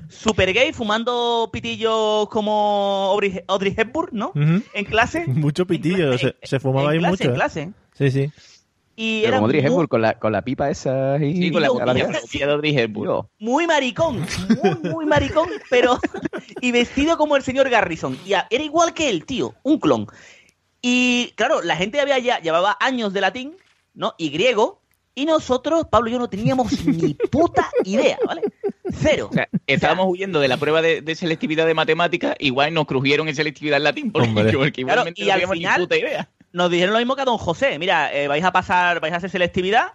Super 0.08 0.52
gay, 0.52 0.72
fumando 0.72 1.48
pitillos 1.52 2.28
como 2.28 3.10
Audrey, 3.12 3.40
Audrey 3.46 3.72
Hepburn, 3.76 4.10
¿no? 4.18 4.32
En 4.34 4.84
clase. 4.84 5.26
Mucho 5.28 5.64
pitillo, 5.66 6.18
se, 6.18 6.34
se 6.42 6.58
fumaba 6.58 6.86
en 6.86 6.92
ahí 6.94 6.98
clase, 6.98 7.10
mucho. 7.12 7.24
en 7.24 7.30
¿eh? 7.30 7.34
clase. 7.34 7.70
Sí, 7.96 8.10
sí. 8.10 8.32
Y 8.96 9.22
Pero 9.22 9.28
era 9.28 9.36
como 9.38 9.46
Audrey 9.46 9.62
muy, 9.70 9.86
con 9.88 10.02
la, 10.02 10.18
con 10.18 10.32
la 10.32 10.42
pipa 10.42 10.70
esa 10.70 11.18
y 11.18 11.34
Sí, 11.36 11.50
con 11.50 11.62
la 11.62 11.68
la 11.68 11.94
de 11.94 12.44
Audrey 12.44 12.78
Hepburn. 12.78 13.26
muy 13.38 13.66
maricón, 13.66 14.24
muy, 14.62 14.90
muy 14.92 15.06
maricón, 15.06 15.48
pero. 15.68 15.98
y 16.60 16.70
vestido 16.72 17.16
como 17.18 17.36
el 17.36 17.42
señor 17.42 17.68
Garrison. 17.70 18.16
Y 18.24 18.34
a- 18.34 18.46
era 18.50 18.62
igual 18.62 18.94
que 18.94 19.10
él, 19.10 19.24
tío, 19.26 19.54
un 19.64 19.78
clon. 19.80 20.06
Y 20.80 21.32
claro, 21.36 21.62
la 21.62 21.76
gente 21.76 22.00
había 22.00 22.18
ya, 22.18 22.40
llevaba 22.40 22.76
años 22.80 23.12
de 23.12 23.20
latín, 23.20 23.56
¿no? 23.94 24.14
Y 24.18 24.30
griego. 24.30 24.80
Y 25.16 25.26
nosotros, 25.26 25.86
Pablo 25.90 26.08
y 26.08 26.12
yo, 26.12 26.18
no 26.18 26.28
teníamos 26.28 26.72
ni 26.86 27.14
puta 27.14 27.70
idea, 27.84 28.18
¿vale? 28.26 28.42
Cero. 28.92 29.28
O 29.30 29.34
sea, 29.34 29.48
estábamos 29.66 30.06
huyendo 30.08 30.40
de 30.40 30.48
la 30.48 30.56
prueba 30.56 30.82
de, 30.82 31.00
de 31.00 31.14
selectividad 31.14 31.66
de 31.66 31.74
matemáticas, 31.74 32.34
igual 32.40 32.74
nos 32.74 32.86
crujieron 32.86 33.28
en 33.28 33.34
selectividad 33.36 33.76
en 33.78 33.84
latín, 33.84 34.12
porque, 34.12 34.28
porque 34.28 34.44
Claro, 34.84 35.08
igualmente 35.10 35.22
y 35.22 35.26
no 35.26 35.32
al 35.32 35.38
teníamos 35.40 35.56
final- 35.56 35.80
ni 35.80 35.84
puta 35.86 35.96
idea. 35.98 36.28
Nos 36.54 36.70
dijeron 36.70 36.92
lo 36.92 36.98
mismo 37.00 37.16
que 37.16 37.22
a 37.22 37.24
don 37.26 37.36
José. 37.36 37.78
Mira, 37.78 38.12
eh, 38.14 38.28
vais 38.28 38.44
a 38.44 38.52
pasar, 38.52 39.00
vais 39.00 39.12
a 39.12 39.16
hacer 39.16 39.28
selectividad. 39.28 39.88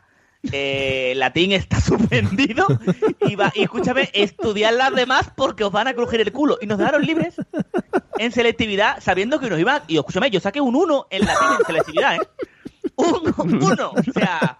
eh, 0.52 1.14
latín 1.18 1.54
está 1.54 1.80
suspendido. 1.82 2.68
Y, 3.28 3.36
va, 3.36 3.52
y 3.56 3.64
escúchame, 3.64 4.10
estudiar 4.14 4.74
las 4.74 4.94
demás 4.94 5.32
porque 5.36 5.64
os 5.64 5.72
van 5.72 5.88
a 5.88 5.94
crujir 5.94 6.20
el 6.22 6.32
culo. 6.34 6.58
Y 6.62 6.68
nos 6.68 6.78
dejaron 6.78 7.02
libres 7.06 7.36
en 8.18 8.32
selectividad, 8.34 9.02
sabiendo 9.02 9.40
que 9.40 9.50
nos 9.50 9.58
iban. 9.60 9.82
Y 9.88 9.98
escúchame, 9.98 10.30
yo 10.32 10.40
saqué 10.42 10.60
un 10.62 10.76
1 10.76 11.08
en 11.10 11.26
latín 11.26 11.48
en 11.60 11.66
selectividad, 11.66 12.16
¿eh? 12.16 12.20
Un 12.96 13.34
1. 13.62 13.92
O 13.92 14.04
sea. 14.14 14.58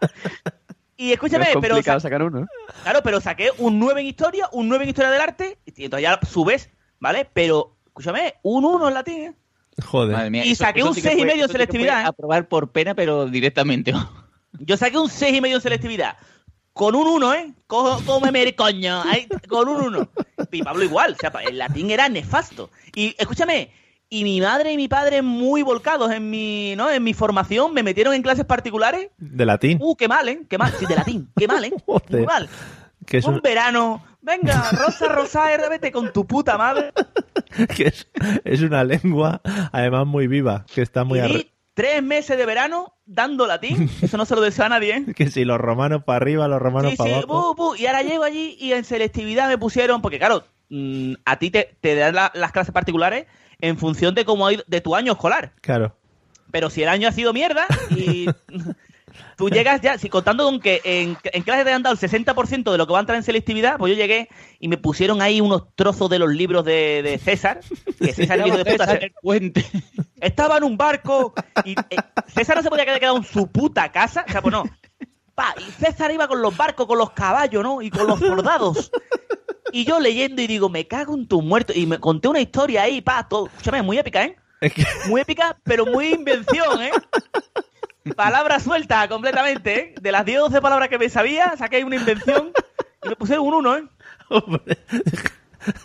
Y 0.96 1.08
No 1.08 1.14
escúchame, 1.14 1.46
es 1.46 1.58
pero. 1.60 1.76
complicado 1.76 2.00
sa- 2.00 2.04
sacar 2.08 2.24
uno. 2.24 2.40
¿eh? 2.44 2.46
Claro, 2.84 3.02
pero 3.04 3.20
saqué 3.22 3.50
un 3.58 3.78
9 3.80 4.02
en 4.02 4.08
historia, 4.08 4.48
un 4.54 4.70
9 4.70 4.84
en 4.86 4.90
historia 4.90 5.12
del 5.12 5.22
arte. 5.22 5.58
Y 5.66 5.84
entonces 5.86 6.04
ya 6.10 6.20
subes, 6.26 6.70
¿vale? 7.00 7.30
Pero, 7.34 7.76
escúchame, 7.88 8.36
un 8.44 8.64
1 8.66 8.88
en 8.88 8.94
latín, 8.94 9.22
¿eh? 9.22 9.34
Joder. 9.86 10.16
Madre 10.16 10.30
mía, 10.30 10.46
Y 10.46 10.56
saqué 10.56 10.84
un 10.84 10.94
sí 10.94 11.02
que 11.02 11.10
seis 11.10 11.16
y 11.16 11.22
fue- 11.22 11.28
medio 11.28 11.46
en 11.46 11.50
eso 11.50 11.54
sí 11.54 11.54
que 11.54 11.58
fue 11.66 11.66
selectividad, 11.68 12.02
¿eh? 12.04 12.08
Aprobar 12.08 12.48
por 12.48 12.72
pena, 12.72 12.96
pero 12.96 13.26
directamente. 13.28 13.94
Yo 14.60 14.78
saqué 14.78 14.98
un 14.98 15.10
6 15.10 15.36
y 15.38 15.42
medio 15.42 15.58
en 15.58 15.62
selectividad. 15.62 16.18
Con 16.74 16.96
un 16.96 17.08
1, 17.08 17.34
¿eh? 17.36 17.54
Co- 17.68 18.02
Cómeme 18.06 18.42
el 18.44 18.56
coño. 18.56 19.02
ahí, 19.04 19.28
con 19.48 19.68
un 19.68 19.82
1. 19.82 20.10
Y 20.52 20.64
Pablo 20.64 20.84
igual. 20.84 21.14
O 21.14 21.16
sea, 21.18 21.32
el 21.48 21.58
latín 21.58 21.92
era 21.92 22.10
nefasto. 22.10 22.70
Y 22.96 23.16
escúchame, 23.18 23.70
y 24.10 24.24
mi 24.24 24.42
madre 24.42 24.72
y 24.74 24.78
mi 24.78 24.88
padre 24.88 25.22
muy 25.22 25.62
volcados 25.62 26.12
en 26.12 26.30
mi, 26.30 26.74
¿no? 26.76 26.90
En 26.90 27.04
mi 27.04 27.14
formación, 27.14 27.74
me 27.74 27.84
metieron 27.84 28.14
en 28.16 28.22
clases 28.24 28.46
particulares. 28.46 29.10
De 29.18 29.46
latín. 29.46 29.78
Uh, 29.82 29.96
qué 29.96 30.08
mal, 30.08 30.28
¿eh? 30.30 30.42
Qué 30.50 30.58
mal. 30.58 30.74
Sí, 30.80 30.86
de 30.88 30.96
latín. 30.96 31.30
Qué 31.38 31.48
mal, 31.48 31.64
¿eh? 31.64 31.74
Joder. 31.86 32.10
Muy 32.18 32.26
mal. 32.26 32.50
Que 33.06 33.18
es, 33.18 33.26
un 33.26 33.36
un- 33.36 33.42
verano. 33.42 34.04
Venga, 34.22 34.70
Rosa 34.72 35.08
Rosa, 35.08 35.46
vete 35.70 35.92
con 35.92 36.12
tu 36.14 36.26
puta 36.28 36.58
madre. 36.58 36.92
que 37.76 37.88
es, 37.88 38.08
es 38.44 38.62
una 38.62 38.84
lengua, 38.84 39.42
además 39.72 40.06
muy 40.06 40.28
viva, 40.28 40.66
que 40.74 40.82
está 40.82 41.04
muy 41.04 41.20
y 41.20 41.50
tres 41.74 42.04
meses 42.04 42.38
de 42.38 42.46
verano 42.46 42.94
dando 43.06 43.48
latín. 43.48 43.90
Eso 44.02 44.18
no 44.18 44.26
se 44.26 44.36
lo 44.36 44.42
deseo 44.42 44.66
a 44.66 44.70
nadie, 44.70 44.98
¿eh? 44.98 45.06
Que 45.16 45.30
si 45.30 45.46
los 45.46 45.58
romanos 45.58 46.04
para 46.04 46.18
arriba, 46.18 46.48
los 46.50 46.62
romanos 46.62 46.92
Sí, 46.92 46.98
para 46.98 47.10
sí, 47.10 47.16
abajo. 47.16 47.56
bu, 47.56 47.70
bu. 47.70 47.76
y 47.76 47.86
ahora 47.88 48.02
llego 48.04 48.24
allí 48.24 48.58
y 48.60 48.74
en 48.74 48.84
selectividad 48.84 49.48
me 49.48 49.58
pusieron, 49.58 50.02
porque 50.02 50.20
claro, 50.20 50.44
mm, 50.70 51.14
a 51.24 51.40
ti 51.40 51.50
te, 51.52 51.76
te 51.80 51.96
dan 51.96 52.16
la- 52.16 52.32
las 52.36 52.52
clases 52.52 52.74
particulares 52.74 53.28
en 53.62 53.78
función 53.78 54.14
de 54.16 54.26
cómo 54.26 54.46
ha 54.48 54.54
ido, 54.54 54.64
de 54.68 54.82
tu 54.82 54.96
año 54.96 55.14
escolar. 55.14 55.54
Claro. 55.62 55.96
Pero 56.52 56.70
si 56.70 56.84
el 56.84 56.90
año 56.90 57.08
ha 57.08 57.12
sido 57.14 57.32
mierda 57.32 57.66
y 57.92 58.26
tú 59.40 59.50
llegas 59.50 59.80
ya, 59.80 59.98
si 59.98 60.10
contando 60.10 60.44
con 60.44 60.60
que 60.60 60.82
en, 60.84 61.18
en 61.24 61.44
clase 61.44 61.64
te 61.64 61.72
han 61.72 61.82
dado 61.82 61.96
el 61.96 62.00
60% 62.00 62.72
de 62.74 62.78
lo 62.78 62.86
que 62.86 62.92
va 62.92 63.00
a 63.00 63.02
entrar 63.02 63.16
en 63.16 63.24
selectividad, 63.24 63.78
pues 63.78 63.90
yo 63.90 63.98
llegué 63.98 64.28
y 64.60 64.68
me 64.68 64.78
pusieron 64.78 65.22
ahí 65.22 65.40
unos 65.40 65.74
trozos 65.76 66.10
de 66.10 66.20
los 66.20 66.30
libros 66.30 66.66
de, 66.66 67.02
de 67.02 67.18
César, 67.18 67.62
que 67.98 68.12
César, 68.12 68.46
hijo 68.46 68.58
de 68.58 68.66
puta, 68.66 68.86
César 68.86 69.02
el 69.02 69.14
puente. 69.22 69.66
estaba 70.20 70.58
en 70.58 70.66
un 70.66 70.76
barco 70.76 71.34
y 71.64 71.72
eh, 71.72 71.96
César 72.36 72.58
no 72.58 72.64
se 72.64 72.70
podía 72.70 72.84
quedar 72.84 73.00
quedado 73.00 73.16
en 73.16 73.24
su 73.24 73.48
puta 73.50 73.90
casa. 73.94 74.26
O 74.28 74.32
sea, 74.32 74.42
pues 74.42 74.52
no. 74.52 74.66
Pa, 75.36 75.56
y 75.58 75.72
César 75.72 76.12
iba 76.12 76.28
con 76.28 76.42
los 76.42 76.58
barcos, 76.58 76.86
con 76.86 76.98
los 76.98 77.12
caballos, 77.12 77.64
¿no? 77.64 77.82
Y 77.82 77.90
con 77.90 78.08
los 78.08 78.20
soldados. 78.20 78.92
Y 79.72 79.86
yo 79.86 80.00
leyendo 80.02 80.42
y 80.42 80.48
digo, 80.48 80.68
me 80.68 80.86
cago 80.86 81.16
en 81.16 81.28
tus 81.28 81.42
muertos. 81.42 81.78
Y 81.78 81.86
me 81.86 82.00
conté 82.00 82.28
una 82.28 82.42
historia 82.42 82.82
ahí, 82.82 83.02
pa, 83.02 83.30
todo. 83.30 83.46
Escúchame, 83.46 83.82
muy 83.84 83.98
épica, 83.98 84.26
¿eh? 84.26 84.36
Muy 85.08 85.22
épica, 85.22 85.58
pero 85.64 85.86
muy 85.86 86.12
invención, 86.14 86.82
¿eh? 86.82 86.92
Palabra 88.16 88.60
suelta 88.60 89.08
completamente, 89.08 89.80
¿eh? 89.80 89.96
De 90.02 90.12
las 90.12 90.26
10 90.26 90.40
o 90.40 90.44
12 90.50 90.62
palabras 90.62 90.90
que 90.90 90.98
me 90.98 91.10
sabía, 91.10 91.56
saqué 91.58 91.84
una 91.84 91.96
invención 91.96 92.52
y 93.04 93.10
me 93.10 93.16
pusieron 93.16 93.46
un 93.48 93.54
uno, 93.56 93.78
¿eh? 93.78 93.84
Hombre. 94.30 94.78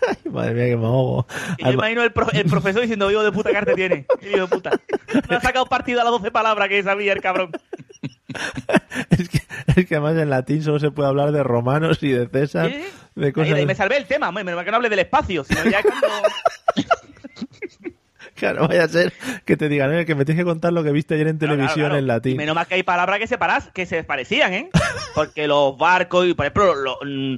Ay, 0.06 0.30
madre 0.30 0.54
mía, 0.54 0.66
que 0.66 0.76
me 0.76 0.86
ahogo. 0.86 1.26
Y 1.58 1.64
yo 1.64 1.72
imagino 1.72 2.02
el, 2.02 2.12
pro- 2.12 2.30
el 2.32 2.44
profesor 2.46 2.82
diciendo, 2.82 3.10
hijo 3.10 3.22
de 3.24 3.32
puta 3.32 3.50
carta 3.52 3.74
tiene. 3.74 4.06
Hijo 4.22 4.38
de 4.42 4.46
puta. 4.46 4.70
Me 5.28 5.36
ha 5.36 5.40
sacado 5.40 5.66
partido 5.66 6.00
a 6.00 6.04
las 6.04 6.12
12 6.12 6.30
palabras 6.30 6.68
que 6.68 6.82
sabía 6.82 7.12
el 7.12 7.20
cabrón. 7.20 7.50
Es 9.10 9.28
que, 9.28 9.40
es 9.76 9.86
que 9.86 9.94
además 9.96 10.16
en 10.16 10.30
latín 10.30 10.62
solo 10.62 10.78
se 10.78 10.90
puede 10.90 11.08
hablar 11.08 11.32
de 11.32 11.42
romanos 11.42 12.02
y 12.02 12.10
de 12.12 12.26
César, 12.28 12.70
Sí, 12.70 12.84
de 13.14 13.32
cosas... 13.32 13.52
ahí 13.54 13.66
me 13.66 13.74
salvé 13.74 13.96
el 13.96 14.06
tema, 14.06 14.28
hombre, 14.28 14.44
menos 14.44 14.62
que 14.64 14.70
no 14.70 14.76
hable 14.76 14.88
del 14.88 14.98
espacio, 15.00 15.44
sino 15.44 15.64
ya 15.64 15.82
cuando... 15.82 16.08
Claro, 18.44 18.66
vaya 18.68 18.84
a 18.84 18.88
ser 18.88 19.12
que 19.44 19.56
te 19.56 19.68
digan, 19.68 19.90
"Oye, 19.90 20.04
que 20.06 20.14
me 20.14 20.24
tienes 20.24 20.42
que 20.42 20.44
contar 20.44 20.72
lo 20.72 20.82
que 20.82 20.90
viste 20.92 21.14
ayer 21.14 21.28
en 21.28 21.38
televisión 21.38 21.86
Claro, 21.86 21.96
en 21.96 22.06
latín. 22.06 22.36
menos 22.36 22.54
mal 22.54 22.66
que 22.66 22.74
hay 22.74 22.82
palabras 22.82 23.18
que 23.20 23.26
se, 23.26 23.38
paras, 23.38 23.70
que 23.72 23.86
se 23.86 24.02
parecían, 24.04 24.52
¿eh? 24.54 24.70
Porque 25.14 25.46
los 25.46 25.78
barcos, 25.78 26.26
y 26.26 26.34
por 26.34 26.44
ejemplo, 26.46 26.74
los, 26.74 26.96
mm, 27.04 27.36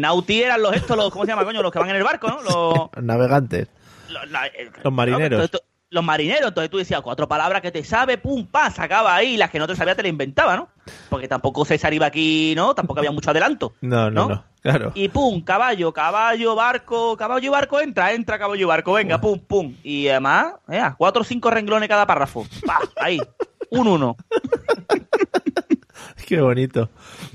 nauti 0.00 0.42
eran 0.42 0.62
los 0.62 0.74
estos, 0.76 0.96
los, 0.96 1.10
¿cómo 1.10 1.24
se 1.24 1.32
llama, 1.32 1.44
coño? 1.44 1.62
Los 1.62 1.72
que 1.72 1.78
van 1.80 1.90
en 1.90 1.96
el 1.96 2.04
barco, 2.04 2.28
¿no? 2.28 2.42
Los, 2.42 2.90
Navegantes. 3.04 3.68
los, 4.08 4.30
la- 4.30 4.46
eh, 4.46 4.70
Los 4.84 4.92
marineros. 4.92 5.40
entonces 5.42 5.50
tú- 5.50 5.58
los 5.90 6.04
marineros, 6.04 6.48
entonces 6.48 6.70
tú 6.70 6.78
decías 6.78 7.00
cuatro 7.00 7.28
palabras 7.28 7.62
que 7.62 7.70
te 7.70 7.82
sabe, 7.82 8.18
pum, 8.18 8.46
pa, 8.46 8.70
sacaba 8.70 9.14
ahí, 9.14 9.36
las 9.36 9.50
que 9.50 9.58
no 9.58 9.66
te 9.66 9.74
sabía 9.74 9.94
te 9.94 10.02
las 10.02 10.10
inventaba, 10.10 10.56
¿no? 10.56 10.68
Porque 11.08 11.28
tampoco 11.28 11.64
César 11.64 11.94
iba 11.94 12.06
aquí, 12.06 12.52
¿no? 12.56 12.74
Tampoco 12.74 13.00
había 13.00 13.10
mucho 13.10 13.30
adelanto. 13.30 13.74
No, 13.80 14.10
no, 14.10 14.28
¿no? 14.28 14.28
no. 14.28 14.44
Claro. 14.60 14.92
Y 14.94 15.08
pum, 15.08 15.40
caballo, 15.40 15.92
caballo, 15.92 16.54
barco, 16.54 17.16
caballo 17.16 17.46
y 17.46 17.48
barco, 17.48 17.80
entra, 17.80 18.12
entra, 18.12 18.38
caballo 18.38 18.60
y 18.60 18.64
barco, 18.64 18.92
venga, 18.92 19.20
pum, 19.20 19.38
pum. 19.38 19.76
Y 19.82 20.08
además, 20.08 20.54
eh, 20.68 20.82
cuatro 20.98 21.22
o 21.22 21.24
cinco 21.24 21.50
renglones 21.50 21.88
cada 21.88 22.06
párrafo. 22.06 22.44
Pa, 22.66 22.80
ahí, 22.96 23.18
un 23.70 23.86
uno. 23.88 24.16
Qué 26.26 26.40
bonito. 26.40 26.90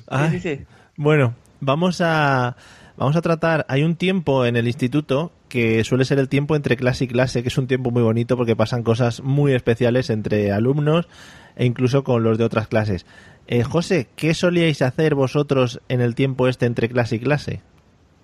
Ay, 0.07 0.31
Sí, 0.31 0.39
sí, 0.39 0.55
sí. 0.57 0.65
Bueno, 0.95 1.33
vamos 1.59 2.01
a 2.01 2.55
vamos 2.97 3.15
a 3.15 3.21
tratar. 3.21 3.65
Hay 3.69 3.83
un 3.83 3.95
tiempo 3.95 4.45
en 4.45 4.55
el 4.55 4.67
instituto 4.67 5.31
que 5.49 5.83
suele 5.83 6.05
ser 6.05 6.19
el 6.19 6.29
tiempo 6.29 6.55
entre 6.55 6.77
clase 6.77 7.05
y 7.05 7.07
clase, 7.07 7.41
que 7.43 7.49
es 7.49 7.57
un 7.57 7.67
tiempo 7.67 7.91
muy 7.91 8.01
bonito 8.01 8.37
porque 8.37 8.55
pasan 8.55 8.83
cosas 8.83 9.21
muy 9.21 9.53
especiales 9.53 10.09
entre 10.09 10.51
alumnos 10.51 11.07
e 11.55 11.65
incluso 11.65 12.03
con 12.03 12.23
los 12.23 12.37
de 12.37 12.43
otras 12.43 12.67
clases. 12.67 13.05
Eh, 13.47 13.63
José, 13.63 14.07
¿qué 14.15 14.33
solíais 14.33 14.81
hacer 14.81 15.15
vosotros 15.15 15.81
en 15.89 16.01
el 16.01 16.15
tiempo 16.15 16.47
este 16.47 16.65
entre 16.65 16.89
clase 16.89 17.17
y 17.17 17.19
clase? 17.19 17.61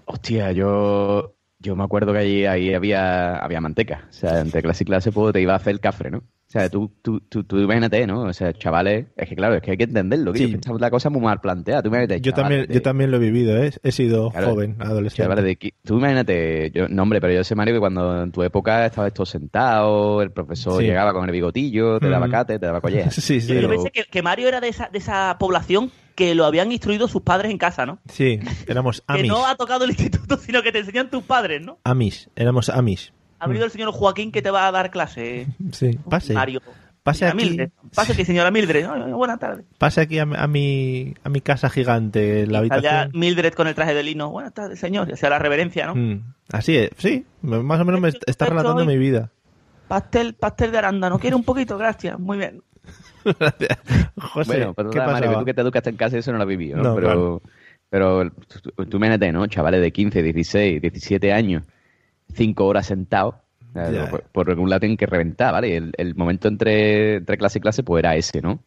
Hostia, 0.06 0.52
yo 0.54 1.36
Yo 1.60 1.76
me 1.76 1.84
acuerdo 1.84 2.14
que 2.14 2.20
allí 2.20 2.46
ahí 2.46 2.74
había, 2.74 3.36
había 3.36 3.60
manteca. 3.60 4.08
O 4.10 4.14
sea, 4.14 4.40
entre 4.40 4.62
clase 4.62 4.84
y 4.84 4.88
clase 4.88 5.12
pues, 5.12 5.34
te 5.34 5.42
iba 5.42 5.54
a 5.54 5.58
hacer 5.58 5.74
el 5.74 5.82
cafre, 5.82 6.10
¿no? 6.10 6.24
O 6.50 6.52
sea, 6.52 6.68
tú, 6.68 6.92
tú, 7.04 7.20
tú, 7.22 7.44
tú 7.44 7.60
imagínate, 7.60 8.08
¿no? 8.08 8.22
O 8.24 8.34
sea, 8.34 8.52
chavales, 8.54 9.06
es 9.16 9.30
que 9.30 9.36
claro, 9.36 9.54
es 9.54 9.62
que 9.62 9.70
hay 9.70 9.78
que 9.78 9.84
entenderlo. 9.84 10.34
Que 10.34 10.40
Sí. 10.40 10.58
yo 10.66 10.78
la 10.80 10.90
cosa 10.90 11.12
muy 11.12 11.22
mal 11.22 11.40
planteada. 11.40 11.84
Tú 11.84 11.90
imagínate, 11.90 12.22
Yo 12.22 12.32
chavales 12.32 12.44
también, 12.58 12.68
de- 12.68 12.74
yo 12.74 12.82
también 12.82 13.12
lo 13.12 13.18
he 13.18 13.20
vivido, 13.20 13.56
¿eh? 13.64 13.72
He 13.84 13.92
sido 13.92 14.32
Claro, 14.32 14.48
joven, 14.50 14.76
adolescente. 14.80 15.24
chavales 15.24 15.44
de 15.46 15.74
tú 15.86 16.00
imagínate, 16.00 16.72
yo, 16.74 16.88
no 16.90 17.04
hombre, 17.04 17.22
pero 17.22 17.34
yo 17.34 17.44
sé, 17.44 17.54
Mario, 17.54 17.76
que 17.76 17.80
cuando 17.80 18.24
en 18.24 18.32
tu 18.32 18.42
época 18.42 18.84
estabas 18.88 19.14
todo 19.14 19.28
sentado, 19.28 20.24
el 20.24 20.32
profesor 20.32 20.82
Sí. 20.82 20.88
llegaba 20.88 21.14
con 21.14 21.26
el 21.26 21.32
bigotillo, 21.32 22.00
te 22.00 22.10
daba 22.10 22.28
Mm. 22.28 22.32
cate, 22.32 22.58
te 22.60 22.66
daba 22.66 22.82
colleja. 22.82 23.12
Sí, 23.12 23.42
sí. 23.42 23.48
Yo 23.50 23.54
Pero- 23.56 23.70
pensé 23.70 23.92
que, 23.92 24.04
que 24.06 24.22
Mario 24.24 24.48
era 24.48 24.60
de 24.60 24.70
esa, 24.70 24.90
de 24.92 24.98
esa 24.98 25.38
población 25.40 25.92
que 26.16 26.34
lo 26.34 26.46
habían 26.46 26.72
instruido 26.72 27.08
sus 27.08 27.22
padres 27.22 27.52
en 27.52 27.60
casa, 27.60 27.86
¿no? 27.86 28.00
Sí, 28.12 28.40
éramos 28.68 29.02
Que 29.02 29.20
Amish. 29.20 29.28
no 29.28 29.46
ha 29.46 29.56
tocado 29.56 29.84
el 29.86 29.92
instituto, 29.92 30.38
sino 30.42 30.64
que 30.64 30.72
te 30.72 30.80
enseñan 30.80 31.12
tus 31.12 31.22
padres, 31.24 31.62
¿no? 31.62 31.78
Amish, 31.84 32.28
éramos 32.36 32.70
Amish. 32.70 33.14
Ha 33.40 33.48
venido 33.48 33.66
el 33.66 33.72
señor 33.72 33.92
Joaquín 33.92 34.32
que 34.32 34.42
te 34.42 34.52
va 34.52 34.68
a 34.68 34.72
dar 34.72 34.92
clase. 34.92 35.48
Sí, 35.72 35.98
pase. 36.10 36.34
Mario. 36.34 36.62
Pase 37.02 37.20
Señora 37.20 37.34
aquí, 37.38 37.46
Mildred. 37.50 37.70
Pase 37.96 38.12
aquí, 38.14 38.26
señora 38.26 38.52
Mildred. 38.52 38.86
Buenas 39.14 39.40
tardes. 39.40 39.66
pase 39.78 40.02
aquí 40.02 40.20
a, 40.20 40.26
mi- 40.26 40.36
a 40.38 40.48
mi, 40.48 41.14
a 41.24 41.30
mi 41.30 41.40
casa 41.42 41.70
gigante, 41.70 42.46
la 42.46 42.60
Allá 42.60 42.76
habitación. 42.76 43.12
Mildred 43.20 43.54
con 43.54 43.68
el 43.68 43.74
traje 43.76 43.94
de 43.94 44.04
lino. 44.04 44.30
Buenas 44.30 44.54
tardes, 44.54 44.80
señor. 44.80 45.10
O 45.12 45.16
sea, 45.16 45.30
la 45.30 45.40
reverencia, 45.40 45.88
¿no? 45.88 45.96
Mm, 45.96 46.24
Así 46.52 46.76
es, 46.76 46.90
sí, 46.98 47.26
más 47.42 47.80
o 47.80 47.86
menos 47.86 48.02
me 48.02 48.10
est- 48.10 48.22
está 48.28 48.46
relatando 48.48 48.82
hoy- 48.82 48.88
mi 48.88 48.98
vida. 48.98 49.32
Pastel, 49.88 50.34
pastel 50.36 50.72
de 50.72 50.78
arándano. 50.78 51.18
¿Quiere 51.20 51.36
un 51.38 51.44
poquito? 51.44 51.78
Gracias. 51.78 52.20
Muy 52.20 52.38
bien. 52.38 52.62
José, 54.18 54.52
bueno, 54.58 54.74
pero 54.74 54.90
¿qué 54.90 55.00
Mario, 55.00 55.30
que 55.32 55.36
tú 55.38 55.46
que 55.46 55.54
te 55.54 55.62
educaste 55.62 55.90
en 55.90 55.96
casa 55.96 56.18
eso 56.18 56.32
no 56.32 56.38
lo 56.38 56.44
has 56.44 56.48
vivido, 56.50 56.78
¿no? 56.78 56.84
No, 56.84 56.96
pero, 56.96 57.08
claro. 57.08 57.42
pero 57.90 58.32
tú, 58.48 58.86
tú 58.86 58.98
imagínate, 58.98 59.32
¿no? 59.32 59.48
Chavales 59.48 59.82
de 59.82 59.92
15, 59.92 60.22
16, 60.22 60.82
17 60.82 61.34
años, 61.34 61.64
5 62.34 62.66
horas 62.66 62.86
sentados, 62.88 63.36
o 63.36 63.74
sea, 63.74 63.92
Ya. 63.92 64.10
por, 64.10 64.24
por 64.24 64.50
algún 64.50 64.70
lado 64.70 64.80
tienen 64.82 64.98
que 64.98 65.06
reventar, 65.06 65.54
¿vale? 65.54 65.70
Y 65.70 65.74
el, 65.74 65.92
el 65.98 66.16
momento 66.16 66.48
entre, 66.48 67.16
entre 67.18 67.38
clase 67.38 67.60
y 67.60 67.62
clase 67.62 67.84
pues 67.84 68.00
era 68.02 68.16
ese, 68.16 68.42
¿no? 68.42 68.60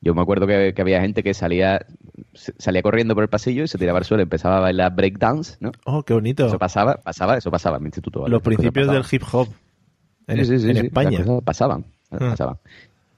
Yo 0.00 0.14
me 0.14 0.22
acuerdo 0.22 0.46
que, 0.48 0.72
que 0.74 0.82
había 0.82 1.00
gente 1.00 1.22
que 1.22 1.32
salía 1.32 1.86
salía 2.34 2.82
corriendo 2.82 3.14
por 3.14 3.22
el 3.22 3.28
pasillo 3.30 3.62
y 3.62 3.68
se 3.68 3.78
tiraba 3.78 3.98
al 3.98 4.04
suelo, 4.04 4.22
empezaba 4.24 4.56
a 4.56 4.60
bailar 4.60 4.94
breakdance, 4.96 5.56
¿no? 5.60 5.70
Oh, 5.84 6.02
qué 6.02 6.12
bonito. 6.14 6.46
Eso 6.46 6.58
pasaba, 6.58 6.96
pasaba, 6.96 7.36
eso 7.36 7.50
pasaba 7.52 7.76
en 7.76 7.84
mi 7.84 7.86
instituto. 7.88 8.22
¿vale? 8.22 8.32
Los 8.32 8.42
principios 8.42 8.88
del 8.90 9.04
hip 9.10 9.22
hop 9.32 9.48
en, 10.26 10.38
Sí, 10.38 10.44
sí, 10.44 10.58
sí, 10.58 10.70
en 10.70 10.76
sí, 10.76 10.86
España. 10.86 11.20
pasaban, 11.44 11.84
Ah. 12.10 12.18
pasaban. 12.18 12.56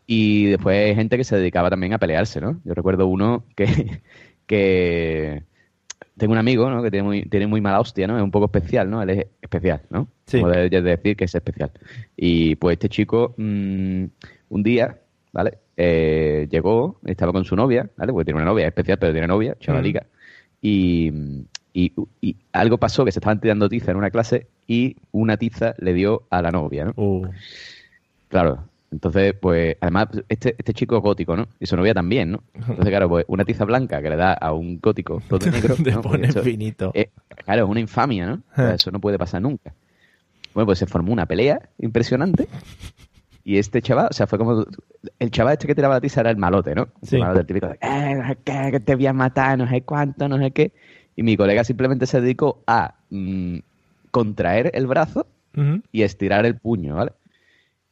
Y 0.07 0.47
después 0.47 0.77
hay 0.91 0.95
gente 0.95 1.17
que 1.17 1.25
se 1.25 1.37
dedicaba 1.37 1.71
también 1.71 1.95
a 1.95 1.99
pelearse, 1.99 2.39
¿no? 2.41 2.61
Yo 2.65 2.75
recuerdo 2.75 3.07
uno 3.07 3.45
que, 3.57 3.67
que 4.47 5.43
tengo 6.17 6.33
un 6.33 6.39
amigo, 6.39 6.71
¿no? 6.71 6.83
Que 6.83 6.91
tiene 6.91 7.05
muy, 7.05 7.23
tiene 7.23 7.47
muy 7.47 7.61
mala 7.61 7.81
hostia, 7.81 8.07
¿no? 8.07 8.17
Es 8.17 8.23
un 8.23 8.31
poco 8.31 8.47
especial, 8.47 8.89
¿no? 8.91 9.03
Él 9.03 9.11
es 9.11 9.27
especial, 9.43 9.83
¿no? 9.91 10.09
Sí. 10.27 10.41
Como 10.41 10.53
de, 10.53 10.69
de 10.69 10.83
decir 10.83 11.17
que 11.17 11.25
es 11.25 11.35
especial. 11.35 11.71
Y 12.17 12.57
pues 12.57 12.75
este 12.75 12.89
chico, 12.89 13.35
mm, 13.37 14.05
un 14.51 14.63
día, 14.63 14.99
¿vale? 15.33 15.59
Eh, 15.77 16.47
llegó, 16.51 17.01
estaba 17.05 17.33
con 17.33 17.45
su 17.45 17.57
novia, 17.57 17.89
¿vale? 17.97 18.13
Porque 18.13 18.27
tiene 18.27 18.41
una 18.41 18.51
novia 18.51 18.65
es 18.65 18.69
especial, 18.69 18.99
pero 18.99 19.13
tiene 19.13 19.27
novia, 19.27 19.57
chavalica. 19.59 20.07
Y, 20.63 21.13
y, 21.73 21.93
y 22.21 22.37
algo 22.53 22.79
pasó 22.79 23.05
que 23.05 23.13
se 23.13 23.19
estaban 23.19 23.41
tirando 23.41 23.69
tiza 23.69 23.91
en 23.91 23.97
una 23.97 24.11
clase 24.11 24.47
y 24.67 24.97
una 25.11 25.37
tiza 25.37 25.75
le 25.79 25.93
dio 25.93 26.27
a 26.31 26.41
la 26.43 26.51
novia, 26.51 26.85
¿no? 26.87 26.93
Uh, 26.97 27.27
Claro. 28.29 28.69
Entonces, 28.95 29.35
pues, 29.41 29.77
además, 29.81 30.07
este, 30.29 30.55
este 30.57 30.73
chico 30.73 30.97
es 30.97 31.03
gótico, 31.03 31.37
¿no? 31.37 31.49
Y 31.59 31.67
su 31.67 31.77
novia 31.77 31.93
también, 31.95 32.31
¿no? 32.31 32.45
Entonces, 32.55 32.87
claro, 32.89 33.09
pues 33.09 33.25
una 33.27 33.45
tiza 33.45 33.65
blanca 33.65 34.01
que 34.01 34.09
le 34.09 34.15
da 34.17 34.35
a 34.35 34.53
un 34.53 34.79
gótico 34.81 35.21
todo 35.29 35.51
negro. 35.51 35.75
Te 35.75 35.91
¿no? 35.91 36.01
Pues 36.01 36.13
pone 36.13 36.29
eso 36.29 36.43
finito. 36.43 36.93
es- 36.95 37.09
claro, 37.45 37.65
es 37.65 37.71
una 37.71 37.81
infamia, 37.81 38.27
¿no? 38.27 38.35
O 38.53 38.55
sea, 38.55 38.75
eso 38.75 38.91
no 38.93 39.01
puede 39.01 39.19
pasar 39.19 39.43
nunca. 39.43 39.73
Bueno, 40.55 40.67
pues 40.67 40.79
se 40.79 40.87
formó 40.87 41.13
una 41.13 41.27
pelea 41.27 41.61
impresionante. 41.81 42.47
Y 43.43 43.59
este 43.59 43.83
chaval, 43.83 44.09
o 44.11 44.15
sea, 44.15 44.27
fue 44.29 44.39
como. 44.39 44.65
El 45.19 45.31
chaval 45.33 45.55
este 45.55 45.67
que 45.67 45.75
tiraba 45.75 45.95
la 45.95 46.01
tiza 46.01 46.21
era 46.21 46.31
el 46.31 46.37
malote, 46.37 46.75
¿no? 46.75 46.89
Sí. 47.03 47.17
El 47.17 47.23
malote, 47.23 47.41
el 47.41 47.47
típico 47.47 47.67
de, 47.67 47.79
"Eh, 47.83 48.15
no 48.15 48.29
sé 48.29 48.39
qué, 48.45 48.69
que 48.71 48.81
te 48.81 48.95
voy 48.95 49.07
a 49.07 49.13
matar, 49.13 49.59
no 49.59 49.69
sé 49.69 49.83
cuánto, 49.83 50.29
no 50.29 50.39
sé 50.39 50.53
qué. 50.53 50.71
Y 51.17 51.23
mi 51.25 51.37
colega 51.37 51.65
simplemente 51.65 52.07
se 52.07 52.21
dedicó 52.21 52.63
a 52.67 52.95
mm, 53.11 53.59
contraer 54.13 54.71
el 54.75 54.87
brazo 54.87 55.27
y 55.93 56.03
estirar 56.03 56.47
el 56.47 56.57
puño, 56.57 56.95
¿vale? 56.97 57.13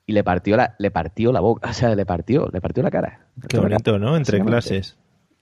Y 0.07 0.13
le 0.13 0.25
partió 0.25 0.57
la, 0.57 0.75
le 0.79 0.91
partió 0.91 1.33
la 1.33 1.41
boca, 1.41 1.69
o 1.71 1.73
sea, 1.73 1.95
le 1.95 2.05
partió, 2.07 2.49
le 2.53 2.61
partió 2.61 2.83
la 2.83 2.91
cara. 2.91 3.27
Qué 3.49 3.59
bonito, 3.59 3.99
¿no? 3.99 4.17
Entre 4.17 4.41
clases. 4.41 4.87
Sí, 4.89 4.95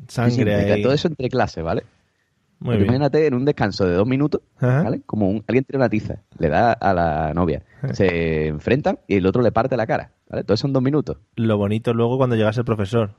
sí, 0.07 0.09
Sangre 0.09 0.41
entre- 0.59 0.73
ahí. 0.75 0.83
Todo 0.83 0.93
eso 0.93 1.09
entre 1.09 1.29
clases, 1.29 1.63
¿vale? 1.65 1.83
Muy 2.59 2.75
Pero 2.75 2.79
bien. 2.81 2.95
Imagínate 2.95 3.27
en 3.27 3.33
un 3.35 3.45
descanso 3.47 3.87
de 3.87 3.95
dos 3.95 4.07
minutos, 4.07 4.43
Ajá. 4.59 4.83
¿vale? 4.83 5.01
Como 5.07 5.31
un- 5.31 5.43
alguien 5.49 5.65
tiene 5.65 5.79
una 5.83 5.89
tiza, 5.89 6.17
le 6.39 6.49
da 6.51 6.73
a 6.73 6.93
la 6.93 7.33
novia, 7.33 7.63
se 7.93 8.49
enfrentan 8.49 8.99
y 9.09 9.17
el 9.17 9.25
otro 9.27 9.41
le 9.41 9.51
parte 9.51 9.79
la 9.79 9.87
cara, 9.87 10.13
¿vale? 10.29 10.45
Todo 10.45 10.55
eso 10.55 10.67
en 10.67 10.75
dos 10.75 10.83
minutos. 10.83 11.17
Lo 11.37 11.57
bonito 11.57 11.95
luego 11.95 12.19
cuando 12.19 12.37
llegase 12.37 12.61
el 12.61 12.67
profesor. 12.67 13.13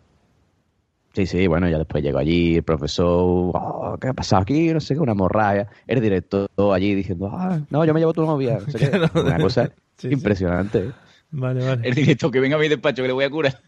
Sí, 1.13 1.25
sí, 1.25 1.47
bueno, 1.47 1.67
ya 1.67 1.77
después 1.79 2.03
llegó 2.03 2.19
allí 2.19 2.55
el 2.57 2.63
profesor, 2.63 3.51
"Oh, 3.53 3.97
¿qué 3.99 4.09
ha 4.09 4.13
pasado 4.13 4.43
aquí? 4.43 4.71
No 4.73 4.79
sé 4.79 4.93
qué, 4.93 4.99
una 5.01 5.13
morralla. 5.15 5.67
El 5.87 5.99
director 6.01 6.47
allí 6.73 6.93
diciendo, 6.95 7.29
ah, 7.33 7.59
no, 7.69 7.83
yo 7.83 7.93
me 7.93 7.99
llevo 7.99 8.13
tu 8.13 8.21
novia, 8.25 8.59
no 8.65 8.71
sé 8.71 8.77
qué. 8.77 8.91
Una 9.19 9.39
cosa 9.39 9.65
Sí, 9.97 10.07
sí. 10.07 10.13
impresionante. 10.13 10.91
Vale, 11.31 11.65
vale. 11.65 11.87
El 11.87 11.95
director 11.95 12.29
que 12.29 12.39
venga 12.39 12.57
a 12.57 12.59
mi 12.59 12.67
despacho 12.67 13.01
que 13.01 13.07
le 13.07 13.13
voy 13.13 13.23
a 13.23 13.29
curar. 13.29 13.61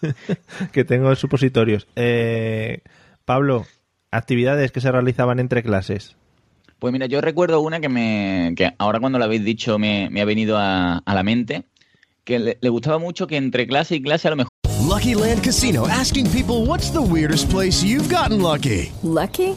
que 0.72 0.84
tengo 0.84 1.14
supositorios. 1.16 1.88
Eh, 1.96 2.82
Pablo, 3.24 3.66
actividades 4.10 4.70
que 4.70 4.80
se 4.80 4.92
realizaban 4.92 5.40
entre 5.40 5.62
clases. 5.62 6.16
Pues 6.78 6.92
mira, 6.92 7.06
yo 7.06 7.20
recuerdo 7.20 7.60
una 7.60 7.80
que 7.80 7.88
me 7.88 8.54
que 8.56 8.72
ahora 8.78 9.00
cuando 9.00 9.18
lo 9.18 9.24
habéis 9.24 9.44
dicho 9.44 9.78
me, 9.78 10.08
me 10.10 10.20
ha 10.20 10.24
venido 10.24 10.56
a, 10.56 10.98
a 10.98 11.14
la 11.14 11.22
mente, 11.22 11.64
que 12.24 12.38
le, 12.38 12.58
le 12.60 12.68
gustaba 12.68 12.98
mucho 12.98 13.26
que 13.26 13.36
entre 13.36 13.66
clase 13.66 13.96
y 13.96 14.02
clase 14.02 14.28
a 14.28 14.30
lo 14.32 14.36
mejor 14.36 14.50
Lucky 14.90 15.14
Land 15.14 15.42
Casino 15.42 15.86
asking 15.86 16.26
people 16.30 16.66
what's 16.66 16.90
the 16.90 17.00
weirdest 17.00 17.50
place 17.50 17.84
you've 17.84 18.08
gotten 18.08 18.40
lucky? 18.42 18.90
Lucky? 19.02 19.56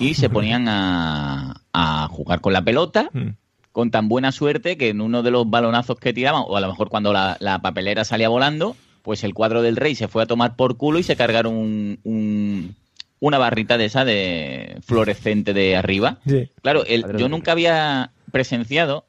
Y 0.00 0.14
se 0.14 0.28
ponían 0.30 0.66
a, 0.68 1.62
a 1.72 2.08
jugar 2.08 2.40
con 2.40 2.52
la 2.52 2.62
pelota 2.62 3.10
Mm. 3.12 3.28
con 3.72 3.90
tan 3.90 4.08
buena 4.08 4.32
suerte 4.32 4.76
que 4.76 4.88
en 4.88 5.00
uno 5.00 5.22
de 5.22 5.30
los 5.30 5.48
balonazos 5.48 5.98
que 5.98 6.12
tiraban, 6.12 6.42
o 6.46 6.56
a 6.56 6.60
lo 6.60 6.68
mejor 6.68 6.88
cuando 6.88 7.12
la, 7.12 7.36
la 7.40 7.60
papelera 7.60 8.04
salía 8.04 8.28
volando, 8.28 8.76
pues 9.02 9.22
el 9.24 9.34
cuadro 9.34 9.62
del 9.62 9.76
rey 9.76 9.94
se 9.94 10.08
fue 10.08 10.22
a 10.22 10.26
tomar 10.26 10.56
por 10.56 10.76
culo 10.76 10.98
y 10.98 11.02
se 11.02 11.16
cargaron 11.16 11.54
un- 11.54 11.98
un- 12.04 12.74
una 13.20 13.38
barrita 13.38 13.78
de 13.78 13.84
esa 13.86 14.04
de 14.04 14.78
fluorescente 14.82 15.52
de 15.54 15.76
arriba. 15.76 16.18
Sí. 16.26 16.50
Claro, 16.62 16.84
el- 16.86 17.16
yo 17.16 17.28
nunca 17.28 17.52
había 17.52 18.10
presenciado 18.32 19.06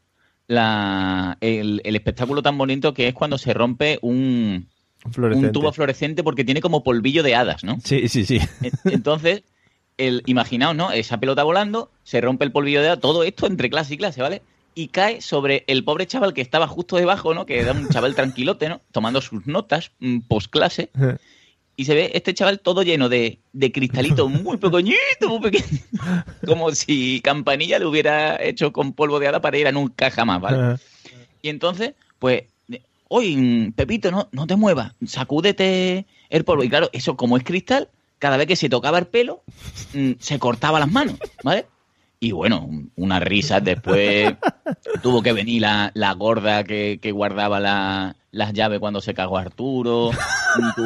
la, 0.47 1.37
el, 1.41 1.81
el 1.83 1.95
espectáculo 1.95 2.41
tan 2.41 2.57
bonito 2.57 2.93
que 2.93 3.07
es 3.07 3.13
cuando 3.13 3.37
se 3.37 3.53
rompe 3.53 3.99
un, 4.01 4.67
Fluorescente. 5.11 5.47
un 5.47 5.53
tubo 5.53 5.71
fluorescente 5.71 6.23
porque 6.23 6.43
tiene 6.43 6.59
como 6.61 6.83
polvillo 6.83 7.21
de 7.23 7.35
hadas, 7.35 7.63
¿no? 7.63 7.77
Sí, 7.83 8.07
sí, 8.07 8.25
sí. 8.25 8.39
En- 8.61 8.93
Entonces, 8.93 9.43
el, 9.99 10.23
imaginaos, 10.25 10.75
¿no? 10.75 10.91
Esa 10.91 11.19
pelota 11.19 11.43
volando, 11.43 11.91
se 12.03 12.21
rompe 12.21 12.45
el 12.45 12.51
polvillo 12.51 12.81
de 12.81 12.97
todo 12.97 13.23
esto 13.23 13.45
entre 13.45 13.69
clase 13.69 13.93
y 13.93 13.97
clase, 13.97 14.21
¿vale? 14.21 14.41
Y 14.73 14.87
cae 14.87 15.21
sobre 15.21 15.65
el 15.67 15.83
pobre 15.83 16.07
chaval 16.07 16.33
que 16.33 16.41
estaba 16.41 16.67
justo 16.67 16.95
debajo, 16.95 17.33
¿no? 17.33 17.45
Que 17.45 17.59
era 17.59 17.73
un 17.73 17.89
chaval 17.89 18.15
tranquilote, 18.15 18.69
¿no? 18.69 18.81
Tomando 18.91 19.21
sus 19.21 19.45
notas 19.45 19.91
mm, 19.99 20.19
post 20.21 20.49
clase. 20.49 20.89
Y 21.75 21.85
se 21.85 21.95
ve 21.95 22.11
este 22.13 22.33
chaval 22.33 22.59
todo 22.59 22.83
lleno 22.83 23.09
de, 23.09 23.39
de 23.53 23.71
cristalitos 23.71 24.29
muy 24.29 24.57
pequeñitos, 24.57 25.29
muy 25.29 25.39
pequeños. 25.39 25.83
Como 26.45 26.71
si 26.71 27.21
Campanilla 27.21 27.79
lo 27.79 27.89
hubiera 27.89 28.41
hecho 28.41 28.71
con 28.71 28.93
polvo 28.93 29.19
de 29.19 29.27
hada 29.27 29.41
para 29.41 29.57
ir 29.57 29.67
a 29.67 29.71
nunca 29.71 30.09
jamás, 30.11 30.41
¿vale? 30.41 30.77
Y 31.41 31.49
entonces, 31.49 31.93
pues, 32.19 32.43
oye, 33.09 33.73
Pepito, 33.75 34.11
no, 34.11 34.29
no 34.31 34.47
te 34.47 34.55
muevas, 34.55 34.93
sacúdete 35.05 36.05
el 36.29 36.43
polvo. 36.45 36.63
Y 36.63 36.69
claro, 36.69 36.89
eso 36.93 37.17
como 37.17 37.37
es 37.37 37.43
cristal, 37.43 37.89
cada 38.19 38.37
vez 38.37 38.47
que 38.47 38.55
se 38.55 38.69
tocaba 38.69 38.99
el 38.99 39.07
pelo, 39.07 39.43
mm, 39.93 40.11
se 40.19 40.37
cortaba 40.39 40.79
las 40.79 40.91
manos, 40.91 41.15
¿vale? 41.43 41.65
Y 42.19 42.31
bueno, 42.33 42.69
una 42.95 43.19
risa. 43.19 43.59
Después 43.61 44.33
tuvo 45.01 45.21
que 45.21 45.33
venir 45.33 45.61
la, 45.61 45.91
la 45.93 46.13
gorda 46.13 46.63
que, 46.63 46.99
que 47.01 47.11
guardaba 47.11 47.59
la- 47.59 48.15
las 48.31 48.53
llaves 48.53 48.79
cuando 48.79 49.01
se 49.01 49.13
cagó 49.15 49.37
Arturo. 49.39 50.11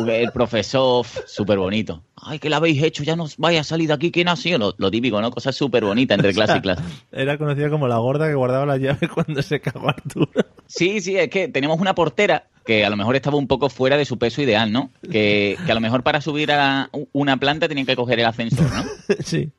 El 0.07 0.31
profesor, 0.31 1.05
súper 1.25 1.57
bonito. 1.57 2.03
Ay, 2.15 2.39
¿qué 2.39 2.49
le 2.49 2.55
habéis 2.55 2.81
hecho? 2.81 3.03
Ya 3.03 3.15
no 3.17 3.25
vaya 3.38 3.61
a 3.61 3.63
salir 3.65 3.88
de 3.88 3.93
aquí. 3.95 4.11
¿Quién 4.11 4.29
ha 4.29 4.36
sido? 4.38 4.57
Lo, 4.59 4.75
lo 4.77 4.89
típico, 4.91 5.19
¿no? 5.19 5.29
Cosas 5.31 5.55
súper 5.55 5.84
bonitas 5.84 6.17
entre 6.17 6.34
clase 6.34 6.57
y 6.57 6.61
clase. 6.61 6.84
Era 7.11 7.38
conocida 7.38 7.69
como 7.69 7.88
la 7.88 7.97
gorda 7.97 8.27
que 8.29 8.36
guardaba 8.36 8.65
las 8.65 8.79
llaves 8.79 9.09
cuando 9.09 9.41
se 9.41 9.59
cagó 9.59 9.89
Arturo. 9.89 10.29
Sí, 10.67 11.01
sí, 11.01 11.17
es 11.17 11.29
que 11.29 11.47
teníamos 11.49 11.79
una 11.81 11.93
portera 11.95 12.47
que 12.65 12.86
a 12.86 12.89
lo 12.89 12.95
mejor 12.95 13.15
estaba 13.17 13.36
un 13.36 13.47
poco 13.47 13.69
fuera 13.69 13.97
de 13.97 14.05
su 14.05 14.17
peso 14.17 14.41
ideal, 14.41 14.71
¿no? 14.71 14.91
Que, 15.11 15.57
que 15.65 15.71
a 15.71 15.75
lo 15.75 15.81
mejor 15.81 16.01
para 16.03 16.21
subir 16.21 16.49
a 16.53 16.89
una 17.11 17.36
planta 17.38 17.67
tenían 17.67 17.86
que 17.88 17.97
coger 17.97 18.19
el 18.21 18.25
ascensor, 18.25 18.71
¿no? 18.71 18.84
sí. 19.23 19.51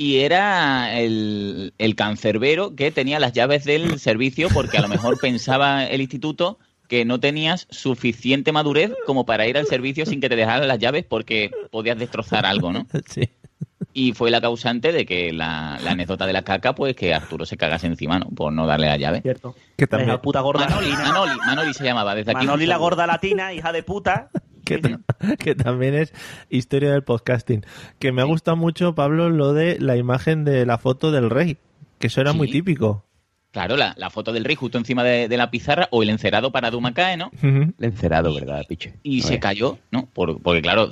Y 0.00 0.20
era 0.20 0.98
el, 0.98 1.74
el 1.76 1.94
cancerbero 1.94 2.74
que 2.74 2.90
tenía 2.90 3.20
las 3.20 3.34
llaves 3.34 3.64
del 3.64 3.98
servicio 3.98 4.48
porque 4.48 4.78
a 4.78 4.80
lo 4.80 4.88
mejor 4.88 5.18
pensaba 5.20 5.84
el 5.84 6.00
instituto 6.00 6.58
que 6.88 7.04
no 7.04 7.20
tenías 7.20 7.66
suficiente 7.68 8.50
madurez 8.50 8.92
como 9.04 9.26
para 9.26 9.46
ir 9.46 9.58
al 9.58 9.66
servicio 9.66 10.06
sin 10.06 10.22
que 10.22 10.30
te 10.30 10.36
dejaran 10.36 10.66
las 10.68 10.78
llaves 10.78 11.04
porque 11.06 11.50
podías 11.70 11.98
destrozar 11.98 12.46
algo, 12.46 12.72
¿no? 12.72 12.86
Sí. 13.06 13.28
Y 13.92 14.12
fue 14.12 14.30
la 14.30 14.40
causante 14.40 14.92
de 14.92 15.04
que 15.04 15.32
la, 15.32 15.78
la 15.82 15.90
anécdota 15.90 16.26
de 16.26 16.32
la 16.32 16.42
caca, 16.42 16.74
pues 16.74 16.94
que 16.94 17.12
Arturo 17.12 17.44
se 17.44 17.56
cagase 17.56 17.86
encima, 17.88 18.18
¿no? 18.20 18.26
Por 18.30 18.52
no 18.52 18.66
darle 18.66 18.86
la 18.86 18.96
llave. 18.96 19.20
Cierto. 19.20 19.54
Que 19.76 19.86
también- 19.86 20.10
Esa 20.10 20.22
puta 20.22 20.40
gorda. 20.40 20.66
Manoli, 20.68 20.90
Manoli, 20.92 21.38
Manoli 21.44 21.74
se 21.74 21.84
llamaba 21.84 22.14
desde 22.14 22.30
aquí. 22.30 22.46
Manoli 22.46 22.66
la 22.66 22.76
gorda 22.76 23.06
latina, 23.06 23.52
hija 23.52 23.72
de 23.72 23.82
puta. 23.82 24.30
Que, 24.76 24.78
ta- 24.78 25.00
que 25.38 25.54
también 25.54 25.94
es 25.94 26.12
historia 26.48 26.92
del 26.92 27.02
podcasting. 27.02 27.64
Que 27.98 28.12
me 28.12 28.22
ha 28.22 28.24
gustado 28.24 28.56
mucho, 28.56 28.94
Pablo, 28.94 29.30
lo 29.30 29.52
de 29.52 29.78
la 29.80 29.96
imagen 29.96 30.44
de 30.44 30.64
la 30.66 30.78
foto 30.78 31.10
del 31.12 31.30
rey. 31.30 31.56
Que 31.98 32.06
eso 32.06 32.20
era 32.20 32.32
muy 32.32 32.50
típico. 32.50 33.04
Claro, 33.52 33.76
la, 33.76 33.94
la 33.98 34.10
foto 34.10 34.32
del 34.32 34.44
rey 34.44 34.54
justo 34.54 34.78
encima 34.78 35.02
de, 35.02 35.26
de 35.28 35.36
la 35.36 35.50
pizarra 35.50 35.88
o 35.90 36.02
el 36.04 36.10
encerado 36.10 36.52
para 36.52 36.70
Dumacae, 36.70 37.16
¿no? 37.16 37.30
El 37.42 37.74
encerado, 37.80 38.32
¿verdad, 38.32 38.62
piche? 38.68 38.94
Y 39.02 39.22
se 39.22 39.40
cayó, 39.40 39.78
¿no? 39.90 40.06
Por- 40.06 40.40
porque 40.40 40.62
claro, 40.62 40.88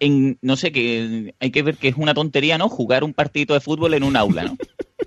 en, 0.00 0.36
no 0.42 0.56
sé, 0.56 0.72
que 0.72 1.34
hay 1.40 1.50
que 1.50 1.62
ver 1.62 1.76
que 1.76 1.88
es 1.88 1.96
una 1.96 2.12
tontería, 2.14 2.58
¿no? 2.58 2.68
Jugar 2.68 3.04
un 3.04 3.14
partidito 3.14 3.54
de 3.54 3.60
fútbol 3.60 3.94
en 3.94 4.02
un 4.02 4.16
aula, 4.16 4.44
¿no? 4.44 4.56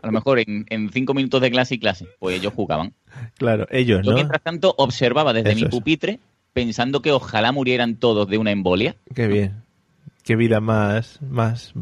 A 0.01 0.07
lo 0.07 0.13
mejor 0.13 0.39
en, 0.39 0.65
en 0.69 0.89
cinco 0.91 1.13
minutos 1.13 1.41
de 1.41 1.51
clase 1.51 1.75
y 1.75 1.79
clase, 1.79 2.07
pues 2.19 2.37
ellos 2.39 2.53
jugaban. 2.53 2.93
Claro, 3.35 3.67
ellos, 3.69 4.01
Yo 4.03 4.11
¿no? 4.11 4.15
mientras 4.15 4.41
tanto 4.41 4.73
observaba 4.77 5.33
desde 5.33 5.51
Eso 5.51 5.65
mi 5.65 5.69
pupitre 5.69 6.19
pensando 6.65 7.03
que 7.03 7.11
ojalá 7.11 7.51
murieran 7.51 7.97
todos 7.97 8.27
de 8.27 8.39
una 8.39 8.49
embolia. 8.51 8.95
Qué 9.13 9.27
bien. 9.27 9.61
Qué 10.23 10.35
vida 10.35 10.59
más, 10.59 11.19
más 11.21 11.73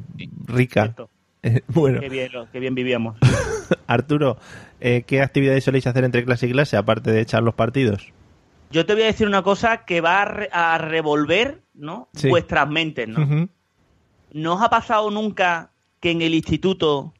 rica. 0.45 0.93
Eh, 1.47 1.61
bueno, 1.67 1.99
Qué 1.99 2.09
bien, 2.09 2.31
qué 2.51 2.59
bien 2.59 2.73
vivíamos. 2.73 3.17
Arturo, 3.85 4.39
eh, 4.81 5.03
¿qué 5.05 5.21
actividades 5.21 5.63
soléis 5.63 5.85
hacer 5.85 6.03
entre 6.03 6.25
clase 6.25 6.47
y 6.47 6.51
clase, 6.51 6.75
aparte 6.75 7.11
de 7.11 7.21
echar 7.21 7.43
los 7.43 7.53
partidos? 7.53 8.11
Yo 8.71 8.87
te 8.87 8.93
voy 8.95 9.03
a 9.03 9.05
decir 9.05 9.27
una 9.27 9.43
cosa 9.43 9.85
que 9.85 10.01
va 10.01 10.23
a, 10.23 10.25
re- 10.25 10.49
a 10.51 10.79
revolver, 10.79 11.61
¿no? 11.75 12.09
Sí. 12.15 12.29
Vuestras 12.29 12.67
mentes, 12.67 13.07
¿no? 13.07 13.47
¿No 14.31 14.55
os 14.55 14.61
ha 14.63 14.71
pasado 14.71 15.11
nunca 15.11 15.69
que 15.99 16.09
en 16.09 16.23
el 16.23 16.33
instituto 16.33 17.13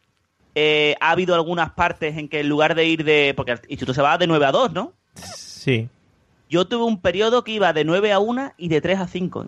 eh, 0.56 0.96
ha 1.00 1.12
habido 1.12 1.36
algunas 1.36 1.74
partes 1.74 2.18
en 2.18 2.28
que 2.28 2.40
en 2.40 2.50
lugar 2.50 2.74
de 2.74 2.86
ir 2.86 3.04
de... 3.04 3.34
Porque 3.38 3.52
el 3.52 3.60
instituto 3.70 3.94
se 3.94 4.02
va 4.02 4.18
de 4.18 4.26
9 4.26 4.44
a 4.44 4.52
2, 4.52 4.74
¿no? 4.74 4.94
Sí, 5.14 5.88
Yo 6.50 6.66
tuve 6.68 6.84
un 6.86 7.00
periodo 7.02 7.44
que 7.44 7.52
iba 7.54 7.74
de 7.74 7.84
9 7.86 8.12
a 8.12 8.20
1 8.20 8.54
y 8.58 8.68
de 8.70 8.82
3 8.82 9.00
a 9.00 9.08
5. 9.08 9.44
¿eh? 9.44 9.48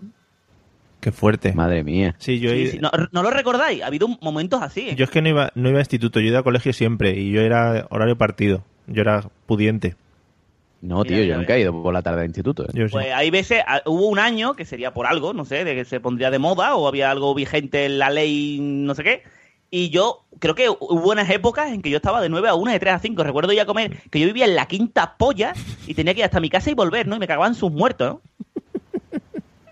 qué 1.00 1.12
fuerte. 1.12 1.52
Madre 1.52 1.84
mía. 1.84 2.16
Sí, 2.18 2.40
yo, 2.40 2.50
Sí, 2.50 2.62
he- 2.62 2.70
sí. 2.72 2.78
No, 2.80 2.90
¿no 3.12 3.22
lo 3.22 3.30
recordáis? 3.30 3.82
Ha 3.82 3.86
habido 3.86 4.08
momentos 4.20 4.60
así. 4.62 4.88
¿eh? 4.90 4.94
yo 4.96 5.04
es 5.04 5.10
que 5.10 5.22
no 5.22 5.28
iba, 5.28 5.52
no 5.54 5.68
iba 5.68 5.78
a 5.78 5.82
instituto, 5.82 6.18
yo 6.18 6.26
iba 6.28 6.40
a 6.40 6.42
colegio 6.42 6.72
siempre 6.72 7.12
y 7.16 7.30
yo 7.30 7.40
era 7.40 7.86
horario 7.90 8.18
partido. 8.18 8.64
Yo 8.88 9.02
era 9.02 9.22
pudiente. 9.46 9.94
No, 10.80 11.04
tío, 11.04 11.22
yo 11.24 11.36
nunca 11.36 11.56
he 11.56 11.60
ido 11.60 11.82
por 11.82 11.92
la 11.92 12.02
tarde 12.02 12.20
al 12.20 12.26
instituto. 12.26 12.64
¿eh? 12.64 12.70
Sí. 12.72 12.80
Pues 12.92 13.12
hay 13.12 13.30
veces, 13.30 13.62
hubo 13.86 14.06
un 14.08 14.18
año 14.18 14.54
que 14.54 14.64
sería 14.64 14.92
por 14.92 15.06
algo, 15.06 15.32
no 15.34 15.44
sé, 15.44 15.64
de 15.64 15.74
que 15.74 15.84
se 15.84 15.98
pondría 16.00 16.30
de 16.30 16.38
moda 16.38 16.74
o 16.76 16.86
había 16.88 17.10
algo 17.10 17.34
vigente 17.34 17.84
en 17.86 17.98
la 17.98 18.10
ley, 18.10 18.58
no 18.60 18.94
sé 18.94 19.02
qué. 19.04 19.22
Y 19.70 19.90
yo 19.90 20.24
creo 20.38 20.54
que 20.54 20.70
hubo 20.70 21.10
unas 21.10 21.28
épocas 21.28 21.70
en 21.70 21.82
que 21.82 21.90
yo 21.90 21.96
estaba 21.98 22.20
de 22.22 22.28
9 22.28 22.48
a 22.48 22.54
1, 22.54 22.72
de 22.72 22.78
3 22.78 22.94
a 22.94 22.98
5. 22.98 23.22
Recuerdo 23.22 23.52
ir 23.52 23.60
a 23.60 23.66
comer, 23.66 24.00
que 24.10 24.18
yo 24.18 24.26
vivía 24.26 24.46
en 24.46 24.54
la 24.56 24.66
quinta 24.66 25.16
polla 25.18 25.52
y 25.86 25.94
tenía 25.94 26.14
que 26.14 26.20
ir 26.20 26.24
hasta 26.24 26.40
mi 26.40 26.48
casa 26.48 26.70
y 26.70 26.74
volver, 26.74 27.06
¿no? 27.06 27.16
Y 27.16 27.18
me 27.18 27.26
cagaban 27.26 27.54
sus 27.54 27.70
muertos, 27.70 28.14
¿no? 28.14 28.22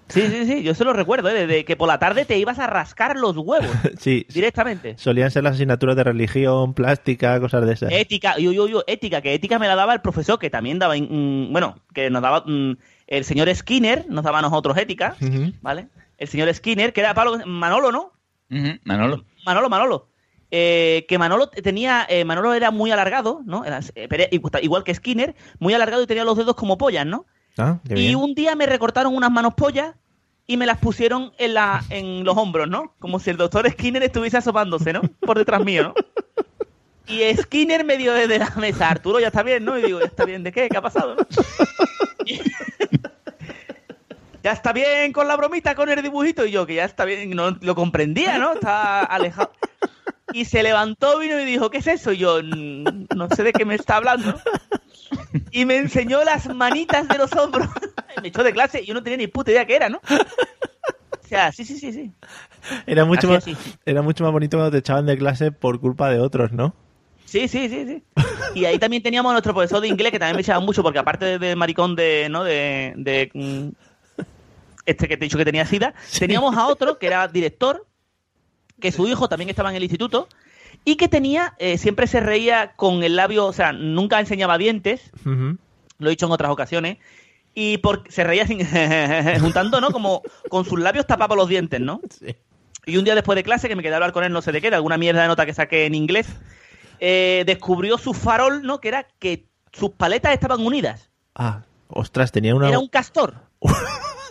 Sí, 0.09 0.23
sí, 0.29 0.47
sí, 0.47 0.63
yo 0.63 0.73
se 0.73 0.85
lo 0.85 0.93
recuerdo, 0.93 1.29
¿eh? 1.29 1.49
De 1.49 1.65
que 1.65 1.75
por 1.75 1.89
la 1.89 1.99
tarde 1.99 2.25
te 2.25 2.39
ibas 2.39 2.61
a 2.61 2.69
rascar 2.69 3.17
los 3.17 3.37
huevos 3.37 3.69
Sí, 3.99 4.25
directamente. 4.33 4.97
solían 4.99 5.33
ser 5.33 5.43
las 5.43 5.55
asignaturas 5.55 5.97
de 5.97 6.05
religión, 6.05 6.75
plástica, 6.75 7.41
cosas 7.41 7.67
de 7.67 7.73
esas. 7.73 7.93
Ética, 7.93 8.39
yo, 8.39 8.53
yo, 8.53 8.69
yo, 8.69 8.85
ética, 8.87 9.21
que 9.21 9.35
ética 9.35 9.59
me 9.59 9.67
la 9.67 9.75
daba 9.75 9.95
el 9.95 10.03
profesor, 10.03 10.39
que 10.39 10.49
también 10.49 10.79
daba, 10.79 10.95
mm, 10.97 11.51
bueno, 11.51 11.81
que 11.93 12.09
nos 12.09 12.23
daba 12.23 12.45
mm, 12.47 12.77
el 13.09 13.25
señor 13.25 13.53
Skinner, 13.53 14.07
nos 14.09 14.23
daba 14.23 14.39
a 14.39 14.43
nosotros 14.43 14.77
ética. 14.77 15.17
¿vale? 15.61 15.89
El 16.19 16.29
señor 16.29 16.55
Skinner, 16.55 16.93
que 16.93 17.01
era 17.01 17.13
Pablo, 17.13 17.39
Manolo, 17.45 17.91
¿no? 17.91 18.13
Manolo. 18.85 19.25
Manolo, 19.45 19.69
Manolo. 19.69 20.09
Eh, 20.51 21.05
que 21.09 21.19
Manolo 21.19 21.49
tenía, 21.49 22.07
eh, 22.09 22.25
Manolo 22.25 22.55
era 22.55 22.71
muy 22.71 22.91
alargado, 22.93 23.43
¿no? 23.45 23.65
Era, 23.65 23.81
eh, 23.97 24.29
igual 24.63 24.85
que 24.85 24.95
Skinner, 24.95 25.35
muy 25.59 25.75
alargado 25.75 26.03
y 26.03 26.07
tenía 26.07 26.25
los 26.25 26.37
dedos 26.37 26.55
como 26.55 26.79
pollas, 26.79 27.05
¿no? 27.05 27.27
Ah, 27.59 27.81
Y 27.89 27.95
bien. 27.95 28.17
un 28.17 28.35
día 28.35 28.55
me 28.55 28.67
recortaron 28.67 29.15
unas 29.17 29.31
manos 29.31 29.55
pollas 29.55 29.95
y 30.47 30.57
me 30.57 30.67
las 30.67 30.79
pusieron 30.79 31.33
en, 31.39 31.55
la, 31.55 31.83
en 31.91 32.23
los 32.25 32.37
hombros, 32.37 32.69
¿no? 32.69 32.95
Como 33.01 33.19
si 33.19 33.31
el 33.31 33.37
doctor 33.37 33.69
Skinner 33.69 34.03
estuviese 34.05 34.37
asopándose, 34.37 34.93
¿no? 34.93 35.03
Por 35.21 35.37
detrás 35.37 35.65
mío, 35.65 35.83
¿no? 35.83 35.95
Y 37.09 37.23
Skinner 37.37 37.85
me 37.85 37.97
dio 37.99 38.13
desde 38.13 38.39
la 38.39 38.51
mesa, 38.57 38.89
Arturo, 38.91 39.21
ya 39.21 39.29
está 39.29 39.43
bien, 39.43 39.65
¿no? 39.65 39.79
Y 39.79 39.83
digo, 39.83 40.01
¿ya 40.01 40.07
está 40.07 40.25
bien 40.25 40.43
de 40.43 40.53
qué? 40.53 40.69
¿Qué 40.69 40.77
ha 40.77 40.83
pasado? 40.83 41.17
no? 41.17 41.27
ya 44.47 44.53
está 44.53 44.73
bien 44.73 45.13
con 45.13 45.27
la 45.27 45.35
bromita, 45.37 45.75
con 45.75 45.89
el 45.89 46.01
dibujito. 46.01 46.47
Y 46.47 46.53
yo, 46.53 46.65
que 46.67 46.77
ya 46.77 46.85
está 46.85 47.05
bien, 47.05 47.31
no 47.31 47.51
lo 47.61 47.75
comprendía, 47.75 48.39
¿no? 48.39 48.53
Estaba 48.53 49.01
alejado. 49.01 49.51
Y 50.33 50.45
se 50.45 50.63
levantó, 50.63 51.19
vino 51.19 51.41
y 51.41 51.45
dijo, 51.45 51.69
¿qué 51.69 51.79
es 51.79 51.87
eso? 51.89 52.13
Y 52.13 52.19
yo, 52.19 52.41
"Mm, 52.45 53.07
no 53.17 53.29
sé 53.35 53.43
de 53.43 53.53
qué 53.53 53.65
me 53.65 53.75
está 53.75 53.97
hablando. 53.97 54.39
Y 55.51 55.65
me 55.65 55.79
enseñó 55.79 56.23
las 56.23 56.47
manitas 56.55 57.09
de 57.09 57.19
los 57.19 57.33
hombros. 57.33 57.67
me 58.23 58.29
echó 58.29 58.45
de 58.45 58.53
clase 58.53 58.83
y 58.83 58.87
yo 58.87 58.95
no 58.95 59.03
tenía 59.03 59.17
ni 59.17 59.27
puta 59.27 59.51
idea 59.51 59.67
qué 59.67 59.75
era, 59.75 59.89
¿no? 59.89 59.99
O 59.99 61.29
sea, 61.29 61.51
sí, 61.51 61.65
sí, 61.65 61.77
sí, 61.81 61.93
sí. 61.93 62.13
Era 62.87 63.05
mucho, 63.05 63.27
Así, 63.35 63.51
más, 63.51 63.59
así. 63.59 63.75
era 63.85 64.01
mucho 64.03 64.23
más 64.23 64.33
bonito 64.33 64.59
cuando 64.59 64.71
te 64.71 64.79
echaban 64.79 65.07
de 65.07 65.19
clase 65.19 65.51
por 65.51 65.81
culpa 65.81 66.09
de 66.09 66.21
otros, 66.21 66.53
¿no? 66.53 66.73
Sí, 67.25 67.49
sí, 67.49 67.69
sí, 67.69 67.85
sí. 67.85 68.05
Y 68.55 68.65
ahí 68.65 68.79
también 68.79 69.03
teníamos 69.03 69.31
a 69.31 69.33
nuestro 69.33 69.53
profesor 69.55 69.81
de 69.81 69.89
inglés 69.89 70.13
que 70.13 70.21
también 70.21 70.37
me 70.37 70.43
echaba 70.43 70.61
mucho 70.61 70.85
porque 70.85 71.01
aparte 71.01 71.25
de, 71.25 71.39
de 71.41 71.57
maricón 71.57 71.97
de, 71.97 72.29
¿no? 72.31 72.45
De, 72.45 72.93
de, 72.97 73.29
mm, 73.35 73.69
este 74.87 75.09
que 75.09 75.17
te 75.17 75.25
he 75.25 75.27
dicho 75.27 75.39
que 75.39 75.45
tenía 75.45 75.67
sida, 75.67 75.95
teníamos 76.19 76.57
a 76.57 76.67
otro 76.67 76.99
que 76.99 77.07
era 77.07 77.29
director, 77.29 77.87
que 78.81 78.93
su 78.93 79.07
hijo 79.07 79.29
también 79.29 79.51
estaba 79.51 79.71
en 79.71 79.77
el 79.77 79.83
instituto 79.83 80.29
y 80.85 80.97
que 80.97 81.09
tenía, 81.09 81.55
eh, 81.59 81.79
siempre 81.79 82.07
se 82.07 82.21
reía 82.21 82.73
con 82.77 83.03
el 83.03 83.17
labio, 83.17 83.47
o 83.47 83.53
sea, 83.53 83.73
nunca 83.73 84.21
enseñaba 84.21 84.59
dientes, 84.59 85.11
lo 85.25 86.07
he 86.07 86.11
dicho 86.11 86.27
en 86.27 86.33
otras 86.33 86.51
ocasiones, 86.51 86.99
y 87.55 87.79
por, 87.79 88.05
se 88.09 88.23
reía 88.23 88.47
sin, 88.47 88.61
juntando, 89.41 89.81
¿no? 89.81 89.91
Como 89.91 90.23
con 90.49 90.65
sus 90.65 90.79
labios 90.79 91.07
tapaba 91.07 91.35
los 91.35 91.49
dientes, 91.49 91.81
¿no? 91.81 92.01
Y 92.85 92.99
un 92.99 93.05
día 93.05 93.15
después 93.15 93.35
de 93.35 93.43
clase, 93.43 93.69
que 93.69 93.75
me 93.75 93.83
quedé 93.83 93.95
a 93.95 93.97
hablar 93.97 94.13
con 94.13 94.23
él, 94.23 94.33
no 94.33 94.43
sé 94.43 94.53
de 94.53 94.61
qué, 94.61 94.71
de 94.71 94.77
alguna 94.77 94.99
mierda 94.99 95.23
de 95.23 95.29
nota 95.29 95.47
que 95.47 95.55
saqué 95.55 95.87
en 95.87 95.95
inglés, 95.95 96.29
eh, 97.01 97.43
descubrió 97.47 97.99
su 97.99 98.15
farol, 98.15 98.63
¿no? 98.63 98.81
Que 98.81 98.89
era 98.89 99.09
que 99.19 99.47
sus 99.73 99.91
paletas 99.91 100.35
estaban 100.35 100.65
unidas. 100.65 101.11
Ah, 101.35 101.63
ostras, 101.89 102.31
tenía 102.31 102.55
una... 102.55 102.69
Era 102.69 102.79
un 102.79 102.89
castor. 102.89 103.35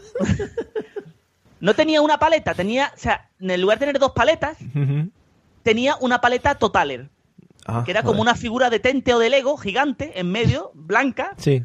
no 1.60 1.74
tenía 1.74 2.02
una 2.02 2.18
paleta, 2.20 2.54
tenía, 2.54 2.92
o 2.96 2.98
sea, 3.00 3.30
en 3.40 3.62
lugar 3.62 3.80
de 3.80 3.86
tener 3.88 4.00
dos 4.00 4.12
paletas, 4.12 4.58
tenía 5.64 5.96
una 6.00 6.22
paleta 6.22 6.56
totaler, 6.56 7.10
Ah, 7.68 7.82
que 7.84 7.90
era 7.90 8.04
como 8.04 8.22
una 8.22 8.36
figura 8.36 8.70
de 8.70 8.80
tente 8.80 9.12
o 9.16 9.18
de 9.18 9.32
Lego 9.32 9.58
gigante 9.58 10.20
en 10.20 10.32
medio, 10.32 10.70
blanca, 10.76 11.34
Sí. 11.38 11.64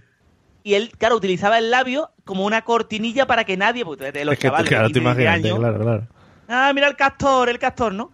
y 0.62 0.72
él, 0.72 0.92
claro, 0.96 1.16
utilizaba 1.16 1.59
el 1.59 1.70
labio 1.70 2.11
como 2.24 2.46
una 2.46 2.62
cortinilla 2.62 3.26
para 3.26 3.44
que 3.44 3.59
nadie, 3.59 3.84
porque 3.84 4.11
de 4.11 4.24
los 4.24 4.32
Es 4.32 4.38
que, 4.38 4.46
chavales 4.48 4.68
claro, 4.70 4.88
de 4.88 4.94
te 4.94 5.01
15, 5.01 5.14
16 5.14 5.26
imagínate, 5.36 5.48
años, 5.48 5.59
claro, 5.59 5.78
claro. 5.84 6.09
ah, 6.48 6.72
mira 6.74 6.88
el 6.88 6.96
castor, 6.96 7.51
el 7.51 7.59
castor, 7.59 7.92
¿no? 7.92 8.12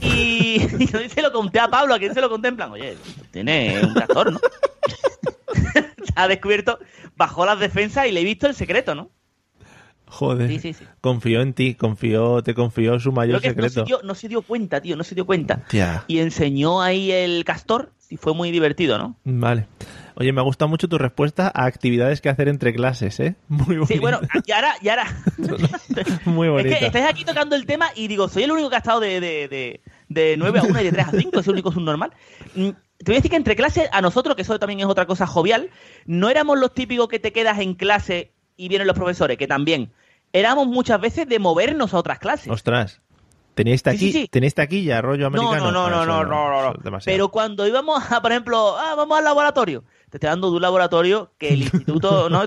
Y, 0.00 0.56
y 0.78 0.86
yo 0.86 1.00
se 1.06 1.20
lo 1.20 1.30
conté 1.30 1.60
a 1.60 1.68
Pablo, 1.68 1.92
a 1.92 1.98
quien 1.98 2.14
se 2.14 2.20
lo 2.22 2.30
conté 2.30 2.48
en 2.48 2.56
plan, 2.56 2.70
oye, 2.72 2.96
tiene 3.30 3.78
un 3.84 3.92
castor, 3.92 4.32
¿no? 4.32 4.40
Ha 6.16 6.28
descubierto, 6.28 6.78
bajó 7.14 7.44
las 7.44 7.60
defensas 7.60 8.06
y 8.06 8.12
le 8.12 8.20
he 8.22 8.24
visto 8.24 8.46
el 8.46 8.54
secreto, 8.54 8.94
¿no? 8.94 9.10
Joder. 10.10 10.48
Sí, 10.48 10.58
sí, 10.58 10.72
sí. 10.72 10.84
Confió 11.00 11.40
en 11.42 11.52
ti, 11.52 11.74
confió, 11.74 12.42
te 12.42 12.54
confió 12.54 12.98
su 12.98 13.12
mayor 13.12 13.34
no 13.36 13.40
se, 13.40 13.48
secreto. 13.50 13.84
dio, 13.84 14.00
no 14.02 14.14
se 14.14 14.28
dio 14.28 14.42
cuenta, 14.42 14.80
tío, 14.80 14.96
no 14.96 15.04
se 15.04 15.14
dio 15.14 15.26
cuenta. 15.26 15.64
Tía. 15.68 16.04
Y 16.08 16.18
enseñó 16.18 16.80
ahí 16.82 17.10
el 17.12 17.44
castor 17.44 17.92
y 18.10 18.16
fue 18.16 18.32
muy 18.34 18.50
divertido, 18.50 18.96
¿no? 18.98 19.16
Vale. 19.24 19.66
Oye, 20.14 20.32
me 20.32 20.40
ha 20.40 20.44
gustado 20.44 20.68
mucho 20.68 20.88
tu 20.88 20.98
respuesta 20.98 21.52
a 21.54 21.66
actividades 21.66 22.20
que 22.20 22.28
hacer 22.28 22.48
entre 22.48 22.72
clases, 22.74 23.20
¿eh? 23.20 23.36
Muy 23.48 23.76
bonita. 23.76 23.86
Sí, 23.94 24.00
bueno, 24.00 24.20
y 24.46 24.50
ahora, 24.52 24.74
y 24.80 24.88
ahora 24.88 25.04
Muy 26.24 26.48
es 26.48 26.52
bonita. 26.52 26.78
que 26.78 26.86
estáis 26.86 27.06
aquí 27.06 27.24
tocando 27.24 27.54
el 27.54 27.66
tema 27.66 27.90
y 27.94 28.08
digo, 28.08 28.28
soy 28.28 28.42
el 28.44 28.50
único 28.50 28.70
que 28.70 28.76
ha 28.76 28.78
estado 28.78 29.00
de, 29.00 29.20
de, 29.20 29.48
de, 29.48 29.80
de 30.08 30.36
9 30.36 30.58
a 30.58 30.62
1 30.64 30.80
y 30.80 30.84
de 30.84 30.92
3 30.92 31.06
a 31.06 31.10
5, 31.12 31.40
es 31.40 31.46
el 31.46 31.52
único 31.52 31.70
subnormal. 31.70 32.10
Mm, 32.54 32.68
Te 32.70 33.04
voy 33.04 33.14
a 33.14 33.18
decir 33.18 33.30
que 33.30 33.36
entre 33.36 33.54
clases, 33.56 33.88
a 33.92 34.00
nosotros, 34.00 34.34
que 34.36 34.42
eso 34.42 34.58
también 34.58 34.80
es 34.80 34.86
otra 34.86 35.06
cosa 35.06 35.26
jovial, 35.26 35.70
no 36.06 36.30
éramos 36.30 36.58
los 36.58 36.74
típicos 36.74 37.08
que 37.08 37.18
te 37.20 37.32
quedas 37.32 37.58
en 37.60 37.74
clase 37.74 38.32
y 38.56 38.68
vienen 38.68 38.88
los 38.88 38.96
profesores, 38.96 39.38
que 39.38 39.46
también. 39.46 39.92
Éramos 40.32 40.66
muchas 40.66 41.00
veces 41.00 41.28
de 41.28 41.38
movernos 41.38 41.94
a 41.94 41.98
otras 41.98 42.18
clases. 42.18 42.48
Ostras. 42.50 43.00
¿Teníais, 43.54 43.82
taqui... 43.82 43.98
Sí, 43.98 44.12
sí, 44.12 44.18
sí. 44.22 44.28
¿Tenéis 44.30 44.54
taquilla, 44.54 45.00
rollo 45.02 45.28
No, 45.30 45.38
americano? 45.50 45.72
no, 45.72 45.90
no, 45.90 45.96
Ah, 46.02 46.06
no, 46.06 46.24
no, 46.24 46.24
no, 46.24 46.72
no, 46.84 46.90
no. 46.90 46.98
Pero 47.04 47.28
cuando 47.30 47.66
íbamos 47.66 48.12
a, 48.12 48.22
por 48.22 48.30
ejemplo, 48.30 48.76
ah, 48.78 48.94
vamos 48.94 49.18
al 49.18 49.24
laboratorio, 49.24 49.82
te 50.10 50.18
estoy 50.18 50.28
dando 50.28 50.48
de 50.50 50.56
un 50.56 50.62
laboratorio 50.62 51.32
que 51.38 51.48
el 51.48 51.62
instituto, 51.62 52.30
¿no? 52.30 52.44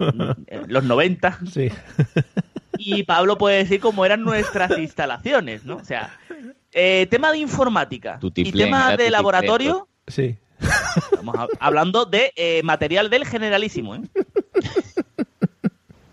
Los 0.68 0.84
90, 0.86 1.40
Sí. 1.52 1.70
y 2.78 3.04
Pablo 3.04 3.38
puede 3.38 3.58
decir 3.58 3.82
cómo 3.82 4.06
eran 4.06 4.24
nuestras 4.24 4.78
instalaciones, 4.78 5.66
¿no? 5.66 5.76
O 5.78 5.84
sea, 5.84 6.18
eh, 6.72 7.08
tema 7.12 7.34
de 7.34 7.40
informática 7.40 8.18
y 8.22 8.32
tema 8.54 8.78
era 8.78 8.88
de 8.92 8.94
tutiplén, 8.96 9.12
laboratorio, 9.12 9.90
Sí. 10.08 10.38
estamos 11.12 11.36
hab- 11.36 11.50
hablando 11.60 12.06
de 12.06 12.32
eh, 12.38 12.62
material 12.64 13.10
del 13.10 13.26
generalísimo, 13.26 13.96
¿eh? 13.96 14.02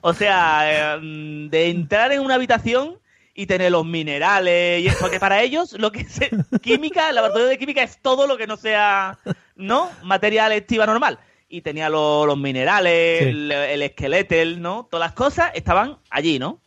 O 0.00 0.12
sea, 0.14 0.96
eh, 0.96 1.48
de 1.50 1.68
entrar 1.70 2.12
en 2.12 2.20
una 2.20 2.34
habitación 2.36 2.98
y 3.34 3.46
tener 3.46 3.70
los 3.72 3.84
minerales, 3.86 4.84
y 4.84 4.88
porque 5.00 5.20
para 5.20 5.42
ellos 5.42 5.72
lo 5.78 5.92
que 5.92 6.00
es 6.00 6.20
química, 6.60 7.08
el 7.08 7.14
laboratorio 7.14 7.46
de 7.48 7.58
química 7.58 7.82
es 7.82 8.00
todo 8.02 8.26
lo 8.26 8.36
que 8.36 8.46
no 8.48 8.56
sea, 8.56 9.18
¿no? 9.54 9.90
Material 10.02 10.50
activa 10.52 10.86
normal. 10.86 11.18
Y 11.48 11.62
tenía 11.62 11.88
lo- 11.88 12.26
los 12.26 12.36
minerales, 12.36 13.20
Sí. 13.20 13.28
el, 13.28 13.52
el 13.52 13.82
esqueleto, 13.82 14.34
¿no? 14.58 14.88
Todas 14.90 15.06
las 15.08 15.12
cosas 15.14 15.50
estaban 15.54 15.98
allí, 16.10 16.38
¿no? 16.38 16.60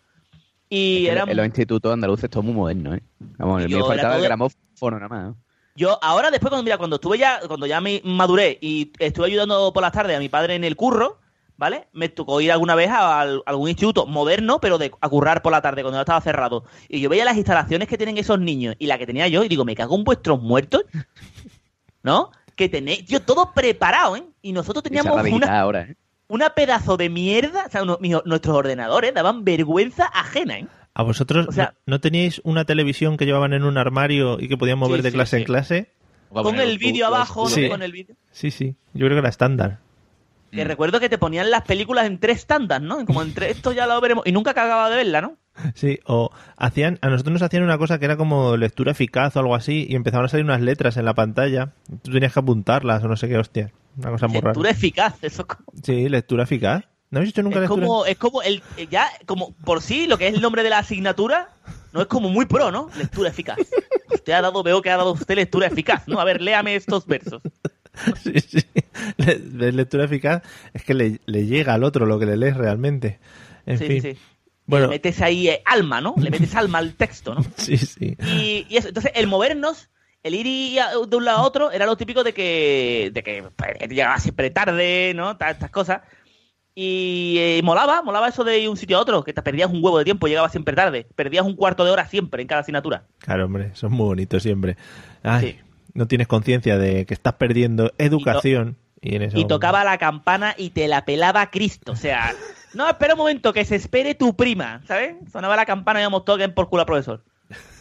Y 0.69 1.07
eran 1.07 1.27
En 1.29 1.35
los 1.37 1.45
institutos 1.45 1.91
andaluces 1.91 2.29
todo 2.29 2.43
muy 2.43 2.53
moderno, 2.53 2.95
¿eh? 2.95 3.01
Vamos, 3.37 3.63
era 3.63 3.83
faltaba 3.85 4.15
el 4.15 4.23
gramófono 4.23 4.97
nada 4.99 5.07
más. 5.09 5.23
¿no? 5.27 5.37
Yo 5.75 5.99
ahora 6.01 6.31
después 6.31 6.49
cuando 6.49 6.63
mira 6.63 6.77
cuando 6.77 6.95
estuve 6.95 7.17
ya 7.17 7.39
cuando 7.47 7.65
ya 7.65 7.81
me 7.81 8.01
maduré 8.05 8.57
y 8.61 8.91
estuve 8.99 9.27
ayudando 9.27 9.71
por 9.73 9.81
las 9.83 9.91
tardes 9.91 10.15
a 10.15 10.19
mi 10.19 10.29
padre 10.29 10.55
en 10.55 10.63
el 10.63 10.75
curro, 10.77 11.19
¿vale? 11.61 11.87
Me 11.93 12.09
tocó 12.09 12.41
ir 12.41 12.51
alguna 12.51 12.73
vez 12.73 12.89
a, 12.89 13.21
al- 13.21 13.43
algún 13.45 13.69
instituto 13.69 14.07
moderno, 14.07 14.59
pero 14.59 14.79
de 14.79 14.91
a 14.99 15.07
currar 15.09 15.43
por 15.43 15.51
la 15.51 15.61
tarde 15.61 15.83
cuando 15.83 15.97
ya 15.99 16.01
estaba 16.01 16.19
cerrado. 16.19 16.63
Y 16.89 16.99
yo 17.01 17.07
veía 17.07 17.23
las 17.23 17.37
instalaciones 17.37 17.87
que 17.87 17.97
tienen 17.97 18.17
esos 18.17 18.39
niños 18.39 18.75
y 18.79 18.87
la 18.87 18.97
que 18.97 19.05
tenía 19.05 19.27
yo 19.27 19.43
y 19.43 19.47
digo, 19.47 19.63
me 19.63 19.75
cago 19.75 19.95
en 19.95 20.03
vuestros 20.03 20.41
muertos, 20.41 20.81
¿no? 22.03 22.31
Que 22.55 22.67
tenéis, 22.67 23.05
yo 23.05 23.21
todo 23.21 23.53
preparado, 23.53 24.15
¿eh? 24.15 24.23
Y 24.41 24.51
nosotros 24.53 24.83
teníamos 24.83 25.15
una, 25.31 25.59
ahora, 25.61 25.81
¿eh? 25.83 25.95
una 26.27 26.49
pedazo 26.51 26.97
de 26.97 27.09
mierda, 27.09 27.65
o 27.67 27.69
sea, 27.69 27.83
uno- 27.83 27.99
nuestros 28.25 28.55
ordenadores 28.55 29.13
daban 29.13 29.43
vergüenza 29.45 30.05
ajena, 30.05 30.57
¿eh? 30.59 30.67
¿A 30.93 31.03
vosotros 31.03 31.47
O 31.47 31.51
sea- 31.51 31.73
no, 31.85 31.93
no 31.95 32.01
teníais 32.01 32.41
una 32.43 32.65
televisión 32.65 33.15
que 33.17 33.25
llevaban 33.25 33.53
en 33.53 33.63
un 33.63 33.77
armario 33.77 34.39
y 34.39 34.49
que 34.49 34.57
podían 34.57 34.79
mover 34.79 34.97
Sí, 35.01 35.03
de 35.03 35.11
clase 35.13 35.37
sí. 35.37 35.41
en 35.41 35.45
clase? 35.45 35.91
Con 36.29 36.59
el 36.59 36.77
vídeo 36.77 37.07
abajo, 37.07 37.43
¿no? 37.43 37.49
Sí. 37.49 37.69
Con 37.69 37.81
el 37.83 37.91
vídeo. 37.91 38.15
Sí, 38.31 38.51
sí. 38.51 38.75
Yo 38.93 39.05
creo 39.05 39.11
que 39.11 39.19
era 39.19 39.29
estándar. 39.29 39.79
Que 40.51 40.63
recuerdo 40.65 40.99
que 40.99 41.09
te 41.09 41.17
ponían 41.17 41.49
las 41.49 41.63
películas 41.63 42.05
en 42.05 42.19
tres 42.19 42.45
tandas, 42.45 42.81
¿no? 42.81 43.05
Como 43.05 43.21
entre 43.21 43.49
esto 43.51 43.71
ya 43.71 43.87
lo 43.87 43.99
veremos. 44.01 44.25
Y 44.27 44.31
nunca 44.31 44.51
acababa 44.51 44.89
de 44.89 44.97
verla, 44.97 45.21
¿no? 45.21 45.37
Sí, 45.75 45.99
o 46.05 46.29
hacían, 46.57 46.99
a 47.01 47.09
nosotros 47.09 47.33
nos 47.33 47.41
hacían 47.41 47.63
una 47.63 47.77
cosa 47.77 47.99
que 47.99 48.05
era 48.05 48.17
como 48.17 48.57
lectura 48.57 48.91
eficaz 48.91 49.35
o 49.35 49.39
algo 49.39 49.55
así 49.55 49.85
y 49.89 49.95
empezaban 49.95 50.25
a 50.25 50.29
salir 50.29 50.45
unas 50.45 50.61
letras 50.61 50.97
en 50.97 51.05
la 51.05 51.13
pantalla. 51.13 51.73
Tú 52.03 52.11
tenías 52.11 52.33
que 52.33 52.39
apuntarlas 52.39 53.03
o 53.03 53.07
no 53.07 53.15
sé 53.15 53.29
qué, 53.29 53.37
hostia. 53.37 53.71
Una 53.97 54.11
cosa 54.11 54.27
muy 54.27 54.39
rara. 54.39 54.49
Lectura 54.51 54.69
eficaz, 54.69 55.15
eso 55.21 55.41
es 55.41 55.47
como, 55.47 55.71
Sí, 55.83 56.09
lectura 56.09 56.43
eficaz. 56.43 56.83
¿No 57.09 57.19
habéis 57.19 57.31
hecho 57.33 57.43
nunca 57.43 57.57
es 57.57 57.61
lectura? 57.63 57.85
como, 57.85 58.05
es 58.05 58.17
como 58.17 58.41
el, 58.41 58.63
eh, 58.77 58.87
ya, 58.89 59.07
como 59.25 59.53
por 59.65 59.81
sí, 59.81 60.07
lo 60.07 60.17
que 60.17 60.27
es 60.27 60.33
el 60.33 60.41
nombre 60.41 60.63
de 60.63 60.69
la 60.69 60.79
asignatura, 60.79 61.49
no 61.91 62.01
es 62.01 62.07
como 62.07 62.29
muy 62.29 62.45
pro, 62.45 62.71
¿no? 62.71 62.89
Lectura 62.97 63.29
eficaz. 63.29 63.57
Usted 64.09 64.33
ha 64.33 64.41
dado, 64.41 64.63
veo 64.63 64.81
que 64.81 64.89
ha 64.89 64.97
dado 64.97 65.11
usted 65.11 65.35
lectura 65.35 65.67
eficaz, 65.67 66.07
¿no? 66.07 66.19
A 66.21 66.23
ver, 66.23 66.41
léame 66.41 66.75
estos 66.75 67.05
versos. 67.05 67.41
Sí, 68.23 68.39
sí. 68.39 68.63
Le- 69.17 69.37
de 69.39 69.71
lectura 69.71 70.05
eficaz 70.05 70.43
es 70.73 70.83
que 70.83 70.93
le, 70.93 71.19
le 71.25 71.45
llega 71.45 71.73
al 71.73 71.83
otro 71.83 72.05
lo 72.05 72.19
que 72.19 72.25
le 72.25 72.37
lees 72.37 72.55
realmente. 72.57 73.19
En 73.65 73.77
sí, 73.77 73.85
fin. 73.87 74.01
sí, 74.01 74.11
sí. 74.13 74.19
Bueno, 74.65 74.85
Le 74.87 74.91
metes 74.93 75.21
ahí 75.21 75.49
eh, 75.49 75.61
alma, 75.65 75.99
¿no? 76.01 76.15
Le 76.17 76.29
metes 76.31 76.55
alma 76.55 76.77
al 76.77 76.93
texto, 76.93 77.35
¿no? 77.35 77.43
sí, 77.57 77.77
sí. 77.77 78.15
Y, 78.25 78.65
y 78.69 78.77
eso, 78.77 78.87
entonces, 78.89 79.11
el 79.15 79.27
movernos, 79.27 79.89
el 80.23 80.35
ir 80.35 80.45
y 80.47 80.79
a- 80.79 80.91
de 81.07 81.17
un 81.17 81.25
lado 81.25 81.39
a 81.39 81.43
otro, 81.43 81.71
era 81.71 81.85
lo 81.85 81.97
típico 81.97 82.23
de 82.23 82.33
que, 82.33 83.11
de 83.13 83.23
que 83.23 83.43
pues, 83.55 83.71
llegaba 83.89 84.17
siempre 84.19 84.49
tarde, 84.51 85.13
¿no? 85.15 85.35
Ta- 85.37 85.49
Estas 85.51 85.71
cosas. 85.71 86.01
Y 86.73 87.35
eh, 87.37 87.61
molaba, 87.63 88.01
molaba 88.01 88.29
eso 88.29 88.45
de 88.45 88.59
ir 88.59 88.69
un 88.69 88.77
sitio 88.77 88.97
a 88.97 89.01
otro, 89.01 89.23
que 89.25 89.33
te 89.33 89.41
perdías 89.41 89.69
un 89.69 89.83
huevo 89.83 89.97
de 89.97 90.05
tiempo, 90.05 90.27
llegabas 90.27 90.51
siempre 90.53 90.73
tarde. 90.73 91.05
Perdías 91.15 91.45
un 91.45 91.55
cuarto 91.57 91.83
de 91.83 91.91
hora 91.91 92.07
siempre 92.07 92.41
en 92.41 92.47
cada 92.47 92.61
asignatura. 92.61 93.03
Claro, 93.19 93.45
hombre, 93.45 93.71
son 93.75 93.91
muy 93.91 94.05
bonitos 94.05 94.41
siempre. 94.43 94.77
Ay, 95.21 95.59
no 95.93 96.07
tienes 96.07 96.27
conciencia 96.27 96.77
de 96.77 97.05
que 97.05 97.13
estás 97.13 97.33
perdiendo 97.33 97.91
educación 97.97 98.77
y, 99.01 99.15
en 99.15 99.23
eso 99.23 99.37
Y 99.37 99.45
tocaba 99.45 99.83
la 99.83 99.97
campana 99.97 100.53
y 100.57 100.69
te 100.69 100.87
la 100.87 101.05
pelaba 101.05 101.49
Cristo. 101.49 101.91
O 101.91 101.95
sea, 101.95 102.33
no, 102.73 102.87
espera 102.87 103.13
un 103.13 103.19
momento, 103.19 103.53
que 103.53 103.65
se 103.65 103.75
espere 103.75 104.15
tu 104.15 104.35
prima, 104.35 104.81
¿sabes? 104.87 105.15
Sonaba 105.31 105.55
la 105.55 105.65
campana 105.65 105.99
y 105.99 106.03
íbamos 106.03 106.25
todos 106.25 106.47
por 106.49 106.69
culo 106.69 106.81
al 106.81 106.85
profesor. 106.85 107.23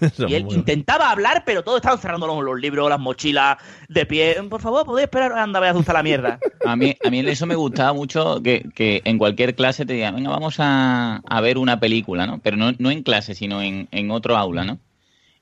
Y 0.29 0.35
él 0.35 0.47
intentaba 0.51 1.11
hablar, 1.11 1.43
pero 1.45 1.63
todos 1.63 1.77
estaban 1.77 1.99
cerrando 1.99 2.27
los, 2.27 2.43
los 2.43 2.61
libros, 2.61 2.89
las 2.89 2.99
mochilas, 2.99 3.59
de 3.89 4.07
pie. 4.07 4.37
Por 4.49 4.61
favor, 4.61 4.85
¿podéis 4.85 5.05
esperar? 5.05 5.33
Anda, 5.33 5.61
vaya 5.61 5.73
a 5.73 5.77
usar 5.77 5.95
la 5.95 6.03
mierda. 6.03 6.39
A 6.67 6.77
mí, 6.77 6.95
a 7.03 7.11
mí 7.11 7.21
eso 7.21 7.47
me 7.47 7.55
gustaba 7.55 7.95
mucho 7.95 8.43
que, 8.43 8.69
que 8.75 9.01
en 9.05 9.17
cualquier 9.19 9.55
clase 9.55 9.87
te 9.87 9.95
digan, 9.95 10.15
venga, 10.15 10.29
vamos 10.29 10.57
a, 10.59 11.23
a 11.27 11.41
ver 11.41 11.57
una 11.57 11.81
película, 11.81 12.27
¿no? 12.27 12.39
Pero 12.39 12.59
no, 12.59 12.73
no 12.79 12.91
en 12.91 13.03
clase, 13.03 13.35
sino 13.35 13.63
en, 13.63 13.89
en 13.91 14.11
otro 14.11 14.37
aula, 14.37 14.65
¿no? 14.65 14.79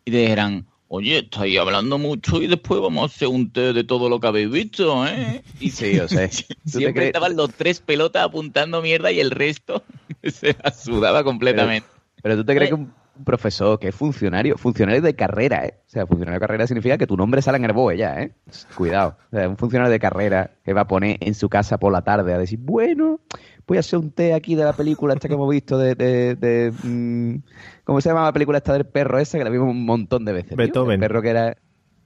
Y 0.05 0.13
te 0.13 0.19
dijeran, 0.19 0.67
oye, 0.89 1.19
estáis 1.19 1.59
hablando 1.59 1.99
mucho 1.99 2.41
y 2.43 2.47
después 2.47 2.81
vamos 2.81 3.03
a 3.03 3.07
hacer 3.15 3.29
un 3.29 3.51
té 3.53 3.73
de 3.73 3.85
todo 3.85 4.09
lo 4.09 4.19
que 4.21 4.27
habéis 4.27 4.51
visto, 4.51 5.07
¿eh? 5.07 5.43
Y 5.61 5.71
Sí, 5.71 5.99
o 5.99 6.09
sea, 6.09 6.29
¿tú 6.29 6.37
te 6.37 6.71
siempre 6.71 6.93
crees- 6.93 7.07
estaban 7.09 7.37
los 7.37 7.53
tres 7.55 7.81
pelotas 7.81 8.25
apuntando 8.25 8.83
mierda 8.83 9.13
y 9.13 9.21
el 9.21 9.31
resto 9.31 9.83
se 10.23 10.57
la 10.63 10.71
sudaba 10.73 11.23
completamente. 11.25 11.87
Pero 12.23 12.37
tú 12.37 12.45
te 12.45 12.55
crees 12.55 12.71
que 12.71 12.75
un 12.75 12.93
profesor 13.25 13.79
que 13.79 13.89
es 13.89 13.95
funcionario, 13.95 14.57
funcionario 14.57 15.03
de 15.03 15.15
carrera, 15.15 15.65
¿eh? 15.67 15.75
O 15.87 15.91
sea, 15.91 16.07
funcionario 16.07 16.37
de 16.37 16.47
carrera 16.47 16.67
significa 16.67 16.99
que 16.99 17.07
tu 17.07 17.17
nombre 17.17 17.43
sale 17.43 17.59
en 17.59 17.65
el 17.65 17.73
BOE 17.73 17.97
ya, 17.97 18.21
¿eh? 18.21 18.33
Cuidado. 18.77 19.17
O 19.33 19.37
sea, 19.37 19.49
un 19.49 19.57
funcionario 19.57 19.91
de 19.91 20.01
carrera 20.01 20.51
que 20.65 20.73
va 20.73 20.83
a 20.83 20.87
poner 20.87 21.19
en 21.21 21.35
su 21.35 21.49
casa 21.49 21.79
por 21.79 21.93
la 21.93 22.03
tarde 22.03 22.33
a 22.35 22.39
decir, 22.39 22.59
bueno, 22.61 23.21
voy 23.67 23.77
a 23.77 23.81
hacer 23.81 23.99
un 23.99 24.11
té 24.11 24.35
aquí 24.35 24.55
de 24.55 24.65
la 24.65 24.73
película 24.73 25.15
esta 25.15 25.29
que 25.29 25.35
hemos 25.35 25.51
visto 25.51 25.79
de... 25.79 25.95
de, 25.95 26.35
de, 26.35 26.73
mm, 26.83 27.43
¿Cómo 27.85 28.01
se 28.01 28.09
llama 28.09 28.25
la 28.25 28.33
película 28.33 28.59
esta 28.59 28.73
del 28.73 28.87
perro 28.87 29.19
esa? 29.19 29.39
Que 29.39 29.45
la 29.45 29.51
vimos 29.51 29.71
un 29.71 29.85
montón 29.85 30.25
de 30.25 30.33
veces. 30.33 30.51
tío. 30.51 30.57
Beethoven. 30.57 30.95
El 30.95 31.01
perro 31.01 31.23
que 31.23 31.29
era... 31.31 31.57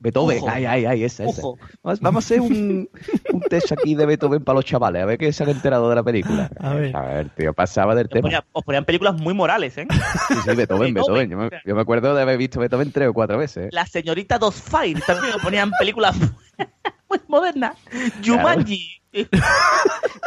Beethoven, 0.03 0.39
Ojo. 0.39 0.49
ay, 0.51 0.65
ay, 0.67 0.85
ay, 0.85 1.05
esa, 1.05 1.25
esa. 1.25 1.43
Vamos, 1.83 2.01
vamos 2.01 2.25
a 2.25 2.27
hacer 2.27 2.41
un, 2.41 2.89
un 3.33 3.41
test 3.43 3.71
aquí 3.71 3.95
de 3.95 4.05
Beethoven 4.05 4.43
para 4.43 4.57
los 4.57 4.65
chavales, 4.65 5.01
a 5.03 5.07
ver 5.07 5.17
qué 5.17 5.33
se 5.33 5.45
han 5.45 5.51
enterado 5.51 5.89
de 5.89 5.95
la 5.95 6.03
película. 6.03 6.51
A 6.59 6.75
ver. 6.75 7.31
tío, 7.37 7.55
pasaba 7.55 7.95
del 7.95 8.07
Os, 8.07 8.11
tema. 8.11 8.23
ponía- 8.23 8.45
os 8.53 8.65
ponían 8.65 8.85
películas 8.85 9.15
muy 9.21 9.33
morales, 9.33 9.79
¿eh? 9.79 9.87
Sí, 10.29 10.35
sí, 10.45 10.55
Beethoven, 10.57 10.93
Beethoven. 10.93 11.31
Yo 11.31 11.37
me, 11.39 11.51
yo 11.65 11.75
me 11.77 11.81
acuerdo 11.83 12.15
de 12.15 12.23
haber 12.23 12.37
visto 12.37 12.59
Beethoven 12.59 12.91
tres 12.91 13.09
o 13.09 13.13
cuatro 13.15 13.39
veces. 13.39 13.67
¿eh? 13.67 13.69
La 13.73 13.87
señorita 13.87 14.39
Dos 14.39 14.57
Fire 14.61 15.01
también 15.07 15.35
os 15.37 15.43
ponían 15.43 15.71
películas 15.79 16.17
muy 17.09 17.21
modernas. 17.29 17.77
Jumanji. 18.25 19.01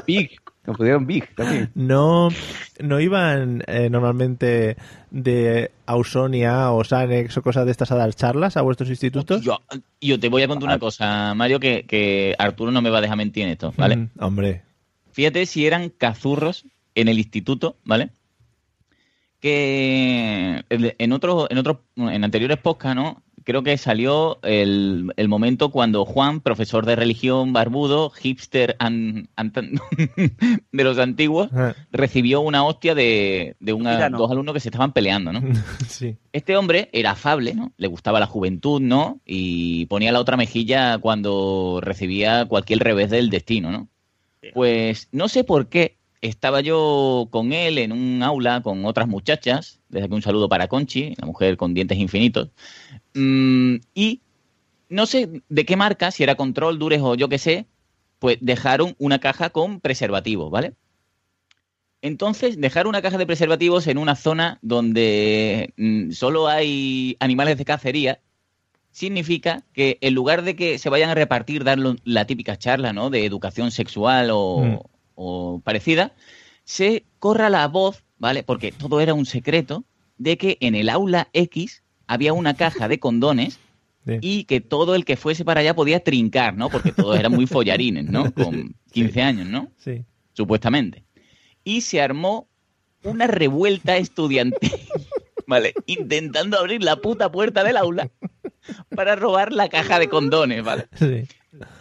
Big. 0.08 0.40
Nos 0.68 0.78
pusieron 0.78 1.06
Big 1.06 1.36
también. 1.36 1.72
No, 1.76 2.30
no 2.80 3.00
iban 3.00 3.64
eh, 3.68 3.90
normalmente 3.90 4.78
de 5.12 5.72
Ausonia 5.86 6.72
o 6.72 6.84
Sanex 6.84 7.38
o 7.38 7.42
cosas 7.42 7.66
de 7.66 7.72
estas 7.72 7.92
a 7.92 7.96
dar 7.96 8.14
charlas 8.14 8.58
a 8.58 8.62
vuestros 8.62 8.90
institutos. 8.90 9.42
Yo, 9.42 9.62
yo 10.02 10.20
te 10.20 10.30
voy 10.30 10.44
a 10.44 10.48
contar 10.48 10.68
una 10.68 10.80
cosa, 10.80 11.34
Mario, 11.36 11.60
que, 11.60 11.86
que 11.86 12.36
Arturo 12.38 12.72
no 12.72 12.82
me 12.82 12.90
va 12.90 12.98
a 12.98 13.02
dejar 13.02 13.18
mentir 13.18 13.44
en 13.44 13.50
esto, 13.50 13.74
¿vale? 13.78 13.98
Mm, 13.98 14.10
hombre. 14.20 14.64
Fíjate 15.12 15.46
si 15.46 15.66
eran 15.66 15.90
cazurros 15.90 16.66
en 16.96 17.08
el 17.08 17.18
instituto, 17.18 17.78
¿vale? 17.84 18.10
Que 19.40 20.64
en 20.70 21.12
otros, 21.12 21.48
en 21.52 21.58
otros, 21.60 21.78
en 21.96 22.24
anteriores 22.24 22.58
podcasts, 22.58 22.96
¿no? 22.96 23.22
Creo 23.46 23.62
que 23.64 23.78
salió 23.78 24.40
el, 24.42 25.14
el 25.16 25.28
momento 25.30 25.70
cuando 25.70 26.04
Juan, 26.04 26.42
profesor 26.42 26.86
de 26.86 26.96
religión 26.96 27.54
barbudo, 27.54 28.10
hipster 28.10 28.76
an- 28.80 29.30
an- 29.38 29.54
de 30.72 30.84
los 30.84 30.98
antiguos, 30.98 31.50
recibió 31.92 32.42
una 32.42 32.66
hostia 32.66 32.96
de, 32.96 33.56
de 33.60 33.72
una- 33.74 33.98
dos 34.18 34.32
alumnos 34.32 34.54
que 34.56 34.60
se 34.60 34.70
estaban 34.70 34.94
peleando, 34.94 35.32
¿no? 35.32 35.42
sí. 35.88 36.18
Este 36.34 36.58
hombre 36.58 36.90
era 36.92 37.12
afable, 37.12 37.54
¿no? 37.54 37.72
Le 37.78 37.88
gustaba 37.88 38.20
la 38.20 38.26
juventud, 38.26 38.82
¿no? 38.82 39.20
Y 39.26 39.86
ponía 39.86 40.12
la 40.12 40.20
otra 40.20 40.38
mejilla 40.38 40.98
cuando 40.98 41.80
recibía 41.82 42.46
cualquier 42.46 42.80
revés 42.80 43.10
del 43.12 43.30
destino, 43.30 43.72
¿no? 43.72 43.88
Pues 44.54 45.08
no 45.12 45.28
sé 45.28 45.44
por 45.44 45.70
qué 45.70 45.98
estaba 46.22 46.62
yo 46.62 47.28
con 47.30 47.54
él 47.54 47.78
en 47.78 47.92
un 47.92 48.24
aula 48.24 48.62
con 48.62 48.86
otras 48.86 49.08
muchachas, 49.08 49.80
desde 49.96 50.06
aquí 50.06 50.16
un 50.16 50.22
saludo 50.22 50.48
para 50.48 50.68
Conchi, 50.68 51.16
la 51.18 51.26
mujer 51.26 51.58
con 51.58 51.74
dientes 51.74 51.98
infinitos, 51.98 52.50
Mm, 53.14 53.78
y 53.94 54.22
no 54.90 55.06
sé 55.06 55.42
de 55.48 55.66
qué 55.66 55.76
marca, 55.78 56.12
si 56.12 56.22
era 56.24 56.36
Control, 56.36 56.78
Dures 56.78 57.02
o 57.02 57.16
yo 57.16 57.30
qué 57.30 57.38
sé, 57.40 57.66
pues 58.20 58.38
dejaron 58.42 58.96
una 59.00 59.20
caja 59.20 59.50
con 59.50 59.80
preservativos, 59.80 60.52
¿vale? 60.52 60.74
Entonces, 62.02 62.60
dejar 62.60 62.86
una 62.88 63.02
caja 63.02 63.18
de 63.18 63.26
preservativos 63.26 63.88
en 63.88 63.98
una 63.98 64.16
zona 64.16 64.60
donde 64.62 65.74
mm, 65.78 66.12
solo 66.12 66.48
hay 66.48 67.18
animales 67.20 67.58
de 67.58 67.66
cacería 67.66 68.20
significa 68.92 69.64
que 69.74 69.98
en 70.02 70.14
lugar 70.14 70.44
de 70.44 70.56
que 70.56 70.78
se 70.78 70.90
vayan 70.90 71.10
a 71.10 71.16
repartir, 71.16 71.64
dar 71.64 71.80
la 72.04 72.26
típica 72.26 72.58
charla, 72.58 72.94
¿no? 72.94 73.10
De 73.10 73.26
educación 73.26 73.72
sexual 73.72 74.30
o, 74.32 74.60
Mm. 74.62 74.80
o 75.16 75.62
parecida, 75.64 76.14
se 76.64 77.06
corra 77.20 77.50
la 77.50 77.68
voz, 77.68 78.04
¿vale? 78.18 78.44
Porque 78.44 78.72
todo 78.72 79.00
era 79.02 79.14
un 79.14 79.26
secreto, 79.26 79.84
de 80.18 80.38
que 80.38 80.58
en 80.62 80.76
el 80.76 80.90
aula 80.90 81.30
X 81.34 81.84
había 82.08 82.34
una 82.34 82.56
caja 82.56 82.88
de 82.88 83.00
condones 83.00 83.60
Sí. 84.08 84.20
y 84.22 84.44
que 84.44 84.62
todo 84.62 84.94
el 84.94 85.04
que 85.04 85.18
fuese 85.18 85.44
para 85.44 85.62
allá 85.62 85.74
podía 85.74 86.00
trincar, 86.00 86.56
¿no? 86.56 86.70
Porque 86.70 86.92
todos 86.92 87.18
eran 87.18 87.32
muy 87.32 87.48
follarines, 87.48 88.06
¿no? 88.06 88.32
Con 88.36 88.76
15 88.92 89.22
años, 89.24 89.48
¿no? 89.48 89.72
Sí. 89.78 90.06
Supuestamente. 90.34 91.04
Y 91.64 91.82
se 91.82 92.02
armó 92.02 92.48
una 93.02 93.26
revuelta 93.26 93.98
estudiantil, 93.98 94.72
¿vale? 95.48 95.74
Intentando 95.88 96.60
abrir 96.60 96.84
la 96.84 96.98
puta 96.98 97.32
puerta 97.32 97.64
del 97.64 97.78
aula 97.78 98.12
para 98.96 99.16
robar 99.16 99.52
la 99.52 99.70
caja 99.70 99.98
de 99.98 100.08
condones, 100.08 100.64
¿vale? 100.64 100.88
Sí. 100.94 101.28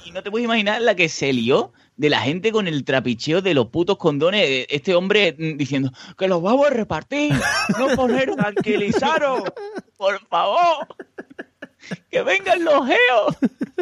Y 0.04 0.10
no 0.12 0.22
te 0.22 0.30
puedes 0.30 0.44
imaginar 0.44 0.80
la 0.82 0.94
que 0.94 1.08
se 1.08 1.32
lió 1.32 1.72
de 1.96 2.10
la 2.10 2.20
gente 2.20 2.52
con 2.52 2.66
el 2.68 2.84
trapicheo 2.84 3.40
de 3.42 3.54
los 3.54 3.66
putos 3.68 3.96
condones. 3.98 4.42
Eh, 4.48 4.66
Este 4.70 4.94
hombre 4.94 5.34
mm, 5.38 5.56
diciendo 5.56 5.92
que 6.18 6.28
los 6.28 6.42
vamos 6.42 6.66
a 6.66 6.70
repartir, 6.70 7.32
no 7.78 7.88
poner 7.96 8.34
tranquilizaros, 8.34 9.42
por 9.96 10.18
favor. 10.28 10.86
Que 12.10 12.22
vengan 12.22 12.64
los 12.64 12.86
geos. 12.86 13.36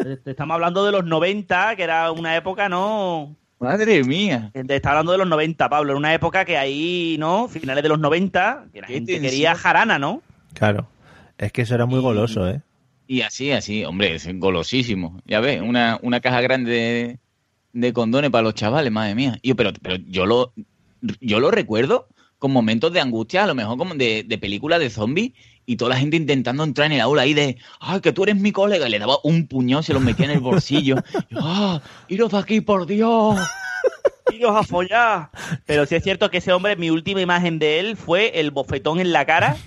Eh, 0.05 0.17
Estamos 0.25 0.55
hablando 0.55 0.83
de 0.85 0.91
los 0.91 1.05
90, 1.05 1.75
que 1.75 1.83
era 1.83 2.11
una 2.11 2.35
época, 2.35 2.67
¿no? 2.67 3.35
Madre 3.59 4.03
mía. 4.03 4.51
Te 4.53 4.75
está 4.75 4.89
hablando 4.89 5.13
de 5.13 5.19
los 5.19 5.27
90, 5.27 5.69
Pablo. 5.69 5.91
Era 5.91 5.97
una 5.97 6.13
época 6.13 6.43
que 6.43 6.57
ahí, 6.57 7.15
¿no? 7.17 7.47
Finales 7.47 7.81
de 7.81 7.87
los 7.89 7.99
90, 7.99 8.65
que 8.73 8.81
la 8.81 8.87
gente 8.87 9.13
tensión. 9.13 9.31
quería 9.31 9.55
jarana, 9.55 9.99
¿no? 9.99 10.21
Claro. 10.53 10.89
Es 11.37 11.51
que 11.53 11.61
eso 11.61 11.73
era 11.75 11.85
muy 11.85 12.01
goloso, 12.01 12.47
¿eh? 12.49 12.61
Y 13.07 13.21
así, 13.21 13.51
así, 13.51 13.83
hombre, 13.85 14.15
es 14.15 14.27
golosísimo. 14.39 15.21
Ya 15.25 15.39
ves, 15.39 15.61
una, 15.61 15.99
una 16.01 16.21
caja 16.21 16.41
grande 16.41 16.71
de, 16.71 17.19
de 17.73 17.93
condones 17.93 18.31
para 18.31 18.43
los 18.43 18.53
chavales, 18.53 18.91
madre 18.91 19.15
mía. 19.15 19.39
Y 19.41 19.49
yo, 19.49 19.55
pero, 19.55 19.71
pero 19.81 19.97
yo 20.07 20.25
lo 20.25 20.53
yo 21.19 21.39
lo 21.39 21.51
recuerdo 21.51 22.07
con 22.39 22.51
momentos 22.51 22.91
de 22.91 22.99
angustia, 22.99 23.43
a 23.43 23.47
lo 23.47 23.55
mejor 23.55 23.77
como 23.77 23.95
de, 23.95 24.23
de 24.27 24.37
película 24.37 24.77
de 24.77 24.89
zombies, 24.89 25.31
y 25.65 25.77
toda 25.77 25.91
la 25.91 25.97
gente 25.97 26.17
intentando 26.17 26.63
entrar 26.63 26.87
en 26.87 26.93
el 26.93 27.01
aula 27.01 27.21
ahí 27.21 27.33
de, 27.33 27.57
ay, 27.79 28.01
que 28.01 28.11
tú 28.11 28.23
eres 28.23 28.35
mi 28.35 28.51
colega, 28.51 28.87
y 28.87 28.91
le 28.91 28.99
daba 28.99 29.17
un 29.23 29.47
puñón, 29.47 29.83
se 29.83 29.93
lo 29.93 30.01
metía 30.01 30.25
en 30.25 30.31
el 30.31 30.39
bolsillo. 30.39 30.97
Y, 31.29 31.35
ah, 31.39 31.81
iros 32.09 32.31
de 32.31 32.37
aquí, 32.37 32.61
por 32.61 32.85
Dios. 32.85 33.39
Iros 34.33 34.55
a 34.55 34.63
follar. 34.63 35.29
Pero 35.65 35.85
sí 35.85 35.95
es 35.95 36.03
cierto 36.03 36.31
que 36.31 36.37
ese 36.37 36.51
hombre, 36.53 36.75
mi 36.75 36.89
última 36.89 37.21
imagen 37.21 37.59
de 37.59 37.79
él 37.79 37.97
fue 37.97 38.39
el 38.39 38.51
bofetón 38.51 38.99
en 38.99 39.11
la 39.11 39.25
cara. 39.25 39.57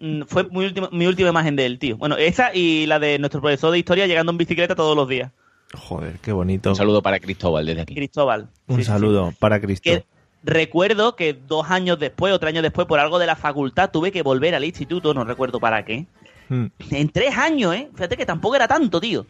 Mm, 0.00 0.22
Fue 0.26 0.44
mi 0.50 0.64
última, 0.64 0.88
mi 0.92 1.06
última 1.06 1.28
imagen 1.30 1.56
de 1.56 1.66
él, 1.66 1.78
tío. 1.78 1.96
Bueno, 1.96 2.16
esa 2.16 2.54
y 2.54 2.86
la 2.86 2.98
de 2.98 3.18
nuestro 3.18 3.40
profesor 3.40 3.70
de 3.72 3.78
historia 3.78 4.06
llegando 4.06 4.32
en 4.32 4.38
bicicleta 4.38 4.74
todos 4.74 4.96
los 4.96 5.08
días. 5.08 5.32
Joder, 5.74 6.18
qué 6.20 6.32
bonito. 6.32 6.70
Un 6.70 6.76
saludo 6.76 7.02
para 7.02 7.18
Cristóbal 7.20 7.66
desde 7.66 7.82
aquí. 7.82 7.94
Cristóbal. 7.94 8.48
Un 8.68 8.76
Sí, 8.76 8.82
sí, 8.82 8.86
saludo 8.88 9.32
para 9.38 9.60
Cristo. 9.60 9.82
que 9.90 10.04
recuerdo 10.44 11.16
que 11.16 11.32
dos 11.34 11.70
años 11.70 11.98
después 11.98 12.32
o 12.32 12.38
tres 12.38 12.50
años 12.52 12.62
después, 12.62 12.86
por 12.86 13.00
algo 13.00 13.18
de 13.18 13.26
la 13.26 13.36
facultad, 13.36 13.90
tuve 13.90 14.12
que 14.12 14.22
volver 14.22 14.54
al 14.54 14.64
instituto, 14.64 15.12
no 15.12 15.24
recuerdo 15.24 15.58
para 15.60 15.84
qué. 15.84 16.06
Mm. 16.48 16.66
En 16.90 17.08
tres 17.08 17.36
años, 17.36 17.74
¿eh? 17.74 17.88
Fíjate 17.94 18.16
que 18.16 18.24
tampoco 18.26 18.54
era 18.54 18.68
tanto, 18.68 19.00
tío. 19.00 19.26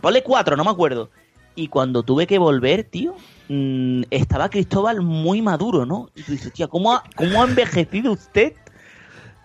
Ponle 0.00 0.22
cuatro, 0.24 0.56
no 0.56 0.64
me 0.64 0.70
acuerdo. 0.70 1.10
Y 1.54 1.68
cuando 1.68 2.02
tuve 2.02 2.26
que 2.26 2.38
volver, 2.38 2.82
tío, 2.84 3.14
mm, 3.48 4.02
estaba 4.10 4.50
Cristóbal 4.50 5.00
muy 5.00 5.40
maduro, 5.40 5.86
¿no? 5.86 6.10
Y 6.16 6.22
tú 6.22 6.32
dices, 6.32 6.52
tío, 6.52 6.68
¿cómo 6.68 6.92
ha, 6.92 7.04
¿cómo 7.14 7.40
ha 7.40 7.46
envejecido 7.46 8.12
usted 8.12 8.54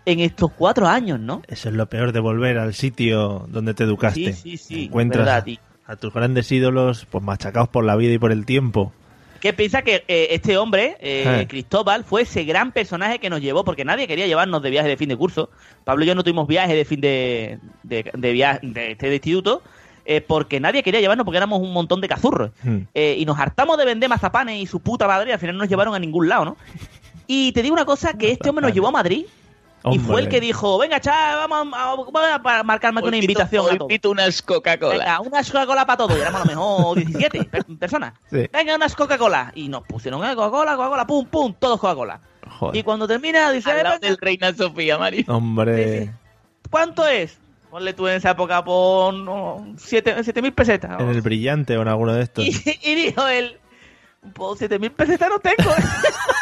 en 0.05 0.19
estos 0.19 0.51
cuatro 0.51 0.87
años, 0.87 1.19
no? 1.19 1.41
Eso 1.47 1.69
es 1.69 1.75
lo 1.75 1.87
peor 1.87 2.11
de 2.11 2.19
volver 2.19 2.57
al 2.57 2.73
sitio 2.73 3.45
donde 3.49 3.73
te 3.73 3.83
educaste. 3.83 4.33
Sí, 4.33 4.57
sí, 4.57 4.57
sí, 4.57 4.85
Encuentras 4.85 5.25
verdad, 5.25 5.45
a 5.85 5.95
tus 5.95 6.13
grandes 6.13 6.51
ídolos 6.51 7.05
pues 7.09 7.23
machacados 7.23 7.69
por 7.69 7.83
la 7.83 7.95
vida 7.95 8.13
y 8.13 8.17
por 8.17 8.31
el 8.31 8.45
tiempo. 8.45 8.93
¿Qué 9.41 9.53
piensa 9.53 9.81
que 9.81 10.03
eh, 10.07 10.27
este 10.31 10.57
hombre, 10.57 10.97
eh, 10.99 11.41
Eh. 11.41 11.47
Cristóbal, 11.47 12.03
fue 12.03 12.21
ese 12.21 12.43
gran 12.43 12.71
personaje 12.71 13.17
que 13.17 13.29
nos 13.29 13.41
llevó? 13.41 13.63
Porque 13.65 13.83
nadie 13.83 14.07
quería 14.07 14.27
llevarnos 14.27 14.61
de 14.61 14.69
viaje 14.69 14.87
de 14.87 14.97
fin 14.97 15.09
de 15.09 15.17
curso. 15.17 15.49
Pablo 15.83 16.03
y 16.03 16.07
yo 16.07 16.13
no 16.15 16.23
tuvimos 16.23 16.47
viaje 16.47 16.75
de 16.75 16.85
fin 16.85 17.01
de, 17.01 17.57
de, 17.81 18.11
de 18.13 18.31
viaje 18.33 18.59
de 18.61 18.91
este 18.91 19.11
instituto. 19.11 19.63
eh, 20.05 20.21
porque 20.21 20.59
nadie 20.59 20.83
quería 20.83 20.99
llevarnos 20.99 21.25
porque 21.25 21.37
éramos 21.37 21.59
un 21.59 21.73
montón 21.73 22.01
de 22.01 22.07
cazurros. 22.07 22.51
Hmm. 22.63 22.81
Eh, 22.93 23.15
y 23.17 23.25
nos 23.25 23.39
hartamos 23.39 23.77
de 23.79 23.85
vender 23.85 24.09
mazapanes 24.09 24.59
y 24.59 24.65
su 24.67 24.79
puta 24.79 25.07
madre 25.07 25.29
y 25.31 25.33
al 25.33 25.39
final 25.39 25.55
no 25.55 25.63
nos 25.63 25.69
llevaron 25.69 25.95
a 25.95 25.99
ningún 25.99 26.27
lado, 26.29 26.45
¿no? 26.45 26.57
Y 27.27 27.51
te 27.53 27.61
digo 27.63 27.73
una 27.73 27.85
cosa, 27.85 28.13
que 28.17 28.31
este 28.31 28.49
hombre 28.49 28.63
nos 28.65 28.73
llevó 28.75 28.89
a 28.89 28.91
Madrid 28.91 29.25
y 29.91 29.99
fue 29.99 30.21
el 30.21 30.29
que 30.29 30.39
dijo, 30.39 30.77
venga, 30.77 30.99
chaval, 30.99 31.49
vamos 31.49 31.73
a, 31.77 31.95
vamos 31.95 32.41
a 32.45 32.63
marcarme 32.63 33.01
una 33.01 33.17
invitación. 33.17 33.65
hoy 33.65 33.71
a 33.75 33.77
todos". 33.77 33.89
invito 33.91 34.11
unas 34.11 34.41
Coca-Cola. 34.41 34.97
Venga, 34.99 35.19
unas 35.21 35.49
Coca-Cola 35.51 35.85
para 35.85 35.97
todos. 35.97 36.17
Y 36.17 36.21
éramos 36.21 36.41
a 36.41 36.45
lo 36.45 36.49
mejor 36.51 36.97
17 36.97 37.43
per- 37.45 37.65
personas. 37.77 38.13
Sí. 38.29 38.47
Venga, 38.51 38.75
unas 38.75 38.95
Coca-Cola. 38.95 39.51
Y 39.55 39.69
nos 39.69 39.83
pusieron 39.83 40.21
Coca-Cola, 40.21 40.75
Coca-Cola, 40.75 41.07
pum, 41.07 41.25
pum, 41.25 41.53
todos 41.57 41.79
Coca-Cola. 41.79 42.19
Y 42.73 42.83
cuando 42.83 43.07
termina, 43.07 43.49
dice, 43.51 43.71
Al 43.71 43.77
lado 43.83 43.95
"Venga, 43.95 44.07
del 44.07 44.17
Reina 44.17 44.53
Sofía, 44.53 44.97
Mario. 44.99 45.23
Hombre, 45.29 46.11
¿cuánto 46.69 47.07
es? 47.07 47.39
Ponle 47.71 47.93
tú 47.93 48.07
en 48.07 48.15
esa 48.17 48.31
época 48.31 48.63
por 48.63 49.13
no, 49.13 49.73
siete 49.77 50.21
siete 50.23 50.41
mil 50.41 50.53
pesetas. 50.53 50.99
en 50.99 51.09
el 51.09 51.21
brillante 51.21 51.77
o 51.77 51.81
en 51.81 51.87
alguno 51.87 52.13
de 52.13 52.23
estos. 52.23 52.45
Y, 52.45 52.51
y 52.83 52.95
dijo 52.95 53.25
él, 53.27 53.57
pues 54.33 54.59
siete 54.59 54.77
mil 54.77 54.91
pesetas 54.91 55.29
no 55.29 55.39
tengo. 55.39 55.71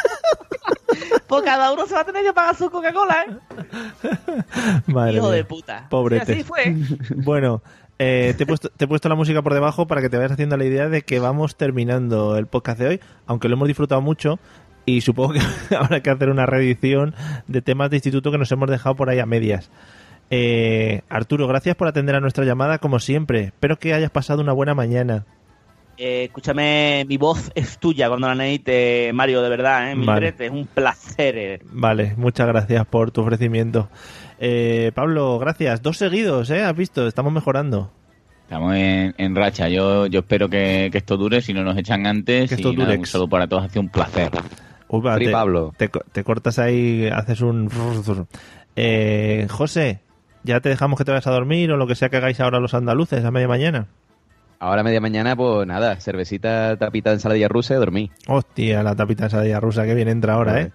pues 1.30 1.44
cada 1.44 1.72
uno 1.72 1.86
se 1.86 1.94
va 1.94 2.00
a 2.00 2.04
tener 2.04 2.24
que 2.24 2.32
pagar 2.32 2.56
su 2.56 2.70
Coca-Cola, 2.70 3.24
¿eh? 3.24 4.20
Madre 4.86 5.14
Hijo 5.14 5.28
mía. 5.28 5.36
de 5.36 5.44
puta. 5.44 5.86
Pobrete. 5.88 6.32
Así 6.32 6.42
fue. 6.42 6.76
Bueno, 7.14 7.62
eh, 7.98 8.34
te, 8.36 8.42
he 8.42 8.46
puesto, 8.46 8.68
te 8.70 8.84
he 8.84 8.88
puesto 8.88 9.08
la 9.08 9.14
música 9.14 9.40
por 9.42 9.54
debajo 9.54 9.86
para 9.86 10.00
que 10.00 10.10
te 10.10 10.16
vayas 10.16 10.32
haciendo 10.32 10.56
la 10.56 10.64
idea 10.64 10.88
de 10.88 11.02
que 11.02 11.20
vamos 11.20 11.56
terminando 11.56 12.36
el 12.36 12.46
podcast 12.46 12.80
de 12.80 12.88
hoy, 12.88 13.00
aunque 13.26 13.48
lo 13.48 13.54
hemos 13.54 13.68
disfrutado 13.68 14.00
mucho 14.00 14.38
y 14.86 15.02
supongo 15.02 15.34
que 15.34 15.40
habrá 15.76 16.00
que 16.00 16.10
hacer 16.10 16.30
una 16.30 16.46
reedición 16.46 17.14
de 17.46 17.62
temas 17.62 17.90
de 17.90 17.96
instituto 17.96 18.32
que 18.32 18.38
nos 18.38 18.50
hemos 18.50 18.68
dejado 18.68 18.96
por 18.96 19.08
ahí 19.08 19.20
a 19.20 19.26
medias. 19.26 19.70
Eh, 20.30 21.02
Arturo, 21.08 21.46
gracias 21.46 21.76
por 21.76 21.88
atender 21.88 22.16
a 22.16 22.20
nuestra 22.20 22.44
llamada 22.44 22.78
como 22.78 22.98
siempre. 22.98 23.44
Espero 23.44 23.78
que 23.78 23.94
hayas 23.94 24.10
pasado 24.10 24.40
una 24.40 24.52
buena 24.52 24.74
mañana. 24.74 25.26
Eh, 25.96 26.24
escúchame, 26.24 27.04
mi 27.06 27.16
voz 27.18 27.50
es 27.54 27.78
tuya 27.78 28.08
cuando 28.08 28.26
la 28.28 28.34
necesite, 28.34 29.10
Mario, 29.12 29.42
de 29.42 29.48
verdad, 29.50 29.92
¿eh? 29.92 29.94
Vale. 29.98 30.34
es 30.38 30.50
un 30.50 30.66
placer. 30.66 31.36
eh. 31.38 31.60
Vale, 31.70 32.14
muchas 32.16 32.46
gracias 32.46 32.86
por 32.86 33.10
tu 33.10 33.20
ofrecimiento. 33.20 33.88
Eh, 34.38 34.92
Pablo, 34.94 35.38
gracias. 35.38 35.82
Dos 35.82 35.98
seguidos, 35.98 36.48
¿eh? 36.50 36.62
Has 36.62 36.74
visto, 36.74 37.06
estamos 37.06 37.32
mejorando. 37.32 37.90
Estamos 38.44 38.74
en, 38.74 39.14
en 39.18 39.36
racha. 39.36 39.68
Yo, 39.68 40.06
yo 40.06 40.20
espero 40.20 40.48
que, 40.48 40.88
que 40.90 40.98
esto 40.98 41.16
dure, 41.16 41.40
si 41.42 41.52
no 41.52 41.62
nos 41.62 41.76
echan 41.76 42.06
antes. 42.06 42.48
Que 42.48 42.54
esto 42.54 42.72
y 42.72 42.76
nada, 42.76 42.86
dure. 42.86 42.98
un 43.00 43.06
saludo 43.06 43.28
para 43.28 43.46
todos, 43.46 43.64
ha 43.64 43.68
sido 43.68 43.82
un 43.82 43.90
placer. 43.90 44.30
Free 44.88 45.26
te, 45.26 45.30
Pablo. 45.32 45.72
Te, 45.76 45.88
te 45.88 46.24
cortas 46.24 46.58
ahí, 46.58 47.06
haces 47.12 47.42
un... 47.42 47.70
Eh, 48.74 49.46
José, 49.50 50.00
¿ya 50.42 50.60
te 50.60 50.68
dejamos 50.68 50.98
que 50.98 51.04
te 51.04 51.12
vayas 51.12 51.26
a 51.28 51.30
dormir 51.32 51.70
o 51.70 51.76
lo 51.76 51.86
que 51.86 51.94
sea 51.94 52.08
que 52.08 52.16
hagáis 52.16 52.40
ahora 52.40 52.58
los 52.58 52.74
andaluces 52.74 53.24
a 53.24 53.30
media 53.30 53.46
mañana? 53.46 53.86
Ahora 54.62 54.82
media 54.82 55.00
mañana, 55.00 55.34
pues 55.36 55.66
nada, 55.66 55.96
cervecita, 55.96 56.76
tapita 56.76 57.10
de 57.10 57.14
ensaladilla 57.16 57.48
rusa 57.48 57.74
y 57.74 57.78
dormí. 57.78 58.10
Hostia, 58.28 58.82
la 58.82 58.94
tapita 58.94 59.22
de 59.22 59.26
ensalada 59.28 59.58
rusa 59.60 59.84
que 59.86 59.94
bien 59.94 60.08
entra 60.08 60.34
ahora, 60.34 60.60
¿eh? 60.60 60.72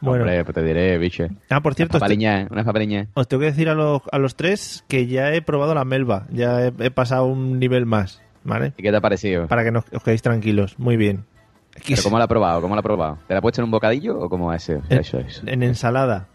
Bueno, 0.00 0.22
Hombre, 0.24 0.44
pues 0.44 0.54
te 0.54 0.62
diré, 0.62 0.96
biche. 0.98 1.30
ah, 1.50 1.60
por 1.60 1.74
cierto, 1.74 1.94
papaliñas, 1.98 2.48
unas 2.50 2.64
papaliñas. 2.64 3.08
os 3.14 3.26
tengo 3.26 3.40
que 3.40 3.46
decir 3.46 3.68
a 3.68 3.74
los, 3.74 4.02
a 4.12 4.18
los 4.18 4.36
tres 4.36 4.84
que 4.88 5.06
ya 5.06 5.32
he 5.34 5.42
probado 5.42 5.74
la 5.74 5.84
melva, 5.84 6.26
ya 6.30 6.66
he, 6.66 6.72
he 6.78 6.90
pasado 6.90 7.24
un 7.26 7.58
nivel 7.58 7.84
más, 7.86 8.22
¿vale? 8.44 8.74
¿Y 8.76 8.82
qué 8.82 8.90
te 8.90 8.96
ha 8.98 9.00
parecido? 9.00 9.48
Para 9.48 9.64
que 9.64 9.70
os 9.76 10.02
quedéis 10.04 10.22
tranquilos, 10.22 10.78
muy 10.78 10.96
bien. 10.96 11.24
Aquí 11.74 11.86
¿Pero 11.94 11.94
es- 11.96 12.02
cómo 12.04 12.18
lo 12.18 12.24
ha 12.24 12.28
probado? 12.28 12.60
¿Cómo 12.60 12.74
lo 12.74 12.78
ha 12.80 12.82
probado? 12.82 13.18
¿Te 13.26 13.34
la 13.34 13.38
ha 13.38 13.42
puesto 13.42 13.60
en 13.60 13.64
un 13.64 13.70
bocadillo 13.70 14.18
o 14.20 14.28
cómo 14.28 14.52
es 14.52 14.68
eso? 14.68 14.82
en, 14.88 14.98
Eso 15.00 15.18
es. 15.18 15.42
en 15.46 15.62
ensalada, 15.62 16.28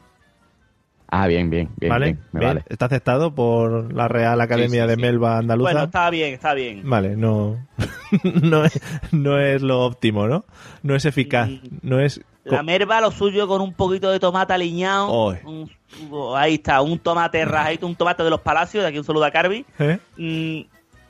Ah, 1.14 1.28
bien, 1.28 1.50
bien, 1.50 1.70
bien. 1.76 1.90
¿vale? 1.90 2.06
bien, 2.06 2.20
me 2.32 2.40
Bien, 2.40 2.50
vale. 2.52 2.64
Está 2.70 2.86
aceptado 2.86 3.36
por 3.36 3.94
la 3.94 4.08
Real 4.08 4.40
Academia 4.40 4.84
sí, 4.84 4.90
de 4.90 4.96
sí. 4.96 5.02
Melva 5.02 5.38
Andaluza. 5.38 5.72
Bueno, 5.72 5.86
está 5.86 6.10
bien, 6.10 6.34
está 6.34 6.54
bien. 6.54 6.82
Vale, 6.90 7.18
no, 7.18 7.68
no, 8.42 8.64
es, 8.64 8.80
no 9.12 9.38
es 9.38 9.62
lo 9.62 9.82
óptimo, 9.82 10.28
¿no? 10.28 10.46
No 10.84 10.96
es 10.96 11.04
eficaz, 11.06 11.50
no 11.82 12.00
es... 12.00 12.22
La 12.46 12.64
merva, 12.64 13.02
lo 13.02 13.12
suyo 13.12 13.48
con 13.48 13.62
un 13.62 13.74
poquito 13.74 14.10
de 14.10 14.20
tomate 14.20 14.54
aliñado. 14.54 15.10
Oy. 15.10 15.38
Un- 15.44 15.70
ahí 16.36 16.56
está, 16.56 16.82
un 16.82 16.98
tomate 16.98 17.44
rajadito, 17.46 17.86
un 17.86 17.96
tomate 17.96 18.24
de 18.24 18.30
los 18.30 18.42
palacios, 18.42 18.82
de 18.84 18.88
aquí 18.90 18.98
un 18.98 19.04
saludo 19.04 19.26
a 19.26 19.32
Carvi. 19.32 19.66
¿Eh? 19.78 20.00
Mm, 20.18 20.62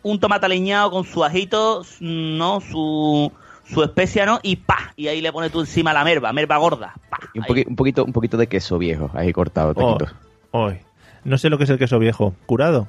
un 0.03 0.19
tomate 0.19 0.47
aliñado 0.47 0.91
con 0.91 1.05
su 1.05 1.23
ajito, 1.23 1.83
no, 2.01 2.59
su, 2.59 3.31
su 3.71 3.83
especia, 3.83 4.25
¿no? 4.25 4.39
Y 4.43 4.57
pa, 4.57 4.93
y 4.95 5.07
ahí 5.07 5.21
le 5.21 5.31
pones 5.31 5.51
tú 5.51 5.59
encima 5.61 5.93
la 5.93 6.03
merva, 6.03 6.31
merva 6.33 6.57
gorda. 6.57 6.93
Pa, 7.09 7.19
Y 7.33 7.39
un, 7.39 7.45
un 7.69 7.75
poquito, 7.75 8.03
un 8.05 8.13
poquito 8.13 8.37
de 8.37 8.47
queso 8.47 8.77
viejo 8.77 9.09
ahí 9.13 9.31
cortado, 9.33 9.73
Oh, 9.75 9.97
oy. 10.51 10.79
No 11.23 11.37
sé 11.37 11.49
lo 11.49 11.57
que 11.57 11.65
es 11.65 11.69
el 11.69 11.77
queso 11.77 11.99
viejo. 11.99 12.33
¿Curado? 12.45 12.87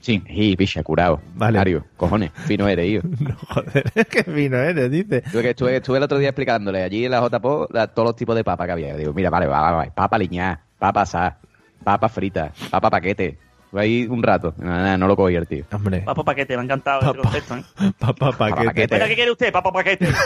Sí. 0.00 0.22
Y 0.28 0.56
picha, 0.56 0.82
curado. 0.82 1.20
Vale. 1.34 1.58
Mario, 1.58 1.84
cojones, 1.96 2.30
fino 2.34 2.68
eres, 2.68 2.86
tío. 2.86 3.02
Joder, 3.48 4.06
qué 4.08 4.22
fino 4.24 4.56
eres, 4.56 4.90
dice. 4.90 5.22
Yo 5.32 5.42
que 5.42 5.50
estuve, 5.50 5.76
estuve 5.76 5.98
el 5.98 6.04
otro 6.04 6.18
día 6.18 6.28
explicándole 6.28 6.82
allí 6.82 7.04
en 7.06 7.10
la 7.10 7.20
JPO 7.26 7.68
la- 7.72 7.88
todos 7.88 8.06
los 8.10 8.16
tipos 8.16 8.36
de 8.36 8.44
papa 8.44 8.66
que 8.66 8.72
había. 8.72 8.96
Digo, 8.96 9.12
mira, 9.12 9.30
vale, 9.30 9.46
va, 9.46 9.60
va, 9.60 9.72
va, 9.72 9.84
papa 9.86 10.16
liñá, 10.18 10.60
papa 10.78 11.02
asá, 11.02 11.38
papa 11.82 12.08
frita, 12.08 12.52
papa 12.70 12.88
paquete. 12.90 13.38
Ahí 13.78 14.06
un 14.06 14.22
rato. 14.22 14.54
Nada, 14.58 14.82
nada, 14.82 14.98
no 14.98 15.08
lo 15.08 15.16
cogí 15.16 15.34
el 15.34 15.46
tío. 15.46 15.64
Hombre, 15.72 16.00
Papo 16.00 16.24
paquete, 16.24 16.54
me 16.56 16.60
ha 16.62 16.64
encantado 16.64 17.12
el 17.12 17.20
concepto, 17.20 17.56
¿eh? 17.56 17.64
papá 17.98 18.32
paquete. 18.32 18.66
paquete. 18.66 18.94
Venga, 18.94 19.08
¿qué 19.08 19.14
quiere 19.14 19.30
usted? 19.30 19.52
Papo 19.52 19.72
paquete. 19.72 20.08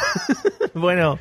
Bueno, 0.73 1.19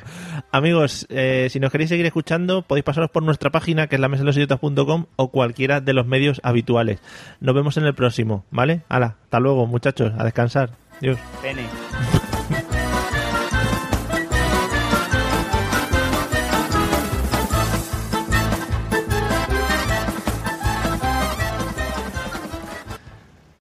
amigos, 0.52 1.06
eh, 1.10 1.48
si 1.50 1.58
nos 1.58 1.72
queréis 1.72 1.90
seguir 1.90 2.06
escuchando, 2.06 2.62
podéis 2.62 2.84
pasaros 2.84 3.10
por 3.10 3.24
nuestra 3.24 3.50
página, 3.50 3.88
que 3.88 3.96
es 3.96 4.00
la 4.00 4.08
mesa 4.08 4.20
de 4.22 4.26
los 4.26 4.36
idiotas.com 4.36 5.06
o 5.16 5.30
cualquiera 5.32 5.80
de 5.80 5.92
los 5.92 6.06
medios 6.06 6.40
habituales. 6.44 7.00
Nos 7.40 7.54
vemos 7.54 7.76
en 7.76 7.84
el 7.84 7.94
próximo, 7.94 8.44
¿vale? 8.52 8.82
Hala, 8.88 9.16
hasta 9.24 9.40
luego, 9.40 9.66
muchachos, 9.66 10.12
a 10.16 10.22
descansar. 10.22 10.70
Adiós. 11.00 11.18
Pene. 11.42 11.64